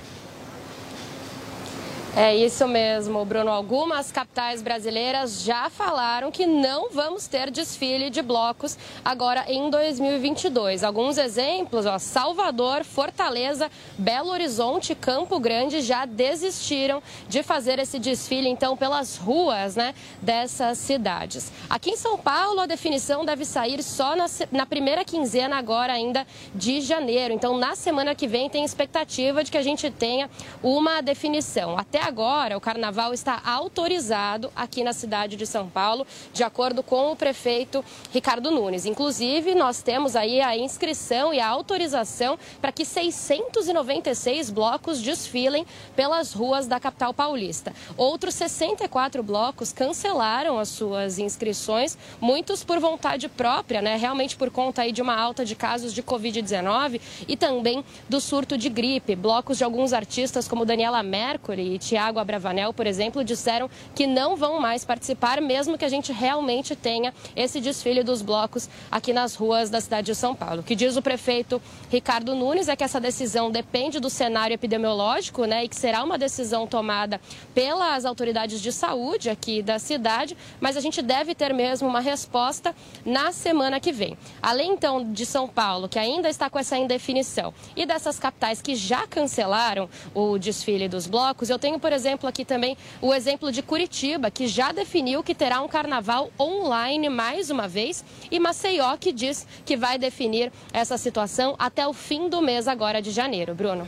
É 2.16 2.36
isso 2.36 2.68
mesmo, 2.68 3.24
Bruno. 3.26 3.52
Algumas 3.52 4.12
capitais 4.12 4.64
brasileiras 4.64 5.44
já 5.44 5.70
falaram 5.70 6.32
que 6.32 6.48
não 6.48 6.90
vamos 6.90 7.28
ter 7.28 7.52
desfile 7.52 8.10
de 8.10 8.24
blocos 8.24 8.76
agora 9.06 9.46
em 9.48 9.70
2022. 9.70 10.84
Alguns 10.84 11.20
exemplos, 11.20 11.86
ó, 11.86 12.00
Salvador, 12.00 12.84
Fortaleza, 12.84 13.70
Belo 14.00 14.32
Horizonte 14.32 14.96
Campo 14.96 15.40
Grande 15.40 15.82
já 15.82 16.06
desistiram 16.06 17.04
de 17.30 17.44
fazer 17.44 17.78
esse 17.78 18.00
desfile, 18.00 18.50
então, 18.50 18.76
pelas 18.76 19.18
ruas 19.18 19.76
né, 19.76 19.94
dessas 20.20 20.80
cidades. 20.80 21.52
Aqui 21.70 21.92
em 21.92 21.98
São 21.98 22.18
Paulo, 22.18 22.62
a 22.62 22.66
definição 22.66 23.26
deve 23.26 23.46
sair 23.46 23.84
só 23.84 24.16
na, 24.16 24.26
na 24.52 24.66
primeira 24.66 25.06
quinzena 25.06 25.58
agora 25.58 25.94
ainda 25.94 26.26
de 26.56 26.82
janeiro. 26.82 27.32
Então, 27.32 27.58
na 27.60 27.76
semana 27.76 28.16
que 28.16 28.28
vem, 28.28 28.50
tem 28.50 28.66
expectativa 28.66 29.44
de 29.44 29.52
que 29.52 29.58
a 29.58 29.64
gente 29.64 29.92
tenha 29.92 30.28
uma 30.64 31.00
definição. 31.02 31.78
Até 31.78 32.07
agora 32.08 32.56
o 32.56 32.62
carnaval 32.62 33.14
está 33.14 33.42
autorizado 33.46 34.50
aqui 34.56 34.82
na 34.82 34.94
cidade 34.94 35.36
de 35.36 35.46
São 35.46 35.68
Paulo, 35.68 36.08
de 36.34 36.42
acordo 36.42 36.82
com 36.82 37.12
o 37.12 37.16
prefeito 37.18 37.84
Ricardo 38.14 38.50
Nunes. 38.50 38.86
Inclusive, 38.86 39.54
nós 39.54 39.82
temos 39.82 40.16
aí 40.16 40.40
a 40.40 40.58
inscrição 40.58 41.34
e 41.34 41.40
a 41.42 41.48
autorização 41.48 42.40
para 42.62 42.72
que 42.72 42.86
696 42.86 44.50
blocos 44.50 45.02
desfilem 45.02 45.66
pelas 45.98 46.32
ruas 46.32 46.66
da 46.66 46.80
capital 46.80 47.14
paulista. 47.14 47.74
Outros 47.98 48.36
64 48.36 49.22
blocos 49.22 49.74
cancelaram 49.74 50.58
as 50.58 50.70
suas 50.70 51.20
inscrições, 51.20 51.98
muitos 52.22 52.64
por 52.64 52.80
vontade 52.80 53.28
própria, 53.28 53.82
né? 53.82 53.98
Realmente 53.98 54.38
por 54.38 54.50
conta 54.50 54.84
aí 54.84 54.94
de 54.94 55.02
uma 55.02 55.16
alta 55.16 55.44
de 55.44 55.56
casos 55.56 55.94
de 55.94 56.02
Covid-19 56.02 57.02
e 57.28 57.36
também 57.36 57.84
do 58.08 58.22
surto 58.22 58.58
de 58.58 58.70
gripe. 58.70 59.14
Blocos 59.14 59.58
de 59.58 59.66
alguns 59.66 59.92
artistas 59.92 60.48
como 60.48 60.66
Daniela 60.66 61.04
Mercury 61.04 61.76
e 61.76 61.80
Tiago 61.88 62.20
Abravanel, 62.20 62.74
por 62.74 62.86
exemplo, 62.86 63.24
disseram 63.24 63.70
que 63.96 64.06
não 64.06 64.36
vão 64.36 64.60
mais 64.60 64.84
participar, 64.84 65.40
mesmo 65.40 65.78
que 65.78 65.86
a 65.86 65.90
gente 65.90 66.12
realmente 66.12 66.76
tenha 66.76 67.14
esse 67.34 67.62
desfile 67.62 68.04
dos 68.04 68.22
blocos 68.22 68.70
aqui 68.92 69.14
nas 69.14 69.36
ruas 69.36 69.70
da 69.70 69.80
cidade 69.80 70.08
de 70.08 70.16
São 70.16 70.36
Paulo. 70.36 70.60
O 70.60 70.64
que 70.64 70.76
diz 70.76 70.98
o 70.98 71.02
prefeito 71.02 71.62
Ricardo 71.90 72.36
Nunes 72.36 72.68
é 72.68 72.76
que 72.76 72.84
essa 72.84 73.00
decisão 73.00 73.50
depende 73.50 74.02
do 74.02 74.10
cenário 74.10 74.54
epidemiológico, 74.54 75.46
né, 75.46 75.64
e 75.64 75.70
que 75.70 75.78
será 75.78 76.04
uma 76.04 76.18
decisão 76.18 76.68
tomada 76.68 77.22
pelas 77.56 78.04
autoridades 78.04 78.60
de 78.60 78.74
saúde 78.74 79.30
aqui 79.30 79.62
da 79.62 79.80
cidade, 79.80 80.36
mas 80.60 80.76
a 80.76 80.82
gente 80.82 81.02
deve 81.02 81.34
ter 81.34 81.54
mesmo 81.54 81.88
uma 81.88 82.02
resposta 82.02 82.76
na 83.06 83.32
semana 83.32 83.80
que 83.80 83.94
vem. 83.94 84.18
Além 84.42 84.74
então 84.74 85.10
de 85.14 85.26
São 85.26 85.48
Paulo, 85.48 85.88
que 85.88 85.98
ainda 85.98 86.28
está 86.28 86.50
com 86.50 86.60
essa 86.60 86.78
indefinição, 86.78 87.54
e 87.78 87.86
dessas 87.86 88.20
capitais 88.20 88.62
que 88.62 88.76
já 88.76 89.08
cancelaram 89.08 89.90
o 90.14 90.38
desfile 90.38 90.90
dos 90.90 91.08
blocos, 91.08 91.50
eu 91.50 91.58
tenho, 91.58 91.77
por 91.80 91.92
exemplo, 91.92 92.28
aqui 92.28 92.44
também 92.44 92.78
o 93.02 93.14
exemplo 93.14 93.52
de 93.52 93.62
Curitiba, 93.62 94.32
que 94.32 94.48
já 94.48 94.72
definiu 94.72 95.24
que 95.24 95.36
terá 95.36 95.62
um 95.62 95.68
carnaval 95.68 96.32
online 96.40 97.10
mais 97.10 97.50
uma 97.50 97.68
vez, 97.68 98.04
e 98.32 98.40
Maceió, 98.40 98.96
que 98.98 99.12
diz 99.12 99.48
que 99.66 99.76
vai 99.76 99.98
definir 99.98 100.52
essa 100.74 100.98
situação 100.98 101.56
até 101.60 101.88
o 101.88 101.94
fim 101.94 102.30
do 102.30 102.42
mês 102.42 102.68
agora 102.68 103.02
de 103.02 103.12
janeiro. 103.12 103.54
Bruno. 103.54 103.88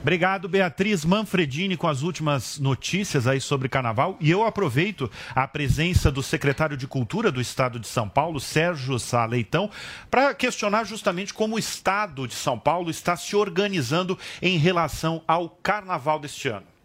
Obrigado, 0.00 0.48
Beatriz 0.48 1.04
Manfredini, 1.04 1.76
com 1.76 1.86
as 1.86 2.02
últimas 2.02 2.58
notícias 2.58 3.26
aí 3.26 3.40
sobre 3.40 3.68
carnaval. 3.68 4.16
E 4.20 4.30
eu 4.30 4.44
aproveito 4.44 5.10
a 5.34 5.46
presença 5.46 6.10
do 6.10 6.22
secretário 6.22 6.76
de 6.76 6.86
Cultura 6.86 7.30
do 7.30 7.40
Estado 7.40 7.78
de 7.78 7.86
São 7.86 8.08
Paulo, 8.08 8.40
Sérgio 8.40 8.98
Sá 8.98 9.24
Leitão, 9.24 9.70
para 10.10 10.34
questionar 10.34 10.84
justamente 10.84 11.32
como 11.32 11.56
o 11.56 11.58
Estado 11.58 12.26
de 12.26 12.34
São 12.34 12.58
Paulo 12.58 12.90
está 12.90 13.16
se 13.16 13.36
organizando 13.36 14.18
em 14.40 14.58
relação 14.58 15.22
ao 15.26 15.48
carnaval 15.48 16.18
deste 16.18 16.48
ano. 16.48 16.77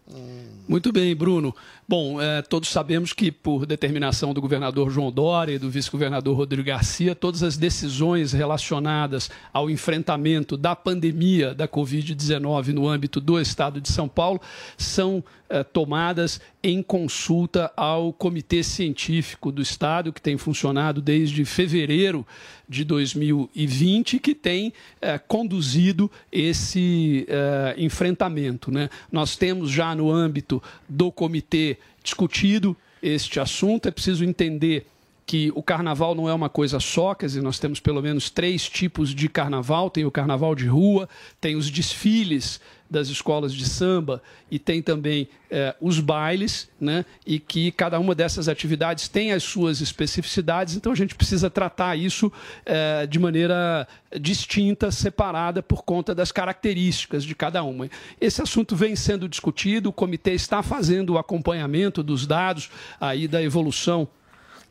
Muito 0.68 0.92
bem, 0.92 1.16
Bruno. 1.16 1.56
Bom, 1.88 2.22
eh, 2.22 2.42
todos 2.42 2.70
sabemos 2.70 3.14
que, 3.14 3.32
por 3.32 3.66
determinação 3.66 4.34
do 4.34 4.42
governador 4.42 4.90
João 4.90 5.12
Dória 5.12 5.54
e 5.54 5.60
do 5.60 5.70
vice-governador 5.70 6.36
Rodrigo 6.36 6.64
Garcia, 6.64 7.16
todas 7.16 7.44
as 7.44 7.58
decisões 7.58 8.34
relacionadas 8.34 9.30
ao 9.52 9.70
enfrentamento 9.70 10.58
da 10.58 10.76
pandemia 10.76 11.54
da 11.54 11.68
Covid-19 11.68 12.68
no 12.70 12.88
âmbito 12.88 13.20
do 13.20 13.40
estado 13.40 13.80
de 13.80 13.90
São 13.90 14.08
Paulo 14.08 14.42
são 14.78 15.24
eh, 15.54 15.64
tomadas 15.64 16.42
em 16.64 16.82
consulta 16.82 17.72
ao 17.78 18.12
Comitê 18.12 18.64
Científico 18.64 19.52
do 19.52 19.62
Estado, 19.62 20.12
que 20.12 20.20
tem 20.20 20.36
funcionado 20.36 21.00
desde 21.00 21.46
fevereiro 21.46 22.26
de 22.68 22.84
2020, 22.84 24.18
que 24.18 24.34
tem 24.34 24.74
eh, 25.00 25.20
conduzido 25.20 26.10
esse 26.32 27.28
eh, 27.30 27.76
enfrentamento. 27.78 28.72
Né? 28.72 28.90
Nós 29.12 29.36
temos 29.36 29.70
já 29.70 29.94
no 29.94 30.10
âmbito 30.12 30.60
do 30.90 31.12
comitê 31.12 31.78
discutido 32.04 32.76
este 33.00 33.40
assunto, 33.40 33.88
é 33.88 33.92
preciso 33.92 34.26
entender 34.26 34.88
que 35.24 35.52
o 35.56 35.64
carnaval 35.64 36.16
não 36.16 36.28
é 36.28 36.34
uma 36.34 36.50
coisa 36.50 36.80
só, 36.80 37.14
quer 37.14 37.28
dizer, 37.28 37.42
nós 37.42 37.60
temos 37.60 37.80
pelo 37.80 38.02
menos 38.02 38.30
três 38.30 38.68
tipos 38.68 39.14
de 39.14 39.30
carnaval: 39.30 39.90
tem 39.90 40.04
o 40.04 40.12
carnaval 40.12 40.56
de 40.56 40.66
rua, 40.66 41.08
tem 41.40 41.56
os 41.56 41.70
desfiles 41.70 42.60
das 42.94 43.10
escolas 43.10 43.54
de 43.54 43.68
samba 43.68 44.22
e 44.50 44.58
tem 44.58 44.82
também 44.82 45.28
eh, 45.52 45.76
os 45.82 46.00
bailes, 46.00 46.70
né? 46.80 47.04
E 47.26 47.40
que 47.40 47.72
cada 47.72 48.00
uma 48.00 48.16
dessas 48.16 48.48
atividades 48.48 49.10
tem 49.10 49.34
as 49.34 49.44
suas 49.44 49.82
especificidades, 49.82 50.76
então 50.76 50.92
a 50.92 50.96
gente 50.96 51.16
precisa 51.16 51.50
tratar 51.50 51.98
isso 51.98 52.32
eh, 52.66 53.06
de 53.08 53.20
maneira 53.20 53.86
distinta, 54.18 54.92
separada 54.92 55.62
por 55.62 55.84
conta 55.84 56.14
das 56.14 56.32
características 56.32 57.24
de 57.24 57.36
cada 57.36 57.64
uma. 57.64 57.90
Esse 58.22 58.42
assunto 58.42 58.76
vem 58.76 58.96
sendo 58.96 59.28
discutido, 59.28 59.90
o 59.90 59.94
comitê 59.94 60.34
está 60.34 60.62
fazendo 60.64 61.14
o 61.14 61.18
acompanhamento 61.18 62.04
dos 62.04 62.28
dados 62.28 62.70
aí 63.02 63.28
da 63.28 63.42
evolução 63.42 64.08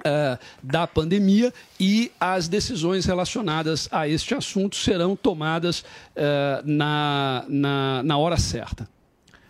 eh, 0.04 0.38
da 0.62 0.86
pandemia 0.86 1.52
e 1.78 2.10
as 2.18 2.48
decisões 2.48 3.04
relacionadas 3.04 3.88
a 3.90 4.08
este 4.08 4.34
assunto 4.34 4.76
serão 4.76 5.16
tomadas 5.16 5.84
eh, 6.14 6.62
na, 6.64 7.44
na, 7.48 8.02
na 8.02 8.18
hora 8.18 8.36
certa. 8.36 8.88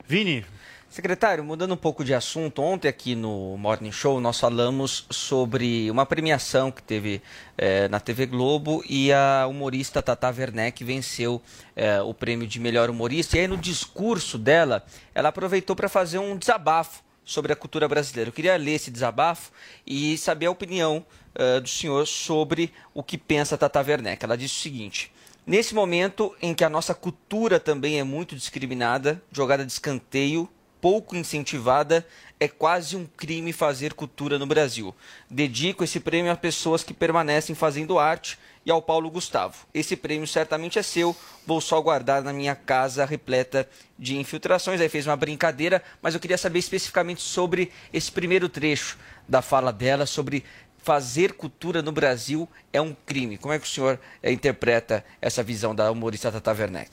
Vini. 0.07 0.45
Secretário, 0.93 1.43
mudando 1.43 1.73
um 1.73 1.77
pouco 1.77 2.05
de 2.05 2.13
assunto, 2.13 2.61
ontem 2.61 2.87
aqui 2.87 3.15
no 3.15 3.57
Morning 3.57 3.91
Show 3.91 4.21
nós 4.21 4.39
falamos 4.39 5.07
sobre 5.09 5.91
uma 5.91 6.05
premiação 6.05 6.71
que 6.71 6.83
teve 6.83 7.23
eh, 7.57 7.89
na 7.89 7.99
TV 7.99 8.27
Globo 8.27 8.85
e 8.87 9.11
a 9.11 9.47
humorista 9.49 10.03
Tata 10.03 10.29
Werneck 10.29 10.85
venceu 10.85 11.41
eh, 11.75 12.03
o 12.03 12.13
prêmio 12.13 12.47
de 12.47 12.61
melhor 12.61 12.91
humorista. 12.91 13.39
E 13.39 13.41
aí 13.41 13.49
no 13.49 13.57
discurso 13.57 14.37
dela, 14.37 14.85
ela 15.15 15.31
aproveitou 15.31 15.75
para 15.75 15.89
fazer 15.89 16.19
um 16.19 16.37
desabafo 16.37 17.03
sobre 17.25 17.53
a 17.53 17.57
cultura 17.57 17.89
brasileira. 17.89 18.29
Eu 18.29 18.35
queria 18.35 18.57
ler 18.57 18.73
esse 18.73 18.91
desabafo 18.91 19.53
e 19.87 20.17
saber 20.19 20.47
a 20.47 20.51
opinião 20.51 21.05
uh, 21.35 21.61
do 21.61 21.69
senhor 21.69 22.07
sobre 22.07 22.73
o 22.93 23.03
que 23.03 23.17
pensa 23.17 23.59
Tata 23.59 23.81
Werneck. 23.81 24.25
Ela 24.25 24.37
disse 24.37 24.57
o 24.57 24.63
seguinte: 24.63 25.13
Nesse 25.47 25.75
momento 25.75 26.35
em 26.41 26.55
que 26.55 26.65
a 26.65 26.71
nossa 26.71 26.95
cultura 26.95 27.59
também 27.59 27.99
é 27.99 28.05
muito 28.05 28.37
discriminada, 28.37 29.23
jogada 29.33 29.65
de 29.65 29.73
escanteio, 29.73 30.49
pouco 30.81 31.15
incentivada, 31.15 32.07
é 32.41 32.49
quase 32.49 32.97
um 32.97 33.07
crime 33.07 33.53
fazer 33.53 33.95
cultura 33.95 34.39
no 34.39 34.47
Brasil. 34.47 34.95
Dedico 35.31 35.85
esse 35.85 36.01
prêmio 36.01 36.33
a 36.33 36.37
pessoas 36.37 36.83
que 36.83 36.93
permanecem 36.93 37.55
fazendo 37.55 37.99
arte 37.99 38.39
e 38.65 38.71
ao 38.71 38.81
Paulo 38.81 39.11
Gustavo. 39.11 39.67
Esse 39.75 39.97
prêmio 39.97 40.27
certamente 40.27 40.79
é 40.79 40.83
seu, 40.83 41.17
vou 41.47 41.61
só 41.61 41.81
guardar 41.81 42.23
na 42.23 42.33
minha 42.33 42.55
casa 42.55 43.05
repleta 43.05 43.69
de 43.99 44.17
infiltrações. 44.17 44.81
Aí 44.81 44.89
fez 44.89 45.07
uma 45.07 45.17
brincadeira, 45.17 45.83
mas 46.01 46.15
eu 46.15 46.21
queria 46.21 46.39
saber 46.39 46.59
especificamente 46.59 47.23
sobre 47.23 47.71
esse 47.93 48.11
primeiro 48.11 48.49
trecho 48.49 48.99
da 49.29 49.43
fala 49.43 49.73
dela, 49.73 50.07
sobre 50.07 50.45
fazer 50.83 51.33
cultura 51.35 51.81
no 51.81 51.93
Brasil 51.93 52.49
é 52.73 52.81
um 52.81 52.95
crime. 53.07 53.39
Como 53.39 53.55
é 53.55 53.59
que 53.59 53.67
o 53.67 53.71
senhor 53.71 53.99
eh, 54.23 54.33
interpreta 54.33 55.05
essa 55.21 55.43
visão 55.43 55.75
da 55.75 55.91
humorista 55.91 56.31
Tata 56.31 56.53
Werneck? 56.53 56.91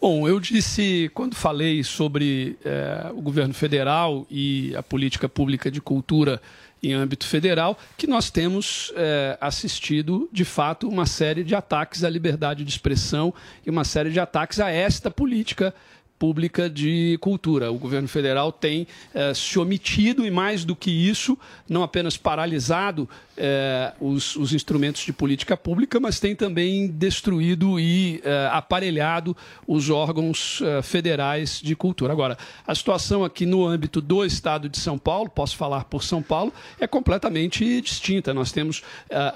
Bom, 0.00 0.28
eu 0.28 0.38
disse, 0.38 1.10
quando 1.14 1.34
falei 1.34 1.82
sobre 1.82 2.58
eh, 2.64 3.10
o 3.14 3.22
governo 3.22 3.54
federal 3.54 4.26
e 4.30 4.74
a 4.76 4.82
política 4.82 5.28
pública 5.28 5.70
de 5.70 5.80
cultura 5.80 6.42
em 6.88 6.94
âmbito 6.94 7.26
federal, 7.26 7.78
que 7.96 8.06
nós 8.06 8.30
temos 8.30 8.92
eh, 8.96 9.36
assistido, 9.40 10.28
de 10.32 10.44
fato, 10.44 10.88
uma 10.88 11.06
série 11.06 11.44
de 11.44 11.54
ataques 11.54 12.04
à 12.04 12.10
liberdade 12.10 12.64
de 12.64 12.70
expressão 12.70 13.32
e 13.64 13.70
uma 13.70 13.84
série 13.84 14.10
de 14.10 14.20
ataques 14.20 14.60
a 14.60 14.70
esta 14.70 15.10
política 15.10 15.74
pública 16.18 16.70
de 16.70 17.18
cultura. 17.20 17.70
O 17.70 17.78
governo 17.78 18.08
federal 18.08 18.52
tem 18.52 18.86
eh, 19.12 19.34
se 19.34 19.58
omitido 19.58 20.24
e, 20.24 20.30
mais 20.30 20.64
do 20.64 20.76
que 20.76 20.90
isso, 20.90 21.36
não 21.68 21.82
apenas 21.82 22.16
paralisado 22.16 23.08
eh, 23.36 23.92
os, 24.00 24.36
os, 24.36 24.52
instrumentos 24.52 25.04
de 25.04 25.12
política 25.12 25.56
pública, 25.56 25.98
mas 25.98 26.20
tem 26.20 26.36
também 26.36 26.86
destruído 26.86 27.80
e 27.80 28.22
eh, 28.24 28.48
aparelhado 28.52 29.36
os 29.66 29.90
órgãos 29.90 30.62
federais 30.82 31.60
de 31.60 31.74
cultura. 31.74 32.12
Agora, 32.12 32.38
a 32.66 32.74
situação 32.74 33.24
aqui 33.24 33.44
no 33.44 33.66
âmbito 33.66 34.00
do 34.00 34.24
Estado 34.24 34.68
de 34.68 34.78
São 34.78 34.96
Paulo, 34.96 35.28
posso 35.28 35.56
falar 35.56 35.84
por 35.84 36.04
São 36.04 36.22
Paulo, 36.22 36.52
é 36.78 36.86
completamente 36.86 37.80
distinta. 37.80 38.32
Nós 38.32 38.52
temos 38.52 38.82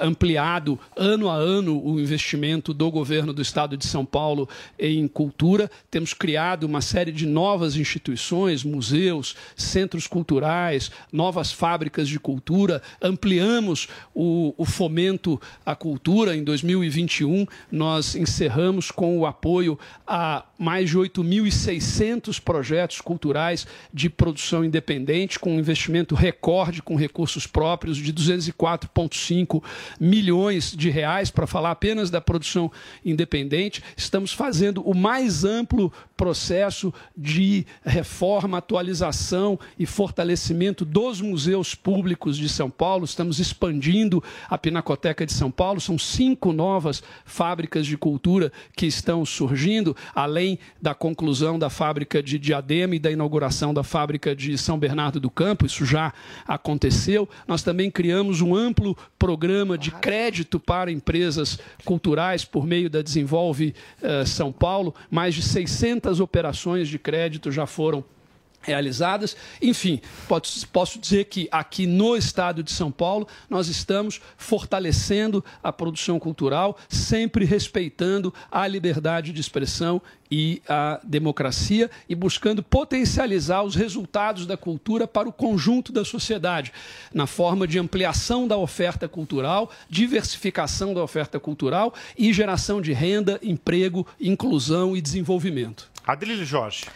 ampliado 0.00 0.78
ano 0.96 1.28
a 1.28 1.34
ano 1.34 1.82
o 1.84 1.98
investimento 1.98 2.72
do 2.72 2.90
governo 2.90 3.32
do 3.32 3.42
Estado 3.42 3.76
de 3.76 3.86
São 3.86 4.04
Paulo 4.04 4.48
em 4.78 5.08
cultura, 5.08 5.70
temos 5.90 6.14
criado 6.14 6.67
uma 6.68 6.82
série 6.82 7.10
de 7.10 7.26
novas 7.26 7.76
instituições, 7.76 8.62
museus, 8.62 9.34
centros 9.56 10.06
culturais, 10.06 10.90
novas 11.10 11.50
fábricas 11.50 12.08
de 12.08 12.20
cultura, 12.20 12.82
ampliamos 13.00 13.88
o, 14.14 14.54
o 14.56 14.64
fomento 14.66 15.40
à 15.64 15.74
cultura. 15.74 16.36
Em 16.36 16.44
2021, 16.44 17.46
nós 17.72 18.14
encerramos 18.14 18.90
com 18.90 19.18
o 19.18 19.24
apoio 19.24 19.78
a 20.06 20.44
mais 20.58 20.90
de 20.90 20.98
8.600 20.98 22.40
projetos 22.40 23.00
culturais 23.00 23.66
de 23.92 24.10
produção 24.10 24.64
independente, 24.64 25.38
com 25.38 25.56
um 25.56 25.58
investimento 25.58 26.14
recorde 26.14 26.82
com 26.82 26.96
recursos 26.96 27.46
próprios 27.46 27.96
de 27.96 28.12
204,5 28.12 29.62
milhões 29.98 30.72
de 30.76 30.90
reais, 30.90 31.30
para 31.30 31.46
falar 31.46 31.70
apenas 31.70 32.10
da 32.10 32.20
produção 32.20 32.70
independente. 33.04 33.82
Estamos 33.96 34.32
fazendo 34.32 34.82
o 34.82 34.94
mais 34.94 35.44
amplo 35.44 35.92
processo 36.16 36.57
processo 36.58 36.92
de 37.16 37.64
reforma, 37.84 38.58
atualização 38.58 39.58
e 39.78 39.86
fortalecimento 39.86 40.84
dos 40.84 41.20
museus 41.20 41.72
públicos 41.72 42.36
de 42.36 42.48
São 42.48 42.68
Paulo. 42.68 43.04
Estamos 43.04 43.38
expandindo 43.38 44.22
a 44.50 44.58
Pinacoteca 44.58 45.24
de 45.24 45.32
São 45.32 45.52
Paulo. 45.52 45.80
São 45.80 45.96
cinco 45.96 46.52
novas 46.52 47.00
fábricas 47.24 47.86
de 47.86 47.96
cultura 47.96 48.50
que 48.76 48.86
estão 48.86 49.24
surgindo, 49.24 49.96
além 50.12 50.58
da 50.82 50.94
conclusão 50.94 51.58
da 51.58 51.70
fábrica 51.70 52.20
de 52.20 52.40
Diadema 52.40 52.96
e 52.96 52.98
da 52.98 53.10
inauguração 53.10 53.72
da 53.72 53.84
fábrica 53.84 54.34
de 54.34 54.58
São 54.58 54.78
Bernardo 54.78 55.20
do 55.20 55.30
Campo. 55.30 55.64
Isso 55.64 55.84
já 55.84 56.12
aconteceu. 56.46 57.28
Nós 57.46 57.62
também 57.62 57.88
criamos 57.88 58.40
um 58.40 58.54
amplo 58.54 58.96
programa 59.16 59.78
de 59.78 59.92
crédito 59.92 60.58
para 60.58 60.90
empresas 60.90 61.56
culturais 61.84 62.44
por 62.44 62.66
meio 62.66 62.90
da 62.90 63.00
Desenvolve 63.00 63.74
eh, 64.02 64.24
São 64.26 64.50
Paulo. 64.50 64.92
Mais 65.08 65.36
de 65.36 65.42
600 65.42 66.18
operações 66.18 66.47
de 66.88 66.98
crédito 66.98 67.50
já 67.50 67.66
foram 67.66 68.04
realizadas. 68.60 69.36
Enfim, 69.62 70.00
posso 70.72 70.98
dizer 70.98 71.24
que 71.24 71.48
aqui 71.50 71.86
no 71.86 72.16
estado 72.16 72.62
de 72.62 72.72
São 72.72 72.90
Paulo 72.90 73.26
nós 73.48 73.68
estamos 73.68 74.20
fortalecendo 74.36 75.44
a 75.62 75.72
produção 75.72 76.18
cultural, 76.18 76.76
sempre 76.88 77.44
respeitando 77.44 78.32
a 78.50 78.66
liberdade 78.66 79.32
de 79.32 79.40
expressão 79.40 80.02
e 80.30 80.60
a 80.68 81.00
democracia 81.02 81.90
e 82.06 82.14
buscando 82.14 82.62
potencializar 82.62 83.62
os 83.62 83.74
resultados 83.74 84.44
da 84.44 84.58
cultura 84.58 85.08
para 85.08 85.28
o 85.28 85.32
conjunto 85.32 85.90
da 85.90 86.04
sociedade, 86.04 86.72
na 87.14 87.26
forma 87.26 87.66
de 87.66 87.78
ampliação 87.78 88.46
da 88.46 88.56
oferta 88.58 89.08
cultural, 89.08 89.70
diversificação 89.88 90.92
da 90.92 91.02
oferta 91.02 91.40
cultural 91.40 91.94
e 92.18 92.30
geração 92.32 92.82
de 92.82 92.92
renda, 92.92 93.40
emprego, 93.42 94.06
inclusão 94.20 94.94
e 94.94 95.00
desenvolvimento. 95.00 95.88
Adrilho 96.08 96.46
Jorge. 96.46 96.88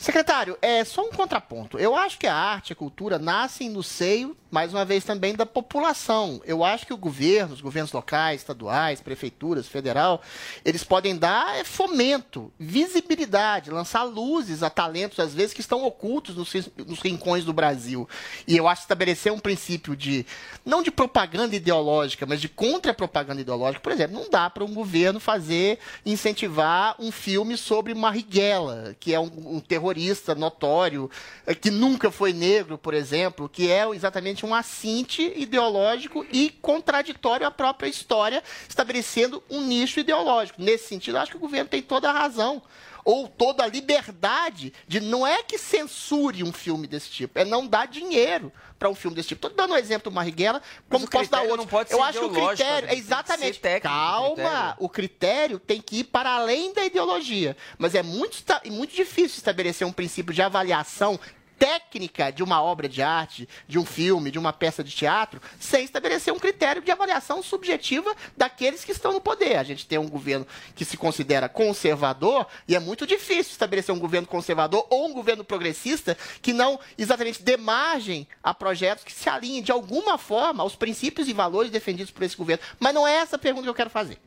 Secretário, 0.00 0.56
é 0.62 0.82
só 0.82 1.02
um 1.02 1.10
contraponto. 1.10 1.78
Eu 1.78 1.94
acho 1.94 2.18
que 2.18 2.26
a 2.26 2.34
arte 2.34 2.70
e 2.70 2.72
a 2.72 2.76
cultura 2.76 3.18
nascem 3.18 3.68
no 3.68 3.82
seio, 3.82 4.34
mais 4.50 4.72
uma 4.72 4.82
vez, 4.82 5.04
também 5.04 5.34
da 5.34 5.44
população. 5.44 6.40
Eu 6.46 6.64
acho 6.64 6.86
que 6.86 6.94
o 6.94 6.96
governo, 6.96 7.52
os 7.52 7.60
governos 7.60 7.92
locais, 7.92 8.40
estaduais, 8.40 9.02
prefeituras, 9.02 9.68
federal, 9.68 10.22
eles 10.64 10.82
podem 10.82 11.18
dar 11.18 11.54
é, 11.54 11.64
fomento, 11.64 12.50
visibilidade, 12.58 13.70
lançar 13.70 14.04
luzes 14.04 14.62
a 14.62 14.70
talentos, 14.70 15.20
às 15.20 15.34
vezes, 15.34 15.52
que 15.52 15.60
estão 15.60 15.84
ocultos 15.84 16.34
nos, 16.34 16.50
nos 16.78 17.00
rincões 17.00 17.44
do 17.44 17.52
Brasil. 17.52 18.08
E 18.48 18.56
eu 18.56 18.66
acho 18.66 18.80
estabelecer 18.80 19.30
um 19.30 19.38
princípio 19.38 19.94
de, 19.94 20.24
não 20.64 20.82
de 20.82 20.90
propaganda 20.90 21.54
ideológica, 21.54 22.24
mas 22.24 22.40
de 22.40 22.48
contra-propaganda 22.48 23.42
ideológica, 23.42 23.82
por 23.82 23.92
exemplo, 23.92 24.18
não 24.18 24.30
dá 24.30 24.48
para 24.48 24.64
um 24.64 24.72
governo 24.72 25.20
fazer, 25.20 25.78
incentivar 26.06 26.96
um 26.98 27.12
filme 27.12 27.54
sobre 27.58 27.92
Marighella, 27.92 28.96
que 28.98 29.12
é 29.12 29.20
um, 29.20 29.30
um 29.56 29.60
terrorista 29.90 30.34
notório, 30.34 31.10
eh, 31.46 31.54
que 31.54 31.70
nunca 31.70 32.10
foi 32.10 32.32
negro, 32.32 32.78
por 32.78 32.94
exemplo, 32.94 33.48
que 33.48 33.70
é 33.70 33.88
exatamente 33.90 34.46
um 34.46 34.54
assinte 34.54 35.32
ideológico 35.36 36.24
e 36.32 36.50
contraditório 36.62 37.46
à 37.46 37.50
própria 37.50 37.88
história, 37.88 38.42
estabelecendo 38.68 39.42
um 39.50 39.60
nicho 39.62 39.98
ideológico. 39.98 40.62
Nesse 40.62 40.88
sentido, 40.88 41.18
acho 41.18 41.32
que 41.32 41.36
o 41.36 41.40
governo 41.40 41.68
tem 41.68 41.82
toda 41.82 42.08
a 42.08 42.12
razão 42.12 42.62
ou 43.04 43.28
toda 43.28 43.64
a 43.64 43.66
liberdade 43.66 44.72
de 44.86 45.00
não 45.00 45.26
é 45.26 45.42
que 45.42 45.58
censure 45.58 46.42
um 46.42 46.52
filme 46.52 46.86
desse 46.86 47.10
tipo, 47.10 47.38
é 47.38 47.44
não 47.44 47.66
dar 47.66 47.86
dinheiro 47.86 48.52
para 48.78 48.88
um 48.88 48.94
filme 48.94 49.14
desse 49.14 49.28
tipo. 49.28 49.46
Estou 49.46 49.56
dando 49.66 49.74
um 49.74 49.76
exemplo 49.76 50.10
do 50.10 50.14
Marighella, 50.14 50.62
como 50.88 51.08
posso 51.08 51.30
dar 51.30 51.42
outro. 51.42 51.58
Não 51.58 51.66
pode 51.66 51.92
Eu 51.92 51.98
ser 51.98 52.04
acho 52.04 52.18
que 52.18 52.24
o 52.24 52.30
critério, 52.48 52.88
né? 52.88 52.94
exatamente, 52.94 53.60
técnico, 53.60 53.94
calma, 53.94 54.34
critério. 54.34 54.74
o 54.78 54.88
critério 54.88 55.58
tem 55.58 55.80
que 55.82 56.00
ir 56.00 56.04
para 56.04 56.30
além 56.30 56.72
da 56.72 56.84
ideologia, 56.84 57.56
mas 57.78 57.94
é 57.94 58.02
muito, 58.02 58.42
muito 58.66 58.94
difícil 58.94 59.36
estabelecer 59.36 59.86
um 59.86 59.92
princípio 59.92 60.32
de 60.32 60.40
avaliação 60.40 61.20
técnica 61.60 62.32
de 62.32 62.42
uma 62.42 62.62
obra 62.62 62.88
de 62.88 63.02
arte, 63.02 63.46
de 63.68 63.78
um 63.78 63.84
filme, 63.84 64.30
de 64.30 64.38
uma 64.38 64.50
peça 64.52 64.82
de 64.82 64.90
teatro, 64.90 65.40
sem 65.60 65.84
estabelecer 65.84 66.32
um 66.32 66.38
critério 66.38 66.80
de 66.80 66.90
avaliação 66.90 67.42
subjetiva 67.42 68.12
daqueles 68.34 68.82
que 68.82 68.92
estão 68.92 69.12
no 69.12 69.20
poder. 69.20 69.56
A 69.58 69.62
gente 69.62 69.86
tem 69.86 69.98
um 69.98 70.08
governo 70.08 70.46
que 70.74 70.86
se 70.86 70.96
considera 70.96 71.50
conservador 71.50 72.46
e 72.66 72.74
é 72.74 72.80
muito 72.80 73.06
difícil 73.06 73.52
estabelecer 73.52 73.94
um 73.94 73.98
governo 73.98 74.26
conservador 74.26 74.86
ou 74.88 75.06
um 75.06 75.12
governo 75.12 75.44
progressista 75.44 76.16
que 76.40 76.54
não 76.54 76.80
exatamente 76.96 77.42
dê 77.42 77.58
margem 77.58 78.26
a 78.42 78.54
projetos 78.54 79.04
que 79.04 79.12
se 79.12 79.28
alinhem 79.28 79.62
de 79.62 79.70
alguma 79.70 80.16
forma 80.16 80.62
aos 80.62 80.74
princípios 80.74 81.28
e 81.28 81.34
valores 81.34 81.70
defendidos 81.70 82.10
por 82.10 82.22
esse 82.22 82.36
governo. 82.36 82.62
Mas 82.78 82.94
não 82.94 83.06
é 83.06 83.16
essa 83.16 83.36
a 83.36 83.38
pergunta 83.38 83.64
que 83.64 83.68
eu 83.70 83.74
quero 83.74 83.90
fazer. 83.90 84.18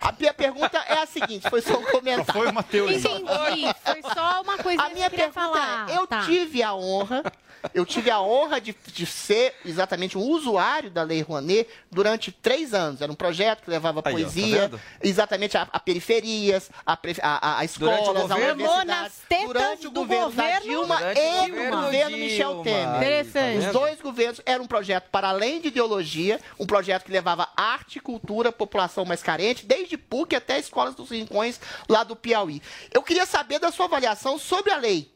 A 0.00 0.10
minha 0.18 0.34
pergunta 0.34 0.76
é 0.88 0.98
a 0.98 1.06
seguinte, 1.06 1.48
foi 1.48 1.60
só 1.62 1.78
um 1.78 1.84
comentário. 1.84 2.32
foi 2.32 2.48
uma 2.50 2.64
teoria. 2.64 2.96
Entendi. 2.96 3.74
Foi 3.84 4.02
só 4.12 4.42
uma 4.42 4.58
coisa 4.58 4.82
A 4.82 4.86
que 4.88 4.94
minha 4.94 5.06
eu 5.06 5.10
queria 5.10 5.28
pergunta 5.30 5.40
falar. 5.56 5.88
é, 5.90 5.96
eu 5.96 6.06
Tá. 6.06 6.24
tive 6.24 6.62
a 6.62 6.74
honra, 6.80 7.22
eu 7.74 7.84
tive 7.84 8.10
a 8.10 8.20
honra 8.20 8.58
de, 8.60 8.74
de 8.86 9.04
ser 9.04 9.54
exatamente 9.66 10.16
um 10.16 10.22
usuário 10.22 10.90
da 10.90 11.02
Lei 11.02 11.20
Rouanet 11.20 11.68
durante 11.90 12.32
três 12.32 12.72
anos. 12.72 13.02
Era 13.02 13.12
um 13.12 13.14
projeto 13.14 13.62
que 13.62 13.70
levava 13.70 14.00
Aí, 14.00 14.02
ó, 14.02 14.02
tá 14.02 14.10
poesia, 14.10 14.70
exatamente 15.02 15.58
a, 15.58 15.68
a 15.70 15.78
periferias, 15.78 16.70
a, 16.86 16.98
a, 17.22 17.58
a- 17.58 17.64
escolas, 17.64 17.98
Durante 17.98 18.08
o 18.08 18.28
governo? 18.28 18.64
Universidade. 18.64 19.14
Durante 19.46 19.86
o 19.86 19.90
do 19.90 20.00
governo, 20.00 20.30
da 20.30 20.42
governo 20.42 20.60
Dilma 20.66 20.96
Durante 20.96 21.18
o 21.18 21.22
e 21.22 21.26
o 21.26 21.48
governo 21.50 21.82
governo 21.82 22.10
Dilma. 22.16 22.24
Michel 22.24 22.62
Temer. 22.62 22.96
Interessante. 22.96 23.66
Os 23.66 23.72
dois 23.72 24.00
governos 24.00 24.40
era 24.46 24.62
um 24.62 24.66
projeto 24.66 25.08
para 25.10 25.28
além 25.28 25.60
de 25.60 25.68
ideologia, 25.68 26.40
um 26.58 26.66
projeto 26.66 27.04
que 27.04 27.12
levava 27.12 27.48
arte, 27.56 28.00
cultura, 28.00 28.50
população 28.50 29.04
mais 29.04 29.22
carente, 29.22 29.66
desde 29.66 29.98
PUC 29.98 30.34
até 30.34 30.58
escolas 30.58 30.94
dos 30.94 31.10
rincões 31.10 31.60
lá 31.88 32.04
do 32.04 32.16
Piauí. 32.16 32.62
Eu 32.92 33.02
queria 33.02 33.26
saber 33.26 33.58
da 33.58 33.70
sua 33.70 33.84
avaliação 33.84 34.38
sobre 34.38 34.72
a 34.72 34.76
lei. 34.78 35.10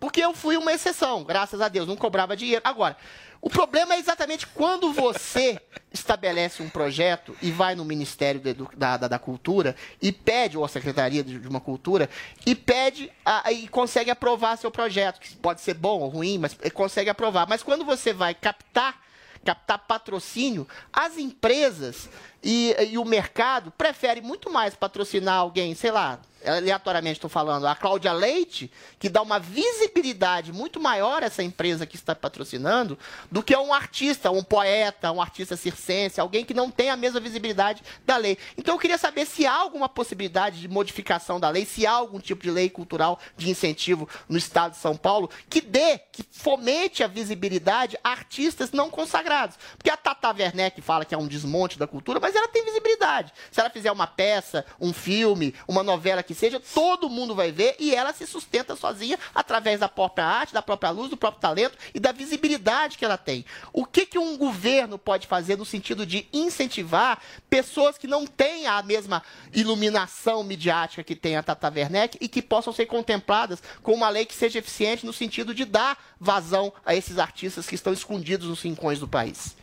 Porque 0.00 0.20
eu 0.24 0.32
fui 0.34 0.56
uma 0.56 0.72
exceção, 0.72 1.22
graças 1.22 1.60
a 1.60 1.68
Deus, 1.68 1.86
não 1.86 1.94
cobrava 1.94 2.34
dinheiro. 2.34 2.62
Agora, 2.64 2.96
o 3.42 3.50
problema 3.50 3.94
é 3.94 3.98
exatamente 3.98 4.46
quando 4.46 4.92
você 4.92 5.60
estabelece 5.92 6.62
um 6.62 6.70
projeto 6.70 7.36
e 7.42 7.50
vai 7.50 7.74
no 7.74 7.84
Ministério 7.84 8.40
da, 8.40 8.96
da, 8.96 9.08
da- 9.08 9.18
Cultura 9.18 9.76
e 10.00 10.10
pede, 10.10 10.56
ou 10.56 10.64
a 10.64 10.68
Secretaria 10.68 11.22
de, 11.22 11.46
uma 11.46 11.60
Cultura, 11.60 12.08
e 12.46 12.54
pede 12.54 13.12
a- 13.24 13.52
e 13.52 13.68
consegue 13.68 14.10
aprovar 14.10 14.56
seu 14.56 14.70
projeto, 14.70 15.20
que 15.20 15.36
pode 15.36 15.60
ser 15.60 15.74
bom 15.74 16.00
ou 16.00 16.08
ruim, 16.08 16.38
mas 16.38 16.56
consegue 16.72 17.10
aprovar. 17.10 17.46
Mas 17.46 17.62
quando 17.62 17.84
você 17.84 18.12
vai 18.12 18.34
captar 18.34 18.98
captar 19.42 19.78
patrocínio, 19.78 20.68
as 20.92 21.16
empresas 21.16 22.10
e, 22.42 22.74
e 22.90 22.98
o 22.98 23.04
mercado 23.04 23.70
preferem 23.70 24.22
muito 24.22 24.50
mais 24.50 24.74
patrocinar 24.74 25.36
alguém, 25.36 25.74
sei 25.74 25.90
lá, 25.90 26.20
aleatoriamente 26.44 27.18
estou 27.18 27.30
falando, 27.30 27.66
a 27.66 27.74
Cláudia 27.74 28.12
Leite, 28.12 28.70
que 28.98 29.08
dá 29.08 29.20
uma 29.22 29.38
visibilidade 29.38 30.52
muito 30.52 30.80
maior 30.80 31.22
a 31.22 31.26
essa 31.26 31.42
empresa 31.42 31.86
que 31.86 31.96
está 31.96 32.14
patrocinando, 32.14 32.98
do 33.30 33.42
que 33.42 33.56
um 33.56 33.72
artista, 33.72 34.30
um 34.30 34.42
poeta, 34.42 35.12
um 35.12 35.20
artista 35.20 35.56
circense, 35.56 36.20
alguém 36.20 36.44
que 36.44 36.54
não 36.54 36.70
tem 36.70 36.90
a 36.90 36.96
mesma 36.96 37.20
visibilidade 37.20 37.82
da 38.06 38.16
lei. 38.16 38.38
Então 38.56 38.74
eu 38.74 38.78
queria 38.78 38.98
saber 38.98 39.26
se 39.26 39.46
há 39.46 39.52
alguma 39.52 39.88
possibilidade 39.88 40.60
de 40.60 40.68
modificação 40.68 41.38
da 41.38 41.50
lei, 41.50 41.64
se 41.64 41.86
há 41.86 41.92
algum 41.92 42.18
tipo 42.18 42.42
de 42.42 42.50
lei 42.50 42.70
cultural 42.70 43.18
de 43.36 43.50
incentivo 43.50 44.08
no 44.28 44.38
estado 44.38 44.72
de 44.72 44.78
São 44.78 44.96
Paulo 44.96 45.30
que 45.48 45.60
dê, 45.60 45.98
que 45.98 46.24
fomente 46.30 47.02
a 47.02 47.06
visibilidade 47.06 47.98
a 48.02 48.10
artistas 48.10 48.72
não 48.72 48.90
consagrados. 48.90 49.58
Porque 49.76 49.90
a 49.90 49.96
Tata 49.96 50.30
Werneck 50.30 50.80
fala 50.80 51.04
que 51.04 51.14
é 51.14 51.18
um 51.18 51.26
desmonte 51.26 51.78
da 51.78 51.86
cultura, 51.86 52.18
mas 52.20 52.29
ela 52.34 52.48
tem 52.48 52.64
visibilidade. 52.64 53.32
Se 53.50 53.60
ela 53.60 53.70
fizer 53.70 53.90
uma 53.92 54.06
peça, 54.06 54.64
um 54.80 54.92
filme, 54.92 55.54
uma 55.66 55.82
novela 55.82 56.22
que 56.22 56.34
seja, 56.34 56.60
todo 56.60 57.08
mundo 57.08 57.34
vai 57.34 57.52
ver 57.52 57.76
e 57.78 57.94
ela 57.94 58.12
se 58.12 58.26
sustenta 58.26 58.76
sozinha 58.76 59.18
através 59.34 59.80
da 59.80 59.88
própria 59.88 60.26
arte, 60.26 60.54
da 60.54 60.62
própria 60.62 60.90
luz, 60.90 61.10
do 61.10 61.16
próprio 61.16 61.40
talento 61.40 61.76
e 61.94 62.00
da 62.00 62.12
visibilidade 62.12 62.98
que 62.98 63.04
ela 63.04 63.18
tem. 63.18 63.44
O 63.72 63.84
que, 63.84 64.06
que 64.06 64.18
um 64.18 64.36
governo 64.36 64.98
pode 64.98 65.26
fazer 65.26 65.56
no 65.56 65.64
sentido 65.64 66.06
de 66.06 66.28
incentivar 66.32 67.20
pessoas 67.48 67.96
que 67.96 68.06
não 68.06 68.26
têm 68.26 68.66
a 68.66 68.82
mesma 68.82 69.22
iluminação 69.52 70.42
midiática 70.42 71.04
que 71.04 71.16
tem 71.16 71.36
a 71.36 71.42
Tata 71.42 71.72
Werneck 71.74 72.18
e 72.20 72.28
que 72.28 72.42
possam 72.42 72.72
ser 72.72 72.86
contempladas 72.86 73.62
com 73.82 73.92
uma 73.92 74.08
lei 74.08 74.24
que 74.24 74.34
seja 74.34 74.58
eficiente 74.58 75.06
no 75.06 75.12
sentido 75.12 75.54
de 75.54 75.64
dar 75.64 75.98
vazão 76.18 76.72
a 76.84 76.94
esses 76.94 77.18
artistas 77.18 77.66
que 77.66 77.74
estão 77.74 77.92
escondidos 77.92 78.48
nos 78.48 78.62
rincões 78.62 78.98
do 78.98 79.08
país? 79.08 79.56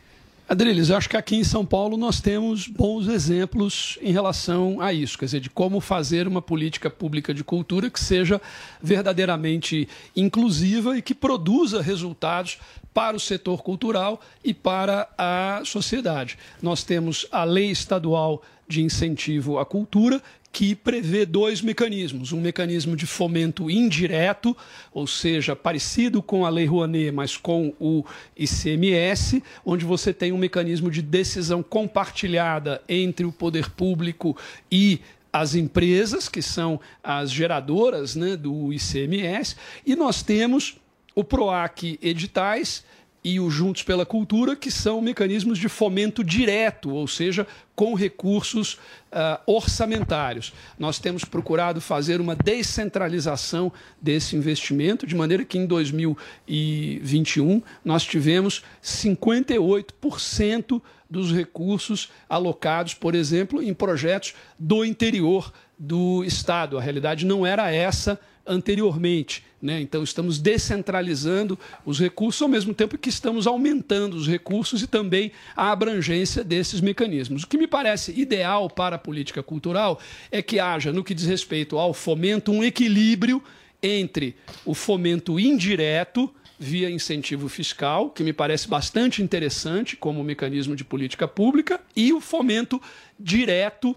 Adriles, 0.50 0.88
eu 0.88 0.96
acho 0.96 1.10
que 1.10 1.18
aqui 1.18 1.36
em 1.36 1.44
São 1.44 1.66
Paulo 1.66 1.98
nós 1.98 2.22
temos 2.22 2.68
bons 2.68 3.10
exemplos 3.10 4.00
em 4.02 4.14
relação 4.14 4.80
a 4.80 4.94
isso, 4.94 5.18
quer 5.18 5.26
dizer, 5.26 5.42
de 5.42 5.50
como 5.50 5.82
fazer 5.82 6.26
uma 6.26 6.42
política 6.42 6.90
pública 6.90 7.34
de 7.34 7.44
cultura 7.44 7.90
que 7.90 8.00
seja 8.00 8.42
verdadeiramente 8.82 9.90
inclusiva 10.16 10.98
e 10.98 11.02
que 11.02 11.14
produza 11.14 11.82
resultados 11.82 12.60
para 12.98 13.16
o 13.16 13.20
setor 13.20 13.62
cultural 13.62 14.20
e 14.44 14.56
para 14.56 15.08
a 15.16 15.62
sociedade. 15.64 16.36
Nós 16.60 16.84
temos 16.84 17.28
a 17.32 17.44
lei 17.44 17.70
estadual 17.70 18.42
de 18.68 18.82
incentivo 18.82 19.60
à 19.60 19.66
cultura, 19.68 20.20
que 20.52 20.74
prevê 20.74 21.24
dois 21.24 21.62
mecanismos. 21.62 22.34
Um 22.34 22.42
mecanismo 22.42 22.96
de 22.96 23.06
fomento 23.06 23.70
indireto, 23.70 24.58
ou 24.92 25.06
seja, 25.06 25.56
parecido 25.56 26.24
com 26.24 26.44
a 26.44 26.50
Lei 26.50 26.66
Rouanet, 26.66 27.12
mas 27.12 27.38
com 27.38 27.72
o 27.80 28.04
ICMS, 28.36 29.44
onde 29.64 29.86
você 29.86 30.12
tem 30.12 30.32
um 30.32 30.38
mecanismo 30.40 30.90
de 30.90 31.04
decisão 31.04 31.62
compartilhada 31.62 32.82
entre 32.90 33.28
o 33.28 33.32
poder 33.32 33.70
público 33.70 34.36
e 34.72 35.02
as 35.32 35.54
empresas, 35.54 36.28
que 36.28 36.42
são 36.42 36.80
as 37.04 37.30
geradoras 37.30 38.16
né, 38.16 38.36
do 38.36 38.74
ICMS, 38.74 39.56
e 39.86 39.96
nós 39.96 40.24
temos 40.24 40.78
o 41.18 41.24
PROAC 41.24 41.98
Editais 42.00 42.86
e 43.24 43.40
o 43.40 43.50
Juntos 43.50 43.82
pela 43.82 44.06
Cultura, 44.06 44.56
que 44.56 44.70
são 44.70 45.02
mecanismos 45.02 45.58
de 45.58 45.68
fomento 45.68 46.24
direto, 46.24 46.92
ou 46.92 47.08
seja, 47.08 47.48
com 47.76 47.96
recursos 47.96 48.78
ah, 49.12 49.42
orçamentários. 49.48 50.54
Nós 50.78 51.00
temos 51.00 51.26
procurado 51.26 51.82
fazer 51.82 52.22
uma 52.22 52.36
descentralização 52.36 53.74
desse 54.00 54.36
investimento, 54.36 55.08
de 55.08 55.16
maneira 55.16 55.44
que 55.44 55.58
em 55.58 55.66
2021 55.66 57.64
nós 57.84 58.04
tivemos 58.04 58.62
58% 58.84 60.80
dos 61.10 61.34
recursos 61.34 62.12
alocados, 62.30 62.94
por 62.94 63.16
exemplo, 63.16 63.60
em 63.60 63.74
projetos 63.74 64.36
do 64.60 64.86
interior 64.86 65.52
do 65.80 66.24
Estado. 66.24 66.78
A 66.78 66.82
realidade 66.82 67.26
não 67.26 67.44
era 67.44 67.72
essa 67.72 68.20
anteriormente. 68.48 69.44
Né? 69.62 69.82
Então, 69.82 70.04
estamos 70.04 70.40
descentralizando 70.40 71.58
os 71.86 72.00
recursos, 72.00 72.42
ao 72.42 72.48
mesmo 72.48 72.74
tempo 72.74 72.98
que 72.98 73.10
estamos 73.10 73.48
aumentando 73.48 74.16
os 74.16 74.28
recursos 74.28 74.82
e 74.84 74.88
também 74.88 75.32
a 75.56 75.72
abrangência 75.72 76.44
desses 76.44 76.80
mecanismos. 76.80 77.44
O 77.44 77.48
que 77.48 77.58
me 77.58 77.68
parece 77.68 78.12
ideal 78.20 78.70
para 78.70 78.98
a 78.98 79.00
política 79.00 79.42
cultural 79.42 80.00
é 80.32 80.42
que 80.42 80.60
haja, 80.60 80.94
no 80.94 81.04
que 81.04 81.14
diz 81.14 81.26
respeito 81.26 81.78
ao 81.78 81.94
fomento, 81.94 82.52
um 82.52 82.64
equilíbrio 82.64 83.42
entre 83.82 84.36
o 84.66 84.74
fomento 84.74 85.40
indireto 85.40 86.32
via 86.60 86.90
incentivo 86.90 87.48
fiscal, 87.48 88.10
que 88.10 88.24
me 88.24 88.34
parece 88.34 88.68
bastante 88.68 89.22
interessante 89.22 89.96
como 89.96 90.24
mecanismo 90.24 90.76
de 90.76 90.84
política 90.84 91.28
pública, 91.28 91.80
e 91.96 92.12
o 92.14 92.20
fomento 92.20 92.82
direto 93.20 93.96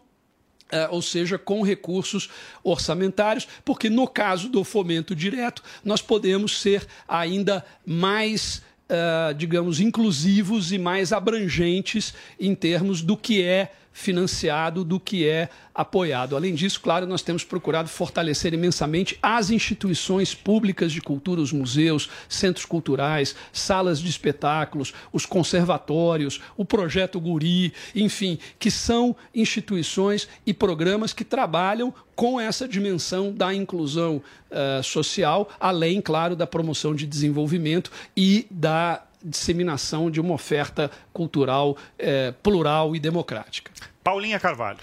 Uh, 0.73 0.95
ou 0.95 1.03
seja, 1.03 1.37
com 1.37 1.63
recursos 1.63 2.31
orçamentários, 2.63 3.49
porque 3.65 3.91
no 3.91 4.07
caso 4.07 4.49
do 4.49 4.63
fomento 4.63 5.17
direto, 5.17 5.65
nós 5.85 6.01
podemos 6.01 6.61
ser 6.61 6.87
ainda 7.09 7.65
mais, 7.85 8.63
uh, 8.89 9.35
digamos, 9.35 9.81
inclusivos 9.81 10.71
e 10.71 10.79
mais 10.79 11.13
abrangentes 11.13 12.15
em 12.39 12.55
termos 12.55 13.03
do 13.03 13.17
que 13.17 13.43
é 13.43 13.73
financiado 14.01 14.83
do 14.83 14.99
que 14.99 15.29
é 15.29 15.49
apoiado. 15.75 16.35
Além 16.35 16.55
disso, 16.55 16.81
claro, 16.81 17.07
nós 17.07 17.23
temos 17.23 17.45
procurado 17.45 17.89
fortalecer 17.89 18.53
imensamente 18.55 19.19
as 19.23 19.51
instituições 19.51 20.35
públicas 20.35 20.91
de 20.91 21.01
cultura, 21.01 21.41
os 21.41 21.53
museus, 21.53 22.09
centros 22.29 22.65
culturais, 22.65 23.37
salas 23.53 24.01
de 24.01 24.09
espetáculos, 24.09 24.93
os 25.13 25.27
conservatórios, 25.27 26.41
o 26.57 26.65
projeto 26.65 27.21
Guri, 27.21 27.73
enfim, 27.95 28.39
que 28.59 28.71
são 28.71 29.15
instituições 29.35 30.27
e 30.47 30.53
programas 30.53 31.13
que 31.13 31.25
trabalham 31.25 31.93
com 32.17 32.41
essa 32.41 32.67
dimensão 32.67 33.33
da 33.33 33.55
inclusão 33.55 34.23
uh, 34.51 34.83
social, 34.83 35.49
além, 35.59 36.01
claro, 36.01 36.35
da 36.35 36.47
promoção 36.47 36.95
de 36.95 37.07
desenvolvimento 37.07 37.91
e 38.17 38.47
da 38.51 39.05
disseminação 39.23 40.11
de 40.11 40.21
uma 40.21 40.35
oferta 40.35 40.91
cultural 41.13 41.77
eh, 41.99 42.33
plural 42.43 42.97
e 42.97 43.01
democrática. 43.01 43.71
Paulinha 44.03 44.39
Carvalho. 44.39 44.79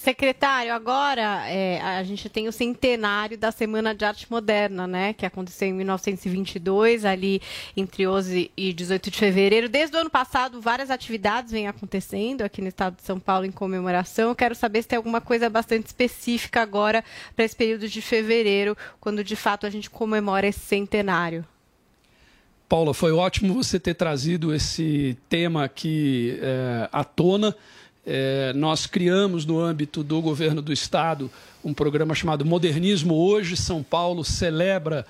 Secretário, 0.00 0.72
agora 0.72 1.46
é, 1.46 1.78
a 1.78 2.02
gente 2.02 2.26
tem 2.30 2.48
o 2.48 2.52
centenário 2.52 3.36
da 3.36 3.52
Semana 3.52 3.94
de 3.94 4.02
Arte 4.02 4.26
Moderna, 4.30 4.86
né? 4.86 5.12
Que 5.12 5.26
aconteceu 5.26 5.68
em 5.68 5.74
1922, 5.74 7.04
ali 7.04 7.42
entre 7.76 8.06
11 8.08 8.50
e 8.56 8.72
18 8.72 9.10
de 9.10 9.18
fevereiro. 9.18 9.68
Desde 9.68 9.94
o 9.94 10.00
ano 10.00 10.08
passado, 10.08 10.58
várias 10.58 10.90
atividades 10.90 11.52
vêm 11.52 11.68
acontecendo 11.68 12.40
aqui 12.40 12.62
no 12.62 12.68
estado 12.68 12.96
de 12.96 13.02
São 13.02 13.20
Paulo 13.20 13.44
em 13.44 13.52
comemoração. 13.52 14.30
Eu 14.30 14.34
quero 14.34 14.54
saber 14.54 14.80
se 14.80 14.88
tem 14.88 14.96
alguma 14.96 15.20
coisa 15.20 15.50
bastante 15.50 15.88
específica 15.88 16.62
agora 16.62 17.04
para 17.36 17.44
esse 17.44 17.54
período 17.54 17.86
de 17.86 18.00
fevereiro, 18.00 18.74
quando 18.98 19.22
de 19.22 19.36
fato 19.36 19.66
a 19.66 19.70
gente 19.70 19.90
comemora 19.90 20.46
esse 20.46 20.60
centenário. 20.60 21.44
Paula, 22.66 22.94
foi 22.94 23.12
ótimo 23.12 23.52
você 23.52 23.78
ter 23.78 23.92
trazido 23.92 24.54
esse 24.54 25.18
tema 25.28 25.62
aqui 25.62 26.38
é, 26.40 26.88
à 26.90 27.04
tona. 27.04 27.54
É, 28.06 28.52
nós 28.54 28.86
criamos 28.86 29.44
no 29.44 29.60
âmbito 29.60 30.02
do 30.02 30.20
governo 30.22 30.62
do 30.62 30.72
estado 30.72 31.30
um 31.62 31.74
programa 31.74 32.14
chamado 32.14 32.44
Modernismo 32.44 33.14
Hoje. 33.14 33.56
São 33.56 33.82
Paulo 33.82 34.24
celebra 34.24 35.06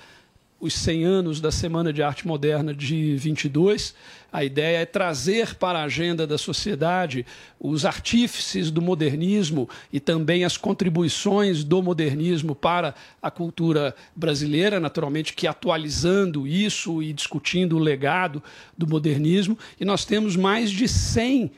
os 0.59 0.75
100 0.75 1.05
anos 1.05 1.41
da 1.41 1.51
Semana 1.51 1.91
de 1.91 2.03
Arte 2.03 2.27
Moderna 2.27 2.73
de 2.73 3.15
22. 3.15 3.95
A 4.31 4.43
ideia 4.43 4.77
é 4.77 4.85
trazer 4.85 5.55
para 5.55 5.79
a 5.79 5.83
agenda 5.83 6.27
da 6.27 6.37
sociedade 6.37 7.25
os 7.59 7.83
artífices 7.83 8.69
do 8.69 8.81
modernismo 8.81 9.67
e 9.91 9.99
também 9.99 10.45
as 10.45 10.57
contribuições 10.57 11.63
do 11.63 11.81
modernismo 11.81 12.53
para 12.53 12.93
a 13.21 13.31
cultura 13.31 13.95
brasileira, 14.15 14.79
naturalmente 14.79 15.33
que 15.33 15.47
atualizando 15.47 16.45
isso 16.45 17.01
e 17.01 17.11
discutindo 17.11 17.75
o 17.75 17.79
legado 17.79 18.43
do 18.77 18.87
modernismo. 18.87 19.57
E 19.79 19.83
nós 19.83 20.05
temos 20.05 20.35
mais 20.35 20.69
de 20.69 20.87
100 20.87 21.51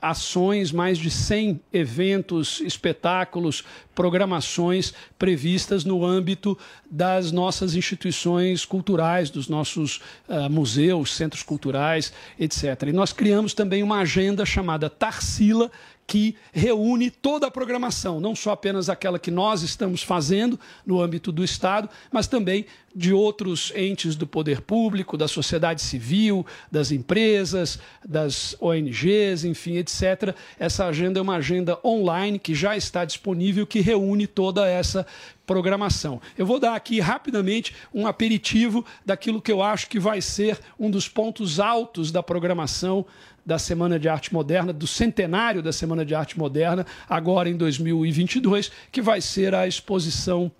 ações, 0.00 0.72
mais 0.72 0.98
de 0.98 1.10
100 1.10 1.60
eventos, 1.72 2.60
espetáculos, 2.60 3.64
programações 3.94 4.94
previstas 5.18 5.84
no 5.84 6.04
âmbito 6.04 6.56
das 6.90 7.30
nossas 7.30 7.74
instituições 7.74 8.64
culturais, 8.64 9.30
dos 9.30 9.48
nossos 9.48 10.00
uh, 10.28 10.48
museus, 10.50 11.14
centros 11.14 11.42
culturais, 11.42 12.12
etc. 12.38 12.84
E 12.88 12.92
nós 12.92 13.12
criamos 13.12 13.52
também 13.52 13.82
uma 13.82 14.00
agenda 14.00 14.46
chamada 14.46 14.88
Tarsila, 14.88 15.70
que 16.10 16.34
reúne 16.52 17.08
toda 17.08 17.46
a 17.46 17.50
programação, 17.52 18.20
não 18.20 18.34
só 18.34 18.50
apenas 18.50 18.88
aquela 18.88 19.16
que 19.16 19.30
nós 19.30 19.62
estamos 19.62 20.02
fazendo 20.02 20.58
no 20.84 21.00
âmbito 21.00 21.30
do 21.30 21.44
Estado, 21.44 21.88
mas 22.10 22.26
também 22.26 22.66
de 22.92 23.12
outros 23.12 23.72
entes 23.76 24.16
do 24.16 24.26
poder 24.26 24.60
público, 24.60 25.16
da 25.16 25.28
sociedade 25.28 25.80
civil, 25.80 26.44
das 26.68 26.90
empresas, 26.90 27.78
das 28.04 28.56
ONGs, 28.60 29.44
enfim, 29.44 29.76
etc. 29.76 30.34
Essa 30.58 30.86
agenda 30.86 31.20
é 31.20 31.22
uma 31.22 31.36
agenda 31.36 31.78
online 31.84 32.40
que 32.40 32.56
já 32.56 32.76
está 32.76 33.04
disponível, 33.04 33.64
que 33.64 33.78
reúne 33.78 34.26
toda 34.26 34.68
essa 34.68 35.06
programação. 35.46 36.20
Eu 36.36 36.44
vou 36.44 36.58
dar 36.58 36.74
aqui 36.74 36.98
rapidamente 36.98 37.72
um 37.94 38.04
aperitivo 38.04 38.84
daquilo 39.06 39.40
que 39.40 39.52
eu 39.52 39.62
acho 39.62 39.88
que 39.88 40.00
vai 40.00 40.20
ser 40.20 40.58
um 40.76 40.90
dos 40.90 41.08
pontos 41.08 41.60
altos 41.60 42.10
da 42.10 42.20
programação 42.20 43.06
da 43.50 43.58
Semana 43.58 43.98
de 43.98 44.08
Arte 44.08 44.32
Moderna, 44.32 44.72
do 44.72 44.86
centenário 44.86 45.60
da 45.60 45.72
Semana 45.72 46.04
de 46.04 46.14
Arte 46.14 46.38
Moderna, 46.38 46.86
agora 47.08 47.48
em 47.48 47.56
2022, 47.56 48.70
que 48.92 49.02
vai 49.02 49.20
ser 49.20 49.56
a 49.56 49.66
exposição 49.66 50.52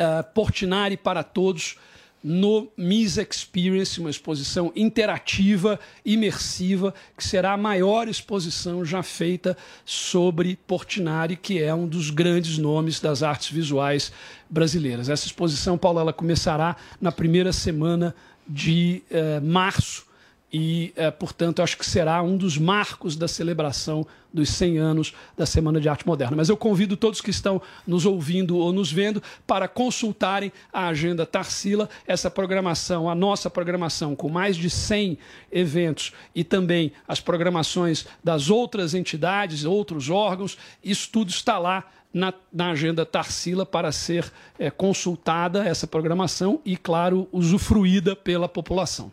uh, 0.00 0.24
Portinari 0.34 0.96
para 0.96 1.22
Todos 1.22 1.76
no 2.20 2.66
Miss 2.76 3.18
Experience, 3.18 4.00
uma 4.00 4.10
exposição 4.10 4.72
interativa, 4.74 5.78
imersiva, 6.04 6.92
que 7.16 7.24
será 7.24 7.52
a 7.52 7.56
maior 7.56 8.08
exposição 8.08 8.84
já 8.84 9.00
feita 9.04 9.56
sobre 9.84 10.58
Portinari, 10.66 11.36
que 11.36 11.62
é 11.62 11.72
um 11.72 11.86
dos 11.86 12.10
grandes 12.10 12.58
nomes 12.58 12.98
das 12.98 13.22
artes 13.22 13.52
visuais 13.52 14.10
brasileiras. 14.50 15.08
Essa 15.08 15.26
exposição, 15.26 15.78
Paulo, 15.78 16.00
ela 16.00 16.12
começará 16.12 16.74
na 17.00 17.12
primeira 17.12 17.52
semana 17.52 18.12
de 18.44 19.04
uh, 19.08 19.46
março 19.46 20.07
e, 20.52 20.92
é, 20.96 21.10
portanto, 21.10 21.60
acho 21.60 21.76
que 21.76 21.84
será 21.84 22.22
um 22.22 22.36
dos 22.36 22.56
marcos 22.56 23.16
da 23.16 23.28
celebração 23.28 24.06
dos 24.32 24.48
100 24.50 24.78
anos 24.78 25.14
da 25.36 25.44
Semana 25.44 25.80
de 25.80 25.88
Arte 25.88 26.06
Moderna. 26.06 26.36
Mas 26.36 26.48
eu 26.48 26.56
convido 26.56 26.96
todos 26.96 27.20
que 27.20 27.30
estão 27.30 27.60
nos 27.86 28.06
ouvindo 28.06 28.56
ou 28.56 28.72
nos 28.72 28.90
vendo 28.90 29.22
para 29.46 29.68
consultarem 29.68 30.52
a 30.72 30.88
agenda 30.88 31.26
Tarsila, 31.26 31.88
essa 32.06 32.30
programação, 32.30 33.10
a 33.10 33.14
nossa 33.14 33.50
programação, 33.50 34.16
com 34.16 34.28
mais 34.28 34.56
de 34.56 34.70
100 34.70 35.18
eventos 35.52 36.12
e 36.34 36.42
também 36.44 36.92
as 37.06 37.20
programações 37.20 38.06
das 38.24 38.48
outras 38.48 38.94
entidades, 38.94 39.64
outros 39.64 40.08
órgãos, 40.08 40.56
isso 40.82 41.10
tudo 41.10 41.30
está 41.30 41.58
lá 41.58 41.84
na, 42.12 42.32
na, 42.50 42.70
agenda 42.70 43.04
Tarsila 43.04 43.66
para 43.66 43.92
ser 43.92 44.32
é, 44.58 44.70
consultada 44.70 45.66
essa 45.66 45.86
programação 45.86 46.60
e, 46.64 46.74
claro, 46.74 47.28
usufruída 47.32 48.16
pela 48.16 48.48
população. 48.48 49.12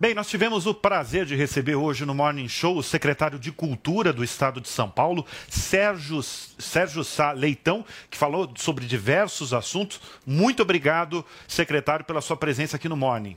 Bem, 0.00 0.14
nós 0.14 0.28
tivemos 0.28 0.64
o 0.64 0.72
prazer 0.72 1.26
de 1.26 1.34
receber 1.34 1.74
hoje 1.74 2.06
no 2.06 2.14
Morning 2.14 2.46
Show 2.46 2.76
o 2.76 2.84
secretário 2.84 3.36
de 3.36 3.50
Cultura 3.50 4.12
do 4.12 4.22
Estado 4.22 4.60
de 4.60 4.68
São 4.68 4.88
Paulo, 4.88 5.26
Sérgio, 5.48 6.22
Sérgio 6.22 7.02
Sá 7.02 7.32
Leitão, 7.32 7.84
que 8.08 8.16
falou 8.16 8.48
sobre 8.54 8.86
diversos 8.86 9.52
assuntos. 9.52 10.00
Muito 10.24 10.62
obrigado, 10.62 11.24
secretário, 11.48 12.04
pela 12.04 12.20
sua 12.20 12.36
presença 12.36 12.76
aqui 12.76 12.88
no 12.88 12.96
Morning. 12.96 13.36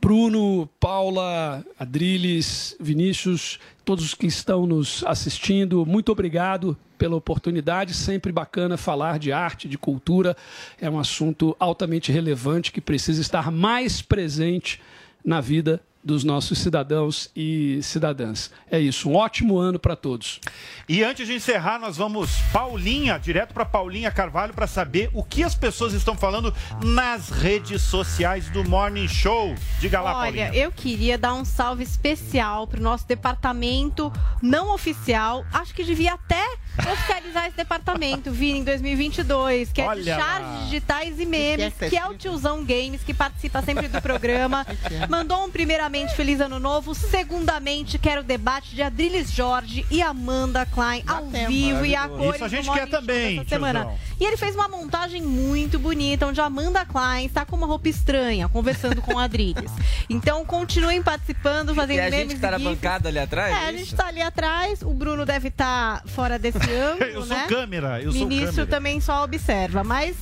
Bruno, 0.00 0.66
Paula, 0.80 1.62
Adriles, 1.78 2.74
Vinícius, 2.80 3.60
todos 3.84 4.02
os 4.02 4.14
que 4.14 4.26
estão 4.26 4.66
nos 4.66 5.04
assistindo, 5.04 5.84
muito 5.84 6.10
obrigado 6.10 6.74
pela 6.96 7.16
oportunidade. 7.16 7.92
Sempre 7.92 8.32
bacana 8.32 8.78
falar 8.78 9.18
de 9.18 9.30
arte, 9.30 9.68
de 9.68 9.76
cultura. 9.76 10.34
É 10.80 10.88
um 10.88 10.98
assunto 10.98 11.54
altamente 11.60 12.10
relevante 12.10 12.72
que 12.72 12.80
precisa 12.80 13.20
estar 13.20 13.52
mais 13.52 14.00
presente 14.00 14.80
na 15.24 15.40
vida 15.40 15.80
dos 16.02 16.24
nossos 16.24 16.58
cidadãos 16.58 17.30
e 17.36 17.80
cidadãs. 17.82 18.50
É 18.70 18.78
isso, 18.80 19.08
um 19.10 19.16
ótimo 19.16 19.58
ano 19.58 19.78
para 19.78 19.94
todos. 19.94 20.40
E 20.88 21.04
antes 21.04 21.26
de 21.26 21.34
encerrar, 21.34 21.78
nós 21.78 21.96
vamos 21.96 22.30
Paulinha, 22.52 23.18
direto 23.18 23.52
para 23.52 23.64
Paulinha 23.64 24.10
Carvalho 24.10 24.54
para 24.54 24.66
saber 24.66 25.10
o 25.12 25.22
que 25.22 25.42
as 25.42 25.54
pessoas 25.54 25.92
estão 25.92 26.16
falando 26.16 26.54
nas 26.82 27.28
redes 27.28 27.82
sociais 27.82 28.48
do 28.50 28.64
Morning 28.64 29.08
Show. 29.08 29.54
Diga 29.78 30.00
lá, 30.00 30.16
Olha, 30.16 30.46
Paulinha. 30.46 30.54
eu 30.54 30.72
queria 30.72 31.18
dar 31.18 31.34
um 31.34 31.44
salve 31.44 31.82
especial 31.82 32.66
pro 32.66 32.80
nosso 32.80 33.06
departamento 33.06 34.12
não 34.42 34.72
oficial. 34.74 35.44
Acho 35.52 35.74
que 35.74 35.84
devia 35.84 36.14
até 36.14 36.44
oficializar 36.78 37.46
esse 37.46 37.56
departamento, 37.56 38.30
Vini, 38.30 38.60
em 38.60 38.64
2022, 38.64 39.72
que 39.72 39.80
é 39.80 39.84
de 39.84 39.90
Olha 39.90 40.16
charges 40.16 40.48
lá. 40.50 40.64
digitais 40.64 41.20
e 41.20 41.26
memes, 41.26 41.74
que 41.74 41.84
é 41.84 41.90
que 41.90 41.96
é 41.96 42.06
o 42.06 42.14
tiozão 42.14 42.64
Games, 42.64 43.02
que 43.02 43.12
participa 43.12 43.60
sempre 43.62 43.88
do 43.88 44.00
programa. 44.00 44.66
Mandou 45.08 45.44
um 45.44 45.50
primeiramente 45.90 46.14
feliz 46.14 46.40
ano 46.40 46.60
novo, 46.60 46.94
segundamente 46.94 47.98
quero 47.98 48.20
o 48.20 48.24
debate 48.24 48.76
de 48.76 48.80
Adriles 48.80 49.32
Jorge 49.32 49.84
e 49.90 50.00
Amanda 50.00 50.64
Klein 50.64 51.02
ao 51.04 51.26
vivo 51.26 51.84
e 51.84 51.96
a 51.96 52.08
cores 52.08 52.36
Isso 52.36 52.44
a 52.44 52.48
gente 52.48 52.70
quer 52.70 52.88
também, 52.88 53.44
semana. 53.48 53.92
E 54.18 54.24
ele 54.24 54.36
fez 54.36 54.54
uma 54.54 54.68
montagem 54.68 55.20
muito 55.20 55.80
bonita, 55.80 56.26
onde 56.26 56.40
a 56.40 56.44
Amanda 56.44 56.84
Klein 56.84 57.26
está 57.26 57.44
com 57.44 57.56
uma 57.56 57.66
roupa 57.66 57.88
estranha, 57.88 58.48
conversando 58.48 59.02
com 59.02 59.18
a 59.18 59.24
Adriles. 59.24 59.70
Então 60.08 60.44
continuem 60.44 61.00
participando, 61.00 61.72
fazendo 61.72 61.98
E 61.98 62.00
a 62.00 62.10
memes 62.10 62.18
gente 62.18 62.34
que 62.34 62.40
tá 62.40 62.48
e 62.48 62.50
na 62.50 62.58
bancada 62.58 63.08
ali 63.08 63.18
atrás? 63.18 63.54
É, 63.54 63.66
é 63.66 63.68
a 63.68 63.72
gente 63.72 63.94
tá 63.94 64.06
ali 64.08 64.20
atrás, 64.20 64.82
o 64.82 64.92
Bruno 64.92 65.24
deve 65.24 65.48
estar 65.48 66.02
fora 66.06 66.36
desse 66.36 66.58
ângulo, 66.74 67.04
Eu 67.04 67.24
sou 67.24 67.36
né? 67.36 67.46
câmera, 67.48 68.02
eu 68.02 68.10
o 68.10 68.12
sou 68.12 68.28
câmera. 68.28 68.66
também 68.66 69.00
só 69.00 69.22
observa, 69.22 69.84
mas 69.84 70.16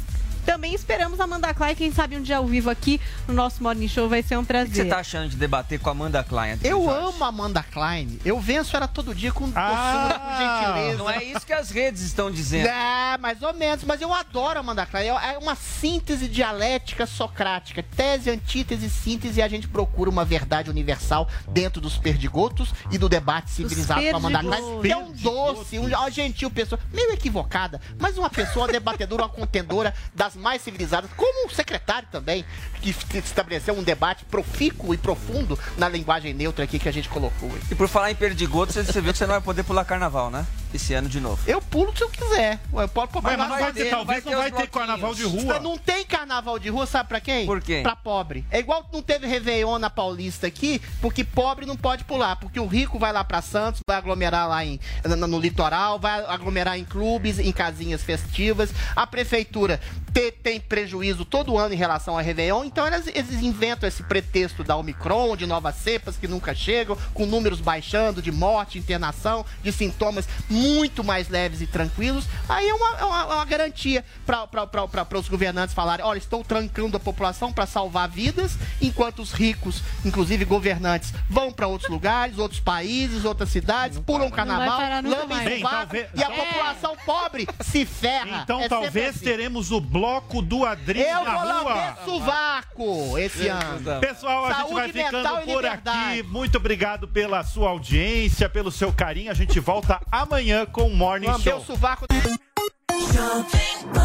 também 0.49 0.73
esperamos 0.73 1.21
a 1.21 1.25
Amanda 1.25 1.53
Klein, 1.53 1.75
quem 1.75 1.93
sabe 1.93 2.17
um 2.17 2.23
dia 2.23 2.39
ao 2.39 2.47
vivo 2.47 2.71
aqui 2.71 2.99
no 3.27 3.35
nosso 3.35 3.63
Morning 3.63 3.87
Show 3.87 4.09
vai 4.09 4.23
ser 4.23 4.39
um 4.39 4.41
O 4.41 4.47
que 4.47 4.53
você 4.55 4.65
prazer. 4.65 4.89
tá 4.89 4.99
achando 4.99 5.29
de 5.29 5.37
debater 5.37 5.79
com 5.79 5.91
a 5.91 5.93
Amanda 5.93 6.25
Klein? 6.25 6.59
Eu 6.65 6.85
Jorge? 6.85 7.07
amo 7.07 7.23
a 7.25 7.29
Amanda 7.29 7.63
Klein. 7.63 8.19
Eu 8.25 8.41
venço 8.41 8.75
ela 8.75 8.89
todo 8.89 9.15
dia 9.15 9.31
com 9.31 9.45
doçura, 9.45 9.63
Ah! 9.63 10.65
com 10.65 10.73
gentileza. 10.73 10.99
Não 10.99 11.11
é 11.11 11.23
isso 11.23 11.45
que 11.45 11.53
as 11.53 11.69
redes 11.71 12.01
estão 12.01 12.31
dizendo. 12.31 12.67
É, 12.67 13.19
mais 13.19 13.43
ou 13.43 13.53
menos. 13.53 13.85
Mas 13.85 14.01
eu 14.01 14.11
adoro 14.15 14.57
a 14.57 14.61
Amanda 14.61 14.87
Klein. 14.87 15.09
É 15.09 15.37
uma 15.37 15.55
síntese 15.55 16.27
dialética 16.27 17.05
socrática. 17.05 17.83
Tese, 17.83 18.31
antítese, 18.31 18.89
síntese. 18.89 19.41
E 19.41 19.43
a 19.43 19.49
gente 19.49 19.69
procura 19.69 20.09
uma 20.09 20.25
verdade 20.25 20.71
universal 20.71 21.29
dentro 21.51 21.79
dos 21.79 21.99
perdigotos 21.99 22.71
e 22.91 22.97
do 22.97 23.07
debate 23.07 23.51
civilizado 23.51 24.01
com 24.01 24.15
a 24.15 24.17
Amanda 24.17 24.41
Klein. 24.41 24.81
Que 24.81 24.93
é 24.93 24.97
um 24.97 25.13
doce, 25.13 25.79
um, 25.79 25.85
uma 25.89 26.11
gentil 26.11 26.51
pessoa. 26.51 26.81
Meio 26.91 27.13
equivocada, 27.13 27.79
mas 27.99 28.17
uma 28.17 28.31
pessoa 28.31 28.67
debatedora, 28.67 29.25
uma 29.25 29.29
contendora 29.29 29.93
das 30.15 30.38
mais 30.39 30.63
civilizadas. 30.63 31.11
Como 31.17 31.49
o 31.49 31.51
secretário 31.51 32.09
também, 32.11 32.45
que 32.81 32.95
estabeleceu 33.19 33.75
um 33.75 33.83
debate 33.83 34.25
profícuo 34.25 34.95
e 34.95 34.97
profundo 34.97 35.59
na 35.77 35.89
linguagem 35.89 36.33
neutra 36.33 36.65
aqui 36.65 36.79
que 36.79 36.89
a 36.89 36.93
gente 36.93 37.09
colocou. 37.09 37.51
E 37.71 37.75
por 37.75 37.89
falar 37.89 38.11
em 38.11 38.15
perdigoto, 38.15 38.73
você, 38.73 38.83
você 38.83 39.01
viu 39.01 39.13
que 39.13 39.19
você 39.19 39.27
não 39.27 39.35
vai 39.35 39.43
poder 39.43 39.65
pular 39.65 39.85
carnaval, 39.85 40.31
né? 40.31 40.47
Esse 40.73 40.93
ano 40.93 41.09
de 41.09 41.19
novo. 41.19 41.41
Eu 41.47 41.63
pulo 41.63 41.97
se 41.97 42.03
eu 42.05 42.11
quiser. 42.11 42.61
Eu 42.73 42.89
posso 42.89 43.09
Mas 43.23 43.39
não 43.39 43.49
vai 43.49 43.61
vai 43.63 43.73
ter, 43.73 43.91
talvez 43.91 44.23
vai 44.25 44.33
não 44.35 44.41
vai 44.43 44.53
ter 44.53 44.69
carnaval 44.69 45.15
de 45.15 45.23
rua. 45.25 45.59
Não 45.61 45.79
tem 45.79 46.05
carnaval 46.05 46.59
de 46.59 46.69
rua, 46.69 46.85
sabe 46.87 47.09
pra 47.09 47.21
quem? 47.21 47.47
Por 47.47 47.61
quê? 47.63 47.81
Pra 47.83 47.97
pobre. 47.97 48.45
É 48.51 48.59
igual 48.59 48.87
não 48.93 49.01
teve 49.03 49.27
Réveillon 49.27 49.79
na 49.79 49.89
Paulista 49.89 50.47
aqui, 50.47 50.81
porque 51.01 51.25
pobre 51.25 51.65
não 51.65 51.77
pode 51.77 52.05
pular. 52.05 52.37
Porque 52.37 52.61
o 52.61 52.67
rico 52.67 52.99
vai 52.99 53.13
lá 53.13 53.25
pra 53.25 53.41
Santos, 53.41 53.81
vai 53.89 53.97
aglomerar 53.97 54.47
lá 54.49 54.65
em, 54.65 54.79
no, 55.05 55.27
no 55.27 55.39
litoral, 55.41 55.99
vai 55.99 56.25
aglomerar 56.27 56.79
em 56.79 56.85
clubes, 56.85 57.39
em 57.39 57.51
casinhas 57.53 58.03
festivas. 58.03 58.71
A 58.95 59.07
prefeitura 59.07 59.81
te- 60.13 60.31
tem 60.33 60.61
prejuízo 60.61 61.25
todo 61.25 61.57
ano 61.57 61.73
em 61.75 61.79
relação 61.79 62.17
ao 62.19 62.23
Réveillon, 62.23 62.65
então 62.65 62.87
elas, 62.87 63.07
eles 63.07 63.43
inventam 63.43 63.89
esse 63.89 64.03
pretexto 64.03 64.63
da 64.63 64.77
Omicron, 64.77 65.37
de 65.37 65.47
novas 65.47 65.77
cepas 65.77 66.17
que 66.17 66.29
nunca 66.29 66.55
chegam, 66.55 66.97
com 67.15 67.25
números 67.27 67.61
baixando, 67.61 68.21
de 68.21 68.31
morte, 68.31 68.79
internação, 68.79 69.45
de 69.63 69.73
sintomas 69.73 70.29
muito 70.59 71.03
mais 71.05 71.29
leves 71.29 71.61
e 71.61 71.67
tranquilos. 71.67 72.25
Aí 72.49 72.69
é 72.69 72.75
uma, 72.75 72.99
é 72.99 73.05
uma- 73.05 73.23
é 73.23 73.35
uma 73.37 73.45
garantia 73.45 74.05
para 74.27 75.19
os 75.19 75.29
governantes 75.29 75.75
falarem: 75.75 76.05
olha, 76.05 76.19
estou 76.19 76.43
trancando 76.45 76.97
a 76.97 77.01
população 77.01 77.53
para 77.53 77.67
salvar 77.67 78.09
vidas, 78.09 78.57
enquanto 78.81 79.21
os 79.21 79.33
ricos, 79.33 79.83
inclusive 80.05 80.45
governantes, 80.45 81.13
vão 81.29 81.53
para 81.53 81.67
outros 81.67 81.91
lugares, 81.91 82.39
outros 82.39 82.61
países, 82.61 83.25
outras 83.25 83.49
cidades, 83.51 83.99
pulam 83.99 84.31
carnaval, 84.31 84.79
parar 84.79 85.03
nunca 85.03 85.17
lambem 85.21 85.59
sovaco, 85.59 85.77
talvez- 85.77 86.09
e 86.15 86.23
a 86.23 86.27
É. 86.33 86.37
população 86.37 86.97
pobre 87.07 87.47
se 87.61 87.85
ferra. 87.87 88.41
Então 88.43 88.61
É 88.61 88.69
talvez 88.69 89.17
assim. 89.17 89.25
teremos 89.25 89.71
o 89.71 89.81
bloco 89.81 90.43
do 90.43 90.65
Adriles 90.67 91.07
Eu 91.07 91.25
na 91.25 91.31
vou 91.39 91.41
rua. 91.43 91.63
lamber 91.75 91.95
sovaco 92.05 93.19
esse 93.19 93.49
ano. 93.49 94.01
Pessoal, 94.01 94.45
a 94.47 94.49
gente 94.49 94.59
Saúde 94.59 94.75
vai 94.75 94.93
mental 94.93 95.21
ficando 95.21 95.41
e 95.43 95.53
por 95.55 95.63
liberdade. 95.63 95.99
aqui. 96.21 96.23
Muito 96.25 96.57
obrigado 96.57 97.09
pela 97.09 97.43
sua 97.45 97.71
audiência, 97.71 98.49
pelo 98.49 98.71
seu 98.71 98.93
carinho. 98.93 99.31
A 99.31 99.35
gente 99.35 99.59
volta 99.61 100.01
amanhã 100.11 100.48
com 100.73 100.83
o 100.89 100.95
Morning 100.95 101.27
Lamber 101.27 101.55
o 101.55 101.59
Show. 101.59 101.67
sovaco. 101.67 102.07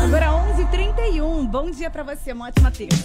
Agora 0.03 0.27
11h31. 0.27 1.23
Um. 1.23 1.45
Bom 1.45 1.71
dia 1.71 1.89
pra 1.89 2.03
você, 2.03 2.31
uma 2.31 2.47
ótima 2.47 2.71
terça. 2.71 3.03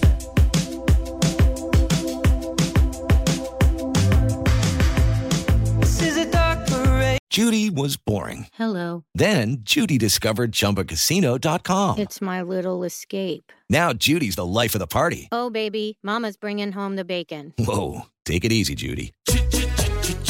Judy 7.39 7.71
was 7.71 7.97
boring. 7.97 8.49
Hello. 8.55 9.05
Then 9.15 9.59
Judy 9.61 9.97
discovered 9.97 10.51
ChumbaCasino.com. 10.51 11.99
It's 11.99 12.21
my 12.21 12.43
little 12.43 12.83
escape. 12.83 13.53
Now 13.71 13.93
Judy's 13.93 14.35
the 14.35 14.45
life 14.45 14.75
of 14.75 14.81
the 14.81 14.89
party. 14.89 15.29
Oh, 15.31 15.49
baby, 15.49 15.99
Mama's 16.03 16.37
bringing 16.37 16.73
home 16.73 16.97
the 16.97 17.05
bacon. 17.05 17.55
Whoa, 17.57 18.07
take 18.25 18.45
it 18.45 18.51
easy, 18.51 18.75
Judy. 18.75 19.13